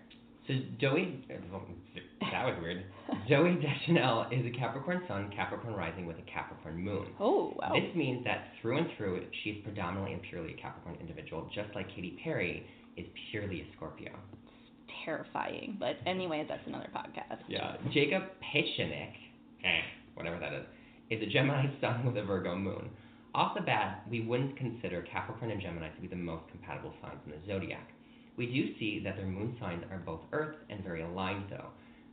So 0.48 0.54
Joey, 0.80 1.24
that 1.28 2.44
was 2.44 2.56
weird. 2.60 2.84
Joey 3.28 3.54
Deschanel 3.60 4.26
is 4.32 4.44
a 4.44 4.50
Capricorn 4.58 5.02
Sun, 5.06 5.32
Capricorn 5.34 5.74
Rising 5.74 6.06
with 6.06 6.16
a 6.18 6.22
Capricorn 6.22 6.78
Moon. 6.82 7.06
Oh, 7.20 7.54
wow. 7.56 7.72
This 7.74 7.94
means 7.94 8.24
that 8.24 8.48
through 8.60 8.78
and 8.78 8.86
through, 8.96 9.24
she's 9.44 9.62
predominantly 9.62 10.14
and 10.14 10.22
purely 10.22 10.54
a 10.54 10.56
Capricorn 10.56 10.96
individual, 11.00 11.48
just 11.54 11.72
like 11.74 11.88
Katy 11.94 12.18
Perry 12.24 12.66
is 12.96 13.06
purely 13.30 13.60
a 13.60 13.76
Scorpio. 13.76 14.10
It's 14.32 14.92
terrifying. 15.04 15.76
But 15.78 15.96
anyway, 16.06 16.44
that's 16.48 16.66
another 16.66 16.88
podcast. 16.94 17.38
Yeah. 17.46 17.76
Jacob 17.92 18.24
Pechenik, 18.42 19.12
eh, 19.64 19.82
whatever 20.14 20.40
that 20.40 20.52
is, 20.52 20.64
is 21.10 21.22
a 21.22 21.30
Gemini 21.30 21.66
sun 21.80 22.04
with 22.04 22.16
a 22.16 22.24
Virgo 22.24 22.56
moon. 22.56 22.90
Off 23.34 23.54
the 23.54 23.62
bat, 23.62 24.02
we 24.10 24.20
wouldn't 24.20 24.56
consider 24.58 25.02
Capricorn 25.02 25.52
and 25.52 25.60
Gemini 25.62 25.88
to 25.88 26.00
be 26.00 26.08
the 26.08 26.16
most 26.16 26.44
compatible 26.50 26.92
signs 27.00 27.20
in 27.26 27.32
the 27.32 27.38
zodiac. 27.46 27.88
We 28.42 28.48
do 28.48 28.76
see 28.76 29.00
that 29.04 29.16
their 29.16 29.26
moon 29.26 29.56
signs 29.60 29.84
are 29.88 30.02
both 30.04 30.22
Earth 30.32 30.56
and 30.68 30.82
very 30.82 31.02
aligned, 31.02 31.44
though. 31.48 31.68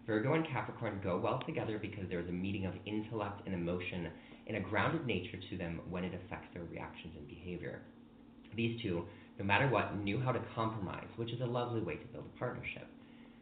Virgo 0.05 0.35
and 0.35 0.45
Capricorn 0.45 1.01
go 1.03 1.17
well 1.17 1.41
together 1.43 1.79
because 1.81 2.07
there 2.07 2.19
is 2.19 2.29
a 2.29 2.31
meeting 2.31 2.67
of 2.67 2.75
intellect 2.85 3.41
and 3.47 3.55
emotion 3.55 4.07
and 4.45 4.55
a 4.55 4.59
grounded 4.59 5.07
nature 5.07 5.39
to 5.49 5.57
them 5.57 5.81
when 5.89 6.03
it 6.03 6.13
affects 6.13 6.45
their 6.53 6.65
reactions 6.65 7.15
and 7.17 7.27
behavior. 7.27 7.81
These 8.55 8.79
two, 8.79 9.05
no 9.39 9.45
matter 9.45 9.69
what, 9.69 9.97
knew 9.97 10.19
how 10.19 10.31
to 10.31 10.39
compromise, 10.53 11.07
which 11.15 11.31
is 11.31 11.41
a 11.41 11.47
lovely 11.47 11.81
way 11.81 11.95
to 11.95 12.05
build 12.13 12.25
a 12.31 12.37
partnership. 12.37 12.85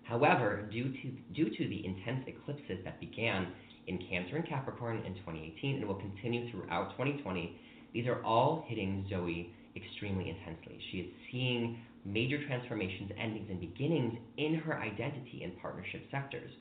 However, 0.04 0.70
due 0.72 0.88
to, 0.88 1.12
due 1.36 1.50
to 1.50 1.68
the 1.68 1.86
intense 1.86 2.24
eclipses 2.26 2.80
that 2.86 3.02
began 3.02 3.48
in 3.88 4.00
Cancer 4.10 4.38
and 4.38 4.48
Capricorn 4.48 5.00
in 5.06 5.14
2018 5.16 5.76
and 5.76 5.86
will 5.90 5.96
continue 5.96 6.50
throughout 6.52 6.92
2020, 6.92 7.54
these 7.94 8.08
are 8.08 8.24
all 8.24 8.64
hitting 8.66 9.06
Zooey 9.12 9.50
extremely 9.76 10.30
intensely. 10.30 10.80
She 10.90 11.00
is 11.00 11.08
seeing 11.30 11.80
major 12.08 12.44
transformations, 12.48 13.12
endings, 13.22 13.48
and 13.50 13.60
beginnings 13.60 14.18
in 14.38 14.56
her 14.56 14.80
identity 14.80 15.42
and 15.44 15.60
partnership 15.62 16.04
sectors, 16.10 16.52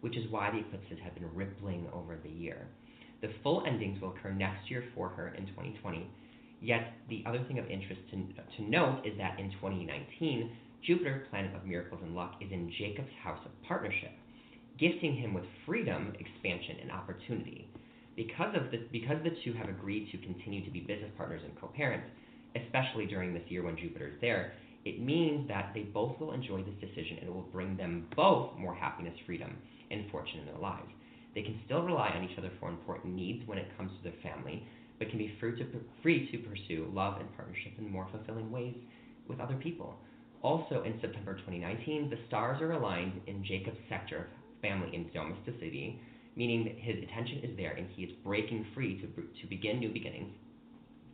which 0.00 0.16
is 0.16 0.30
why 0.30 0.50
the 0.50 0.58
eclipses 0.58 0.98
have 1.02 1.14
been 1.14 1.32
rippling 1.34 1.86
over 1.92 2.18
the 2.22 2.30
year. 2.30 2.66
The 3.22 3.30
full 3.42 3.64
endings 3.66 4.00
will 4.00 4.10
occur 4.10 4.30
next 4.30 4.70
year 4.70 4.84
for 4.94 5.08
her 5.08 5.28
in 5.28 5.46
2020. 5.46 6.10
Yet, 6.60 6.92
the 7.08 7.22
other 7.26 7.42
thing 7.46 7.58
of 7.58 7.66
interest 7.66 8.00
to, 8.10 8.16
to 8.16 8.70
note 8.70 9.02
is 9.04 9.16
that 9.18 9.38
in 9.38 9.50
2019, 9.52 10.50
Jupiter, 10.84 11.26
planet 11.30 11.54
of 11.54 11.64
miracles 11.64 12.00
and 12.02 12.14
luck, 12.14 12.34
is 12.40 12.50
in 12.50 12.72
Jacob's 12.78 13.12
house 13.22 13.40
of 13.44 13.50
partnership, 13.66 14.12
gifting 14.78 15.16
him 15.16 15.34
with 15.34 15.44
freedom, 15.64 16.12
expansion, 16.18 16.76
and 16.82 16.90
opportunity. 16.90 17.68
Because 18.16 18.54
of 18.56 18.70
the, 18.70 18.78
because 18.92 19.18
the 19.22 19.36
two 19.44 19.52
have 19.54 19.68
agreed 19.68 20.10
to 20.10 20.18
continue 20.18 20.64
to 20.64 20.70
be 20.70 20.80
business 20.80 21.10
partners 21.16 21.42
and 21.44 21.58
co-parents, 21.60 22.06
especially 22.56 23.06
during 23.06 23.34
this 23.34 23.42
year 23.48 23.62
when 23.62 23.76
Jupiter 23.76 24.08
is 24.08 24.20
there, 24.20 24.52
it 24.86 25.00
means 25.00 25.48
that 25.48 25.72
they 25.74 25.80
both 25.82 26.18
will 26.20 26.32
enjoy 26.32 26.62
this 26.62 26.78
decision 26.80 27.18
and 27.18 27.28
it 27.28 27.34
will 27.34 27.48
bring 27.52 27.76
them 27.76 28.06
both 28.14 28.56
more 28.56 28.72
happiness, 28.72 29.14
freedom, 29.26 29.56
and 29.90 30.08
fortune 30.12 30.38
in 30.38 30.46
their 30.46 30.58
lives. 30.58 30.86
They 31.34 31.42
can 31.42 31.60
still 31.64 31.82
rely 31.82 32.10
on 32.10 32.22
each 32.22 32.38
other 32.38 32.52
for 32.60 32.68
important 32.68 33.16
needs 33.16 33.46
when 33.48 33.58
it 33.58 33.76
comes 33.76 33.90
to 33.90 34.02
their 34.04 34.18
family, 34.22 34.62
but 35.00 35.10
can 35.10 35.18
be 35.18 35.34
free 35.40 35.58
to, 35.58 35.66
free 36.02 36.30
to 36.30 36.38
pursue 36.38 36.88
love 36.94 37.18
and 37.18 37.34
partnership 37.34 37.72
in 37.78 37.90
more 37.90 38.06
fulfilling 38.12 38.52
ways 38.52 38.76
with 39.28 39.40
other 39.40 39.56
people. 39.56 39.96
Also, 40.42 40.84
in 40.84 41.00
September 41.00 41.34
2019, 41.34 42.08
the 42.08 42.18
stars 42.28 42.62
are 42.62 42.72
aligned 42.72 43.20
in 43.26 43.44
Jacob's 43.44 43.76
sector 43.88 44.18
of 44.18 44.62
family 44.62 44.94
and 44.94 45.12
domesticity, 45.12 45.98
meaning 46.36 46.64
that 46.64 46.78
his 46.78 47.02
attention 47.02 47.40
is 47.42 47.56
there 47.56 47.72
and 47.72 47.88
he 47.96 48.04
is 48.04 48.12
breaking 48.22 48.64
free 48.72 49.00
to, 49.00 49.06
to 49.08 49.48
begin 49.48 49.80
new 49.80 49.92
beginnings. 49.92 50.30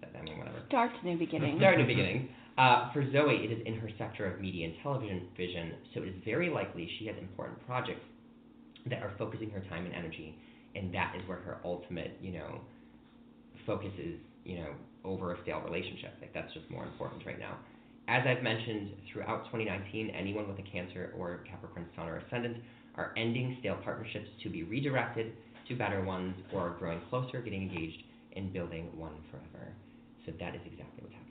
I 0.04 0.22
mean, 0.22 0.38
whatever. 0.38 0.58
Start 0.68 0.92
new 1.02 1.16
beginnings. 1.16 1.58
Start 1.58 1.78
new 1.78 1.86
beginnings. 1.86 2.28
Uh, 2.58 2.92
for 2.92 3.02
Zooey, 3.02 3.44
it 3.44 3.52
is 3.52 3.66
in 3.66 3.78
her 3.78 3.88
sector 3.96 4.26
of 4.26 4.40
media 4.40 4.66
and 4.68 4.74
television 4.82 5.22
vision, 5.36 5.72
so 5.94 6.02
it 6.02 6.08
is 6.08 6.14
very 6.24 6.50
likely 6.50 6.88
she 6.98 7.06
has 7.06 7.16
important 7.18 7.64
projects 7.66 8.04
that 8.86 9.02
are 9.02 9.12
focusing 9.16 9.50
her 9.50 9.60
time 9.70 9.86
and 9.86 9.94
energy, 9.94 10.34
and 10.74 10.92
that 10.94 11.14
is 11.16 11.26
where 11.26 11.38
her 11.38 11.58
ultimate, 11.64 12.18
you 12.20 12.32
know, 12.32 12.60
focus 13.64 13.92
is, 13.98 14.16
you 14.44 14.56
know, 14.56 14.70
over 15.04 15.32
a 15.32 15.42
stale 15.42 15.62
relationship. 15.64 16.12
Like 16.20 16.34
that's 16.34 16.52
just 16.52 16.68
more 16.70 16.84
important 16.84 17.24
right 17.24 17.38
now. 17.38 17.56
As 18.08 18.24
I've 18.26 18.42
mentioned 18.42 18.90
throughout 19.10 19.44
2019, 19.46 20.10
anyone 20.10 20.46
with 20.48 20.58
a 20.58 20.62
Cancer 20.70 21.14
or 21.16 21.40
Capricorn 21.48 21.86
Sun 21.96 22.08
or 22.08 22.16
Ascendant 22.18 22.58
are 22.96 23.14
ending 23.16 23.56
stale 23.60 23.78
partnerships 23.82 24.28
to 24.42 24.50
be 24.50 24.64
redirected 24.64 25.32
to 25.68 25.76
better 25.76 26.04
ones 26.04 26.34
or 26.52 26.76
growing 26.78 27.00
closer, 27.08 27.40
getting 27.40 27.62
engaged, 27.62 28.02
and 28.36 28.52
building 28.52 28.88
one 28.96 29.14
forever. 29.30 29.72
So 30.26 30.32
that 30.38 30.54
is 30.54 30.60
exactly 30.66 31.00
what's 31.00 31.14
happening. 31.14 31.21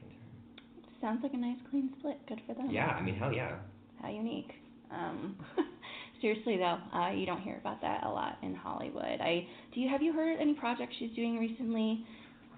Sounds 1.01 1.19
like 1.23 1.33
a 1.33 1.37
nice 1.37 1.57
clean 1.69 1.89
split. 1.99 2.17
Good 2.27 2.41
for 2.47 2.53
them. 2.53 2.69
Yeah, 2.69 2.87
I 2.87 3.01
mean, 3.01 3.15
hell 3.15 3.33
yeah. 3.33 3.55
How 4.01 4.09
unique. 4.09 4.51
Um, 4.91 5.35
seriously 6.21 6.57
though, 6.57 6.77
uh, 6.93 7.11
you 7.11 7.25
don't 7.25 7.41
hear 7.41 7.57
about 7.57 7.81
that 7.81 8.03
a 8.03 8.09
lot 8.09 8.37
in 8.43 8.53
Hollywood. 8.55 9.19
I 9.21 9.47
do 9.73 9.79
you 9.81 9.89
have 9.89 10.01
you 10.01 10.13
heard 10.13 10.37
any 10.39 10.53
projects 10.53 10.93
she's 10.99 11.11
doing 11.15 11.39
recently? 11.39 12.05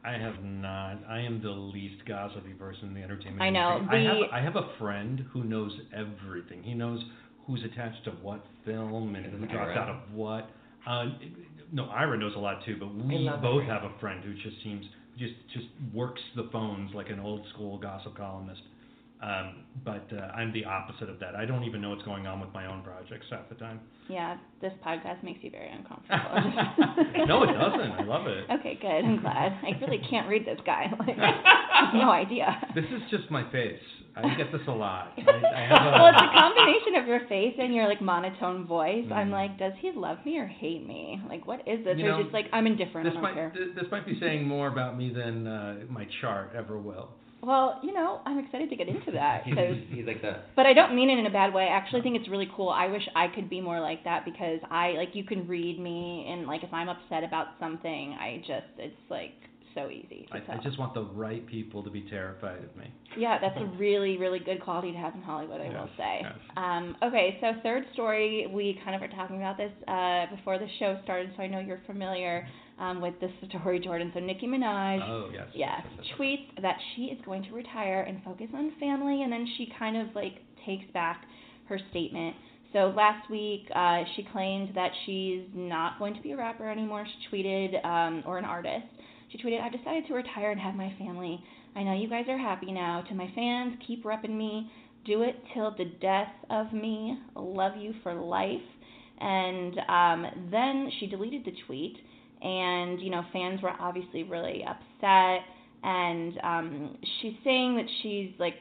I 0.05 0.13
have 0.13 0.43
not. 0.43 0.99
I 1.07 1.19
am 1.21 1.41
the 1.41 1.49
least 1.49 2.03
gossipy 2.05 2.53
person 2.53 2.89
in 2.89 2.93
the 2.93 3.01
entertainment 3.01 3.41
I 3.41 3.49
know, 3.49 3.77
industry. 3.77 4.29
I 4.31 4.41
have 4.41 4.43
I 4.43 4.43
have 4.43 4.55
a 4.57 4.77
friend 4.77 5.23
who 5.31 5.43
knows 5.45 5.71
everything. 5.95 6.61
He 6.63 6.73
knows 6.73 7.01
who's 7.47 7.63
attached 7.63 8.03
to 8.05 8.11
what 8.11 8.43
film 8.65 9.15
and 9.15 9.25
Is 9.25 9.31
who 9.31 9.43
it 9.43 9.51
dropped 9.51 9.77
out 9.77 9.89
of 9.89 10.13
what. 10.13 10.49
Uh, 10.85 11.05
no, 11.71 11.85
Ira 11.85 12.17
knows 12.17 12.33
a 12.35 12.39
lot 12.39 12.65
too, 12.65 12.75
but 12.77 12.93
we 12.93 13.29
both 13.41 13.63
Ira. 13.63 13.65
have 13.65 13.83
a 13.83 13.97
friend 13.99 14.23
who 14.23 14.33
just 14.33 14.61
seems 14.63 14.85
just 15.17 15.33
just 15.53 15.67
works 15.93 16.21
the 16.35 16.49
phones 16.51 16.93
like 16.93 17.09
an 17.09 17.19
old 17.19 17.45
school 17.53 17.77
gossip 17.77 18.15
columnist. 18.15 18.61
Um, 19.23 19.63
but 19.85 20.05
uh, 20.11 20.19
I'm 20.35 20.51
the 20.51 20.65
opposite 20.65 21.09
of 21.09 21.17
that. 21.19 21.33
I 21.33 21.45
don't 21.45 21.63
even 21.63 21.79
know 21.81 21.89
what's 21.91 22.03
going 22.03 22.27
on 22.27 22.41
with 22.41 22.49
my 22.53 22.65
own 22.65 22.83
projects 22.83 23.25
half 23.31 23.47
the 23.47 23.55
time. 23.55 23.79
Yeah, 24.09 24.35
this 24.61 24.73
podcast 24.85 25.23
makes 25.23 25.39
you 25.43 25.49
very 25.49 25.69
uncomfortable. 25.71 27.25
no, 27.25 27.43
it 27.43 27.53
doesn't. 27.53 27.91
I 27.91 28.03
love 28.03 28.27
it. 28.27 28.43
Okay, 28.59 28.77
good. 28.81 29.05
I'm 29.05 29.21
glad. 29.21 29.53
I 29.63 29.71
really 29.81 30.01
can't 30.09 30.27
read 30.27 30.45
this 30.45 30.59
guy. 30.65 30.87
Like, 30.99 31.17
I 31.17 31.85
have 31.85 31.93
no 31.95 32.09
idea. 32.11 32.47
This 32.75 32.85
is 32.85 33.01
just 33.09 33.31
my 33.31 33.49
face. 33.51 33.79
I 34.15 34.35
get 34.35 34.51
this 34.51 34.61
a 34.67 34.71
lot. 34.71 35.13
I, 35.17 35.21
I 35.21 35.61
have 35.67 35.87
a, 35.87 35.91
well, 35.91 36.07
it's 36.13 36.21
a 36.21 36.39
combination 36.39 36.95
of 37.01 37.07
your 37.07 37.27
face 37.27 37.55
and 37.57 37.73
your 37.73 37.87
like 37.87 37.99
monotone 38.01 38.67
voice. 38.67 39.05
I'm 39.11 39.29
Mhm. 39.29 39.31
like, 39.31 39.57
does 39.57 39.73
he 39.79 39.91
love 39.95 40.17
me 40.23 40.37
or 40.37 40.45
hate 40.47 40.85
me? 40.87 41.19
Like, 41.27 41.47
what 41.47 41.61
is 41.67 41.83
this? 41.83 41.97
You 41.97 42.05
or 42.05 42.09
know, 42.09 42.21
just 42.23 42.33
like, 42.33 42.45
I'm 42.53 42.67
indifferent. 42.67 43.05
this 43.05 43.11
I 43.11 43.13
don't 43.15 43.23
might 43.23 43.33
care. 43.33 43.53
this 43.75 43.85
might 43.89 44.05
be 44.05 44.19
saying 44.19 44.45
more 44.47 44.67
about 44.67 44.97
me 44.97 45.11
than 45.11 45.47
uh, 45.47 45.75
my 45.89 46.05
chart 46.21 46.51
ever 46.55 46.77
will. 46.77 47.09
Well, 47.43 47.79
you 47.83 47.93
know, 47.93 48.21
I'm 48.25 48.39
excited 48.39 48.69
to 48.69 48.75
get 48.75 48.87
into 48.87 49.11
that 49.11 49.43
because. 49.49 49.75
he's 49.89 50.05
like 50.05 50.21
the 50.21 50.37
But 50.55 50.65
I 50.65 50.73
don't 50.73 50.95
mean 50.95 51.09
it 51.09 51.19
in 51.19 51.25
a 51.25 51.31
bad 51.31 51.53
way. 51.53 51.63
I 51.63 51.75
actually 51.75 52.01
think 52.01 52.15
it's 52.15 52.29
really 52.29 52.49
cool. 52.55 52.69
I 52.69 52.87
wish 52.87 53.03
I 53.15 53.27
could 53.27 53.49
be 53.49 53.59
more 53.59 53.79
like 53.79 54.03
that 54.05 54.25
because 54.25 54.59
I 54.71 54.91
like 54.91 55.09
you 55.13 55.23
can 55.23 55.47
read 55.47 55.79
me 55.79 56.25
and 56.29 56.47
like 56.47 56.63
if 56.63 56.73
I'm 56.73 56.89
upset 56.89 57.23
about 57.23 57.47
something, 57.59 58.13
I 58.19 58.37
just 58.47 58.67
it's 58.77 58.95
like 59.09 59.33
so 59.75 59.89
easy 59.89 60.27
I. 60.31 60.37
I 60.37 60.57
just 60.63 60.77
want 60.77 60.93
the 60.93 61.03
right 61.03 61.45
people 61.47 61.83
to 61.83 61.89
be 61.89 62.01
terrified 62.01 62.63
of 62.63 62.75
me. 62.77 62.91
Yeah, 63.17 63.39
that's 63.39 63.57
a 63.57 63.65
really, 63.77 64.17
really 64.17 64.39
good 64.39 64.61
quality 64.61 64.91
to 64.91 64.97
have 64.97 65.15
in 65.15 65.21
Hollywood, 65.21 65.61
I 65.61 65.69
will 65.69 65.89
say. 65.97 66.19
yes. 66.21 66.33
Um, 66.57 66.95
okay, 67.03 67.37
so 67.41 67.53
third 67.63 67.83
story, 67.93 68.47
we 68.53 68.79
kind 68.83 68.95
of 68.95 69.01
were 69.01 69.15
talking 69.15 69.37
about 69.37 69.57
this 69.57 69.71
uh, 69.87 70.25
before 70.35 70.59
the 70.59 70.67
show 70.79 70.99
started, 71.03 71.31
so 71.35 71.43
I 71.43 71.47
know 71.47 71.59
you're 71.59 71.81
familiar 71.85 72.47
um, 72.79 73.01
with 73.01 73.13
this 73.19 73.31
story, 73.49 73.79
Jordan. 73.79 74.11
So 74.13 74.19
Nicki 74.19 74.47
Minaj, 74.47 74.99
Oh 75.07 75.29
yes. 75.33 75.47
yes, 75.53 75.81
tweets 76.17 76.61
that 76.61 76.77
she 76.95 77.03
is 77.05 77.19
going 77.25 77.43
to 77.43 77.51
retire 77.53 78.01
and 78.01 78.21
focus 78.23 78.47
on 78.53 78.71
family, 78.79 79.23
and 79.23 79.31
then 79.31 79.47
she 79.57 79.71
kind 79.77 79.97
of 79.97 80.07
like 80.15 80.39
takes 80.65 80.85
back 80.93 81.25
her 81.69 81.79
statement. 81.91 82.35
So 82.73 82.91
last 82.95 83.29
week, 83.29 83.67
uh, 83.75 84.03
she 84.15 84.23
claimed 84.31 84.73
that 84.75 84.91
she's 85.05 85.43
not 85.53 85.99
going 85.99 86.15
to 86.15 86.21
be 86.21 86.31
a 86.31 86.37
rapper 86.37 86.67
anymore. 86.67 87.05
She 87.05 87.35
tweeted, 87.35 87.85
um, 87.85 88.23
or 88.25 88.39
an 88.39 88.45
artist. 88.45 88.85
She 89.31 89.37
tweeted, 89.37 89.61
"I've 89.61 89.71
decided 89.71 90.07
to 90.07 90.13
retire 90.15 90.51
and 90.51 90.59
have 90.59 90.73
my 90.75 90.91
family. 90.97 91.43
I 91.75 91.83
know 91.83 91.93
you 91.93 92.07
guys 92.09 92.25
are 92.29 92.37
happy 92.37 92.71
now. 92.71 93.01
To 93.09 93.13
my 93.15 93.31
fans, 93.35 93.77
keep 93.87 94.03
repping 94.03 94.35
me. 94.35 94.71
Do 95.05 95.21
it 95.23 95.35
till 95.53 95.71
the 95.77 95.85
death 96.01 96.31
of 96.49 96.71
me. 96.73 97.19
Love 97.35 97.73
you 97.77 97.93
for 98.03 98.13
life." 98.15 98.61
And 99.19 99.79
um, 99.87 100.49
then 100.51 100.89
she 100.99 101.07
deleted 101.07 101.45
the 101.45 101.53
tweet, 101.67 101.95
and 102.43 102.99
you 103.01 103.09
know, 103.09 103.23
fans 103.31 103.61
were 103.61 103.73
obviously 103.79 104.23
really 104.23 104.63
upset. 104.63 105.45
And 105.83 106.39
um, 106.43 106.97
she's 107.21 107.33
saying 107.43 107.75
that 107.75 107.85
she's 108.01 108.31
like 108.39 108.55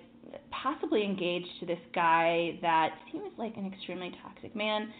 possibly 0.50 1.04
engaged 1.04 1.48
to 1.60 1.66
this 1.66 1.78
guy 1.94 2.58
that 2.62 2.90
seems 3.10 3.30
like 3.38 3.56
an 3.56 3.70
extremely 3.72 4.12
toxic 4.22 4.54
man, 4.56 4.92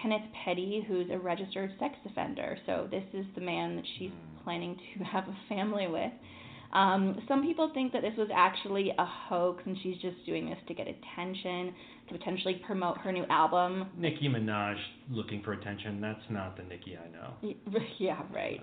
Kenneth 0.00 0.22
Petty, 0.44 0.84
who's 0.86 1.06
a 1.10 1.18
registered 1.18 1.72
sex 1.78 1.94
offender. 2.06 2.56
So 2.66 2.88
this 2.90 3.04
is 3.12 3.26
the 3.34 3.40
man 3.40 3.76
that 3.76 3.84
she's 3.98 4.10
planning 4.44 4.76
to 4.76 5.04
have 5.12 5.24
a 5.24 5.36
family 5.48 5.86
with. 5.88 6.12
Um, 6.72 7.20
some 7.26 7.42
people 7.42 7.70
think 7.72 7.92
that 7.92 8.02
this 8.02 8.12
was 8.18 8.28
actually 8.34 8.92
a 8.98 9.04
hoax 9.04 9.62
and 9.64 9.76
she's 9.82 9.96
just 10.02 10.16
doing 10.26 10.50
this 10.50 10.58
to 10.68 10.74
get 10.74 10.86
attention, 10.86 11.74
to 12.08 12.18
potentially 12.18 12.60
promote 12.66 12.98
her 12.98 13.12
new 13.12 13.24
album. 13.30 13.88
Nicki 13.96 14.28
Minaj 14.28 14.76
looking 15.10 15.42
for 15.42 15.54
attention. 15.54 16.00
That's 16.00 16.20
not 16.28 16.56
the 16.56 16.64
Nicki 16.64 16.96
I 16.96 17.08
know. 17.10 17.54
Yeah, 17.98 18.20
right. 18.34 18.60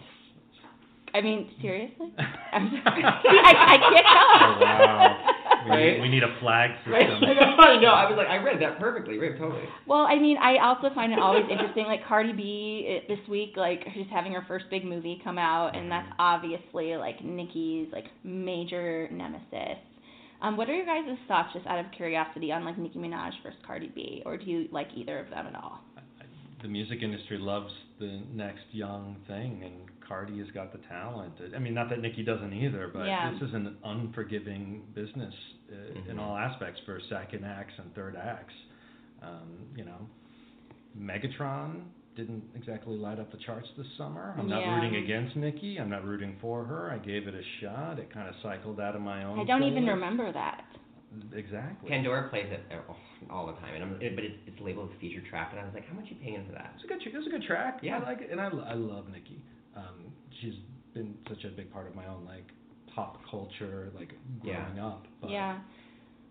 I 1.14 1.22
mean, 1.22 1.50
seriously? 1.62 2.14
I'm 2.52 2.70
See, 2.70 2.82
I, 2.86 3.54
I 3.58 3.78
can't 3.78 4.06
tell. 4.06 4.42
Oh, 4.42 4.60
wow. 4.62 5.32
We, 5.66 5.72
Right? 5.72 5.94
need, 5.94 6.02
we 6.02 6.10
need 6.10 6.24
a 6.24 6.38
flag 6.40 6.72
system. 6.86 6.94
Right. 6.94 7.10
I 7.10 7.82
know. 7.82 7.90
I 7.90 8.08
was 8.10 8.16
like, 8.18 8.28
I 8.28 8.38
read 8.38 8.62
that 8.62 8.80
perfectly. 8.80 9.18
Right, 9.18 9.38
totally. 9.38 9.64
Well, 9.88 10.06
I 10.08 10.20
mean, 10.20 10.38
I 10.38 10.58
also 10.64 10.94
find 10.94 11.12
it 11.12 11.20
always 11.20 11.46
interesting. 11.50 11.86
Like 11.86 12.06
Cardi 12.08 12.34
B 12.34 12.86
it, 12.88 13.08
this 13.08 13.20
week, 13.28 13.54
like 13.58 13.82
she's 13.94 14.08
having 14.12 14.32
her 14.34 14.46
first 14.48 14.66
big 14.70 14.86
movie 14.86 15.20
come 15.24 15.38
out, 15.38 15.76
and 15.76 15.90
that's 15.92 16.08
obviously 16.20 16.96
like 16.98 17.24
Nicki's 17.24 17.88
like 17.92 18.06
major 18.24 19.10
nemesis. 19.12 19.82
Um, 20.42 20.58
what 20.58 20.70
are 20.70 20.76
your 20.76 20.86
guys' 20.86 21.18
thoughts, 21.28 21.50
just 21.54 21.66
out 21.66 21.80
of 21.84 21.92
curiosity, 21.96 22.52
on 22.52 22.64
like 22.66 22.78
Nicki 22.78 23.00
Minaj 23.00 23.32
versus 23.44 23.60
Cardi 23.66 23.92
B, 23.96 24.22
or 24.26 24.38
do 24.38 24.46
you 24.46 24.68
like 24.72 24.90
either 24.96 25.20
of 25.20 25.30
them 25.30 25.48
at 25.48 25.56
all? 25.56 25.80
the 26.62 26.68
music 26.70 27.00
industry 27.04 27.38
loves 27.38 27.72
the 28.00 28.22
next 28.34 28.64
young 28.72 29.16
thing, 29.28 29.62
and 29.64 29.95
Cardi 30.08 30.38
has 30.40 30.48
got 30.52 30.72
the 30.72 30.80
talent. 30.90 31.34
I 31.56 31.60
mean, 31.60 31.74
not 31.74 31.90
that 31.90 32.00
Nicki 32.00 32.24
doesn't 32.24 32.54
either, 32.54 32.90
but 32.94 33.06
Yeah. 33.06 33.32
this 33.32 33.42
is 33.50 33.54
an 33.54 33.78
unforgiving 33.84 34.84
business 34.94 35.34
uh, 35.72 36.10
in 36.10 36.18
Mhm. 36.18 36.20
all 36.20 36.38
aspects 36.38 36.80
for 36.86 37.00
second 37.10 37.44
acts 37.44 37.74
and 37.80 37.94
third 37.96 38.16
acts. 38.16 38.54
Um, 39.22 39.68
you 39.76 39.84
know, 39.84 40.08
Megatron 40.98 41.86
didn't 42.16 42.44
exactly 42.56 42.96
light 42.98 43.20
up 43.20 43.30
the 43.32 43.38
charts 43.38 43.68
this 43.78 43.88
summer. 43.98 44.36
I'm 44.38 44.48
not 44.48 44.62
Yeah. 44.62 44.76
rooting 44.76 44.96
against 45.04 45.36
Nicki. 45.36 45.78
I'm 45.78 45.90
not 45.90 46.06
rooting 46.06 46.38
for 46.40 46.64
her. 46.64 46.92
I 46.92 46.98
gave 47.00 47.28
it 47.28 47.34
a 47.36 47.44
shot. 47.60 48.00
It 48.00 48.10
kind 48.10 48.30
of 48.30 48.36
cycled 48.38 48.80
out 48.80 48.96
of 48.96 49.02
my 49.02 49.24
own. 49.24 49.40
I 49.40 49.44
don't 49.44 49.64
even 49.64 49.86
remember 49.88 50.32
that. 50.32 50.64
Exactly. 51.34 51.90
Pandora 51.90 52.30
plays 52.30 52.52
it 52.52 52.62
uh, 52.72 52.94
all 53.34 53.48
the 53.48 53.54
time, 53.54 53.74
and 53.76 53.84
I'm, 53.84 54.02
it, 54.02 54.16
but 54.16 54.24
it's, 54.24 54.36
it's 54.48 54.60
labeled 54.60 54.92
as 54.94 54.98
featured 55.00 55.26
track, 55.26 55.50
and 55.52 55.60
I 55.60 55.66
was 55.66 55.74
like, 55.74 55.88
how 55.88 55.94
much 55.96 56.06
are 56.06 56.14
you 56.14 56.16
paying 56.22 56.46
for 56.46 56.52
that? 56.54 56.74
It's 56.76 56.84
a 56.84 56.88
good. 56.88 57.02
It's 57.06 57.28
a 57.28 57.30
good 57.30 57.44
track. 57.44 57.80
Yeah. 57.82 57.98
I 57.98 58.04
like 58.04 58.22
it, 58.22 58.32
and 58.32 58.40
I, 58.40 58.48
I 58.48 58.74
love 58.74 59.10
Nicki. 59.10 59.42
Um, 59.76 60.12
she's 60.42 60.54
been 60.94 61.16
such 61.30 61.44
a 61.44 61.50
big 61.50 61.72
part 61.72 61.88
of 61.88 61.96
my 61.96 62.06
own 62.08 62.26
like 62.26 62.52
pop 62.94 63.18
culture, 63.30 63.92
like 63.96 64.14
Yeah. 64.44 64.64
growing 64.66 64.80
up. 64.80 65.06
But 65.22 65.30
Yeah. 65.30 65.60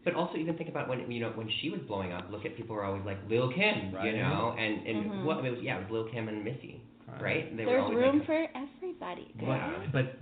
But 0.04 0.14
also 0.14 0.36
even 0.36 0.56
think 0.56 0.68
about 0.68 0.88
when 0.88 1.10
you 1.10 1.20
know 1.20 1.30
when 1.30 1.48
she 1.62 1.70
was 1.70 1.80
blowing 1.82 2.12
up. 2.12 2.30
Look 2.30 2.44
at 2.44 2.56
people 2.56 2.76
were 2.76 2.84
always 2.84 3.04
like 3.04 3.18
Lil 3.28 3.50
Kim, 3.52 3.92
Right. 3.94 4.06
you 4.14 4.20
know, 4.20 4.54
and 4.58 4.86
and 4.86 5.10
Mhm. 5.10 5.24
what 5.24 5.44
it 5.44 5.50
was 5.50 5.60
yeah, 5.62 5.78
it 5.78 5.82
was 5.84 5.90
Lil 5.90 6.04
Kim 6.10 6.28
and 6.28 6.44
Missy, 6.44 6.80
Right. 7.08 7.22
right? 7.22 7.56
They 7.56 7.64
There's 7.64 7.82
always 7.82 7.96
room 7.98 8.18
like, 8.18 8.26
for 8.26 8.48
everybody. 8.54 9.28
But, 9.38 9.46
Yeah. 9.46 9.86
but 9.92 10.16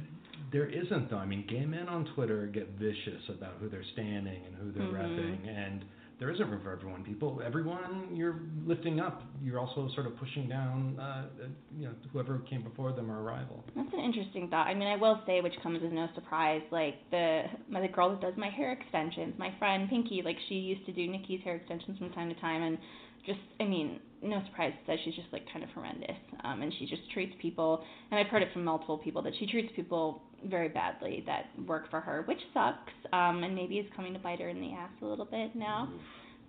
there 0.52 0.66
isn't 0.66 1.10
though. 1.10 1.18
I 1.18 1.26
mean, 1.26 1.44
gay 1.46 1.64
men 1.66 1.88
on 1.88 2.04
Twitter 2.14 2.46
get 2.46 2.68
vicious 2.78 3.28
about 3.28 3.54
who 3.60 3.68
they're 3.68 3.82
standing 3.84 4.44
and 4.46 4.54
who 4.54 4.70
they're 4.70 4.86
Mhm. 4.86 4.94
repping, 4.94 5.48
and 5.48 5.84
there 6.22 6.30
isn't 6.30 6.48
room 6.48 6.60
for 6.62 6.72
everyone. 6.72 7.02
People, 7.02 7.42
everyone 7.44 8.10
you're 8.14 8.42
lifting 8.64 9.00
up, 9.00 9.24
you're 9.42 9.58
also 9.58 9.88
sort 9.92 10.06
of 10.06 10.16
pushing 10.18 10.48
down, 10.48 10.96
uh, 10.96 11.02
uh, 11.02 11.46
you 11.76 11.86
know, 11.86 11.92
whoever 12.12 12.38
came 12.48 12.62
before 12.62 12.92
them 12.92 13.10
or 13.10 13.18
a 13.18 13.22
rival. 13.22 13.64
That's 13.74 13.92
an 13.92 13.98
interesting 13.98 14.48
thought. 14.48 14.68
I 14.68 14.74
mean, 14.74 14.86
I 14.86 14.94
will 14.94 15.20
say, 15.26 15.40
which 15.40 15.54
comes 15.64 15.80
as 15.84 15.92
no 15.92 16.06
surprise, 16.14 16.62
like 16.70 16.94
the 17.10 17.42
my 17.68 17.80
the 17.80 17.88
girl 17.88 18.10
that 18.10 18.20
does 18.20 18.34
my 18.36 18.48
hair 18.50 18.70
extensions, 18.70 19.34
my 19.36 19.52
friend 19.58 19.90
Pinky, 19.90 20.22
like 20.24 20.36
she 20.48 20.54
used 20.54 20.86
to 20.86 20.92
do 20.92 21.08
Nicki's 21.08 21.40
hair 21.42 21.56
extensions 21.56 21.98
from 21.98 22.12
time 22.12 22.32
to 22.32 22.40
time, 22.40 22.62
and 22.62 22.78
just, 23.26 23.38
I 23.60 23.64
mean, 23.64 24.00
no 24.22 24.42
surprise 24.46 24.72
that 24.86 24.96
she's 25.04 25.14
just 25.14 25.28
like 25.32 25.44
kind 25.52 25.64
of 25.64 25.70
horrendous, 25.70 26.16
um, 26.44 26.62
and 26.62 26.72
she 26.78 26.86
just 26.86 27.02
treats 27.12 27.34
people, 27.40 27.82
and 28.10 28.18
I've 28.20 28.26
heard 28.28 28.42
it 28.42 28.48
from 28.52 28.64
multiple 28.64 28.98
people 28.98 29.22
that 29.22 29.32
she 29.38 29.46
treats 29.46 29.72
people 29.74 30.22
very 30.44 30.68
badly 30.68 31.22
that 31.26 31.46
work 31.66 31.88
for 31.90 32.00
her, 32.00 32.22
which 32.26 32.40
sucks, 32.54 32.92
um, 33.12 33.42
and 33.44 33.54
maybe 33.54 33.78
is 33.78 33.86
coming 33.94 34.12
to 34.12 34.18
bite 34.18 34.40
her 34.40 34.48
in 34.48 34.60
the 34.60 34.72
ass 34.72 34.90
a 35.02 35.04
little 35.06 35.24
bit 35.24 35.54
now, 35.54 35.88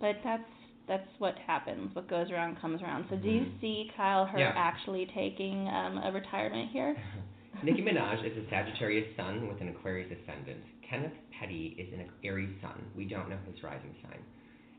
but 0.00 0.16
that's 0.24 0.42
that's 0.86 1.08
what 1.18 1.34
happens. 1.46 1.94
What 1.94 2.10
goes 2.10 2.30
around 2.30 2.60
comes 2.60 2.82
around. 2.82 3.06
So, 3.08 3.16
do 3.16 3.26
you 3.26 3.40
Mhm. 3.46 3.60
see 3.62 3.90
Kyle 3.96 4.26
her 4.26 4.38
Yeah. 4.38 4.52
actually 4.54 5.06
taking 5.06 5.66
um, 5.68 5.96
a 5.96 6.12
retirement 6.12 6.70
here? 6.70 6.94
Nicki 7.62 7.80
Minaj 7.80 8.22
is 8.22 8.36
a 8.36 8.46
Sagittarius 8.50 9.16
sun 9.16 9.48
with 9.48 9.62
an 9.62 9.68
Aquarius 9.70 10.12
ascendant. 10.12 10.62
Kenneth 10.82 11.14
Petty 11.40 11.74
is 11.78 11.90
an 11.94 12.04
Aries 12.22 12.60
sun. 12.60 12.84
We 12.94 13.06
don't 13.06 13.30
know 13.30 13.38
his 13.50 13.62
rising 13.62 13.94
sign. 14.02 14.20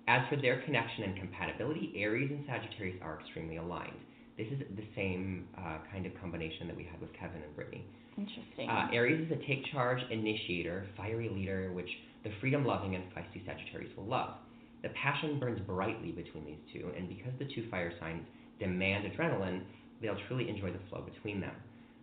As 0.08 0.22
for 0.30 0.36
their 0.36 0.62
connection 0.62 1.04
and 1.04 1.18
compatibility, 1.18 1.94
Aries 1.98 2.30
and 2.30 2.46
Sagittarius 2.46 3.02
are 3.02 3.20
extremely 3.20 3.58
aligned. 3.58 3.98
This 4.38 4.48
is 4.48 4.60
the 4.76 4.86
same 4.96 5.48
uh, 5.58 5.78
kind 5.92 6.06
of 6.06 6.12
combination 6.22 6.68
that 6.68 6.76
we 6.76 6.84
had 6.84 7.02
with 7.02 7.12
Kevin 7.14 7.42
and 7.42 7.56
Britney. 7.56 7.82
Interesting. 8.18 8.70
Uh, 8.70 8.88
Aries 8.94 9.26
is 9.26 9.32
a 9.32 9.48
take 9.48 9.66
charge 9.72 10.00
initiator, 10.12 10.86
fiery 10.96 11.30
leader, 11.30 11.72
which 11.74 11.90
the 12.24 12.30
freedom 12.40 12.66
loving 12.66 12.96
and 12.96 13.04
feisty 13.16 13.46
Sagittarius 13.46 13.92
will 13.98 14.06
love. 14.06 14.36
The 14.84 14.90
passion 14.90 15.40
burns 15.40 15.60
brightly 15.66 16.12
between 16.12 16.46
these 16.46 16.62
two, 16.72 16.92
and 16.96 17.10
because 17.10 17.34
the 17.40 17.50
two 17.56 17.68
fire 17.72 17.92
signs 18.00 18.24
demand 18.60 19.12
adrenaline, 19.12 19.62
they'll 20.02 20.20
truly 20.28 20.50
enjoy 20.50 20.72
the 20.72 20.80
flow 20.90 21.02
between 21.02 21.42
them. 21.42 21.56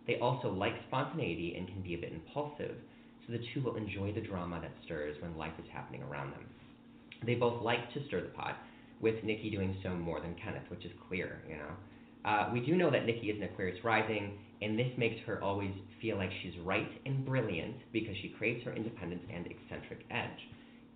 They 0.05 0.19
also 0.19 0.49
like 0.49 0.73
spontaneity 0.87 1.55
and 1.57 1.67
can 1.67 1.81
be 1.81 1.95
a 1.95 1.97
bit 1.97 2.11
impulsive, 2.11 2.75
so 3.25 3.31
the 3.31 3.43
two 3.53 3.61
will 3.63 3.77
enjoy 3.77 4.11
the 4.11 4.27
drama 4.27 4.59
that 4.61 4.71
stirs 4.83 5.15
when 5.21 5.37
life 5.37 5.53
is 5.57 5.65
happening 5.71 6.03
around 6.03 6.31
them. 6.31 6.43
They 7.25 7.35
both 7.35 7.61
like 7.61 7.93
to 7.93 8.05
stir 8.07 8.21
the 8.21 8.29
pot, 8.29 8.57
with 9.01 9.23
Nicki 9.23 9.49
doing 9.49 9.75
so 9.83 9.95
more 9.95 10.19
than 10.21 10.35
Kenneth, 10.35 10.69
which 10.69 10.85
is 10.85 10.91
clear, 11.07 11.41
you 11.47 11.57
know. 11.57 11.71
Uh, 12.25 12.49
we 12.53 12.61
do 12.61 12.75
know 12.75 12.89
that 12.89 13.05
Nicki 13.05 13.27
is 13.29 13.37
an 13.37 13.43
Aquarius 13.43 13.83
rising, 13.83 14.37
and 14.61 14.79
this 14.79 14.91
makes 14.97 15.19
her 15.25 15.43
always 15.43 15.73
feel 16.01 16.17
like 16.17 16.29
she's 16.41 16.57
right 16.63 16.89
and 17.05 17.25
brilliant 17.25 17.75
because 17.91 18.15
she 18.21 18.29
craves 18.29 18.63
her 18.63 18.73
independence 18.73 19.23
and 19.33 19.45
eccentric 19.45 20.05
edge. 20.09 20.39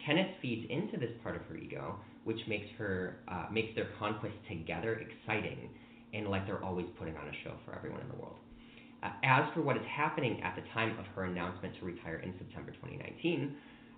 Kenneth 0.05 0.31
feeds 0.41 0.65
into 0.69 0.97
this 0.97 1.11
part 1.21 1.35
of 1.35 1.41
her 1.43 1.57
ego, 1.57 1.99
which 2.23 2.39
makes 2.47 2.67
her 2.77 3.17
uh, 3.27 3.45
makes 3.51 3.75
their 3.75 3.89
conquest 3.99 4.35
together 4.47 5.01
exciting 5.03 5.69
and 6.13 6.27
like 6.29 6.45
they're 6.45 6.63
always 6.63 6.85
putting 6.97 7.15
on 7.17 7.27
a 7.27 7.35
show 7.43 7.53
for 7.65 7.75
everyone 7.75 8.01
in 8.01 8.07
the 8.09 8.15
world. 8.15 8.37
Uh, 9.03 9.09
as 9.23 9.43
for 9.53 9.61
what 9.61 9.77
is 9.77 9.83
happening 9.85 10.41
at 10.41 10.55
the 10.55 10.63
time 10.73 10.97
of 10.97 11.05
her 11.15 11.25
announcement 11.25 11.73
to 11.79 11.85
retire 11.85 12.17
in 12.17 12.33
September 12.39 12.71
2019, 12.71 13.55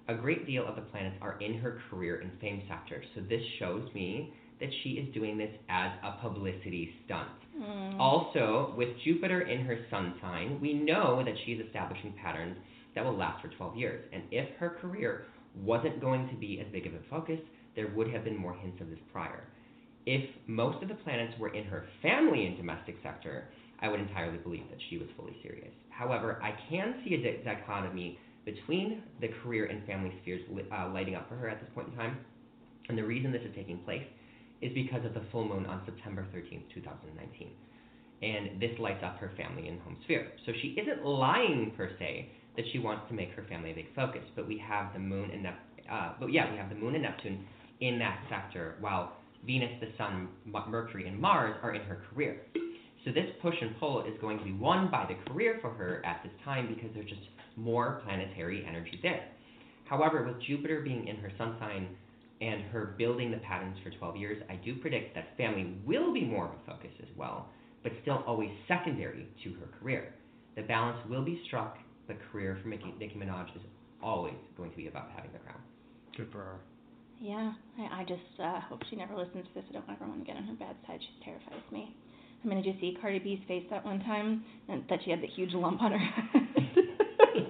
a 0.10 0.16
great 0.16 0.48
deal 0.48 0.68
of 0.68 0.76
the 0.76 0.82
planets 0.82 1.16
are 1.22 1.40
in 1.40 1.60
her 1.60 1.80
career 1.90 2.20
and 2.20 2.32
fame 2.42 2.64
sector. 2.68 3.04
So 3.16 3.22
this 3.22 3.42
shows 3.60 3.88
me 3.94 4.34
that 4.60 4.70
she 4.84 4.92
is 4.92 5.14
doing 5.14 5.38
this 5.38 5.52
as 5.70 5.92
a 6.04 6.20
publicity 6.20 6.90
stunt. 7.06 7.30
Mm. 7.58 8.00
Also, 8.00 8.74
with 8.76 8.90
Jupiter 9.06 9.42
in 9.42 9.62
her 9.66 9.78
sun 9.92 10.16
sign, 10.20 10.60
we 10.60 10.74
know 10.74 11.24
that 11.24 11.36
she 11.46 11.54
is 11.54 11.66
establishing 11.66 12.14
patterns 12.22 12.58
that 12.96 13.06
will 13.06 13.16
last 13.16 13.42
for 13.42 13.50
12 13.50 13.78
years. 13.78 14.04
And 14.12 14.24
if 14.32 14.50
her 14.58 14.78
career 14.82 15.26
wasn't 15.62 16.02
going 16.02 16.28
to 16.30 16.36
be 16.36 16.60
as 16.60 16.72
big 16.72 16.88
of 16.88 16.94
a 16.94 17.00
focus, 17.10 17.40
there 17.76 17.92
would 17.96 18.12
have 18.12 18.24
been 18.24 18.36
more 18.36 18.56
hints 18.56 18.82
of 18.82 18.90
this 18.90 19.00
prior. 19.14 19.44
If 20.08 20.28
most 20.48 20.82
of 20.82 20.90
the 20.90 20.96
planets 20.96 21.38
were 21.40 21.54
in 21.54 21.66
her 21.66 21.86
family 22.02 22.48
and 22.48 22.58
domestic 22.58 22.96
sector, 23.04 23.50
I 23.80 23.90
would 23.90 24.00
entirely 24.00 24.40
believe 24.40 24.68
that 24.72 24.80
she 24.90 24.98
was 24.98 25.08
fully 25.16 25.36
serious. 25.44 25.72
However, 25.90 26.42
I 26.42 26.54
can 26.70 26.96
see 27.06 27.14
a 27.14 27.18
di- 27.18 27.44
dichotomy 27.44 28.18
between 28.54 29.04
the 29.22 29.30
career 29.42 29.66
and 29.66 29.86
family 29.86 30.14
spheres 30.22 30.42
uh, 30.50 30.90
lighting 30.90 31.16
up 31.16 31.30
for 31.30 31.36
her 31.36 31.50
at 31.50 31.60
this 31.60 31.70
point 31.74 31.90
in 31.90 31.96
time. 31.96 32.18
And 32.88 32.98
the 32.98 33.04
reason 33.04 33.32
this 33.32 33.42
is 33.44 33.54
taking 33.56 33.78
place 33.80 34.06
is 34.62 34.74
because 34.74 35.06
of 35.06 35.14
the 35.14 35.22
full 35.32 35.48
moon 35.48 35.66
on 35.66 35.82
September 35.86 36.26
13th, 36.36 36.64
2019. 36.74 37.50
And 38.22 38.62
this 38.62 38.78
lights 38.80 39.04
up 39.04 39.18
her 39.18 39.32
family 39.38 39.68
and 39.68 39.80
home 39.82 39.98
sphere. 40.04 40.32
So 40.46 40.52
she 40.62 40.76
isn't 40.82 41.06
lying 41.06 41.72
per 41.78 41.92
se 42.00 42.30
that 42.58 42.66
she 42.72 42.80
wants 42.80 43.04
to 43.08 43.14
make 43.14 43.32
her 43.32 43.46
family 43.48 43.72
a 43.72 43.76
big 43.76 43.96
focus, 43.96 44.24
but 44.36 44.48
we 44.48 44.58
have 44.58 44.92
the 44.94 45.00
moon 45.00 45.32
and 45.32 45.44
Nep- 45.44 45.60
uh, 45.90 46.14
but 46.20 46.32
yeah, 46.32 46.52
we 46.52 46.58
have 46.58 46.70
the 46.70 46.76
moon 46.76 46.96
and 46.96 47.04
Neptune 47.04 47.46
in 47.80 47.98
that 48.00 48.20
sector, 48.30 48.76
while 48.80 49.14
Venus, 49.46 49.72
the 49.80 49.88
Sun, 49.98 50.28
Mercury, 50.46 51.08
and 51.08 51.18
Mars 51.18 51.56
are 51.64 51.74
in 51.74 51.82
her 51.84 52.02
career. 52.14 52.42
So 53.06 53.12
this 53.12 53.30
push 53.42 53.56
and 53.62 53.78
pull 53.80 54.02
is 54.02 54.20
going 54.20 54.40
to 54.40 54.44
be 54.44 54.52
won 54.52 54.92
by 54.92 55.06
the 55.08 55.32
career 55.32 55.58
for 55.62 55.72
her 55.72 56.06
at 56.06 56.22
this 56.24 56.34
time 56.44 56.68
because 56.74 56.90
there's 56.94 57.10
just 57.10 57.22
more 57.56 58.02
planetary 58.06 58.66
energy 58.68 59.00
there. 59.02 59.26
However, 59.86 60.24
with 60.24 60.42
Jupiter 60.44 60.82
being 60.82 61.08
in 61.08 61.16
her 61.18 61.32
sun 61.38 61.56
sign 61.60 61.88
and 62.42 62.64
her 62.72 62.96
building 62.98 63.32
the 63.32 63.38
patterns 63.38 63.78
for 63.84 63.90
12 63.90 64.18
years, 64.18 64.44
I 64.50 64.56
do 64.56 64.76
predict 64.76 65.16
that 65.16 65.38
family 65.38 65.76
will 65.86 66.14
be 66.14 66.26
more 66.26 66.46
of 66.46 66.52
a 66.52 66.72
focus 66.72 66.92
as 67.02 67.10
well, 67.18 67.48
but 67.84 67.92
still 68.02 68.24
always 68.28 68.52
secondary 68.68 69.28
to 69.44 69.54
her 69.56 69.68
career. 69.80 70.14
The 70.56 70.62
balance 70.64 70.98
will 71.10 71.24
be 71.24 71.42
struck, 71.48 71.78
but 72.08 72.18
career 72.32 72.58
for 72.62 72.70
Nicki, 72.70 72.94
Nicki 73.00 73.16
Minaj 73.16 73.56
is 73.56 73.62
always 74.02 74.36
going 74.58 74.72
to 74.72 74.78
be 74.78 74.88
about 74.88 75.10
having 75.16 75.32
the 75.32 75.40
crown. 75.40 75.62
Good 76.16 76.32
for 76.32 76.40
her. 76.40 76.60
Yeah, 77.20 77.54
I, 77.78 78.02
I 78.02 78.06
just 78.08 78.40
uh, 78.42 78.60
hope 78.62 78.82
she 78.90 78.96
never 78.96 79.16
listens 79.16 79.46
to 79.48 79.54
this. 79.56 79.64
I 79.70 79.74
don't 79.74 79.90
ever 79.90 80.06
want 80.08 80.20
to 80.22 80.26
get 80.26 80.38
on 80.38 80.44
her 80.44 80.54
bad 80.54 80.76
side. 80.88 81.00
She 81.02 81.24
terrifies 81.24 81.64
me. 81.72 81.96
I 82.44 82.48
mean, 82.48 82.62
did 82.62 82.66
you 82.66 82.80
see 82.80 82.98
Cardi 83.00 83.20
B's 83.20 83.40
face 83.48 83.66
that 83.70 83.84
one 83.84 84.00
time? 84.02 84.44
And 84.68 84.84
that 84.90 85.00
she 85.04 85.12
had 85.12 85.22
the 85.22 85.28
huge 85.28 85.54
lump 85.54 85.82
on 85.82 85.92
her 85.92 85.98
head. 86.34 86.48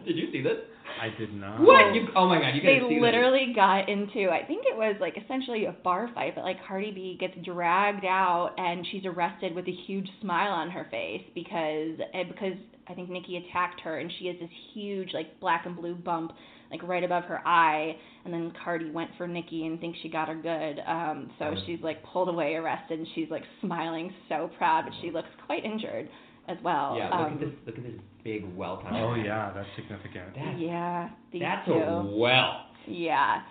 Did 0.06 0.18
you 0.18 0.32
see 0.32 0.42
this? 0.42 0.58
I 1.00 1.10
did 1.18 1.34
not. 1.34 1.62
What? 1.62 1.94
You, 1.96 2.08
oh 2.16 2.28
my 2.28 2.40
god, 2.40 2.56
you 2.56 2.62
they 2.62 2.80
gotta 2.80 2.90
see 2.90 3.00
literally 3.00 3.54
got 3.56 3.88
into 3.88 4.30
I 4.30 4.44
think 4.46 4.66
it 4.66 4.76
was 4.76 4.96
like 5.00 5.16
essentially 5.24 5.66
a 5.66 5.72
bar 5.72 6.10
fight, 6.14 6.36
but 6.36 6.44
like 6.44 6.58
Cardi 6.68 6.92
B 6.92 7.18
gets 7.20 7.36
dragged 7.46 8.06
out 8.06 8.54
and 8.58 8.86
she's 8.92 9.06
arrested 9.06 9.56
with 9.56 9.68
a 9.68 9.76
huge 9.88 10.10
smile 10.20 10.52
on 10.52 10.70
her 10.72 10.88
face 10.92 11.24
because 11.34 12.00
eh, 12.14 12.24
because 12.28 12.58
I 12.88 12.94
think 12.96 13.10
Nicki 13.10 13.38
attacked 13.38 13.80
her 13.82 14.00
and 14.00 14.12
she 14.20 14.28
has 14.28 14.36
this 14.42 14.50
huge 14.74 15.14
like 15.14 15.40
black 15.40 15.66
and 15.66 15.76
blue 15.76 15.96
bump 15.96 16.32
like 16.72 16.82
right 16.84 17.04
above 17.04 17.24
her 17.26 17.46
eye 17.48 17.96
and 18.26 18.34
then 18.34 18.52
Cardi 18.64 18.92
went 18.92 19.10
for 19.18 19.28
Nicki 19.28 19.66
and 19.66 19.80
thinks 19.80 19.98
she 20.02 20.10
got 20.10 20.28
her 20.28 20.36
good. 20.36 20.80
Um 20.88 21.32
so 21.40 21.46
Oh. 21.46 21.56
she's 21.66 21.80
like 21.82 22.04
pulled 22.04 22.30
away 22.30 22.56
arrested 22.56 23.00
and 23.00 23.08
she's 23.16 23.30
like 23.30 23.44
smiling 23.62 24.14
so 24.28 24.50
proud 24.58 24.84
but 24.86 24.94
she 25.02 25.12
looks 25.12 25.30
quite 25.46 25.64
injured 25.66 26.10
as 26.48 26.58
well. 26.64 26.96
Yeah, 26.98 27.06
look 27.10 27.28
um, 27.28 27.34
at 27.34 27.40
this. 27.40 27.50
Look 27.66 27.78
at 27.78 27.84
this 27.84 28.02
big 28.24 28.56
welt 28.56 28.84
on 28.86 28.96
Oh 28.96 29.16
yeah, 29.16 29.52
that's 29.54 29.68
significant. 29.76 30.36
That's, 30.36 30.60
yeah, 30.60 31.10
these 31.32 31.42
that's 31.42 31.66
two. 31.68 31.74
a 31.74 32.04
welt. 32.18 32.56
Yeah. 32.88 33.42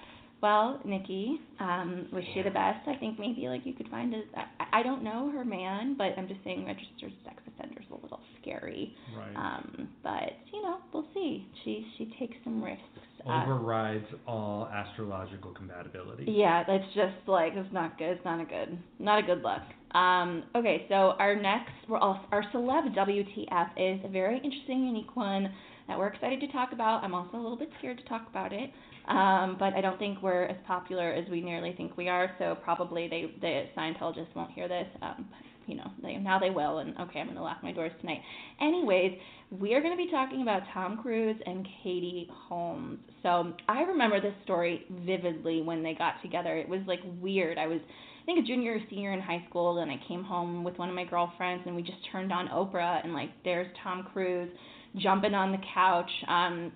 Well, 0.41 0.81
Nicki, 0.85 1.41
um, 1.59 2.07
wish 2.13 2.25
you 2.35 2.45
the 2.45 2.51
best. 2.51 2.87
I 2.87 2.95
think 2.97 3.19
maybe 3.19 3.49
like 3.49 3.67
you 3.67 3.73
could 3.73 3.89
find 3.89 4.15
a. 4.15 4.23
I, 4.37 4.81
I 4.81 4.83
don't 4.85 5.03
know 5.03 5.31
her 5.33 5.45
man, 5.45 5.97
but 5.99 6.17
I'm 6.17 6.29
just 6.29 6.39
saying 6.45 6.65
registered 6.65 7.13
sex 7.25 7.43
offender's 7.47 7.87
a 7.91 7.95
little 8.01 8.21
scary. 8.41 8.95
Right. 9.17 9.35
Um, 9.37 9.89
but 10.03 10.35
you 10.53 10.63
know, 10.63 10.79
we'll 10.93 11.07
see. 11.13 11.47
She 11.65 11.87
she 11.99 12.13
takes 12.21 12.37
some 12.45 12.63
risks. 12.63 12.83
Uh, 13.27 13.45
Overrides 13.45 14.07
all 14.27 14.69
astrological 14.73 15.53
compatibility. 15.53 16.25
yeah, 16.29 16.63
that's 16.67 16.85
just 16.95 17.15
like 17.27 17.53
it's 17.55 17.73
not 17.73 17.99
good. 17.99 18.13
It's 18.13 18.25
not 18.25 18.41
a 18.41 18.45
good, 18.45 18.79
not 18.99 19.19
a 19.19 19.23
good 19.23 19.43
look. 19.43 19.63
Um, 19.97 20.45
okay, 20.55 20.87
so 20.89 21.15
our 21.19 21.35
next, 21.35 21.73
we're 21.89 21.99
all, 21.99 22.21
our 22.31 22.45
celeb 22.55 22.95
WTF 22.95 23.69
is 23.77 24.05
a 24.05 24.09
very 24.09 24.37
interesting, 24.37 24.85
unique 24.87 25.17
one 25.17 25.53
that 25.89 25.99
we're 25.99 26.09
excited 26.09 26.41
to 26.41 26.53
talk 26.53 26.73
about. 26.73 27.03
I'm 27.03 27.15
also 27.15 27.37
a 27.37 27.43
little 27.43 27.57
bit 27.57 27.71
scared 27.79 27.99
to 27.99 28.05
talk 28.05 28.27
about 28.29 28.53
it, 28.53 28.71
um, 29.09 29.57
but 29.59 29.73
I 29.73 29.81
don't 29.81 29.99
think 29.99 30.23
we're 30.23 30.45
as 30.45 30.59
popular 30.67 31.11
as 31.13 31.29
we 31.31 31.41
nearly 31.41 31.73
think 31.77 31.97
we 31.97 32.09
are. 32.09 32.31
So 32.39 32.57
probably 32.63 33.09
they, 33.09 33.33
the 33.41 33.65
Scientologists 33.77 34.35
won't 34.37 34.53
hear 34.53 34.69
this. 34.69 34.87
Um, 35.01 35.27
you 35.67 35.77
know, 35.77 35.91
they, 36.03 36.17
now 36.17 36.39
they 36.39 36.51
will. 36.51 36.79
And 36.79 36.91
okay, 36.99 37.21
I'm 37.21 37.27
going 37.27 37.37
to 37.37 37.43
lock 37.43 37.63
my 37.63 37.73
doors 37.73 37.93
tonight. 38.01 38.21
Anyways, 38.61 39.13
we 39.51 39.75
are 39.75 39.81
going 39.81 39.97
to 39.97 40.03
be 40.03 40.11
talking 40.11 40.43
about 40.43 40.63
Tom 40.75 40.99
Cruise 41.01 41.37
and 41.47 41.67
Katie 41.83 42.29
Holmes. 42.31 42.99
So 43.23 43.55
I 43.69 43.83
remember 43.83 44.21
this 44.21 44.35
story 44.45 44.85
vividly 45.07 45.63
when 45.63 45.83
they 45.83 45.95
got 45.95 46.21
together. 46.23 46.57
It 46.57 46.69
was 46.69 46.81
like 46.87 47.01
weird. 47.21 47.57
I 47.59 47.67
was 47.67 47.81
I 47.81 48.25
think 48.27 48.45
a 48.45 48.47
junior 48.47 48.75
or 48.75 48.81
senior 48.91 49.15
in 49.15 49.21
high 49.21 49.43
school, 49.49 49.79
and 49.79 49.91
I 49.91 49.99
came 50.07 50.23
home 50.23 50.63
with 50.63 50.77
one 50.77 50.91
of 50.91 50.95
my 50.95 51.05
girlfriends, 51.05 51.63
and 51.67 51.75
we 51.75 51.81
just 51.81 51.97
turned 52.13 52.31
on 52.31 52.49
Oprah, 52.49 53.03
and 53.03 53.15
like 53.15 53.31
there's 53.43 53.69
Tom 53.83 54.07
Cruise 54.13 54.51
jumping 54.97 55.33
on 55.33 55.51
the 55.51 55.59
couch. 55.73 56.11
Um, 56.29 56.71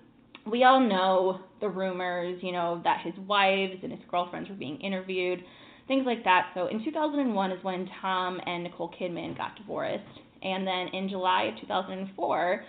we 0.49 0.63
all 0.63 0.79
know 0.79 1.41
the 1.61 1.69
rumors, 1.69 2.39
you 2.41 2.51
know, 2.51 2.81
that 2.83 3.01
his 3.03 3.13
wives 3.27 3.75
and 3.83 3.91
his 3.91 4.01
girlfriends 4.09 4.49
were 4.49 4.55
being 4.55 4.81
interviewed, 4.81 5.43
things 5.87 6.05
like 6.07 6.23
that. 6.23 6.49
So 6.55 6.67
in 6.67 6.83
2001 6.83 7.51
is 7.51 7.63
when 7.63 7.87
Tom 8.01 8.39
and 8.45 8.63
Nicole 8.63 8.91
Kidman 8.99 9.37
got 9.37 9.55
divorced. 9.55 10.03
And 10.43 10.67
then 10.67 10.87
in 10.89 11.09
July 11.09 11.43
of 11.53 11.59
2004, 11.61 12.63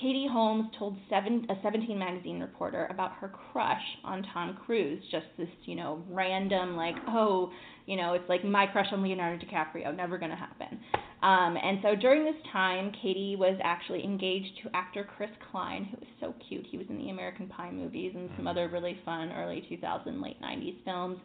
Katie 0.00 0.28
Holmes 0.30 0.70
told 0.78 0.96
seven, 1.08 1.46
a 1.50 1.54
17 1.62 1.98
magazine 1.98 2.40
reporter 2.40 2.86
about 2.90 3.12
her 3.14 3.28
crush 3.28 3.82
on 4.04 4.24
Tom 4.32 4.56
Cruise. 4.64 5.02
Just 5.10 5.26
this, 5.36 5.48
you 5.64 5.74
know, 5.74 6.02
random, 6.08 6.76
like, 6.76 6.94
oh, 7.08 7.50
you 7.86 7.96
know, 7.96 8.14
it's 8.14 8.28
like 8.28 8.44
my 8.44 8.66
crush 8.66 8.86
on 8.92 9.02
Leonardo 9.02 9.44
DiCaprio, 9.44 9.94
never 9.94 10.16
going 10.16 10.30
to 10.30 10.36
happen. 10.36 10.78
Um, 11.22 11.56
and 11.62 11.80
so 11.82 11.94
during 11.94 12.24
this 12.24 12.40
time, 12.52 12.92
Katie 13.02 13.36
was 13.36 13.58
actually 13.62 14.04
engaged 14.04 14.60
to 14.62 14.70
actor 14.74 15.06
Chris 15.16 15.30
Klein, 15.50 15.84
who 15.84 15.96
was 15.98 16.08
so 16.20 16.34
cute. 16.48 16.66
He 16.70 16.78
was 16.78 16.86
in 16.88 16.96
the 16.96 17.10
American 17.10 17.48
Pie 17.48 17.72
movies 17.72 18.12
and 18.14 18.30
some 18.36 18.46
other 18.46 18.68
really 18.68 18.98
fun 19.04 19.32
early 19.32 19.64
2000, 19.68 20.22
late 20.22 20.40
90s 20.40 20.76
films. 20.84 21.18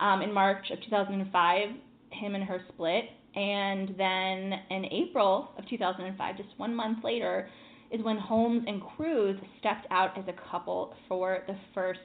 Um, 0.00 0.20
in 0.22 0.32
March 0.32 0.66
of 0.70 0.82
2005, 0.84 1.68
him 2.10 2.34
and 2.34 2.44
her 2.44 2.60
split. 2.74 3.04
And 3.34 3.94
then 3.96 4.52
in 4.70 4.84
April 4.90 5.50
of 5.58 5.66
2005, 5.68 6.36
just 6.36 6.48
one 6.58 6.74
month 6.74 6.98
later, 7.02 7.48
is 7.90 8.02
when 8.02 8.18
Holmes 8.18 8.64
and 8.66 8.82
Cruise 8.96 9.38
stepped 9.58 9.86
out 9.90 10.16
as 10.18 10.24
a 10.28 10.50
couple 10.50 10.94
for 11.08 11.38
the 11.46 11.56
first 11.74 12.00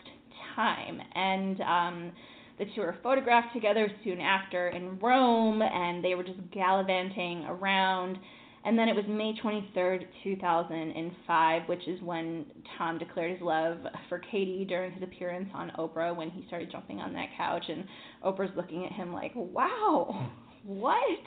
time. 0.55 1.01
And 1.15 1.61
um, 1.61 2.11
the 2.59 2.65
two 2.75 2.81
were 2.81 2.95
photographed 3.03 3.53
together 3.53 3.89
soon 4.03 4.19
after 4.19 4.69
in 4.69 4.99
Rome, 4.99 5.61
and 5.61 6.03
they 6.03 6.15
were 6.15 6.23
just 6.23 6.39
gallivanting 6.51 7.45
around. 7.45 8.17
And 8.65 8.77
then 8.77 8.89
it 8.89 8.95
was 8.95 9.05
May 9.07 9.33
23rd, 9.41 10.05
2005, 10.23 11.61
which 11.67 11.87
is 11.87 12.01
when 12.01 12.45
Tom 12.77 12.97
declared 12.97 13.31
his 13.31 13.41
love 13.41 13.77
for 14.09 14.19
Katie 14.19 14.65
during 14.67 14.91
his 14.91 15.03
appearance 15.03 15.49
on 15.53 15.71
Oprah 15.77 16.13
when 16.13 16.29
he 16.29 16.43
started 16.47 16.69
jumping 16.69 16.99
on 16.99 17.13
that 17.13 17.29
couch. 17.37 17.63
And 17.69 17.85
Oprah's 18.25 18.55
looking 18.57 18.85
at 18.85 18.91
him 18.91 19.13
like, 19.13 19.31
wow, 19.35 20.29
what? 20.67 21.19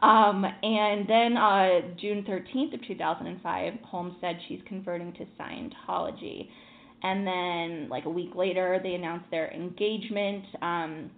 Um, 0.00 0.44
and 0.44 1.08
then 1.08 1.36
uh, 1.36 1.80
June 2.00 2.24
13th 2.28 2.74
of 2.74 2.86
2005, 2.86 3.72
Holmes 3.82 4.14
said 4.20 4.38
she's 4.46 4.60
converting 4.66 5.12
to 5.14 5.26
Scientology. 5.40 6.48
And 7.02 7.26
then, 7.26 7.88
like 7.88 8.04
a 8.04 8.10
week 8.10 8.34
later, 8.34 8.80
they 8.82 8.94
announced 8.94 9.26
their 9.30 9.52
engagement. 9.52 10.44
Um, 10.62 11.10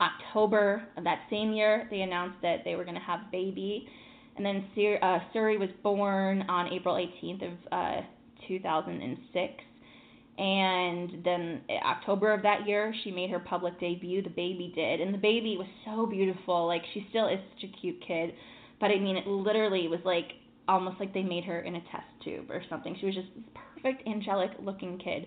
October 0.00 0.82
of 0.96 1.04
that 1.04 1.20
same 1.30 1.52
year, 1.52 1.86
they 1.90 2.02
announced 2.02 2.36
that 2.42 2.58
they 2.64 2.76
were 2.76 2.84
going 2.84 2.94
to 2.96 3.00
have 3.00 3.20
a 3.20 3.28
baby. 3.32 3.88
And 4.36 4.44
then 4.44 4.66
Sur- 4.74 4.98
uh, 5.02 5.18
Suri 5.34 5.58
was 5.58 5.70
born 5.82 6.42
on 6.48 6.72
April 6.72 6.94
18th 6.94 7.46
of 7.46 7.52
uh, 7.72 8.00
2006. 8.46 9.54
And 10.38 11.24
then 11.24 11.62
October 11.84 12.32
of 12.32 12.42
that 12.42 12.66
year, 12.66 12.94
she 13.02 13.10
made 13.10 13.28
her 13.30 13.40
public 13.40 13.78
debut. 13.80 14.22
The 14.22 14.30
baby 14.30 14.72
did, 14.72 15.00
and 15.00 15.12
the 15.12 15.18
baby 15.18 15.56
was 15.56 15.66
so 15.84 16.06
beautiful. 16.06 16.66
Like 16.66 16.82
she 16.94 17.06
still 17.10 17.26
is 17.26 17.40
such 17.54 17.68
a 17.68 17.80
cute 17.80 18.00
kid, 18.06 18.34
but 18.80 18.92
I 18.92 18.98
mean, 18.98 19.16
it 19.16 19.26
literally 19.26 19.88
was 19.88 19.98
like 20.04 20.32
almost 20.68 21.00
like 21.00 21.12
they 21.12 21.22
made 21.22 21.44
her 21.44 21.60
in 21.60 21.74
a 21.74 21.80
test 21.80 22.06
tube 22.22 22.50
or 22.50 22.62
something. 22.70 22.96
She 23.00 23.06
was 23.06 23.16
just 23.16 23.28
this 23.34 23.44
perfect 23.82 24.06
angelic 24.06 24.50
looking 24.62 24.98
kid. 24.98 25.26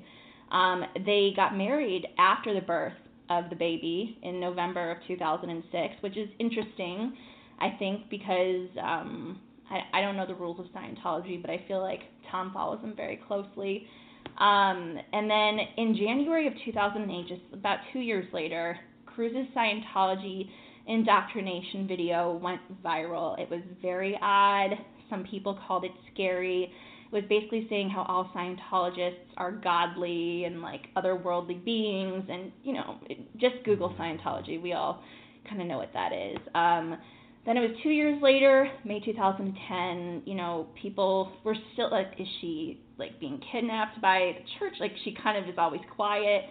Um, 0.51 0.83
they 1.05 1.33
got 1.35 1.57
married 1.57 2.07
after 2.17 2.53
the 2.53 2.61
birth 2.61 2.93
of 3.29 3.49
the 3.49 3.55
baby 3.55 4.17
in 4.23 4.39
November 4.39 4.91
of 4.91 4.97
2006, 5.07 5.95
which 6.01 6.17
is 6.17 6.29
interesting, 6.39 7.13
I 7.59 7.75
think, 7.79 8.09
because 8.09 8.67
um, 8.81 9.39
I, 9.69 9.99
I 9.99 10.01
don't 10.01 10.17
know 10.17 10.27
the 10.27 10.35
rules 10.35 10.59
of 10.59 10.65
Scientology, 10.67 11.41
but 11.41 11.49
I 11.49 11.63
feel 11.67 11.81
like 11.81 12.01
Tom 12.29 12.51
follows 12.53 12.81
them 12.81 12.93
very 12.95 13.19
closely. 13.27 13.87
Um, 14.37 14.97
and 15.13 15.29
then 15.29 15.59
in 15.77 15.95
January 15.95 16.47
of 16.47 16.53
2008, 16.65 17.27
just 17.27 17.41
about 17.53 17.79
two 17.93 17.99
years 17.99 18.25
later, 18.33 18.77
Cruise's 19.05 19.47
Scientology 19.55 20.49
indoctrination 20.87 21.87
video 21.87 22.39
went 22.41 22.61
viral. 22.83 23.39
It 23.39 23.49
was 23.49 23.61
very 23.81 24.17
odd. 24.21 24.71
Some 25.09 25.23
people 25.23 25.59
called 25.67 25.83
it 25.83 25.91
scary. 26.13 26.63
It 26.63 27.13
was 27.13 27.23
basically 27.29 27.67
saying 27.69 27.89
how 27.89 28.03
all 28.03 28.31
Scientologists 28.35 29.27
are 29.37 29.51
godly 29.51 30.45
and 30.45 30.61
like 30.61 30.87
otherworldly 30.95 31.63
beings, 31.63 32.23
and 32.29 32.51
you 32.63 32.73
know, 32.73 32.99
just 33.37 33.55
Google 33.65 33.93
Scientology. 33.99 34.61
We 34.61 34.73
all 34.73 35.03
kind 35.47 35.61
of 35.61 35.67
know 35.67 35.77
what 35.77 35.91
that 35.93 36.13
is. 36.13 36.37
Um, 36.55 36.97
then 37.45 37.57
it 37.57 37.61
was 37.61 37.71
two 37.81 37.89
years 37.89 38.21
later, 38.21 38.69
May 38.85 38.99
2010. 38.99 40.23
You 40.25 40.35
know, 40.35 40.67
people 40.79 41.31
were 41.43 41.55
still 41.73 41.89
like, 41.89 42.13
is 42.19 42.27
she 42.39 42.81
like 42.97 43.19
being 43.19 43.41
kidnapped 43.51 43.99
by 44.01 44.35
the 44.37 44.59
church? 44.59 44.75
Like 44.79 44.91
she 45.03 45.15
kind 45.23 45.37
of 45.37 45.49
is 45.49 45.55
always 45.57 45.81
quiet. 45.95 46.43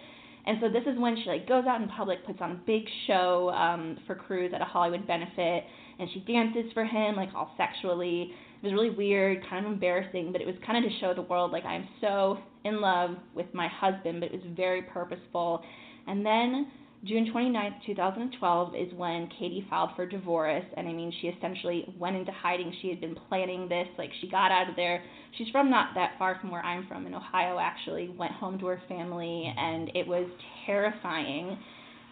And 0.45 0.57
so 0.59 0.69
this 0.69 0.83
is 0.91 0.99
when 0.99 1.15
she 1.23 1.29
like 1.29 1.47
goes 1.47 1.65
out 1.65 1.81
in 1.81 1.87
public, 1.87 2.25
puts 2.25 2.39
on 2.41 2.51
a 2.51 2.59
big 2.65 2.83
show 3.07 3.51
um, 3.51 3.97
for 4.07 4.15
Cruise 4.15 4.51
at 4.53 4.61
a 4.61 4.65
Hollywood 4.65 5.05
benefit, 5.07 5.63
and 5.99 6.09
she 6.13 6.19
dances 6.21 6.71
for 6.73 6.83
him 6.83 7.15
like 7.15 7.29
all 7.35 7.53
sexually. 7.57 8.33
It 8.61 8.65
was 8.65 8.73
really 8.73 8.89
weird, 8.89 9.45
kind 9.49 9.65
of 9.65 9.71
embarrassing, 9.71 10.31
but 10.31 10.41
it 10.41 10.47
was 10.47 10.55
kind 10.65 10.83
of 10.83 10.91
to 10.91 10.99
show 10.99 11.13
the 11.13 11.21
world 11.21 11.51
like 11.51 11.63
I'm 11.65 11.87
so 12.01 12.37
in 12.63 12.81
love 12.81 13.11
with 13.35 13.47
my 13.53 13.67
husband, 13.67 14.19
but 14.19 14.31
it 14.31 14.33
was 14.33 14.41
very 14.55 14.81
purposeful. 14.81 15.63
And 16.07 16.25
then 16.25 16.67
June 17.03 17.31
29th, 17.33 17.83
2012 17.87 18.75
is 18.75 18.93
when 18.93 19.27
Katie 19.39 19.65
filed 19.67 19.89
for 19.95 20.05
divorce. 20.05 20.63
And 20.77 20.87
I 20.87 20.93
mean, 20.93 21.11
she 21.19 21.29
essentially 21.29 21.91
went 21.97 22.15
into 22.15 22.31
hiding. 22.31 22.71
She 22.81 22.89
had 22.89 23.01
been 23.01 23.15
planning 23.27 23.67
this. 23.67 23.87
Like, 23.97 24.11
she 24.21 24.29
got 24.29 24.51
out 24.51 24.69
of 24.69 24.75
there. 24.75 25.03
She's 25.35 25.49
from 25.49 25.71
not 25.71 25.95
that 25.95 26.11
far 26.19 26.37
from 26.39 26.51
where 26.51 26.61
I'm 26.61 26.85
from 26.87 27.07
in 27.07 27.15
Ohio, 27.15 27.57
actually. 27.59 28.09
Went 28.09 28.33
home 28.33 28.59
to 28.59 28.67
her 28.67 28.81
family, 28.87 29.51
and 29.57 29.89
it 29.95 30.05
was 30.05 30.29
terrifying. 30.67 31.57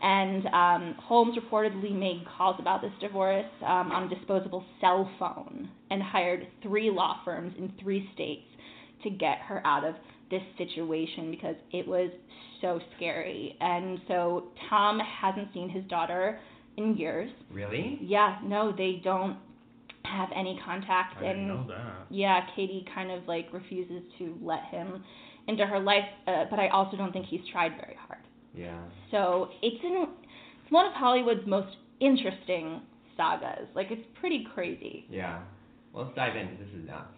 And 0.02 0.48
um, 0.48 0.96
Holmes 1.04 1.38
reportedly 1.38 1.94
made 1.94 2.24
calls 2.38 2.56
about 2.60 2.82
this 2.82 2.94
divorce 3.00 3.46
um, 3.62 3.92
on 3.92 4.12
a 4.12 4.16
disposable 4.16 4.66
cell 4.82 5.10
phone 5.20 5.70
and 5.92 6.02
hired 6.02 6.48
three 6.64 6.90
law 6.90 7.18
firms 7.24 7.54
in 7.60 7.72
three 7.80 8.10
states 8.16 8.46
to 9.04 9.12
get 9.12 9.38
her 9.40 9.62
out 9.68 9.84
of 9.84 9.96
this 10.30 10.42
situation 10.58 11.32
because 11.32 11.56
it 11.72 11.88
was 11.88 12.12
so 12.62 12.80
scary. 12.96 13.56
And 13.60 14.00
so 14.08 14.50
Tom 14.70 15.00
hasn't 15.00 15.54
seen 15.54 15.70
his 15.70 15.84
daughter 15.86 16.40
in 16.78 16.96
years. 16.98 17.30
Really? 17.52 18.00
Yeah, 18.02 18.38
no, 18.44 18.72
they 18.76 19.02
don't 19.04 19.38
have 20.06 20.30
any 20.36 20.60
contact 20.66 21.18
I 21.18 21.22
didn't 21.22 21.38
and 21.38 21.48
know 21.48 21.66
that. 21.68 22.08
yeah, 22.10 22.42
Katie 22.56 22.86
kind 22.96 23.12
of 23.12 23.28
like 23.28 23.48
refuses 23.54 24.02
to 24.18 24.38
let 24.42 24.64
him 24.66 25.04
into 25.48 25.66
her 25.66 25.80
life, 25.80 26.06
uh, 26.28 26.46
but 26.50 26.60
I 26.60 26.70
also 26.70 26.96
don't 26.96 27.12
think 27.12 27.26
he's 27.26 27.42
tried 27.52 27.72
very 27.72 27.98
hard. 28.08 28.20
Yeah. 28.56 28.80
So 29.12 29.50
it's 29.62 29.84
in 29.84 30.08
it's 30.64 30.72
one 30.72 30.86
of 30.86 30.94
Hollywood's 30.94 31.46
most 31.48 31.76
interesting 32.00 32.82
sagas. 33.18 33.68
Like 33.76 33.88
it's 33.92 34.06
pretty 34.20 34.48
crazy. 34.54 35.06
Yeah. 35.10 35.42
Well, 35.94 36.06
let's 36.06 36.16
dive 36.16 36.36
in 36.36 36.58
this 36.60 36.70
is 36.76 36.88
nuts. 36.88 37.14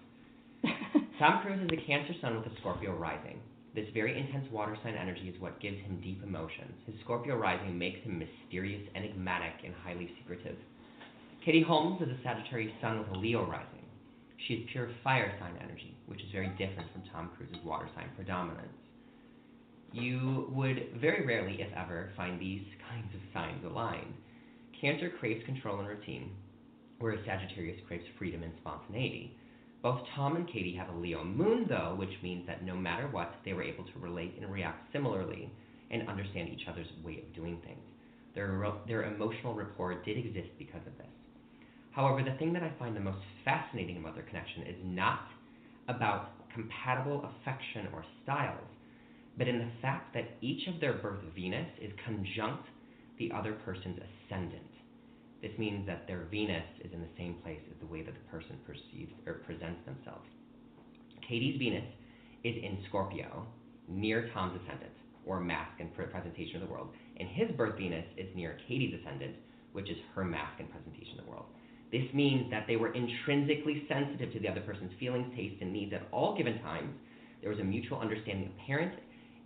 Tom 1.22 1.39
Cruise 1.43 1.61
is 1.61 1.69
a 1.69 1.85
Cancer 1.85 2.15
Sun 2.19 2.35
with 2.35 2.52
a 2.52 2.56
Scorpio 2.61 2.95
rising. 2.95 3.38
This 3.76 3.85
very 3.93 4.18
intense 4.18 4.52
water 4.52 4.76
sign 4.81 4.95
energy 4.95 5.30
is 5.30 5.39
what 5.39 5.61
gives 5.61 5.77
him 5.81 6.02
deep 6.02 6.23
emotions. 6.23 6.73
His 6.88 6.95
Scorpio 7.03 7.38
rising 7.38 7.77
makes 7.77 8.03
him 8.03 8.18
mysterious, 8.18 8.81
enigmatic, 8.95 9.53
and 9.64 9.76
highly 9.85 10.10
secretive. 10.18 10.57
Katie 11.45 11.61
Holmes 11.61 12.02
is 12.02 12.10
a 12.10 12.18
Sagittarius 12.23 12.73
Sun 12.81 12.98
with 12.98 13.10
a 13.10 13.19
Leo 13.19 13.45
rising. 13.45 13.85
She 14.48 14.56
is 14.56 14.69
pure 14.72 14.89
fire 15.03 15.31
sign 15.39 15.53
energy, 15.61 15.95
which 16.07 16.23
is 16.23 16.31
very 16.31 16.49
different 16.57 16.91
from 16.91 17.03
Tom 17.14 17.30
Cruise's 17.38 17.64
water 17.64 17.88
sign 17.93 18.10
predominance. 18.15 18.73
You 19.93 20.48
would 20.49 20.98
very 20.99 21.23
rarely, 21.23 21.61
if 21.61 21.72
ever, 21.77 22.10
find 22.18 22.41
these 22.41 22.65
kinds 22.89 23.14
of 23.14 23.22
signs 23.31 23.64
aligned. 23.64 24.15
Cancer 24.81 25.11
craves 25.19 25.45
control 25.45 25.81
and 25.81 25.88
routine, 25.88 26.31
whereas 26.98 27.19
Sagittarius 27.27 27.80
craves 27.88 28.06
freedom 28.18 28.41
and 28.41 28.53
spontaneity. 28.60 29.38
Both 29.81 30.01
Tom 30.15 30.35
and 30.35 30.47
Katie 30.47 30.75
have 30.75 30.89
a 30.89 30.97
Leo 30.97 31.23
moon, 31.23 31.65
though, 31.67 31.95
which 31.97 32.21
means 32.21 32.45
that 32.45 32.63
no 32.63 32.75
matter 32.75 33.07
what, 33.07 33.33
they 33.43 33.53
were 33.53 33.63
able 33.63 33.83
to 33.83 33.99
relate 33.99 34.35
and 34.39 34.51
react 34.51 34.91
similarly 34.93 35.51
and 35.89 36.07
understand 36.07 36.49
each 36.49 36.67
other's 36.67 36.87
way 37.03 37.17
of 37.17 37.33
doing 37.33 37.59
things. 37.65 37.81
Their, 38.35 38.63
their 38.87 39.03
emotional 39.13 39.55
rapport 39.55 39.95
did 40.03 40.17
exist 40.17 40.49
because 40.59 40.85
of 40.85 40.97
this. 40.97 41.07
However, 41.91 42.23
the 42.23 42.37
thing 42.37 42.53
that 42.53 42.63
I 42.63 42.71
find 42.79 42.95
the 42.95 43.01
most 43.01 43.19
fascinating 43.43 43.97
about 43.97 44.15
their 44.15 44.23
connection 44.23 44.63
is 44.63 44.77
not 44.85 45.27
about 45.87 46.29
compatible 46.53 47.25
affection 47.25 47.87
or 47.93 48.05
styles, 48.23 48.67
but 49.37 49.47
in 49.47 49.59
the 49.59 49.71
fact 49.81 50.13
that 50.13 50.37
each 50.41 50.67
of 50.67 50.79
their 50.79 50.93
birth 50.93 51.21
Venus 51.35 51.67
is 51.81 51.91
conjunct 52.05 52.67
the 53.17 53.31
other 53.35 53.53
person's 53.65 53.99
ascendant. 53.99 54.70
This 55.41 55.51
means 55.57 55.85
that 55.88 56.07
their 56.07 56.26
Venus 56.31 56.65
is 56.84 56.93
in 56.93 57.01
the 57.01 57.09
same 57.18 57.35
place 57.43 57.61
as 57.72 57.77
the 57.80 57.88
way 57.88 58.03
that 58.03 58.13
the 58.15 58.22
person 58.31 58.57
perceives 58.65 59.13
or 59.27 59.35
presents 59.35 59.81
themselves. 59.85 60.27
Katie's 61.27 61.57
Venus 61.57 61.85
is 62.43 62.55
in 62.63 62.80
Scorpio, 62.88 63.45
near 63.88 64.30
Tom's 64.34 64.55
ascendant, 64.63 64.93
or 65.26 65.39
mask 65.39 65.72
and 65.80 65.93
presentation 65.93 66.55
of 66.55 66.61
the 66.61 66.68
world, 66.68 66.89
and 67.18 67.30
his 67.30 67.51
birth 67.51 67.77
Venus 67.77 68.05
is 68.18 68.27
near 68.35 68.57
Katie's 68.68 68.93
ascendant, 68.93 69.35
which 69.73 69.89
is 69.89 69.97
her 70.15 70.26
mask 70.26 70.53
and 70.59 70.69
presentation 70.69 71.19
of 71.19 71.26
the 71.26 71.30
world. 71.31 71.45
This 71.91 72.05
means 72.13 72.49
that 72.51 72.68
they 72.68 72.77
were 72.77 72.89
intrinsically 72.89 73.84
sensitive 73.88 74.31
to 74.34 74.39
the 74.39 74.49
other 74.49 74.61
person's 74.61 74.93
feelings, 74.99 75.27
tastes, 75.35 75.57
and 75.61 75.73
needs 75.73 75.93
at 75.93 76.03
all 76.11 76.34
given 76.34 76.55
times, 76.59 76.93
There 77.41 77.51
was 77.51 77.59
a 77.59 77.63
mutual 77.65 77.99
understanding 77.99 78.47
apparent, 78.47 78.93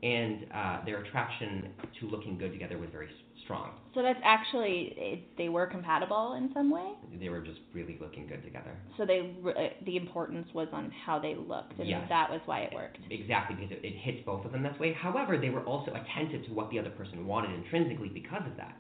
and 0.04 0.46
uh, 0.54 0.80
their 0.86 1.00
attraction 1.00 1.70
to 2.00 2.08
looking 2.08 2.38
good 2.38 2.52
together 2.54 2.78
was 2.78 2.90
very 2.92 3.08
s- 3.08 3.14
strong. 3.46 3.72
So 3.94 4.02
that's 4.02 4.20
actually 4.26 4.94
it, 4.98 5.38
they 5.38 5.48
were 5.48 5.66
compatible 5.66 6.34
in 6.34 6.52
some 6.54 6.70
way. 6.70 6.92
They 7.18 7.30
were 7.30 7.40
just 7.40 7.60
really 7.74 7.98
looking 8.02 8.28
good 8.28 8.44
together. 8.44 8.76
So 8.98 9.06
they 9.06 9.34
uh, 9.48 9.84
the 9.86 9.96
importance 9.96 10.48
was 10.54 10.68
on 10.74 10.92
how 11.06 11.18
they 11.20 11.36
looked, 11.36 11.80
and 11.80 11.88
Yes. 11.88 12.06
that 12.10 12.30
was 12.30 12.42
why 12.46 12.62
it 12.62 12.74
worked. 12.74 12.98
Exactly, 13.10 13.56
because 13.56 13.72
it, 13.72 13.86
it 13.86 13.96
hits 13.96 14.20
both 14.26 14.44
of 14.46 14.52
them 14.52 14.64
that 14.64 14.78
way. 14.80 14.92
However, 14.94 15.38
they 15.38 15.50
were 15.50 15.64
also 15.64 15.92
attentive 15.94 16.46
to 16.48 16.54
what 16.54 16.70
the 16.72 16.80
other 16.80 16.90
person 16.90 17.26
wanted 17.26 17.56
intrinsically 17.56 18.10
because 18.10 18.44
of 18.46 18.58
that. 18.58 18.76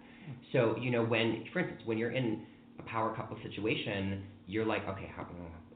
So, 0.51 0.75
you 0.81 0.89
know, 0.91 1.03
when, 1.05 1.45
for 1.53 1.59
instance, 1.59 1.81
when 1.85 1.97
you're 1.97 2.11
in 2.11 2.45
a 2.79 2.83
power 2.83 3.15
couple 3.15 3.37
situation, 3.43 4.23
you're 4.47 4.65
like, 4.65 4.87
okay, 4.87 5.11
how, 5.15 5.25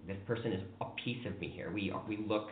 this 0.07 0.17
person 0.25 0.51
is 0.51 0.63
a 0.81 0.85
piece 1.03 1.23
of 1.27 1.39
me 1.39 1.51
here. 1.55 1.71
We 1.71 1.91
are, 1.91 2.01
we 2.07 2.17
look 2.27 2.49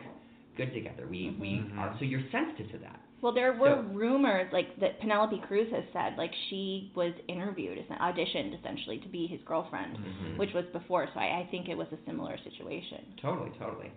good 0.56 0.72
together. 0.72 1.06
We 1.08 1.36
we 1.40 1.48
Mhm. 1.58 1.78
are 1.78 1.96
so 1.98 2.04
you're 2.04 2.22
sensitive 2.30 2.70
to 2.72 2.78
that. 2.78 3.00
Well, 3.20 3.32
there 3.32 3.52
were 3.52 3.82
rumors 3.82 4.48
like 4.52 4.78
that 4.80 5.00
Penelope 5.00 5.42
Cruz 5.48 5.66
has 5.72 5.84
said 5.92 6.16
like 6.16 6.30
she 6.50 6.92
was 6.94 7.12
interviewed, 7.28 7.78
auditioned 8.00 8.58
essentially 8.58 8.98
to 8.98 9.08
be 9.08 9.26
his 9.26 9.40
girlfriend, 9.44 9.96
Mhm. 9.98 10.36
which 10.38 10.52
was 10.54 10.64
before. 10.72 11.08
So 11.12 11.18
I, 11.20 11.40
I 11.40 11.48
think 11.50 11.68
it 11.68 11.76
was 11.76 11.88
a 11.92 11.98
similar 12.06 12.38
situation. 12.38 13.04
Totally, 13.20 13.50
totally. 13.58 13.90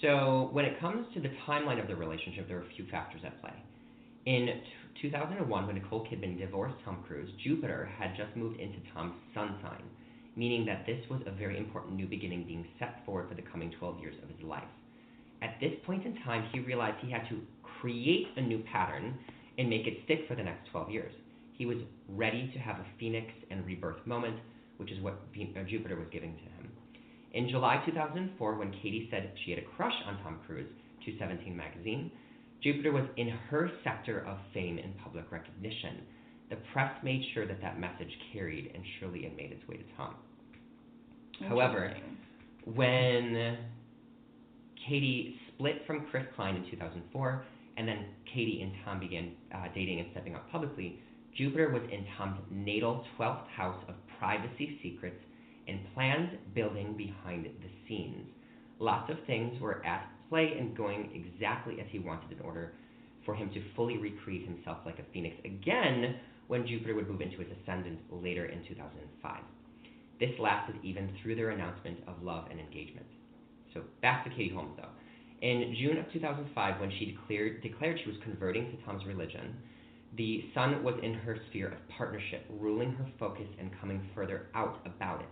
So 0.00 0.48
when 0.52 0.64
it 0.64 0.80
comes 0.80 1.06
to 1.14 1.20
the 1.20 1.30
timeline 1.46 1.80
of 1.80 1.86
the 1.86 1.94
relationship, 1.94 2.48
there 2.48 2.58
are 2.58 2.62
a 2.62 2.74
few 2.76 2.86
factors 2.86 3.20
at 3.24 3.40
play. 3.40 3.52
In 4.26 4.46
t- 4.46 4.62
2001, 5.02 5.66
when 5.66 5.76
Nicole 5.76 6.04
Kidman 6.06 6.38
divorced 6.38 6.76
Tom 6.84 7.02
Cruise, 7.06 7.30
Jupiter 7.44 7.88
had 7.98 8.16
just 8.16 8.34
moved 8.36 8.60
into 8.60 8.78
Tom's 8.92 9.14
sun 9.34 9.56
sign, 9.62 9.82
meaning 10.36 10.64
that 10.66 10.86
this 10.86 11.08
was 11.08 11.20
a 11.26 11.30
very 11.30 11.56
important 11.56 11.94
new 11.96 12.06
beginning 12.06 12.44
being 12.44 12.66
set 12.78 13.04
forward 13.04 13.28
for 13.28 13.34
the 13.34 13.42
coming 13.42 13.70
12 13.78 14.00
years 14.00 14.14
of 14.22 14.28
his 14.28 14.42
life. 14.42 14.68
At 15.42 15.58
this 15.60 15.72
point 15.86 16.04
in 16.04 16.14
time, 16.22 16.44
he 16.52 16.60
realized 16.60 16.98
he 17.00 17.10
had 17.10 17.26
to 17.30 17.40
create 17.80 18.28
a 18.36 18.40
new 18.40 18.62
pattern 18.72 19.18
and 19.58 19.68
make 19.68 19.86
it 19.86 19.98
stick 20.04 20.20
for 20.28 20.34
the 20.34 20.42
next 20.42 20.70
12 20.70 20.90
years. 20.90 21.12
He 21.52 21.66
was 21.66 21.78
ready 22.08 22.50
to 22.52 22.58
have 22.58 22.76
a 22.76 22.86
phoenix 22.98 23.26
and 23.50 23.66
rebirth 23.66 24.06
moment, 24.06 24.36
which 24.78 24.90
is 24.90 25.02
what 25.02 25.14
uh, 25.14 25.62
Jupiter 25.68 25.96
was 25.96 26.06
giving 26.10 26.34
to 26.34 26.42
him. 26.42 26.70
In 27.32 27.48
July 27.48 27.82
2004, 27.86 28.54
when 28.54 28.72
Katie 28.82 29.08
said 29.10 29.32
she 29.44 29.50
had 29.50 29.60
a 29.60 29.66
crush 29.76 29.92
on 30.06 30.18
Tom 30.22 30.40
Cruise 30.46 30.68
to 31.04 31.18
17 31.18 31.56
magazine, 31.56 32.10
Jupiter 32.62 32.92
was 32.92 33.04
in 33.16 33.28
her 33.28 33.70
sector 33.84 34.26
of 34.26 34.38
fame 34.52 34.78
and 34.78 34.96
public 34.98 35.30
recognition. 35.30 36.00
The 36.50 36.56
press 36.72 36.92
made 37.04 37.22
sure 37.32 37.46
that 37.46 37.60
that 37.60 37.78
message 37.78 38.10
carried, 38.32 38.72
and 38.74 38.82
surely 38.98 39.20
it 39.20 39.36
made 39.36 39.52
its 39.52 39.66
way 39.68 39.76
to 39.76 39.84
Tom. 39.96 40.16
However, 41.48 41.94
when 42.74 43.58
Katie 44.88 45.36
split 45.54 45.82
from 45.86 46.06
Chris 46.10 46.24
Klein 46.34 46.56
in 46.56 46.70
2004, 46.70 47.44
and 47.76 47.86
then 47.86 48.06
Katie 48.32 48.62
and 48.62 48.72
Tom 48.84 49.00
began 49.00 49.32
uh, 49.54 49.66
dating 49.74 50.00
and 50.00 50.08
stepping 50.12 50.34
out 50.34 50.50
publicly, 50.50 50.98
Jupiter 51.36 51.70
was 51.70 51.82
in 51.92 52.04
Tom's 52.16 52.40
natal 52.50 53.04
12th 53.18 53.46
house 53.48 53.82
of 53.88 53.94
privacy 54.18 54.78
secrets 54.82 55.22
and 55.68 55.80
planned 55.94 56.38
building 56.54 56.96
behind 56.96 57.44
the 57.44 57.70
scenes. 57.86 58.26
Lots 58.78 59.10
of 59.10 59.16
things 59.26 59.60
were 59.60 59.84
at 59.84 60.10
play 60.28 60.56
and 60.58 60.76
going 60.76 61.10
exactly 61.14 61.80
as 61.80 61.86
he 61.90 61.98
wanted 61.98 62.32
in 62.32 62.40
order 62.40 62.72
for 63.24 63.34
him 63.34 63.50
to 63.50 63.62
fully 63.76 63.98
recreate 63.98 64.46
himself 64.46 64.78
like 64.86 64.98
a 64.98 65.12
phoenix 65.12 65.36
again 65.44 66.16
when 66.48 66.66
Jupiter 66.66 66.94
would 66.94 67.08
move 67.08 67.20
into 67.20 67.38
his 67.38 67.48
ascendant 67.62 68.00
later 68.10 68.46
in 68.46 68.64
2005. 68.66 69.40
This 70.18 70.30
lasted 70.38 70.76
even 70.82 71.10
through 71.22 71.36
their 71.36 71.50
announcement 71.50 71.98
of 72.06 72.22
love 72.22 72.46
and 72.50 72.58
engagement. 72.58 73.06
So 73.72 73.82
back 74.02 74.24
to 74.24 74.30
Katie 74.30 74.52
Holmes, 74.52 74.72
though. 74.76 74.88
In 75.42 75.74
June 75.80 75.96
of 75.96 76.12
2005, 76.12 76.80
when 76.80 76.92
she 76.98 77.12
declared, 77.12 77.62
declared 77.62 77.98
she 78.04 78.10
was 78.10 78.20
converting 78.22 78.70
to 78.70 78.84
Tom's 78.84 79.06
religion, 79.06 79.56
the 80.18 80.44
sun 80.52 80.84
was 80.84 80.96
in 81.02 81.14
her 81.14 81.38
sphere 81.48 81.68
of 81.68 81.88
partnership, 81.96 82.44
ruling 82.50 82.92
her 82.92 83.06
focus 83.18 83.46
and 83.58 83.70
coming 83.80 84.06
further 84.14 84.48
out 84.54 84.80
about 84.84 85.22
it. 85.22 85.28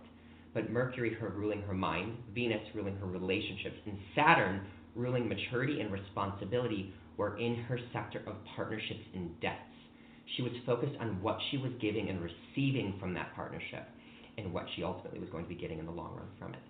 But 0.55 0.71
Mercury, 0.71 1.13
her 1.13 1.29
ruling 1.29 1.61
her 1.61 1.75
mind, 1.75 2.17
Venus 2.33 2.63
ruling 2.73 2.95
her 2.95 3.05
relationships, 3.05 3.77
and 3.85 3.99
Saturn 4.15 4.61
ruling 4.95 5.29
maturity 5.29 5.79
and 5.79 5.91
responsibility 5.91 6.91
were 7.17 7.37
in 7.37 7.55
her 7.67 7.77
sector 7.93 8.23
of 8.25 8.33
partnerships 8.55 9.05
and 9.13 9.39
debts. 9.41 9.59
She 10.35 10.41
was 10.41 10.53
focused 10.65 10.95
on 10.99 11.21
what 11.21 11.37
she 11.51 11.57
was 11.57 11.71
giving 11.79 12.09
and 12.09 12.19
receiving 12.19 12.95
from 12.99 13.13
that 13.13 13.35
partnership 13.35 13.85
and 14.39 14.51
what 14.51 14.65
she 14.75 14.83
ultimately 14.83 15.19
was 15.19 15.29
going 15.29 15.43
to 15.43 15.49
be 15.49 15.55
getting 15.55 15.77
in 15.77 15.85
the 15.85 15.91
long 15.91 16.15
run 16.15 16.27
from 16.39 16.53
it. 16.53 16.68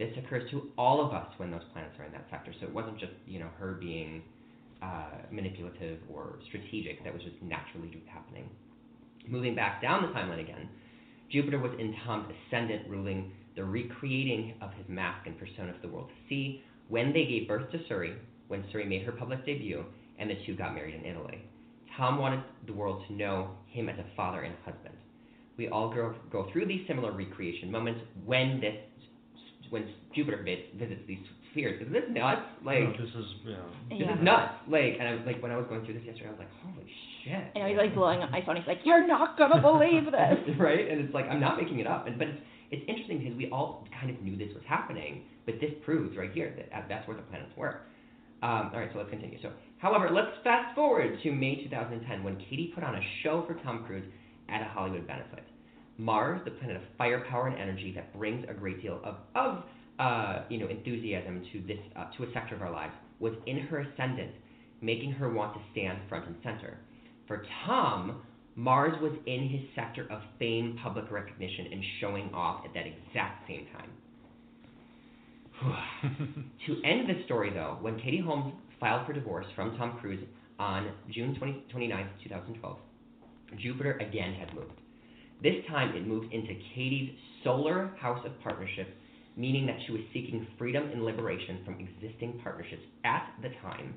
This 0.00 0.16
occurs 0.16 0.50
to 0.50 0.70
all 0.78 1.04
of 1.04 1.12
us 1.12 1.26
when 1.36 1.50
those 1.50 1.60
planets 1.74 1.94
are 1.98 2.06
in 2.06 2.12
that 2.12 2.24
sector. 2.30 2.54
So 2.58 2.66
it 2.66 2.72
wasn't 2.72 2.98
just, 2.98 3.12
you 3.26 3.38
know, 3.38 3.50
her 3.58 3.74
being 3.74 4.22
uh, 4.82 5.28
manipulative 5.30 5.98
or 6.10 6.38
strategic. 6.48 7.04
That 7.04 7.12
was 7.12 7.22
just 7.22 7.36
naturally 7.42 8.02
happening. 8.10 8.48
Moving 9.28 9.54
back 9.54 9.82
down 9.82 10.00
the 10.00 10.08
timeline 10.08 10.40
again, 10.40 10.70
Jupiter 11.30 11.58
was 11.58 11.72
in 11.78 11.94
Tom's 12.06 12.32
ascendant, 12.48 12.88
ruling 12.88 13.32
the 13.56 13.62
recreating 13.62 14.54
of 14.62 14.72
his 14.72 14.86
mask 14.88 15.26
and 15.26 15.38
persona 15.38 15.74
for 15.74 15.86
the 15.86 15.92
world 15.92 16.08
to 16.08 16.28
see 16.30 16.62
when 16.88 17.12
they 17.12 17.26
gave 17.26 17.46
birth 17.46 17.70
to 17.70 17.78
Suri, 17.80 18.16
when 18.48 18.62
Suri 18.72 18.88
made 18.88 19.02
her 19.02 19.12
public 19.12 19.44
debut, 19.44 19.84
and 20.18 20.30
the 20.30 20.38
two 20.46 20.56
got 20.56 20.74
married 20.74 20.94
in 20.94 21.04
Italy. 21.04 21.42
Tom 21.98 22.18
wanted 22.18 22.42
the 22.66 22.72
world 22.72 23.02
to 23.06 23.12
know 23.12 23.50
him 23.66 23.90
as 23.90 23.98
a 23.98 24.16
father 24.16 24.40
and 24.44 24.54
husband. 24.64 24.96
We 25.58 25.68
all 25.68 25.92
go, 25.92 26.14
go 26.32 26.48
through 26.50 26.66
these 26.66 26.86
similar 26.88 27.12
recreation 27.12 27.70
moments 27.70 28.00
when 28.24 28.60
this 28.62 28.76
when 29.70 29.88
Jupiter 30.14 30.42
vis- 30.44 30.66
visits 30.78 31.00
these 31.06 31.18
spheres. 31.52 31.80
Is 31.84 31.92
this 31.92 32.04
nuts? 32.10 32.42
Like 32.64 32.84
No, 32.84 32.92
this 32.92 33.10
is 33.14 33.26
yeah. 33.44 33.56
this 33.88 33.98
Yeah. 34.00 34.14
is 34.18 34.22
nuts. 34.22 34.54
Like 34.68 34.96
and 34.98 35.08
I 35.08 35.14
was 35.14 35.22
like 35.26 35.42
when 35.42 35.50
I 35.50 35.56
was 35.56 35.66
going 35.68 35.84
through 35.84 35.94
this 35.94 36.04
yesterday, 36.04 36.28
I 36.28 36.32
was 36.32 36.38
like, 36.40 36.52
holy 36.62 36.86
shit. 37.24 37.44
And 37.54 37.68
he's 37.68 37.78
like 37.78 37.94
blowing 37.94 38.22
up 38.22 38.30
my 38.30 38.42
phone. 38.44 38.56
He's 38.56 38.66
like, 38.66 38.80
"You're 38.84 39.06
not 39.06 39.38
gonna 39.38 39.60
believe 39.70 40.04
this." 40.10 40.38
right? 40.58 40.88
And 40.90 41.00
it's 41.00 41.14
like 41.14 41.26
I'm 41.26 41.40
not 41.40 41.56
making 41.60 41.78
it 41.80 41.86
up. 41.86 42.06
And 42.06 42.18
but 42.18 42.28
it's, 42.28 42.40
it's 42.70 42.84
interesting 42.88 43.18
because 43.18 43.36
we 43.36 43.50
all 43.50 43.86
kind 43.98 44.10
of 44.14 44.20
knew 44.22 44.36
this 44.36 44.54
was 44.54 44.62
happening, 44.68 45.22
but 45.46 45.56
this 45.60 45.70
proves 45.84 46.16
right 46.16 46.30
here 46.32 46.54
that 46.56 46.68
uh, 46.76 46.82
that's 46.88 47.06
where 47.08 47.16
the 47.16 47.22
planets 47.24 47.50
were. 47.56 47.80
Um, 48.42 48.70
all 48.72 48.80
right, 48.80 48.88
so 48.92 48.98
let's 48.98 49.10
continue. 49.10 49.36
So, 49.42 49.50
however, 49.78 50.08
let's 50.10 50.30
fast 50.42 50.74
forward 50.74 51.18
to 51.22 51.30
May 51.32 51.62
2010 51.64 52.22
when 52.24 52.36
Katie 52.48 52.72
put 52.74 52.82
on 52.82 52.94
a 52.94 53.00
show 53.22 53.44
for 53.46 53.52
Tom 53.62 53.84
Cruise 53.84 54.06
at 54.48 54.62
a 54.62 54.64
Hollywood 54.64 55.06
benefit. 55.06 55.44
Mars, 56.00 56.40
the 56.44 56.50
planet 56.50 56.76
of 56.76 56.82
firepower 56.96 57.48
and 57.48 57.58
energy 57.60 57.92
that 57.94 58.16
brings 58.16 58.44
a 58.48 58.54
great 58.54 58.80
deal 58.80 59.00
of, 59.04 59.16
of 59.34 59.64
uh, 59.98 60.44
you 60.48 60.58
know, 60.58 60.66
enthusiasm 60.66 61.44
to 61.52 61.60
this 61.66 61.78
uh, 61.94 62.06
to 62.16 62.24
a 62.24 62.32
sector 62.32 62.54
of 62.54 62.62
our 62.62 62.72
lives, 62.72 62.94
was 63.18 63.34
in 63.46 63.58
her 63.58 63.80
ascendant, 63.80 64.30
making 64.80 65.12
her 65.12 65.30
want 65.30 65.52
to 65.52 65.60
stand 65.72 65.98
front 66.08 66.26
and 66.26 66.36
center. 66.42 66.78
For 67.26 67.44
Tom, 67.66 68.22
Mars 68.56 68.94
was 69.02 69.12
in 69.26 69.48
his 69.48 69.60
sector 69.74 70.06
of 70.10 70.22
fame, 70.38 70.78
public 70.82 71.10
recognition, 71.10 71.66
and 71.70 71.84
showing 72.00 72.30
off 72.32 72.64
at 72.64 72.72
that 72.72 72.86
exact 72.86 73.46
same 73.46 73.66
time. 73.74 73.90
to 76.66 76.82
end 76.82 77.10
this 77.10 77.22
story, 77.26 77.50
though, 77.52 77.76
when 77.82 78.00
Katie 78.00 78.20
Holmes 78.20 78.54
filed 78.80 79.06
for 79.06 79.12
divorce 79.12 79.44
from 79.54 79.76
Tom 79.76 79.98
Cruise 80.00 80.24
on 80.58 80.90
June 81.10 81.34
20, 81.36 81.64
29, 81.70 82.08
2012, 82.24 82.78
Jupiter 83.58 83.98
again 83.98 84.32
had 84.32 84.54
moved. 84.54 84.79
This 85.42 85.64
time 85.68 85.96
it 85.96 86.06
moved 86.06 86.32
into 86.34 86.54
Katie's 86.74 87.14
solar 87.42 87.96
house 87.98 88.24
of 88.26 88.38
partnership, 88.42 88.88
meaning 89.36 89.66
that 89.66 89.78
she 89.86 89.92
was 89.92 90.02
seeking 90.12 90.46
freedom 90.58 90.90
and 90.92 91.04
liberation 91.04 91.60
from 91.64 91.78
existing 91.80 92.40
partnerships 92.42 92.82
at 93.04 93.26
the 93.40 93.48
time, 93.62 93.94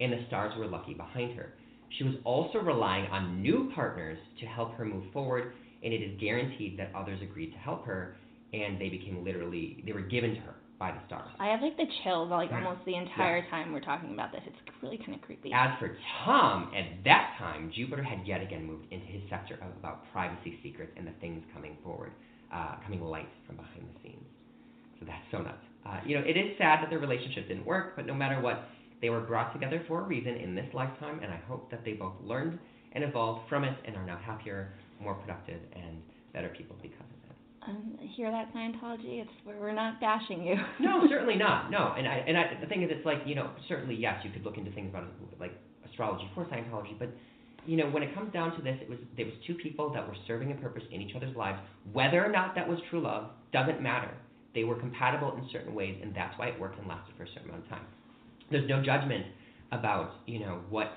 and 0.00 0.12
the 0.12 0.24
stars 0.28 0.56
were 0.56 0.66
lucky 0.66 0.94
behind 0.94 1.36
her. 1.36 1.52
She 1.98 2.04
was 2.04 2.14
also 2.24 2.58
relying 2.58 3.10
on 3.10 3.42
new 3.42 3.70
partners 3.74 4.18
to 4.40 4.46
help 4.46 4.74
her 4.74 4.84
move 4.84 5.12
forward, 5.12 5.52
and 5.82 5.92
it 5.92 6.02
is 6.02 6.18
guaranteed 6.20 6.78
that 6.78 6.94
others 6.94 7.20
agreed 7.22 7.52
to 7.52 7.58
help 7.58 7.84
her, 7.84 8.16
and 8.54 8.80
they 8.80 8.88
became 8.88 9.24
literally, 9.24 9.82
they 9.84 9.92
were 9.92 10.00
given 10.00 10.34
to 10.34 10.40
her 10.40 10.57
by 10.78 10.92
the 10.92 10.98
stars. 11.06 11.28
I 11.40 11.48
have 11.48 11.60
like 11.60 11.76
the 11.76 11.86
chills 12.04 12.30
like 12.30 12.52
almost 12.52 12.84
the 12.86 12.94
entire 13.02 13.48
time 13.50 13.72
we're 13.72 13.80
talking 13.80 14.12
about 14.14 14.32
this. 14.32 14.42
It's 14.46 14.56
really 14.82 14.98
kind 14.98 15.14
of 15.14 15.22
creepy. 15.22 15.52
As 15.52 15.78
for 15.78 15.96
Tom, 16.24 16.70
at 16.76 17.02
that 17.04 17.34
time, 17.38 17.72
Jupiter 17.74 18.02
had 18.02 18.26
yet 18.26 18.40
again 18.40 18.64
moved 18.64 18.86
into 18.92 19.06
his 19.06 19.22
sector 19.28 19.54
of 19.54 19.76
about 19.78 20.04
privacy 20.12 20.58
secrets 20.62 20.92
and 20.96 21.06
the 21.06 21.12
things 21.20 21.42
coming 21.52 21.76
forward, 21.82 22.12
uh, 22.52 22.76
coming 22.84 23.02
light 23.02 23.28
from 23.46 23.56
behind 23.56 23.82
the 23.82 24.08
scenes. 24.08 24.24
So 25.00 25.06
that's 25.06 25.24
so 25.30 25.38
nuts. 25.38 25.58
Uh, 25.86 26.00
you 26.06 26.16
know, 26.18 26.24
it 26.24 26.36
is 26.36 26.56
sad 26.58 26.82
that 26.82 26.90
their 26.90 26.98
relationship 26.98 27.48
didn't 27.48 27.66
work, 27.66 27.96
but 27.96 28.06
no 28.06 28.14
matter 28.14 28.40
what, 28.40 28.68
they 29.00 29.10
were 29.10 29.20
brought 29.20 29.52
together 29.52 29.82
for 29.86 30.00
a 30.00 30.04
reason 30.04 30.34
in 30.34 30.54
this 30.54 30.66
lifetime, 30.74 31.20
and 31.22 31.32
I 31.32 31.40
hope 31.48 31.70
that 31.70 31.84
they 31.84 31.92
both 31.92 32.14
learned 32.22 32.58
and 32.92 33.04
evolved 33.04 33.48
from 33.48 33.64
it 33.64 33.76
and 33.84 33.96
are 33.96 34.04
now 34.04 34.18
happier, 34.18 34.72
more 35.00 35.14
productive, 35.14 35.60
and 35.74 36.02
better 36.32 36.48
people 36.48 36.76
because 36.82 37.00
of 37.00 37.06
it. 37.10 37.17
Um, 37.68 37.98
hear 38.16 38.30
that 38.30 38.52
Scientology? 38.54 39.20
It's 39.20 39.30
we're 39.44 39.72
not 39.72 40.00
bashing 40.00 40.42
you. 40.44 40.56
No, 40.80 41.06
certainly 41.08 41.36
not. 41.36 41.70
No, 41.70 41.94
and 41.96 42.08
I 42.08 42.24
and 42.26 42.36
I 42.36 42.58
the 42.60 42.66
thing 42.66 42.82
is, 42.82 42.90
it's 42.90 43.04
like 43.04 43.18
you 43.26 43.34
know, 43.34 43.50
certainly 43.68 43.94
yes, 43.94 44.20
you 44.24 44.30
could 44.30 44.44
look 44.44 44.56
into 44.56 44.70
things 44.72 44.88
about 44.90 45.04
like 45.38 45.52
astrology 45.88 46.28
for 46.34 46.44
Scientology, 46.46 46.98
but 46.98 47.10
you 47.66 47.76
know, 47.76 47.90
when 47.90 48.02
it 48.02 48.14
comes 48.14 48.32
down 48.32 48.56
to 48.56 48.62
this, 48.62 48.78
it 48.80 48.88
was 48.88 48.98
there 49.16 49.26
was 49.26 49.34
two 49.46 49.54
people 49.54 49.92
that 49.92 50.06
were 50.06 50.16
serving 50.26 50.50
a 50.52 50.54
purpose 50.54 50.82
in 50.90 51.02
each 51.02 51.14
other's 51.14 51.36
lives. 51.36 51.58
Whether 51.92 52.24
or 52.24 52.30
not 52.32 52.54
that 52.54 52.66
was 52.66 52.78
true 52.90 53.00
love 53.02 53.30
doesn't 53.52 53.82
matter. 53.82 54.10
They 54.54 54.64
were 54.64 54.76
compatible 54.76 55.36
in 55.36 55.46
certain 55.52 55.74
ways, 55.74 55.98
and 56.02 56.14
that's 56.14 56.36
why 56.38 56.48
it 56.48 56.58
worked 56.58 56.78
and 56.78 56.88
lasted 56.88 57.14
for 57.16 57.24
a 57.24 57.28
certain 57.28 57.50
amount 57.50 57.64
of 57.64 57.68
time. 57.68 57.84
there's 58.50 58.68
no 58.68 58.82
judgment 58.82 59.26
about 59.72 60.12
you 60.26 60.40
know 60.40 60.60
what 60.70 60.92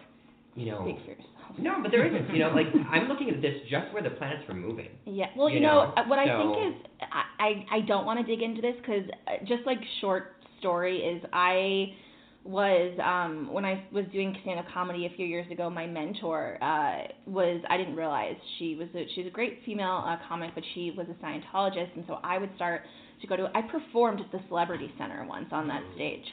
you 0.55 0.67
know. 0.67 0.83
Speak 0.85 1.03
for 1.03 1.11
yourself. 1.11 1.30
No, 1.59 1.81
but 1.81 1.91
there 1.91 2.05
isn't. 2.05 2.33
You 2.33 2.39
know, 2.39 2.49
like 2.49 2.67
I'm 2.89 3.07
looking 3.07 3.29
at 3.29 3.41
this 3.41 3.55
just 3.69 3.93
where 3.93 4.03
the 4.03 4.11
planets 4.11 4.43
were 4.47 4.53
moving. 4.53 4.89
Yeah. 5.05 5.27
Well, 5.35 5.49
you, 5.49 5.55
You 5.55 5.61
know, 5.61 5.85
know, 5.85 5.93
uh, 5.97 6.03
what 6.07 6.19
I 6.19 6.27
so- 6.27 6.53
think 6.55 6.75
is 6.75 6.81
I 7.49 7.65
I, 7.71 7.79
don't 7.81 8.05
want 8.05 8.19
to 8.19 8.25
dig 8.25 8.41
into 8.43 8.61
this 8.61 8.75
because 8.77 9.03
just 9.47 9.65
like 9.65 9.79
short 10.01 10.35
story 10.59 10.97
is 10.99 11.23
I 11.33 11.93
was 12.43 12.97
um 13.03 13.53
when 13.53 13.65
I 13.65 13.83
was 13.91 14.05
doing 14.11 14.35
stand-up 14.41 14.65
comedy 14.73 15.05
a 15.05 15.15
few 15.15 15.25
years 15.25 15.49
ago. 15.51 15.69
My 15.69 15.85
mentor 15.87 16.57
uh 16.61 17.07
was 17.27 17.61
I 17.69 17.77
didn't 17.77 17.95
realize 17.95 18.35
she 18.57 18.75
was 18.75 18.87
a, 18.95 19.05
she's 19.15 19.27
a 19.27 19.29
great 19.29 19.59
female 19.65 20.03
uh, 20.05 20.17
comic, 20.27 20.51
but 20.55 20.63
she 20.73 20.91
was 20.97 21.07
a 21.07 21.23
Scientologist, 21.23 21.95
and 21.95 22.03
so 22.07 22.19
I 22.23 22.37
would 22.37 22.49
start 22.55 22.81
to 23.21 23.27
go 23.27 23.35
to. 23.35 23.51
I 23.55 23.61
performed 23.61 24.19
at 24.21 24.31
the 24.31 24.39
Celebrity 24.47 24.91
Center 24.97 25.25
once 25.27 25.47
on 25.51 25.67
that 25.67 25.83
stage, 25.95 26.25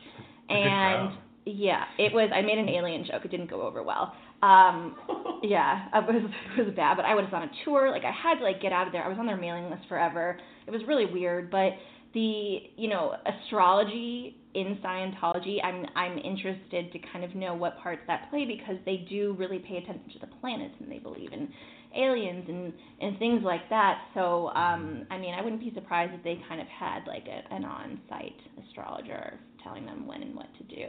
and. 0.49 1.13
Yeah, 1.57 1.85
it 1.99 2.13
was. 2.13 2.31
I 2.35 2.43
made 2.43 2.59
an 2.59 2.69
alien 2.69 3.05
joke. 3.05 3.25
It 3.25 3.31
didn't 3.31 3.49
go 3.51 3.63
over 3.63 3.83
well. 3.83 4.15
Um, 4.43 4.97
yeah, 5.43 5.89
it 5.95 6.07
was 6.07 6.31
it 6.59 6.67
was 6.67 6.75
bad. 6.75 6.97
But 6.97 7.07
I 7.07 7.15
was 7.15 7.27
on 7.33 7.43
a 7.43 7.51
tour. 7.65 7.91
Like 7.91 8.05
I 8.05 8.13
had 8.13 8.39
to 8.39 8.45
like 8.45 8.61
get 8.61 8.73
out 8.73 8.87
of 8.87 8.93
there. 8.93 9.03
I 9.05 9.09
was 9.09 9.19
on 9.19 9.27
their 9.27 9.37
mailing 9.37 9.71
list 9.71 9.83
forever. 9.89 10.39
It 10.67 10.71
was 10.71 10.83
really 10.87 11.07
weird. 11.07 11.51
But 11.51 11.73
the 12.15 12.59
you 12.77 12.89
know 12.89 13.15
astrology 13.27 14.37
in 14.55 14.79
Scientology, 14.85 15.59
I'm 15.63 15.87
I'm 15.97 16.19
interested 16.19 16.93
to 16.93 16.99
kind 17.13 17.25
of 17.25 17.35
know 17.35 17.55
what 17.55 17.79
parts 17.79 18.03
that 18.07 18.29
play 18.31 18.45
because 18.45 18.77
they 18.85 19.07
do 19.09 19.35
really 19.39 19.59
pay 19.59 19.79
attention 19.79 20.11
to 20.13 20.19
the 20.21 20.33
planets 20.41 20.75
and 20.81 20.91
they 20.91 20.99
believe 20.99 21.33
in 21.33 21.49
aliens 21.97 22.45
and 22.49 22.73
and 23.01 23.19
things 23.19 23.43
like 23.43 23.69
that. 23.71 24.03
So 24.15 24.49
um, 24.49 25.07
I 25.11 25.19
mean, 25.19 25.35
I 25.35 25.43
wouldn't 25.43 25.61
be 25.61 25.73
surprised 25.75 26.13
if 26.15 26.23
they 26.23 26.41
kind 26.49 26.61
of 26.61 26.67
had 26.67 27.07
like 27.07 27.27
a, 27.27 27.55
an 27.55 27.65
on-site 27.65 28.41
astrologer 28.67 29.39
telling 29.69 29.87
them 29.87 30.07
when 30.07 30.23
and 30.23 30.35
what 30.35 30.47
to 30.59 30.65
do. 30.65 30.87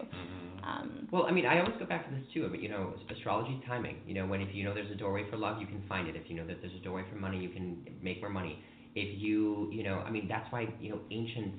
Um, 0.64 1.08
Well, 1.12 1.24
I 1.24 1.32
mean, 1.32 1.46
I 1.46 1.60
always 1.60 1.76
go 1.80 1.86
back 1.86 2.08
to 2.08 2.16
this 2.16 2.24
too. 2.34 2.48
But 2.50 2.62
you 2.62 2.70
know, 2.70 2.94
astrology 3.10 3.54
is 3.56 3.64
timing. 3.68 3.98
You 4.08 4.14
know, 4.16 4.26
when 4.26 4.42
if 4.42 4.54
you 4.54 4.64
know 4.64 4.74
there's 4.74 4.92
a 4.92 4.96
doorway 4.96 5.30
for 5.30 5.38
love, 5.38 5.60
you 5.60 5.68
can 5.68 5.84
find 5.88 6.08
it. 6.08 6.16
If 6.16 6.30
you 6.30 6.36
know 6.36 6.46
that 6.48 6.58
there's 6.62 6.74
a 6.80 6.84
doorway 6.84 7.04
for 7.10 7.18
money, 7.18 7.40
you 7.40 7.50
can 7.50 7.86
make 8.02 8.22
more 8.22 8.30
money. 8.30 8.60
If 8.96 9.20
you, 9.22 9.70
you 9.72 9.84
know, 9.84 10.00
I 10.06 10.10
mean, 10.10 10.28
that's 10.28 10.52
why 10.52 10.68
you 10.82 10.90
know 10.90 11.00
ancient, 11.12 11.56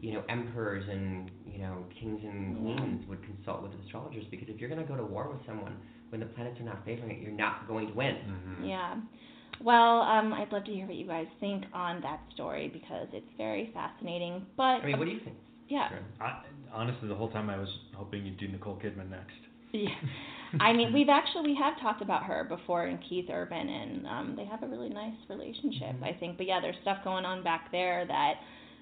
you 0.00 0.12
know, 0.14 0.22
emperors 0.28 0.84
and 0.90 1.30
you 1.46 1.58
know 1.58 1.84
kings 1.98 2.20
and 2.22 2.68
Yeah. 2.68 2.76
queens 2.76 3.08
would 3.08 3.22
consult 3.24 3.62
with 3.62 3.72
astrologers 3.84 4.24
because 4.30 4.48
if 4.48 4.60
you're 4.60 4.68
going 4.68 4.82
to 4.82 4.88
go 4.88 4.96
to 4.96 5.04
war 5.04 5.28
with 5.32 5.44
someone 5.46 5.76
when 6.10 6.20
the 6.20 6.26
planets 6.26 6.60
are 6.60 6.64
not 6.64 6.84
favoring 6.84 7.10
it, 7.16 7.22
you're 7.22 7.32
not 7.32 7.66
going 7.66 7.88
to 7.88 7.94
win. 7.94 8.14
Mm-hmm. 8.14 8.64
Yeah. 8.64 8.94
Well, 9.64 10.02
um, 10.02 10.34
I'd 10.34 10.52
love 10.52 10.64
to 10.64 10.72
hear 10.72 10.86
what 10.86 10.96
you 10.96 11.06
guys 11.06 11.26
think 11.40 11.64
on 11.72 12.02
that 12.02 12.20
story 12.34 12.68
because 12.68 13.08
it's 13.12 13.32
very 13.38 13.70
fascinating. 13.72 14.44
But 14.56 14.84
I 14.84 14.86
mean, 14.86 14.98
what 14.98 15.06
do 15.06 15.12
you 15.12 15.20
think? 15.20 15.36
Yeah. 15.68 15.88
I, 16.20 16.42
honestly, 16.72 17.08
the 17.08 17.14
whole 17.14 17.30
time 17.30 17.50
I 17.50 17.58
was 17.58 17.68
hoping 17.94 18.24
you'd 18.24 18.38
do 18.38 18.48
Nicole 18.48 18.76
Kidman 18.76 19.10
next. 19.10 19.34
Yeah. 19.72 19.88
I 20.60 20.72
mean, 20.72 20.92
we've 20.92 21.08
actually 21.08 21.50
we 21.50 21.56
have 21.56 21.78
talked 21.80 22.02
about 22.02 22.22
her 22.24 22.44
before 22.44 22.84
and 22.84 22.98
Keith 23.08 23.26
Urban, 23.30 23.68
and 23.68 24.06
um, 24.06 24.34
they 24.36 24.44
have 24.44 24.62
a 24.62 24.66
really 24.66 24.88
nice 24.88 25.14
relationship, 25.28 25.96
I 26.02 26.16
think. 26.18 26.36
But 26.36 26.46
yeah, 26.46 26.60
there's 26.60 26.76
stuff 26.82 26.98
going 27.02 27.24
on 27.24 27.42
back 27.42 27.70
there 27.72 28.06
that, 28.06 28.34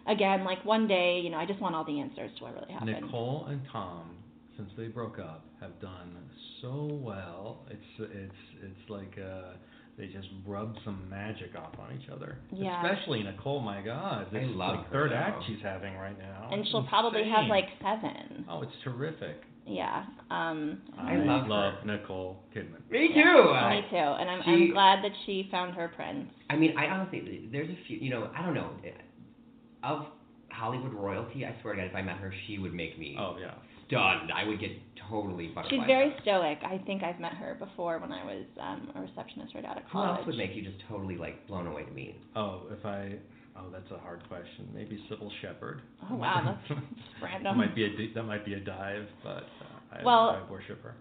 again, 0.07 0.45
like 0.45 0.63
one 0.65 0.87
day, 0.87 1.21
you 1.23 1.31
know, 1.31 1.39
I 1.39 1.47
just 1.47 1.61
want 1.61 1.75
all 1.75 1.85
the 1.85 2.01
answers 2.01 2.31
to 2.39 2.45
what 2.45 2.55
really 2.55 2.73
happened. 2.73 3.01
Nicole 3.01 3.47
and 3.49 3.63
Tom, 3.73 4.11
since 4.57 4.69
they 4.77 4.89
broke 4.89 5.19
up, 5.19 5.47
have 5.61 5.81
done 5.81 6.17
so 6.61 6.89
well. 7.03 7.63
It's 7.71 8.11
it's 8.13 8.35
it's 8.63 8.91
like 8.91 9.19
uh, 9.19 9.55
they 9.97 10.07
just 10.07 10.29
rubbed 10.47 10.79
some 10.85 11.09
magic 11.09 11.55
off 11.57 11.73
on 11.79 11.97
each 12.01 12.09
other. 12.09 12.39
Yeah. 12.53 12.83
Especially 12.85 13.23
Nicole. 13.23 13.61
My 13.61 13.81
God, 13.81 14.27
this 14.33 14.43
I 14.43 14.47
love 14.47 14.77
like, 14.79 14.87
her, 14.87 14.93
third 14.93 15.11
though. 15.13 15.17
act 15.17 15.43
she's 15.47 15.63
having 15.63 15.95
right 15.97 16.19
now. 16.19 16.49
and 16.53 16.67
she'll 16.69 16.81
It's 16.81 16.89
probably 16.89 17.29
have 17.31 17.47
like 17.49 17.67
seven. 17.81 18.45
Oh, 18.49 18.63
it's 18.63 18.73
terrific. 18.83 19.37
Yeah. 19.67 20.05
Um, 20.31 20.83
I 20.99 21.17
love 21.17 21.47
her. 21.49 21.79
Nicole 21.87 22.37
Kidman. 22.55 22.91
Me 22.91 23.09
yeah, 23.15 23.23
too. 23.23 23.49
I- 23.51 23.77
Me 23.77 23.87
too. 23.89 23.97
And 23.97 24.29
I'm 24.29 24.43
she- 24.45 24.51
I'm 24.51 24.71
glad 24.73 25.05
that 25.05 25.13
she 25.25 25.49
found 25.51 25.75
her 25.75 25.89
prince. 25.89 26.29
I 26.51 26.57
mean, 26.57 26.77
I 26.77 26.87
honestly, 26.89 27.49
there's 27.51 27.71
a 27.71 27.79
few, 27.87 27.97
you 27.99 28.11
know, 28.11 28.29
I 28.37 28.43
don't 28.43 28.55
know, 28.55 28.71
of 29.83 30.07
Hollywood 30.51 30.93
royalty. 30.93 31.45
I 31.47 31.55
swear 31.63 31.75
to 31.75 31.81
God, 31.83 31.89
if 31.91 31.95
I 31.97 32.03
met 32.03 32.17
her, 32.19 32.33
she 32.47 32.59
would 32.59 32.75
make 32.75 32.99
me 32.99 33.17
Oh 33.19 33.37
yeah. 33.41 33.55
stunned. 33.87 34.31
I 34.33 34.45
would 34.47 34.61
get 34.61 34.71
totally 35.11 35.49
butterflies. 35.49 35.71
She's 35.81 35.87
very 35.87 36.15
stoic. 36.23 36.59
I 36.65 36.79
think 36.87 37.03
I've 37.03 37.21
met 37.21 37.33
her 37.35 37.57
before 37.59 37.99
when 37.99 38.13
I 38.13 38.25
was 38.25 38.45
um, 38.61 38.91
a 38.95 39.01
receptionist 39.01 39.55
right 39.55 39.65
out 39.65 39.77
of 39.79 39.85
college. 39.91 39.91
Who 39.91 39.99
college. 39.99 40.19
else 40.19 40.27
would 40.27 40.37
make 40.37 40.55
you 40.57 40.63
just 40.63 40.77
totally 40.89 41.17
like 41.17 41.47
blown 41.47 41.67
away 41.67 41.85
to 41.85 41.91
meet? 41.93 42.17
Oh, 42.37 42.63
if 42.71 42.85
I. 42.85 43.17
Oh, 43.57 43.71
that's 43.73 43.89
a 43.93 43.99
hard 43.99 44.21
question. 44.29 44.69
Maybe 44.75 44.99
Cybill 45.09 45.31
Shepherd. 45.41 45.81
Oh, 46.11 46.17
wow, 46.17 46.57
that's 46.69 46.81
random. 47.23 47.45
that 47.45 47.57
might 47.57 47.75
be 47.75 47.85
a 47.85 48.15
that 48.15 48.25
might 48.25 48.45
be 48.45 48.55
a 48.55 48.61
dive, 48.61 49.07
but 49.23 49.45
uh, 49.45 50.01
I, 50.01 50.05
Well- 50.05 50.31
I 50.45 50.51
worship 50.51 50.83
her. 50.83 50.95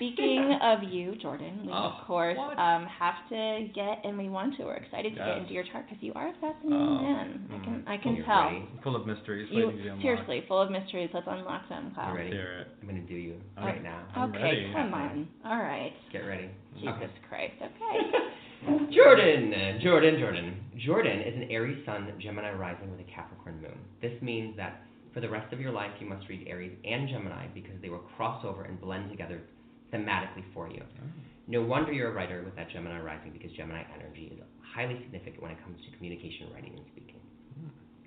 Speaking 0.00 0.56
of 0.62 0.78
you, 0.82 1.14
Jordan, 1.20 1.60
we 1.66 1.68
Oh, 1.70 1.92
of 2.00 2.06
course 2.06 2.38
um, 2.56 2.86
have 2.88 3.28
to 3.28 3.68
get, 3.74 4.00
and 4.02 4.16
we 4.16 4.30
want 4.30 4.56
to. 4.56 4.64
We're 4.64 4.76
excited 4.80 5.10
to 5.12 5.18
get 5.20 5.36
into 5.44 5.52
your 5.52 5.64
chart 5.70 5.84
because 5.86 6.02
you 6.02 6.14
are 6.14 6.28
a 6.28 6.32
fascinating 6.40 6.72
Oh, 6.72 7.02
man. 7.02 7.44
I 7.52 7.64
can 7.64 7.84
I 7.86 7.96
can 7.98 8.16
You're 8.16 8.24
tell. 8.24 8.44
ready. 8.46 8.64
Full 8.82 8.96
of 8.96 9.06
mysteries. 9.06 9.48
You 9.52 9.66
waiting 9.66 9.76
to 9.76 9.82
be 9.82 9.88
unlocked. 9.90 10.02
seriously 10.02 10.44
full 10.48 10.62
of 10.62 10.70
mysteries. 10.70 11.10
Let's 11.12 11.26
unlock 11.28 11.68
them, 11.68 11.92
Kyle. 11.94 12.12
You 12.12 12.18
ready? 12.18 12.38
I'm 12.80 12.88
gonna 12.88 13.00
do 13.02 13.14
you 13.14 13.34
I'm- 13.58 13.66
right 13.66 13.82
now. 13.82 14.06
I'm 14.16 14.30
okay, 14.30 14.42
ready. 14.42 14.72
come 14.72 14.94
on. 14.94 15.28
All 15.44 15.58
right. 15.62 15.92
Get 16.12 16.20
ready. 16.20 16.48
Jesus 16.76 16.94
Okay. 16.96 17.10
Christ. 17.28 17.54
Okay. 17.60 18.90
Jordan, 18.96 19.52
Jordan, 19.82 20.18
Jordan. 20.18 20.54
Jordan 20.84 21.20
is 21.20 21.34
an 21.36 21.50
Aries 21.50 21.84
Sun, 21.84 22.08
Gemini 22.22 22.52
rising 22.52 22.90
with 22.90 23.00
a 23.00 23.10
Capricorn 23.14 23.60
moon. 23.60 23.76
This 24.00 24.12
means 24.22 24.56
that 24.56 24.82
for 25.12 25.20
the 25.20 25.28
rest 25.28 25.52
of 25.52 25.60
your 25.60 25.72
life, 25.72 25.90
you 26.00 26.06
must 26.08 26.26
read 26.28 26.46
Aries 26.48 26.72
and 26.84 27.06
Gemini 27.08 27.48
because 27.52 27.74
they 27.82 27.88
will 27.90 28.04
cross 28.16 28.44
over 28.46 28.62
and 28.64 28.80
blend 28.80 29.10
together 29.10 29.40
thematically 29.92 30.44
for 30.54 30.68
you. 30.68 30.82
No 31.46 31.62
wonder 31.62 31.92
you're 31.92 32.10
a 32.10 32.14
writer 32.14 32.42
with 32.44 32.54
that 32.56 32.70
Gemini 32.70 33.00
rising 33.00 33.32
because 33.32 33.50
Gemini 33.52 33.82
energy 33.98 34.32
is 34.32 34.38
highly 34.74 34.98
significant 35.02 35.42
when 35.42 35.50
it 35.50 35.58
comes 35.64 35.78
to 35.84 35.96
communication, 35.96 36.46
writing, 36.54 36.74
and 36.76 36.84
speaking. 36.92 37.20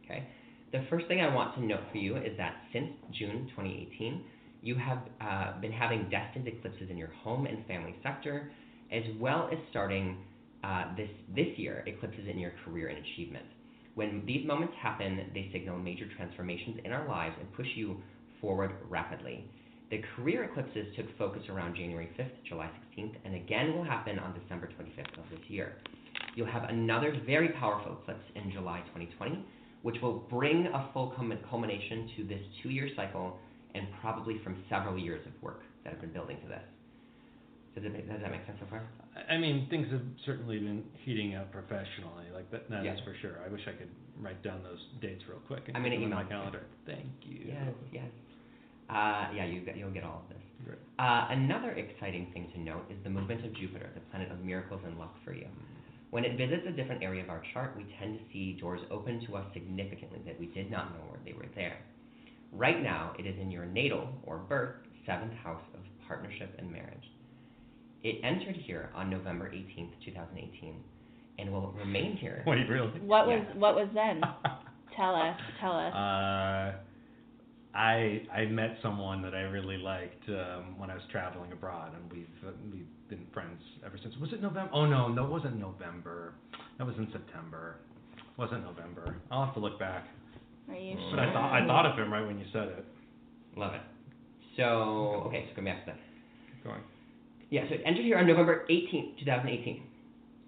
Okay? 0.05 0.27
The 0.71 0.85
first 0.89 1.07
thing 1.07 1.21
I 1.21 1.33
want 1.33 1.55
to 1.55 1.65
note 1.65 1.81
for 1.91 1.97
you 1.97 2.17
is 2.17 2.37
that 2.37 2.55
since 2.71 2.89
June 3.11 3.47
2018, 3.51 4.23
you 4.61 4.75
have 4.75 4.99
uh, 5.19 5.59
been 5.59 5.71
having 5.71 6.09
destined 6.09 6.47
eclipses 6.47 6.89
in 6.89 6.97
your 6.97 7.11
home 7.21 7.45
and 7.45 7.65
family 7.67 7.95
sector, 8.01 8.51
as 8.91 9.03
well 9.19 9.49
as 9.51 9.57
starting 9.69 10.17
uh, 10.63 10.95
this, 10.95 11.09
this 11.35 11.47
year, 11.57 11.83
eclipses 11.85 12.25
in 12.29 12.39
your 12.39 12.53
career 12.63 12.87
and 12.87 12.97
achievement. 12.97 13.45
When 13.95 14.23
these 14.25 14.47
moments 14.47 14.73
happen, 14.81 15.19
they 15.33 15.49
signal 15.51 15.77
major 15.77 16.05
transformations 16.15 16.79
in 16.85 16.91
our 16.91 17.07
lives 17.07 17.35
and 17.39 17.51
push 17.53 17.67
you 17.75 17.97
forward 18.39 18.71
rapidly. 18.89 19.45
The 19.93 20.01
career 20.15 20.45
eclipses 20.45 20.87
took 20.95 21.05
focus 21.19 21.43
around 21.49 21.75
January 21.75 22.09
5th, 22.17 22.33
July 22.49 22.67
16th, 22.97 23.13
and 23.25 23.35
again 23.35 23.75
will 23.75 23.83
happen 23.83 24.17
on 24.17 24.33
December 24.33 24.67
25th 24.67 25.19
of 25.21 25.29
this 25.29 25.47
year. 25.47 25.75
You'll 26.35 26.49
have 26.49 26.63
another 26.63 27.15
very 27.27 27.49
powerful 27.49 27.99
eclipse 28.01 28.25
in 28.33 28.51
July 28.51 28.79
2020, 28.97 29.45
which 29.83 30.01
will 30.01 30.25
bring 30.31 30.65
a 30.65 30.89
full 30.93 31.13
culmination 31.47 32.09
to 32.17 32.23
this 32.23 32.41
two 32.63 32.69
year 32.69 32.89
cycle 32.95 33.37
and 33.75 33.85
probably 34.01 34.41
from 34.43 34.63
several 34.67 34.97
years 34.97 35.23
of 35.27 35.43
work 35.43 35.61
that 35.83 35.93
have 35.93 36.01
been 36.01 36.11
building 36.11 36.37
to 36.41 36.47
this. 36.47 36.63
Does, 37.75 37.85
it, 37.85 38.09
does 38.09 38.19
that 38.19 38.31
make 38.31 38.47
sense 38.47 38.57
so 38.61 38.65
far? 38.71 38.81
I- 39.29 39.37
mean, 39.37 39.67
things 39.69 39.91
have 39.91 40.01
certainly 40.25 40.57
been 40.57 40.85
heating 41.05 41.35
up 41.35 41.51
professionally. 41.51 42.33
Like 42.33 42.49
that, 42.49 42.67
that 42.71 42.83
is 42.83 42.99
for 43.05 43.15
sure. 43.21 43.37
I 43.45 43.47
wish 43.47 43.61
I 43.67 43.77
could 43.77 43.89
write 44.19 44.41
down 44.41 44.63
those 44.63 44.81
dates 45.03 45.21
real 45.29 45.41
quick. 45.45 45.65
and 45.67 45.77
I'm 45.77 45.83
gonna 45.83 45.95
in 45.95 46.01
email 46.01 46.17
my 46.17 46.21
it 46.21 46.29
to 46.29 46.33
you. 46.33 46.39
calendar. 46.39 46.63
Thank 46.87 47.13
you. 47.29 47.45
Yes, 47.45 47.73
yes. 47.91 48.09
Uh, 48.93 49.27
yeah, 49.35 49.45
you 49.45 49.61
get, 49.61 49.77
you'll 49.77 49.91
get 49.91 50.03
all 50.03 50.23
of 50.23 50.29
this. 50.29 50.43
Great. 50.65 50.77
Uh, 50.99 51.27
another 51.31 51.71
exciting 51.71 52.27
thing 52.33 52.49
to 52.53 52.59
note 52.59 52.85
is 52.89 52.97
the 53.03 53.09
movement 53.09 53.45
of 53.45 53.53
Jupiter, 53.55 53.89
the 53.93 53.99
planet 54.11 54.31
of 54.31 54.39
miracles 54.43 54.81
and 54.85 54.97
luck 54.97 55.15
for 55.25 55.33
you. 55.33 55.47
When 56.11 56.23
it 56.23 56.37
visits 56.37 56.63
a 56.67 56.71
different 56.71 57.01
area 57.03 57.23
of 57.23 57.29
our 57.29 57.41
chart, 57.53 57.73
we 57.75 57.85
tend 57.99 58.19
to 58.19 58.23
see 58.31 58.53
doors 58.61 58.81
open 58.91 59.25
to 59.27 59.35
us 59.35 59.45
significantly 59.53 60.19
that 60.25 60.39
we 60.39 60.45
did 60.47 60.69
not 60.69 60.91
know 60.93 61.03
where 61.09 61.19
they 61.25 61.33
were 61.33 61.47
there. 61.55 61.77
Right 62.51 62.81
now, 62.83 63.13
it 63.17 63.25
is 63.25 63.35
in 63.41 63.49
your 63.49 63.65
natal 63.65 64.07
or 64.25 64.37
birth 64.37 64.75
seventh 65.07 65.33
house 65.33 65.63
of 65.73 65.79
partnership 66.07 66.53
and 66.59 66.71
marriage. 66.71 67.03
It 68.03 68.19
entered 68.23 68.55
here 68.57 68.89
on 68.93 69.09
November 69.09 69.49
18th, 69.49 69.91
2018, 70.05 70.75
and 71.39 71.51
will 71.51 71.71
remain 71.79 72.15
here. 72.15 72.43
Wait, 72.47 72.69
really? 72.69 72.89
What 72.99 73.25
was 73.27 73.41
Yeah. 73.49 73.59
what 73.59 73.75
was 73.75 73.87
then? 73.95 74.21
Tell 74.95 75.15
us. 75.15 75.35
Tell 75.59 75.71
us. 75.71 75.93
Uh, 75.95 76.73
I 77.75 78.21
I 78.31 78.45
met 78.45 78.77
someone 78.81 79.21
that 79.23 79.33
I 79.33 79.41
really 79.41 79.77
liked 79.77 80.29
um, 80.29 80.77
when 80.77 80.89
I 80.91 80.93
was 80.93 81.03
traveling 81.11 81.51
abroad, 81.51 81.93
and 81.95 82.11
we've 82.11 82.27
uh, 82.47 82.51
we've 82.71 82.85
been 83.09 83.25
friends 83.33 83.59
ever 83.85 83.97
since. 84.01 84.15
Was 84.17 84.31
it 84.31 84.41
November? 84.41 84.69
Oh 84.73 84.85
no, 84.85 85.07
no, 85.07 85.25
it 85.25 85.29
wasn't 85.31 85.59
November. 85.59 86.33
That 86.77 86.85
was 86.85 86.95
in 86.97 87.07
September. 87.11 87.77
It 88.15 88.23
wasn't 88.37 88.63
November. 88.63 89.15
I'll 89.31 89.45
have 89.45 89.53
to 89.55 89.59
look 89.59 89.79
back. 89.79 90.05
Are 90.69 90.75
you 90.75 90.95
But 90.95 91.17
sure? 91.17 91.19
I 91.19 91.33
thought 91.33 91.53
I 91.53 91.65
thought 91.65 91.85
of 91.85 91.97
him 91.97 92.13
right 92.13 92.25
when 92.25 92.37
you 92.39 92.45
said 92.53 92.67
it. 92.69 92.85
Love 93.57 93.73
it. 93.73 93.81
So, 94.57 95.23
okay, 95.27 95.47
so 95.49 95.55
go 95.61 95.65
back 95.65 95.85
to 95.85 95.91
that. 95.91 95.99
Keep 96.47 96.63
going. 96.63 96.81
Yeah, 97.49 97.61
so 97.69 97.75
it 97.75 97.81
entered 97.85 98.05
here 98.05 98.17
on 98.17 98.27
November 98.27 98.65
18th, 98.69 99.19
2018, 99.19 99.81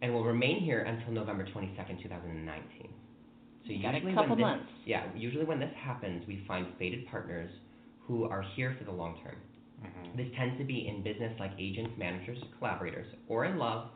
and 0.01 0.13
will 0.13 0.23
remain 0.23 0.59
here 0.61 0.81
until 0.81 1.11
November 1.13 1.43
22nd, 1.45 2.01
2019. 2.01 2.89
So 3.65 3.73
You 3.73 3.81
got 3.81 3.95
a 3.95 3.97
usually 3.97 4.13
couple 4.13 4.29
when 4.29 4.37
this, 4.37 4.43
months. 4.45 4.71
Yeah, 4.85 5.03
usually 5.15 5.45
when 5.45 5.59
this 5.59 5.73
happens, 5.75 6.25
we 6.27 6.43
find 6.47 6.67
fated 6.77 7.07
partners 7.07 7.49
who 8.07 8.25
are 8.25 8.43
here 8.55 8.75
for 8.77 8.83
the 8.85 8.91
long 8.91 9.17
term. 9.23 9.35
Mhm. 9.83 10.15
This 10.15 10.31
tends 10.35 10.57
to 10.59 10.63
be 10.63 10.87
in 10.87 11.01
business 11.01 11.37
like 11.39 11.51
agents, 11.57 11.97
managers, 11.97 12.37
collaborators, 12.59 13.07
or 13.27 13.45
in 13.45 13.57
love, 13.57 13.89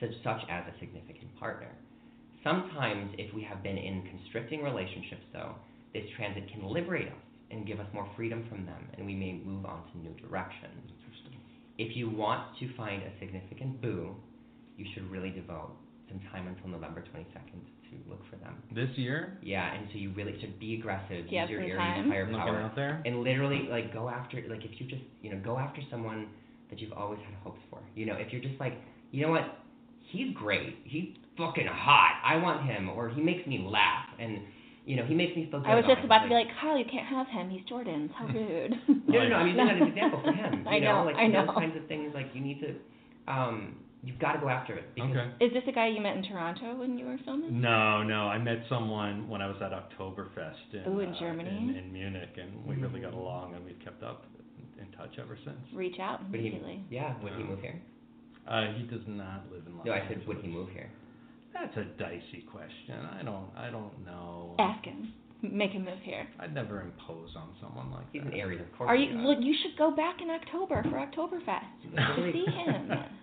such, 0.00 0.14
such 0.22 0.42
as 0.48 0.64
a 0.74 0.78
significant 0.78 1.34
partner. 1.38 1.70
Sometimes, 2.42 3.14
if 3.18 3.32
we 3.34 3.42
have 3.42 3.62
been 3.62 3.76
in 3.76 4.02
constricting 4.08 4.62
relationships, 4.62 5.24
though, 5.32 5.54
this 5.92 6.08
transit 6.16 6.48
can 6.48 6.64
liberate 6.64 7.08
us 7.08 7.22
and 7.50 7.66
give 7.66 7.80
us 7.80 7.86
more 7.92 8.06
freedom 8.16 8.44
from 8.48 8.64
them, 8.64 8.88
and 8.96 9.04
we 9.04 9.14
may 9.14 9.32
move 9.34 9.66
on 9.66 9.82
to 9.92 9.98
new 9.98 10.14
directions. 10.14 10.90
If 11.78 11.96
you 11.96 12.10
want 12.10 12.56
to 12.58 12.68
find 12.76 13.02
a 13.02 13.10
significant 13.18 13.80
boo, 13.80 14.14
you 14.76 14.84
should 14.92 15.10
really 15.10 15.30
devote 15.30 15.76
some 16.08 16.20
time 16.30 16.46
until 16.46 16.68
November 16.68 17.02
22nd 17.02 17.60
to 17.90 17.96
look 18.10 18.22
for 18.30 18.36
them. 18.36 18.54
This 18.74 18.88
year, 18.96 19.38
Yeah, 19.42 19.74
and 19.74 19.86
so 19.92 19.98
you 19.98 20.12
really 20.12 20.38
should 20.40 20.58
be 20.58 20.74
aggressive. 20.78 21.28
Do 21.28 21.34
you 21.34 21.40
have 21.40 21.50
use 21.50 21.60
your 21.66 21.78
some 21.78 22.12
Aries 22.12 22.30
time? 22.32 22.32
looking 22.32 22.38
firepower 22.46 22.60
out 22.62 22.76
there. 22.76 23.02
and 23.04 23.22
literally 23.22 23.68
like 23.70 23.92
go 23.92 24.08
after 24.08 24.42
like 24.48 24.64
if 24.64 24.80
you 24.80 24.86
just 24.86 25.02
you 25.22 25.30
know 25.30 25.40
go 25.44 25.58
after 25.58 25.80
someone 25.90 26.28
that 26.70 26.78
you've 26.80 26.92
always 26.92 27.18
had 27.26 27.34
hopes 27.42 27.60
for 27.70 27.80
you 27.96 28.06
know 28.06 28.14
if 28.14 28.32
you're 28.32 28.40
just 28.42 28.58
like 28.60 28.74
you 29.10 29.24
know 29.26 29.30
what 29.32 29.58
he's 30.10 30.32
great 30.34 30.76
he's 30.84 31.08
fucking 31.36 31.66
hot 31.66 32.20
i 32.24 32.36
want 32.36 32.64
him 32.64 32.88
or 32.90 33.08
he 33.08 33.20
makes 33.20 33.44
me 33.46 33.58
laugh 33.68 34.06
and 34.20 34.38
you 34.86 34.94
know 34.96 35.04
he 35.04 35.14
makes 35.14 35.34
me 35.36 35.48
feel 35.50 35.60
good 35.60 35.68
I 35.68 35.74
was 35.74 35.84
just 35.86 36.04
about 36.04 36.22
to 36.22 36.28
be 36.28 36.34
like, 36.34 36.46
Kyle, 36.60 36.76
you 36.78 36.84
can't 36.90 37.06
have 37.06 37.26
him. 37.28 37.50
He's 37.50 37.64
Jordan's. 37.68 38.10
How 38.16 38.26
rude. 38.34 38.72
no 39.08 39.18
no 39.18 39.28
no 39.28 39.36
i'm 39.36 39.46
using 39.48 39.66
that 39.66 39.74
as 39.76 39.82
an 39.82 39.88
example 39.88 40.20
for 40.24 40.32
him 40.32 40.62
you 40.64 40.68
I 40.70 40.78
know, 40.78 41.04
like 41.04 41.16
I 41.16 41.26
know. 41.26 41.46
those 41.46 41.54
kinds 41.54 41.76
of 41.76 41.86
things 41.86 42.12
like 42.14 42.28
you 42.34 42.40
need 42.40 42.60
to 42.60 43.32
um 43.32 43.76
you've 44.02 44.18
got 44.18 44.32
to 44.32 44.40
go 44.40 44.48
after 44.48 44.74
it 44.74 44.94
because 44.94 45.10
Okay. 45.10 45.44
Is 45.44 45.52
this 45.52 45.62
a 45.68 45.72
guy 45.72 45.88
you 45.88 46.00
met 46.00 46.16
in 46.16 46.22
Toronto 46.22 46.74
when 46.76 46.96
you 46.98 47.06
were 47.06 47.18
filming? 47.24 47.60
No, 47.60 48.02
no. 48.02 48.28
I 48.28 48.38
met 48.38 48.60
someone 48.68 49.28
when 49.28 49.40
I 49.42 49.46
was 49.46 49.56
at 49.62 49.72
Oktoberfest 49.72 50.72
in, 50.74 50.92
Ooh, 50.92 51.00
in 51.00 51.10
uh, 51.12 51.18
Germany? 51.20 51.50
in, 51.50 51.76
in 51.76 51.92
Munich, 51.92 52.30
and 52.40 52.64
we 52.66 52.76
really 52.76 53.00
got 53.00 53.12
Mm. 53.12 53.18
along, 53.18 53.54
and 53.54 53.64
we've 53.64 53.80
kept 53.84 54.02
up 54.02 54.24
in 54.80 54.86
touch 54.96 55.18
ever 55.18 55.36
since. 55.44 55.58
Reach 55.74 55.98
out 56.00 56.22
would 56.30 56.40
he 56.40 56.46
immediately. 56.48 56.84
yeah 56.90 57.14
would 57.22 57.32
he 57.34 57.42
No. 57.42 57.50
move 57.50 57.60
here 57.60 57.80
Uh, 58.48 58.72
he 58.76 58.82
does 58.84 59.04
not 59.06 59.44
live 59.52 59.62
in 59.66 59.76
Los 59.76 59.84
no 59.86 59.92
i 59.92 59.98
Angeles. 59.98 60.18
said 60.20 60.28
would 60.28 60.38
he 60.38 60.48
move 60.48 60.68
here 60.70 60.90
That's 61.52 61.76
a 61.76 61.84
dicey 61.98 62.46
question. 62.50 62.94
I 63.18 63.22
don't, 63.22 63.50
I 63.56 63.70
don't 63.70 63.92
know. 64.06 64.54
Ask 64.58 64.84
him. 64.84 65.12
Make 65.42 65.72
him 65.72 65.84
move 65.84 65.98
here. 66.02 66.26
I'd 66.38 66.54
never 66.54 66.80
impose 66.82 67.30
on 67.36 67.48
someone 67.60 67.90
like 67.90 68.04
he's 68.12 68.22
that. 68.22 68.32
an 68.34 68.38
aries 68.38 68.60
of 68.60 68.70
course 68.76 68.88
Are 68.88 68.96
you? 68.96 69.12
does. 69.16 69.26
Look, 69.26 69.38
you 69.40 69.54
should 69.62 69.76
go 69.76 69.90
back 69.90 70.20
in 70.22 70.30
October 70.30 70.82
for 70.84 70.96
Oktoberfest 70.96 71.96
to 71.96 72.32
see 72.32 72.44
him. 72.46 72.90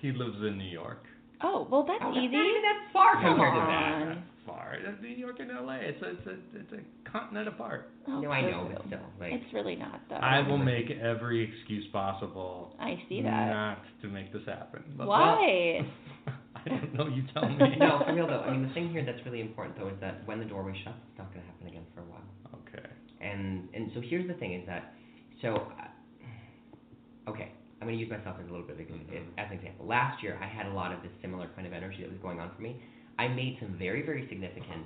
he 0.00 0.12
lives 0.12 0.36
in 0.42 0.58
New 0.58 0.68
York. 0.70 1.04
Oh, 1.42 1.66
well, 1.70 1.84
that's 1.86 2.02
Oh, 2.04 2.10
easy. 2.12 2.28
not 2.36 2.46
even 2.46 2.62
that 2.62 2.92
far 2.92 3.12
Come 3.14 3.36
compared 3.36 3.54
to 3.54 3.60
on. 3.60 3.66
that 3.68 4.08
Not 4.08 4.18
far. 4.46 4.76
That's 4.84 5.00
New 5.00 5.08
York 5.08 5.36
and 5.40 5.48
LA. 5.50 5.76
It's 5.76 6.02
a, 6.02 6.10
it's 6.10 6.26
a, 6.26 6.36
it's 6.58 6.72
a 6.72 7.10
continent 7.10 7.48
apart. 7.48 7.90
Oh, 8.08 8.20
no 8.20 8.30
i 8.30 8.42
know 8.42 8.64
boo-boo. 8.64 8.74
but 8.76 8.86
still 8.88 9.06
like 9.20 9.32
It's 9.32 9.52
really 9.54 9.76
not 9.76 10.00
though. 10.10 10.16
I 10.16 10.46
will 10.46 10.58
make 10.58 10.90
every 10.90 11.42
excuse 11.42 11.86
possible 11.92 12.76
I 12.78 13.00
see 13.08 13.22
that. 13.22 13.48
not 13.50 13.78
to 14.02 14.08
make 14.08 14.32
this 14.32 14.42
happen. 14.46 14.82
But 14.98 15.06
Why? 15.06 15.80
I 16.56 16.68
don't 16.68 16.92
know. 16.94 17.06
You 17.08 17.22
tell 17.32 17.48
me. 17.48 17.56
no, 17.78 18.02
for 18.04 18.14
real 18.14 18.26
though. 18.26 18.40
I 18.40 18.50
mean, 18.52 18.66
the 18.68 18.74
thing 18.74 18.90
here 18.90 19.04
that's 19.06 19.24
really 19.24 19.40
important 19.40 19.78
though 19.78 19.88
is 19.88 19.96
that 20.02 20.26
when 20.26 20.40
the 20.40 20.44
doorway 20.44 20.74
shuts, 20.84 20.98
it's 21.08 21.18
not 21.18 21.32
going 21.32 21.40
to 21.40 21.46
happen 21.50 21.68
again 21.68 21.84
for 21.94 22.00
a 22.02 22.04
while. 22.04 22.20
Okay. 22.68 22.86
And 23.22 23.68
and 23.72 23.90
so 23.94 24.00
here's 24.02 24.26
the 24.28 24.34
thing 24.34 24.54
is 24.54 24.66
that 24.66 24.92
so 25.40 25.54
uh, 25.56 27.30
okay, 27.30 27.52
I'm 27.80 27.86
going 27.86 27.96
to 27.96 28.00
use 28.04 28.10
myself 28.10 28.36
as 28.38 28.46
a 28.46 28.50
little 28.50 28.66
bit 28.66 28.76
of 28.78 28.86
an, 28.88 29.32
as 29.38 29.46
an 29.50 29.56
example. 29.58 29.86
Last 29.86 30.22
year, 30.22 30.38
I 30.40 30.46
had 30.46 30.66
a 30.66 30.74
lot 30.74 30.92
of 30.92 31.02
this 31.02 31.12
similar 31.22 31.48
kind 31.56 31.66
of 31.66 31.72
energy 31.72 31.98
that 32.02 32.10
was 32.10 32.18
going 32.20 32.38
on 32.38 32.50
for 32.54 32.60
me. 32.62 32.76
I 33.18 33.28
made 33.28 33.56
some 33.60 33.76
very 33.78 34.02
very 34.02 34.26
significant 34.28 34.84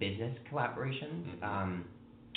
business 0.00 0.36
collaborations 0.50 1.24
Mhm. 1.38 1.42
um, 1.42 1.84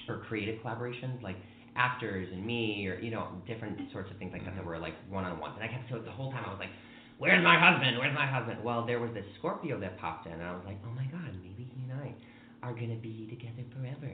or 0.07 0.17
creative 0.27 0.59
collaborations 0.61 1.21
like 1.21 1.37
actors 1.75 2.27
and 2.31 2.45
me 2.45 2.87
or 2.87 2.99
you 2.99 3.11
know 3.11 3.27
different 3.47 3.79
sorts 3.91 4.09
of 4.11 4.17
things 4.17 4.31
like 4.33 4.43
that 4.45 4.55
that 4.55 4.65
were 4.65 4.77
like 4.77 4.93
one 5.09 5.23
on 5.23 5.39
ones 5.39 5.53
and 5.55 5.63
I 5.63 5.67
kept 5.71 5.89
so 5.89 5.99
the 5.99 6.11
whole 6.11 6.31
time 6.31 6.43
I 6.45 6.49
was 6.49 6.59
like 6.59 6.69
where's 7.17 7.41
my 7.43 7.57
husband 7.57 7.97
where's 7.97 8.13
my 8.13 8.25
husband 8.27 8.63
well 8.63 8.85
there 8.85 8.99
was 8.99 9.11
this 9.13 9.25
Scorpio 9.37 9.79
that 9.79 9.97
popped 9.97 10.25
in 10.27 10.33
and 10.33 10.43
I 10.43 10.51
was 10.53 10.63
like 10.65 10.77
oh 10.85 10.91
my 10.91 11.05
god 11.05 11.31
maybe 11.41 11.63
he 11.73 11.83
and 11.89 11.93
I 12.01 12.13
are 12.61 12.73
gonna 12.73 12.95
be 13.01 13.27
together 13.29 13.63
forever 13.73 14.11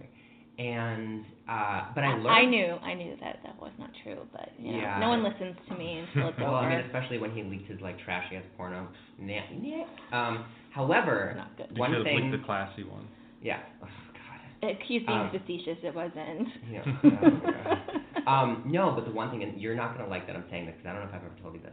and 0.57 1.23
uh 1.47 1.85
but 1.93 2.03
I 2.03 2.13
learned 2.17 2.27
I 2.29 2.45
knew, 2.45 2.65
I 2.81 2.93
knew 2.95 3.15
that 3.21 3.37
that 3.43 3.61
was 3.61 3.71
not 3.77 3.89
true, 4.03 4.17
but 4.31 4.49
you 4.59 4.71
know, 4.73 4.79
Yeah. 4.79 4.99
no 4.99 5.09
one 5.09 5.23
listens 5.23 5.55
to 5.69 5.75
me 5.77 5.99
until 6.07 6.29
it's 6.29 6.37
well, 6.39 6.55
over. 6.55 6.57
I 6.65 6.77
mean, 6.77 6.85
especially 6.85 7.19
when 7.19 7.31
he 7.31 7.43
leaked 7.43 7.69
his 7.69 7.79
like 7.81 7.99
trashy 7.99 8.35
ass 8.37 8.43
porno. 8.57 8.87
Nah, 9.19 9.41
nah. 9.61 10.17
Um, 10.17 10.45
however, 10.71 11.33
not 11.37 11.55
good. 11.57 11.67
You 11.73 11.79
one 11.79 11.91
thing, 12.03 12.31
licked 12.31 12.41
the 12.41 12.45
classy 12.45 12.83
one. 12.83 13.07
yeah. 13.41 13.59
Oh 13.83 13.85
God. 14.13 14.69
It, 14.69 14.79
he's 14.87 15.03
being 15.05 15.19
um, 15.19 15.29
facetious. 15.31 15.77
It 15.83 15.93
wasn't. 15.93 16.47
Yeah. 16.71 16.83
oh, 17.03 18.01
Um, 18.31 18.63
no, 18.65 18.91
but 18.93 19.05
the 19.05 19.11
one 19.11 19.29
thing, 19.31 19.41
and 19.43 19.61
you're 19.61 19.75
not 19.75 19.95
gonna 19.97 20.09
like 20.09 20.27
that 20.27 20.35
I'm 20.35 20.43
saying 20.49 20.65
this 20.65 20.75
because 20.75 20.89
I 20.89 20.93
don't 20.93 21.03
know 21.03 21.07
if 21.09 21.15
I've 21.15 21.23
ever 21.25 21.35
told 21.41 21.53
you 21.53 21.61
this. 21.61 21.71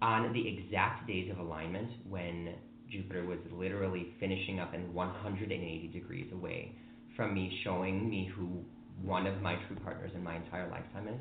On 0.00 0.32
the 0.32 0.48
exact 0.48 1.06
days 1.06 1.30
of 1.30 1.38
alignment 1.38 1.90
when 2.08 2.54
Jupiter 2.90 3.24
was 3.24 3.38
literally 3.52 4.08
finishing 4.18 4.58
up 4.58 4.74
and 4.74 4.92
180 4.92 5.88
degrees 5.92 6.26
away 6.32 6.74
from 7.16 7.34
me 7.34 7.60
showing 7.64 8.08
me 8.08 8.30
who 8.34 8.64
one 9.02 9.26
of 9.26 9.40
my 9.42 9.56
true 9.66 9.76
partners 9.84 10.10
in 10.14 10.22
my 10.22 10.36
entire 10.36 10.68
lifetime 10.70 11.08
is, 11.08 11.20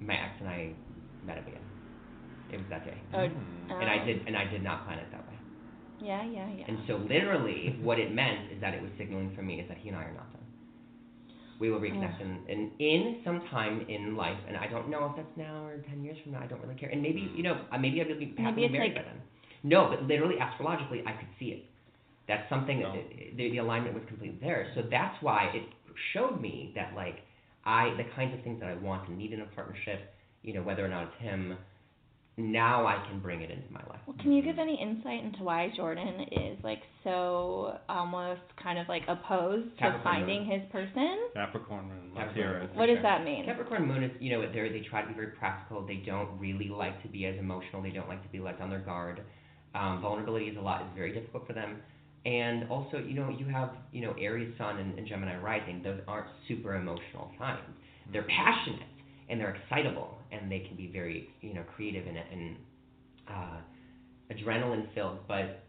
my 0.00 0.14
ex 0.14 0.32
and 0.40 0.48
I 0.48 0.72
met 1.24 1.38
up 1.38 1.46
again. 1.46 1.62
It 2.52 2.58
was 2.58 2.66
that 2.70 2.84
day. 2.84 2.96
Oh, 3.14 3.18
Mm. 3.26 3.80
and 3.80 3.90
I 3.90 4.04
did, 4.04 4.26
and 4.26 4.36
I 4.36 4.44
did 4.44 4.62
not 4.62 4.86
plan 4.86 4.98
it 4.98 5.10
that 5.10 5.26
way. 5.26 5.34
Yeah, 6.00 6.22
yeah, 6.24 6.46
yeah. 6.56 6.64
And 6.68 6.78
so 6.86 6.96
literally, 7.08 7.76
what 7.82 7.98
it 7.98 8.12
meant 8.12 8.52
is 8.52 8.60
that 8.60 8.74
it 8.74 8.82
was 8.82 8.90
signaling 8.98 9.34
for 9.34 9.42
me 9.42 9.58
is 9.60 9.68
that 9.68 9.78
he 9.78 9.88
and 9.88 9.96
I 9.98 10.04
are 10.04 10.12
not 10.14 10.30
done. 10.32 10.42
We 11.58 11.70
will 11.70 11.80
reconnect 11.80 12.20
in, 12.20 12.38
in 12.48 12.70
in 12.78 13.20
some 13.24 13.40
time 13.50 13.86
in 13.88 14.14
life, 14.14 14.36
and 14.46 14.58
I 14.58 14.66
don't 14.68 14.90
know 14.90 15.06
if 15.08 15.16
that's 15.16 15.36
now 15.38 15.64
or 15.64 15.78
ten 15.88 16.04
years 16.04 16.18
from 16.22 16.32
now. 16.32 16.40
I 16.42 16.46
don't 16.46 16.60
really 16.60 16.74
care. 16.74 16.90
And 16.90 17.00
maybe 17.00 17.32
you 17.34 17.42
know, 17.42 17.56
uh, 17.72 17.78
maybe 17.78 18.02
I 18.02 18.04
will 18.06 18.18
be 18.18 18.34
happily 18.36 18.66
it's 18.66 18.72
married 18.72 18.92
like- 18.94 19.06
by 19.06 19.10
then. 19.10 19.22
No, 19.62 19.88
but 19.88 20.02
literally 20.02 20.36
astrologically, 20.38 21.02
I 21.06 21.12
could 21.12 21.28
see 21.40 21.46
it. 21.46 21.64
That's 22.28 22.48
something 22.48 22.80
No. 22.80 22.92
that 22.92 23.36
the, 23.36 23.50
the 23.50 23.58
alignment 23.58 23.94
was 23.94 24.04
completely 24.08 24.38
there. 24.40 24.70
So 24.74 24.82
that's 24.90 25.16
why 25.22 25.50
it 25.54 25.62
showed 26.12 26.40
me 26.40 26.72
that 26.74 26.94
like 26.94 27.16
I 27.64 27.94
the 27.96 28.04
kinds 28.14 28.34
of 28.36 28.42
things 28.44 28.60
that 28.60 28.68
I 28.68 28.74
want 28.74 29.08
and 29.08 29.16
need 29.18 29.32
in 29.32 29.40
a 29.40 29.46
partnership, 29.46 30.12
you 30.42 30.54
know, 30.54 30.62
whether 30.62 30.84
or 30.84 30.88
not 30.88 31.04
it's 31.04 31.20
him, 31.22 31.56
now 32.38 32.86
I 32.86 33.02
can 33.08 33.18
bring 33.20 33.40
it 33.40 33.50
into 33.50 33.72
my 33.72 33.80
life. 33.88 34.00
Well, 34.06 34.16
can 34.20 34.30
you 34.32 34.42
give 34.42 34.58
any 34.58 34.78
insight 34.80 35.24
into 35.24 35.42
why 35.42 35.70
Jordan 35.74 36.26
is 36.32 36.58
like 36.62 36.82
so 37.02 37.78
almost 37.88 38.42
kind 38.62 38.78
of 38.78 38.86
like 38.88 39.02
opposed 39.08 39.70
to 39.70 39.76
Capricorn 39.78 40.02
finding 40.04 40.44
his 40.44 40.60
person? 40.70 41.16
Capricorn 41.32 41.88
moon. 41.88 42.10
Let's 42.14 42.28
Capricorn 42.28 42.34
hear 42.34 42.56
it. 42.58 42.68
moon. 42.68 42.76
What 42.78 42.86
does 42.86 43.02
that 43.02 43.24
mean? 43.24 43.46
Capricorn 43.46 43.86
moon 43.88 44.02
is, 44.04 44.10
you 44.20 44.32
know, 44.32 44.42
they 44.42 44.68
they 44.68 44.84
try 44.88 45.00
to 45.00 45.08
be 45.08 45.14
very 45.14 45.28
practical. 45.38 45.86
They 45.86 46.02
don't 46.04 46.38
really 46.38 46.68
like 46.68 47.00
to 47.02 47.08
be 47.08 47.24
as 47.24 47.36
emotional. 47.38 47.82
They 47.82 47.90
don't 47.90 48.08
like 48.08 48.22
to 48.22 48.28
be 48.28 48.38
let 48.38 48.60
on 48.60 48.68
their 48.68 48.80
guard. 48.80 49.22
Um, 49.74 50.00
vulnerability 50.02 50.46
is 50.46 50.56
a 50.56 50.60
lot 50.60 50.82
is 50.82 50.88
very 50.94 51.12
difficult 51.14 51.46
for 51.46 51.52
them. 51.54 51.76
And 52.26 52.68
also, 52.70 52.98
you 52.98 53.14
know, 53.14 53.28
you 53.30 53.46
have, 53.46 53.70
you 53.92 54.02
know, 54.02 54.12
Aries 54.20 54.52
Sun 54.58 54.78
and, 54.78 54.98
and 54.98 55.06
Gemini 55.06 55.36
Rising. 55.38 55.80
Those 55.82 56.00
aren't 56.08 56.26
super 56.48 56.74
emotional 56.74 57.30
signs. 57.38 57.60
They're 58.12 58.24
passionate 58.24 58.88
and 59.28 59.40
they're 59.40 59.54
excitable 59.54 60.18
and 60.32 60.50
they 60.50 60.58
can 60.58 60.76
be 60.76 60.88
very, 60.92 61.30
you 61.40 61.54
know, 61.54 61.62
creative 61.76 62.04
and 62.06 62.16
and 62.18 62.56
uh, 63.28 63.58
adrenaline 64.32 64.92
filled. 64.92 65.18
But 65.28 65.62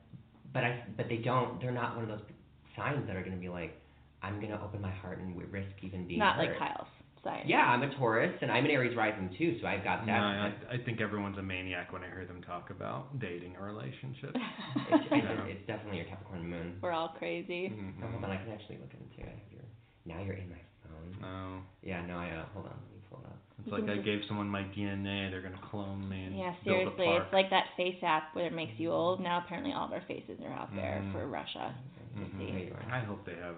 but 0.52 0.64
I 0.64 0.84
but 0.98 1.08
they 1.10 1.18
don't. 1.18 1.62
They're 1.62 1.72
not 1.72 1.96
one 1.96 2.04
of 2.06 2.10
those 2.10 2.28
signs 2.76 3.06
that 3.06 3.16
are 3.16 3.22
going 3.22 3.36
to 3.36 3.42
be 3.42 3.50
like, 3.50 3.80
I'm 4.24 4.40
going 4.40 4.52
to 4.52 4.62
open 4.62 4.82
my 4.82 4.92
heart 4.92 5.20
and 5.20 5.36
risk 5.52 5.70
even 5.84 6.08
being 6.08 6.20
Not 6.20 6.38
hurt. 6.38 6.50
like 6.50 6.58
Kyle's 6.58 6.88
sign. 7.28 7.44
Yeah, 7.46 7.68
I'm 7.68 7.84
a 7.84 7.92
Taurus 8.00 8.32
and 8.42 8.50
I'm 8.52 8.64
an 8.66 8.72
Aries 8.72 8.96
rising 8.96 9.30
too, 9.38 9.58
so 9.62 9.68
I've 9.68 9.84
got 9.84 10.08
No, 10.08 10.14
that. 10.14 10.72
I, 10.72 10.76
I 10.76 10.78
think 10.86 11.02
everyone's 11.02 11.38
a 11.38 11.44
maniac 11.44 11.92
when 11.92 12.04
I 12.04 12.08
hear 12.08 12.26
them 12.26 12.42
talk 12.42 12.70
about 12.72 13.20
dating 13.20 13.56
or 13.60 13.66
relationships. 13.68 14.32
it's, 14.36 15.04
it's, 15.12 15.12
Yeah. 15.12 15.44
it's 15.52 15.68
definitely 15.68 15.98
your 15.98 16.08
Capricorn 16.08 16.48
moon. 16.48 16.78
We're 16.82 16.92
all 16.96 17.10
crazy. 17.20 17.70
Mhm. 17.76 17.94
Oh, 18.04 18.08
hold 18.12 18.24
on, 18.24 18.32
I 18.32 18.38
can 18.38 18.52
actually 18.54 18.78
look 18.78 18.94
into 18.96 19.20
it. 19.22 19.28
I 19.28 19.36
have 19.36 19.52
your, 19.52 19.66
now 20.06 20.24
you're 20.24 20.36
in 20.40 20.50
my 20.50 20.64
phone. 20.84 21.12
Oh. 21.24 21.62
Yeah, 21.84 22.06
no, 22.06 22.18
I 22.18 22.30
uh, 22.32 22.46
hold 22.54 22.66
on, 22.66 22.72
let 22.80 22.92
me 22.96 23.02
pull 23.12 23.20
it 23.20 23.28
up. 23.28 23.40
it's 23.60 23.72
like 23.72 23.90
I 23.90 23.98
gave 24.02 24.22
someone 24.28 24.48
my 24.48 24.64
DNA. 24.76 25.30
They're 25.32 25.42
gonna 25.42 25.60
clone 25.72 26.08
me 26.08 26.24
and 26.26 26.38
Yeah, 26.38 26.54
build 26.64 26.78
a 26.78 26.96
seriously, 26.96 27.06
park. 27.06 27.24
it's 27.26 27.34
like 27.34 27.50
that 27.52 27.66
face 27.76 28.00
app 28.04 28.34
where 28.36 28.46
it 28.48 28.54
makes 28.54 28.74
you 28.78 28.92
old. 28.92 29.20
Now 29.22 29.44
apparently 29.46 29.74
all 29.74 29.86
of 29.86 29.92
our 29.92 30.04
faces 30.08 30.40
are 30.46 30.54
out 30.54 30.74
there 30.76 31.02
Mhm. 31.04 31.12
for 31.12 31.28
Russia. 31.28 31.76
Mhm. 32.18 32.38
There 32.40 32.60
you 32.60 32.74
are. 32.74 32.94
I 32.94 33.00
hope 33.00 33.26
they 33.26 33.36
have 33.36 33.56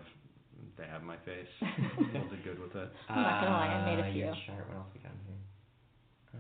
they 0.80 0.88
have 0.88 1.04
my 1.04 1.18
face. 1.28 1.52
They'll 2.14 2.24
good 2.44 2.60
with 2.60 2.74
it. 2.76 2.90
I'm 3.10 3.22
not 3.22 3.44
gonna 3.44 3.52
lie, 3.52 3.68
I 3.68 3.86
made 3.86 4.00
a 4.00 4.08
Uh, 4.08 4.12
Your 4.16 4.34
few. 4.34 4.44
chart, 4.48 4.64
what 4.68 4.78
else 4.78 4.88
we 4.96 5.00
got 5.02 5.12
here? 5.28 5.36
Uh, 6.34 6.40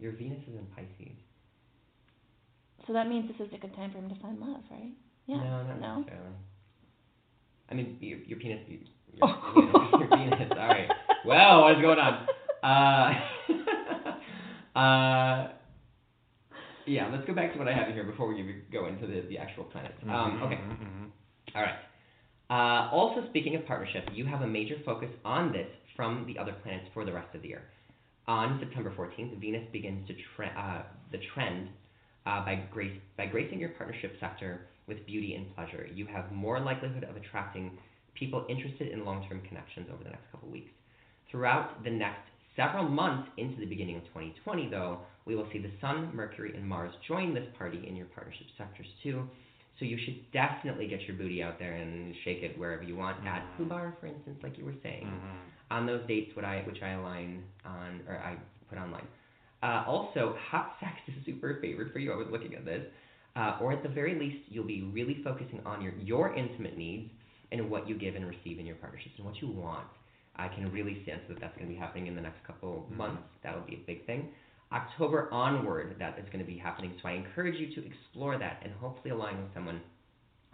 your 0.00 0.12
Venus 0.12 0.40
is 0.48 0.56
in 0.56 0.66
Pisces. 0.74 1.16
So 2.86 2.92
that 2.94 3.08
means 3.08 3.28
this 3.28 3.46
is 3.46 3.52
a 3.52 3.58
good 3.58 3.74
time 3.76 3.92
for 3.92 3.98
him 3.98 4.08
to 4.08 4.14
find 4.20 4.40
love, 4.40 4.62
right? 4.70 4.92
Yeah. 5.26 5.36
No, 5.36 5.62
not 5.68 5.80
no. 5.80 5.96
necessarily. 6.00 6.34
I 7.70 7.74
mean, 7.74 7.98
your, 8.00 8.18
your 8.20 8.38
penis, 8.40 8.60
your, 8.66 8.80
your, 9.14 10.00
your 10.00 10.08
penis. 10.08 10.50
All 10.58 10.66
right. 10.68 10.88
Well, 11.24 11.60
what 11.62 11.76
is 11.76 11.82
going 11.82 11.98
on? 11.98 12.26
Uh, 12.62 13.14
uh, 14.78 15.48
yeah, 16.84 17.08
let's 17.10 17.24
go 17.26 17.32
back 17.34 17.54
to 17.54 17.58
what 17.58 17.66
I 17.68 17.72
have 17.72 17.88
in 17.88 17.94
here 17.94 18.04
before 18.04 18.28
we 18.28 18.62
go 18.70 18.86
into 18.86 19.06
the, 19.06 19.22
the 19.30 19.38
actual 19.38 19.64
planets. 19.64 19.94
Um, 20.02 20.08
Mhm, 20.10 20.42
okay. 20.44 20.56
mhm, 20.56 20.76
mhm. 20.76 21.10
All 21.54 21.62
right. 21.62 21.76
Uh, 22.50 22.90
also, 22.90 23.24
speaking 23.28 23.54
of 23.54 23.64
partnership, 23.64 24.08
you 24.12 24.26
have 24.26 24.42
a 24.42 24.46
major 24.46 24.74
focus 24.84 25.08
on 25.24 25.52
this 25.52 25.68
from 25.94 26.26
the 26.26 26.36
other 26.36 26.54
planets 26.64 26.86
for 26.92 27.04
the 27.04 27.12
rest 27.12 27.32
of 27.32 27.42
the 27.42 27.48
year. 27.48 27.62
On 28.26 28.58
September 28.58 28.92
14th, 28.96 29.38
Venus 29.40 29.64
begins 29.72 30.06
to 30.08 30.14
tre- 30.34 30.50
uh, 30.58 30.82
the 31.12 31.18
trend 31.32 31.68
uh, 32.26 32.44
by, 32.44 32.60
grace, 32.72 32.98
by 33.16 33.26
gracing 33.26 33.60
your 33.60 33.70
partnership 33.70 34.14
sector 34.18 34.62
with 34.88 35.06
beauty 35.06 35.36
and 35.36 35.54
pleasure. 35.54 35.88
You 35.94 36.06
have 36.06 36.32
more 36.32 36.58
likelihood 36.58 37.04
of 37.04 37.16
attracting 37.16 37.78
people 38.14 38.44
interested 38.48 38.88
in 38.88 39.04
long-term 39.04 39.42
connections 39.48 39.86
over 39.92 40.02
the 40.02 40.10
next 40.10 40.30
couple 40.32 40.48
weeks. 40.48 40.70
Throughout 41.30 41.84
the 41.84 41.90
next 41.90 42.22
several 42.56 42.88
months 42.88 43.30
into 43.36 43.60
the 43.60 43.66
beginning 43.66 43.96
of 43.96 44.02
2020, 44.06 44.68
though, 44.70 44.98
we 45.24 45.36
will 45.36 45.46
see 45.52 45.58
the 45.58 45.70
Sun, 45.80 46.10
Mercury, 46.14 46.52
and 46.56 46.68
Mars 46.68 46.92
join 47.06 47.32
this 47.32 47.46
party 47.56 47.84
in 47.86 47.94
your 47.94 48.06
partnership 48.06 48.46
sectors 48.58 48.86
too. 49.04 49.28
So 49.80 49.86
you 49.86 49.98
should 50.04 50.30
definitely 50.30 50.86
get 50.86 51.00
your 51.08 51.16
booty 51.16 51.42
out 51.42 51.58
there 51.58 51.72
and 51.72 52.14
shake 52.22 52.42
it 52.42 52.56
wherever 52.58 52.82
you 52.82 52.96
want. 52.96 53.26
At 53.26 53.42
Fubar, 53.58 53.98
for 53.98 54.06
instance, 54.06 54.38
like 54.42 54.58
you 54.58 54.66
were 54.66 54.74
saying. 54.82 55.06
Mm-hmm. 55.06 55.74
On 55.74 55.86
those 55.86 56.06
dates, 56.06 56.36
what 56.36 56.44
I 56.44 56.62
which 56.66 56.82
I 56.82 56.90
align 56.90 57.42
on 57.64 58.02
or 58.06 58.16
I 58.16 58.36
put 58.68 58.78
online. 58.78 59.06
Uh, 59.62 59.84
also, 59.86 60.36
hot 60.50 60.76
sex 60.80 60.92
is 61.08 61.14
super 61.24 61.58
favorite 61.62 61.92
for 61.94 61.98
you. 61.98 62.12
I 62.12 62.16
was 62.16 62.28
looking 62.30 62.54
at 62.54 62.64
this. 62.64 62.84
Uh, 63.36 63.56
or 63.62 63.72
at 63.72 63.82
the 63.82 63.88
very 63.88 64.18
least, 64.18 64.44
you'll 64.48 64.66
be 64.66 64.82
really 64.82 65.22
focusing 65.24 65.60
on 65.64 65.80
your 65.80 65.94
your 65.94 66.34
intimate 66.34 66.76
needs 66.76 67.10
and 67.52 67.70
what 67.70 67.88
you 67.88 67.96
give 67.96 68.16
and 68.16 68.28
receive 68.28 68.58
in 68.58 68.66
your 68.66 68.76
partnerships 68.76 69.14
and 69.16 69.24
what 69.24 69.40
you 69.40 69.48
want. 69.48 69.86
I 70.36 70.48
can 70.48 70.70
really 70.72 71.02
sense 71.06 71.20
that 71.28 71.40
that's 71.40 71.56
going 71.56 71.68
to 71.68 71.74
be 71.74 71.78
happening 71.78 72.06
in 72.06 72.14
the 72.14 72.22
next 72.22 72.44
couple 72.46 72.86
Mhm. 72.92 72.96
months. 72.96 73.22
That'll 73.42 73.62
be 73.62 73.74
a 73.74 73.84
big 73.86 74.04
thing. 74.04 74.28
October 74.72 75.28
onward, 75.32 75.96
that 75.98 76.18
is 76.18 76.26
going 76.32 76.38
to 76.44 76.50
be 76.50 76.56
happening. 76.58 76.92
So 77.02 77.08
I 77.08 77.12
encourage 77.12 77.56
you 77.58 77.74
to 77.74 77.86
explore 77.86 78.38
that 78.38 78.60
and 78.64 78.72
hopefully 78.74 79.10
align 79.10 79.36
with 79.42 79.52
someone 79.54 79.80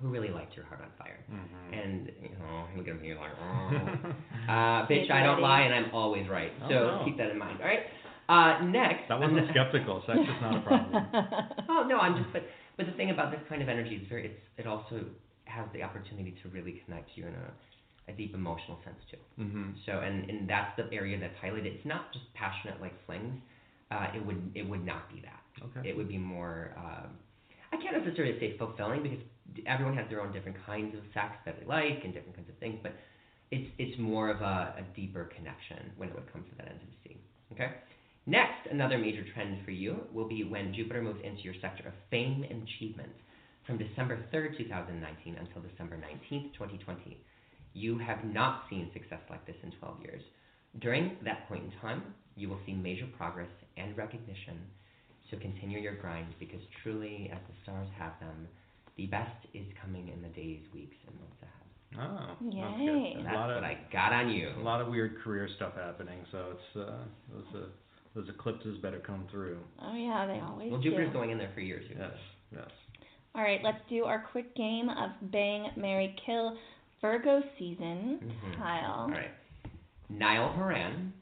who 0.00 0.08
really 0.08 0.28
lights 0.30 0.52
your 0.56 0.64
heart 0.66 0.80
on 0.82 0.88
fire. 0.98 1.18
Mhm. 1.30 1.84
And 1.84 2.12
you 2.22 2.30
know, 2.38 2.64
look 2.76 2.88
at 2.88 3.00
me 3.00 3.14
like, 3.14 3.32
oh, 3.40 4.50
uh, 4.52 4.86
bitch, 4.90 5.10
I 5.10 5.22
don't 5.22 5.40
lie 5.40 5.62
and 5.62 5.74
I'm 5.74 5.94
always 5.94 6.28
right. 6.28 6.52
Oh, 6.64 6.68
so 6.68 6.74
no. 6.98 7.02
keep 7.04 7.16
that 7.18 7.30
in 7.30 7.38
mind. 7.38 7.60
All 7.60 7.66
right. 7.66 7.84
Uh, 8.28 8.64
next, 8.66 9.08
That 9.08 9.20
wasn't 9.20 9.38
ano- 9.38 9.50
skeptical. 9.52 10.02
Sex 10.06 10.18
is 10.18 10.40
not 10.42 10.56
a 10.56 10.60
problem. 10.60 11.06
oh 11.68 11.84
no, 11.88 11.98
I'm 11.98 12.16
just 12.20 12.32
but 12.32 12.42
but 12.76 12.86
the 12.86 12.92
thing 12.92 13.10
about 13.10 13.30
this 13.30 13.40
kind 13.48 13.62
of 13.62 13.68
energy 13.68 13.94
is 13.96 14.08
very 14.08 14.26
it's 14.26 14.40
it 14.58 14.66
also 14.66 15.04
has 15.44 15.64
the 15.72 15.82
opportunity 15.82 16.34
to 16.42 16.48
really 16.48 16.82
connect 16.84 17.10
you 17.14 17.26
in 17.26 17.34
a 17.34 17.52
a 18.08 18.12
deep 18.12 18.34
emotional 18.34 18.78
sense 18.84 18.98
too. 19.10 19.42
Mm-hmm. 19.42 19.70
So 19.86 20.00
and 20.00 20.28
and 20.28 20.48
that's 20.50 20.76
the 20.76 20.92
area 20.92 21.18
that's 21.18 21.36
highlighted. 21.42 21.66
It's 21.76 21.86
not 21.86 22.12
just 22.12 22.24
passionate 22.34 22.80
like 22.80 22.94
flings. 23.06 23.40
Uh, 23.90 24.06
it 24.14 24.24
would 24.24 24.50
it 24.54 24.68
would 24.68 24.84
not 24.84 25.08
be 25.12 25.22
that. 25.22 25.42
Okay. 25.64 25.88
It 25.88 25.96
would 25.96 26.08
be 26.08 26.18
more. 26.18 26.72
Um, 26.76 27.10
I 27.72 27.76
can't 27.76 27.96
necessarily 27.96 28.38
say 28.40 28.56
fulfilling 28.58 29.02
because 29.02 29.18
everyone 29.66 29.96
has 29.96 30.08
their 30.08 30.20
own 30.20 30.32
different 30.32 30.56
kinds 30.66 30.94
of 30.94 31.02
sex 31.14 31.34
that 31.44 31.58
they 31.60 31.66
like 31.66 32.04
and 32.04 32.12
different 32.12 32.36
kinds 32.36 32.48
of 32.48 32.56
things, 32.58 32.78
but 32.82 32.94
it's 33.50 33.68
it's 33.78 33.98
more 33.98 34.30
of 34.30 34.40
a, 34.40 34.74
a 34.78 34.84
deeper 34.94 35.30
connection 35.36 35.90
when 35.96 36.08
it 36.08 36.14
would 36.14 36.30
come 36.32 36.42
to 36.42 36.56
that 36.56 36.66
intimacy. 36.66 37.20
Okay. 37.52 37.70
Next, 38.26 38.66
another 38.70 38.98
major 38.98 39.24
trend 39.34 39.64
for 39.64 39.70
you 39.70 40.00
will 40.12 40.26
be 40.26 40.42
when 40.42 40.74
Jupiter 40.74 41.00
moves 41.00 41.20
into 41.22 41.42
your 41.42 41.54
sector 41.60 41.86
of 41.86 41.94
fame 42.10 42.44
and 42.50 42.66
achievement 42.66 43.12
from 43.64 43.78
December 43.78 44.18
3rd, 44.34 44.58
2019 44.58 45.36
until 45.38 45.62
December 45.62 45.96
19th, 45.96 46.52
2020. 46.54 47.18
You 47.72 47.98
have 47.98 48.24
not 48.24 48.64
seen 48.68 48.90
success 48.92 49.20
like 49.30 49.46
this 49.46 49.56
in 49.62 49.70
12 49.78 50.00
years. 50.02 50.22
During 50.80 51.16
that 51.24 51.48
point 51.48 51.64
in 51.64 51.70
time, 51.80 52.02
you 52.36 52.48
will 52.48 52.58
see 52.66 52.72
major 52.72 53.06
progress 53.16 53.48
and 53.76 53.96
recognition. 53.96 54.58
So 55.30 55.38
continue 55.38 55.78
your 55.80 55.96
grind 55.96 56.34
because 56.38 56.60
truly, 56.82 57.30
as 57.32 57.38
the 57.48 57.54
stars 57.64 57.88
have 57.98 58.12
them, 58.20 58.46
the 58.96 59.06
best 59.06 59.36
is 59.54 59.66
coming 59.82 60.08
in 60.08 60.22
the 60.22 60.28
days, 60.28 60.60
weeks, 60.72 60.96
and 61.06 61.16
months 61.18 61.36
ahead. 61.42 61.52
Oh, 61.98 62.36
that's 62.42 62.54
Yay. 62.54 62.86
good. 62.86 63.14
So 63.14 63.20
A 63.20 63.22
that's 63.24 63.34
lot 63.36 63.50
of 63.50 63.56
what 63.56 63.64
I 63.64 63.78
got 63.92 64.12
on 64.12 64.28
you. 64.30 64.50
a 64.58 64.62
lot 64.62 64.80
of 64.80 64.88
weird 64.88 65.18
career 65.22 65.48
stuff 65.56 65.72
happening. 65.74 66.18
So 66.30 66.52
it's 66.52 66.76
uh, 66.88 66.98
those 67.32 67.62
uh, 67.62 67.66
those 68.14 68.28
eclipses 68.28 68.78
better 68.78 68.98
come 68.98 69.26
through. 69.30 69.58
oh 69.82 69.94
yeah, 69.94 70.26
they 70.26 70.40
always 70.40 70.70
Well, 70.70 70.80
do. 70.80 70.90
Jupiter's 70.90 71.12
going 71.12 71.30
in 71.30 71.38
there 71.38 71.50
for 71.54 71.60
years. 71.60 71.84
Yes, 71.90 72.12
yes. 72.52 72.68
All 73.34 73.42
right, 73.42 73.60
let's 73.62 73.80
do 73.90 74.04
our 74.04 74.24
quick 74.32 74.54
game 74.56 74.88
of 74.88 75.10
Bang, 75.30 75.70
Mary, 75.76 76.14
Kill 76.24 76.56
Virgo 77.02 77.42
season. 77.58 78.18
Mhm. 78.22 78.56
Kyle. 78.58 79.00
All 79.02 79.08
right. 79.10 79.30
Niall 80.08 80.52
Horan. 80.52 81.12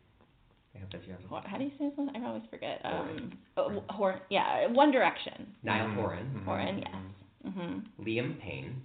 I 0.85 0.87
hope 0.87 0.93
that's 0.93 1.07
your 1.07 1.17
Hor- 1.29 1.43
How 1.47 1.57
do 1.59 1.65
you 1.65 1.71
say 1.79 1.85
his 1.87 1.95
last? 1.99 2.11
I 2.17 2.27
always 2.27 2.43
forget. 2.51 2.81
Um, 2.85 3.33
oh, 3.57 3.83
Hor- 3.89 4.21
yeah, 4.31 4.67
One 4.71 4.91
Direction. 4.93 5.47
Niall. 5.63 5.89
Horan. 5.95 6.27
Mhm. 6.37 6.45
Horan, 6.45 6.79
yes. 6.79 7.53
Mhm. 7.53 7.83
Liam 8.01 8.39
Payne. 8.41 8.83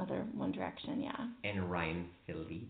Other 0.00 0.24
One 0.34 0.52
Direction, 0.52 1.02
yeah. 1.02 1.28
And 1.44 1.70
Ryan 1.70 2.08
Phillippe. 2.26 2.66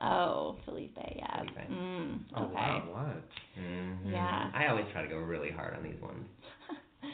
Oh, 0.00 0.56
Felipe, 0.64 0.98
yeah. 1.16 1.38
Felipe. 1.38 1.70
Mm, 1.70 2.18
Oh 2.34 2.48
wow, 2.48 2.82
what? 2.90 3.62
Mhm. 3.62 4.12
Yeah. 4.12 4.50
I 4.52 4.66
always 4.68 4.86
try 4.92 5.02
to 5.02 5.08
go 5.08 5.18
really 5.18 5.50
hard 5.50 5.74
on 5.76 5.82
these 5.82 6.00
ones. 6.02 6.26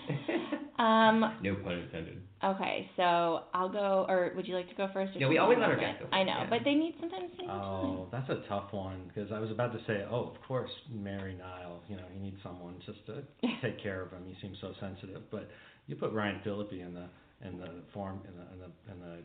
um. 0.79 1.39
no 1.43 1.55
pun 1.57 1.73
intended. 1.73 2.23
Okay, 2.45 2.91
so 2.97 3.45
I'll 3.55 3.69
go, 3.69 4.05
or 4.09 4.33
would 4.35 4.49
you 4.49 4.57
like 4.57 4.69
to 4.69 4.74
go 4.74 4.89
first? 4.93 5.12
Yeah, 5.15 5.29
we 5.29 5.39
always 5.39 5.59
let 5.59 5.66
to 5.66 5.73
our 5.73 5.77
go 5.77 6.07
I 6.11 6.24
know, 6.24 6.39
yeah. 6.43 6.51
but 6.51 6.61
they 6.65 6.74
need 6.74 6.97
sometimes 6.99 7.31
they 7.39 7.45
need 7.45 7.53
Oh, 7.53 8.09
that's 8.11 8.29
a 8.31 8.43
tough 8.49 8.73
one 8.73 9.05
because 9.07 9.31
I 9.31 9.39
was 9.39 9.53
about 9.53 9.73
to 9.73 9.79
say, 9.87 10.05
oh, 10.11 10.33
of 10.35 10.43
course, 10.49 10.70
Mary 10.91 11.35
Niall. 11.35 11.83
You 11.89 11.97
know, 11.97 12.03
you 12.12 12.20
need 12.20 12.37
someone 12.43 12.74
just 12.85 12.99
to 13.07 13.23
take 13.62 13.81
care 13.81 14.03
of 14.03 14.11
him. 14.11 14.24
He 14.27 14.35
seems 14.43 14.59
so 14.61 14.73
sensitive. 14.81 15.23
But 15.31 15.49
you 15.87 15.95
put 15.95 16.12
Ryan 16.12 16.41
Phillippe 16.43 16.73
in 16.73 16.95
the 16.95 17.07
in 17.47 17.59
the 17.59 17.69
form 17.95 18.20
in 18.27 18.35
the 18.35 18.53
in 18.53 18.59
the 18.59 18.93
in 18.93 19.01
the. 19.01 19.23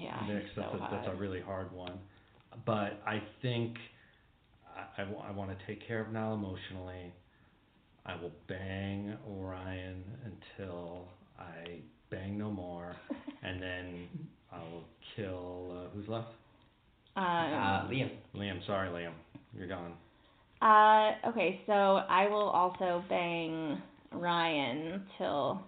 Yeah, 0.00 0.20
mix. 0.28 0.44
That's 0.54 0.70
so 0.70 0.78
a, 0.78 0.88
that's 0.92 1.08
a 1.08 1.14
really 1.14 1.40
hard 1.40 1.72
one. 1.72 1.98
But 2.66 3.00
I 3.06 3.22
think 3.42 3.76
I, 4.96 5.02
I, 5.02 5.30
want 5.30 5.50
to 5.50 5.66
take 5.66 5.86
care 5.86 6.00
of 6.00 6.12
Niall 6.12 6.34
emotionally. 6.34 7.12
I 8.06 8.14
will 8.20 8.32
bang 8.48 9.16
Orion 9.28 10.02
until 10.24 11.08
I 11.38 11.80
bang 12.10 12.38
no 12.38 12.50
more, 12.50 12.96
and 13.42 13.62
then 13.62 14.08
I 14.52 14.58
will 14.58 14.84
kill 15.16 15.72
uh, 15.72 15.88
who's 15.94 16.08
left? 16.08 16.28
Um, 17.16 17.24
Uh, 17.24 17.88
Liam. 17.88 18.10
Liam. 18.34 18.66
Sorry, 18.66 18.88
Liam, 18.88 19.12
you're 19.56 19.68
gone. 19.68 19.92
Uh, 20.62 21.28
okay, 21.28 21.60
so 21.66 21.72
I 21.72 22.28
will 22.28 22.48
also 22.50 23.02
bang 23.08 23.80
Ryan 24.12 25.02
till 25.16 25.60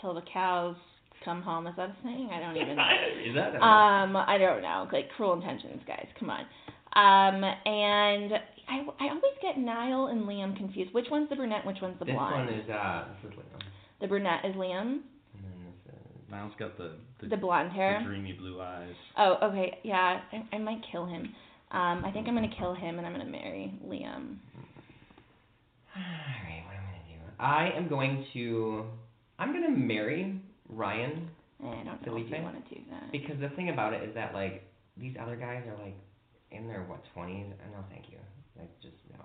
till 0.00 0.14
the 0.14 0.22
cows 0.32 0.76
come 1.24 1.42
home. 1.42 1.66
Is 1.66 1.74
that 1.76 1.90
a 1.90 1.96
saying? 2.04 2.30
I 2.32 2.40
don't 2.40 2.56
even 2.56 2.76
know. 2.76 2.82
Is 3.28 3.34
that? 3.34 3.54
Um, 3.56 4.16
I 4.16 4.38
don't 4.38 4.62
know. 4.62 4.86
Like 4.92 5.08
cruel 5.16 5.34
intentions, 5.34 5.82
guys. 5.86 6.06
Come 6.18 6.30
on. 6.30 6.44
Um, 6.94 7.44
and 7.66 8.32
I, 8.68 8.80
I 9.00 9.08
always 9.08 9.36
get 9.42 9.58
Niall 9.58 10.08
and 10.08 10.22
Liam 10.26 10.56
confused. 10.56 10.92
Which 10.94 11.06
one's 11.10 11.28
the 11.30 11.36
brunette? 11.36 11.64
Which 11.66 11.78
one's 11.80 11.98
the 11.98 12.04
this 12.04 12.14
blonde? 12.14 12.46
one 12.46 12.54
is 12.54 12.68
uh, 12.68 13.04
this 13.22 13.32
is 13.32 13.38
Liam. 13.38 13.62
The 14.00 14.06
brunette 14.06 14.44
is 14.44 14.54
Liam. 14.56 14.80
And 15.34 15.42
then 15.42 15.64
this 15.64 15.94
is 15.94 16.30
Niall's 16.30 16.52
got 16.58 16.76
the 16.76 16.92
the, 17.20 17.28
The 17.28 17.36
blonde 17.36 17.72
hair. 17.72 17.98
the 18.02 18.08
dreamy 18.08 18.32
blue 18.34 18.60
eyes. 18.60 18.94
Oh, 19.16 19.36
okay. 19.50 19.78
Yeah, 19.82 20.20
I, 20.32 20.56
I 20.56 20.58
might 20.58 20.80
kill 20.92 21.06
him. 21.06 21.34
Um, 21.70 22.04
I 22.04 22.10
think 22.12 22.28
I'm 22.28 22.34
gonna 22.34 22.54
kill 22.58 22.74
him 22.74 22.98
and 22.98 23.06
I'm 23.06 23.12
gonna 23.12 23.24
marry 23.30 23.72
Liam. 23.86 24.36
Alright, 25.96 26.64
what 26.66 26.74
am 26.76 26.84
I 26.84 26.92
gonna 26.92 27.08
do? 27.08 27.18
I 27.38 27.70
am 27.76 27.88
going 27.88 28.24
to 28.34 28.84
I'm 29.38 29.52
gonna 29.52 29.70
marry 29.76 30.40
Ryan 30.68 31.28
Eh, 31.60 31.66
I 31.66 31.74
don't 31.82 32.06
know 32.06 32.16
if 32.18 32.32
I 32.32 32.40
want 32.40 32.68
to 32.68 32.74
do 32.74 32.80
that. 32.92 33.10
because 33.10 33.34
the 33.40 33.48
thing 33.56 33.70
about 33.70 33.92
it 33.92 34.08
is 34.08 34.14
that 34.14 34.32
like 34.32 34.62
these 34.96 35.16
other 35.20 35.34
guys 35.34 35.64
are 35.66 35.82
like 35.84 35.96
in 36.52 36.68
their 36.68 36.82
what 36.84 37.00
twenties 37.12 37.46
and 37.62 37.72
no 37.72 37.78
thank 37.90 38.04
you. 38.12 38.18
Like 38.58 38.70
just 38.82 38.96
no. 39.12 39.24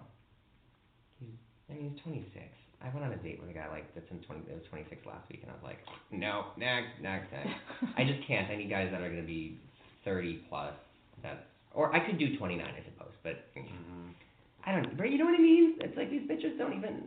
He's 1.20 1.36
I 1.70 1.74
mean 1.74 1.92
he's 1.92 2.02
twenty 2.04 2.26
six. 2.34 2.48
I 2.84 2.92
went 2.94 3.06
on 3.06 3.14
a 3.14 3.18
date 3.18 3.40
with 3.40 3.50
a 3.50 3.54
guy 3.54 3.68
like 3.70 3.94
that's 3.96 4.10
in 4.12 4.20
twenty 4.24 4.42
that 4.48 4.56
was 4.56 4.64
twenty 4.70 4.86
six 4.90 5.06
last 5.06 5.28
week 5.30 5.40
and 5.42 5.52
I 5.52 5.56
was 5.56 5.64
like, 5.64 5.80
No, 6.12 6.46
next, 6.58 7.00
next, 7.02 7.32
next. 7.32 7.50
I 7.98 8.04
just 8.04 8.22
can't. 8.28 8.50
I 8.50 8.56
need 8.58 8.70
guys 8.70 8.90
that 8.92 9.02
are 9.02 9.10
gonna 9.10 9.24
be 9.24 9.58
thirty 10.06 10.44
plus 10.50 10.74
that 11.24 11.48
or 11.74 11.94
I 11.96 12.00
could 12.06 12.20
do 12.20 12.38
twenty 12.38 12.56
nine 12.56 12.74
I 12.78 12.84
suppose, 12.86 13.14
but 13.24 13.48
Mm-hmm. 13.58 14.10
I 14.66 14.72
don't 14.76 14.96
but 14.98 15.10
you 15.12 15.18
know 15.18 15.26
what 15.26 15.36
I 15.36 15.42
mean? 15.42 15.76
It's 15.82 15.98
like 15.98 16.10
these 16.12 16.24
bitches 16.30 16.58
don't 16.58 16.74
even 16.78 17.04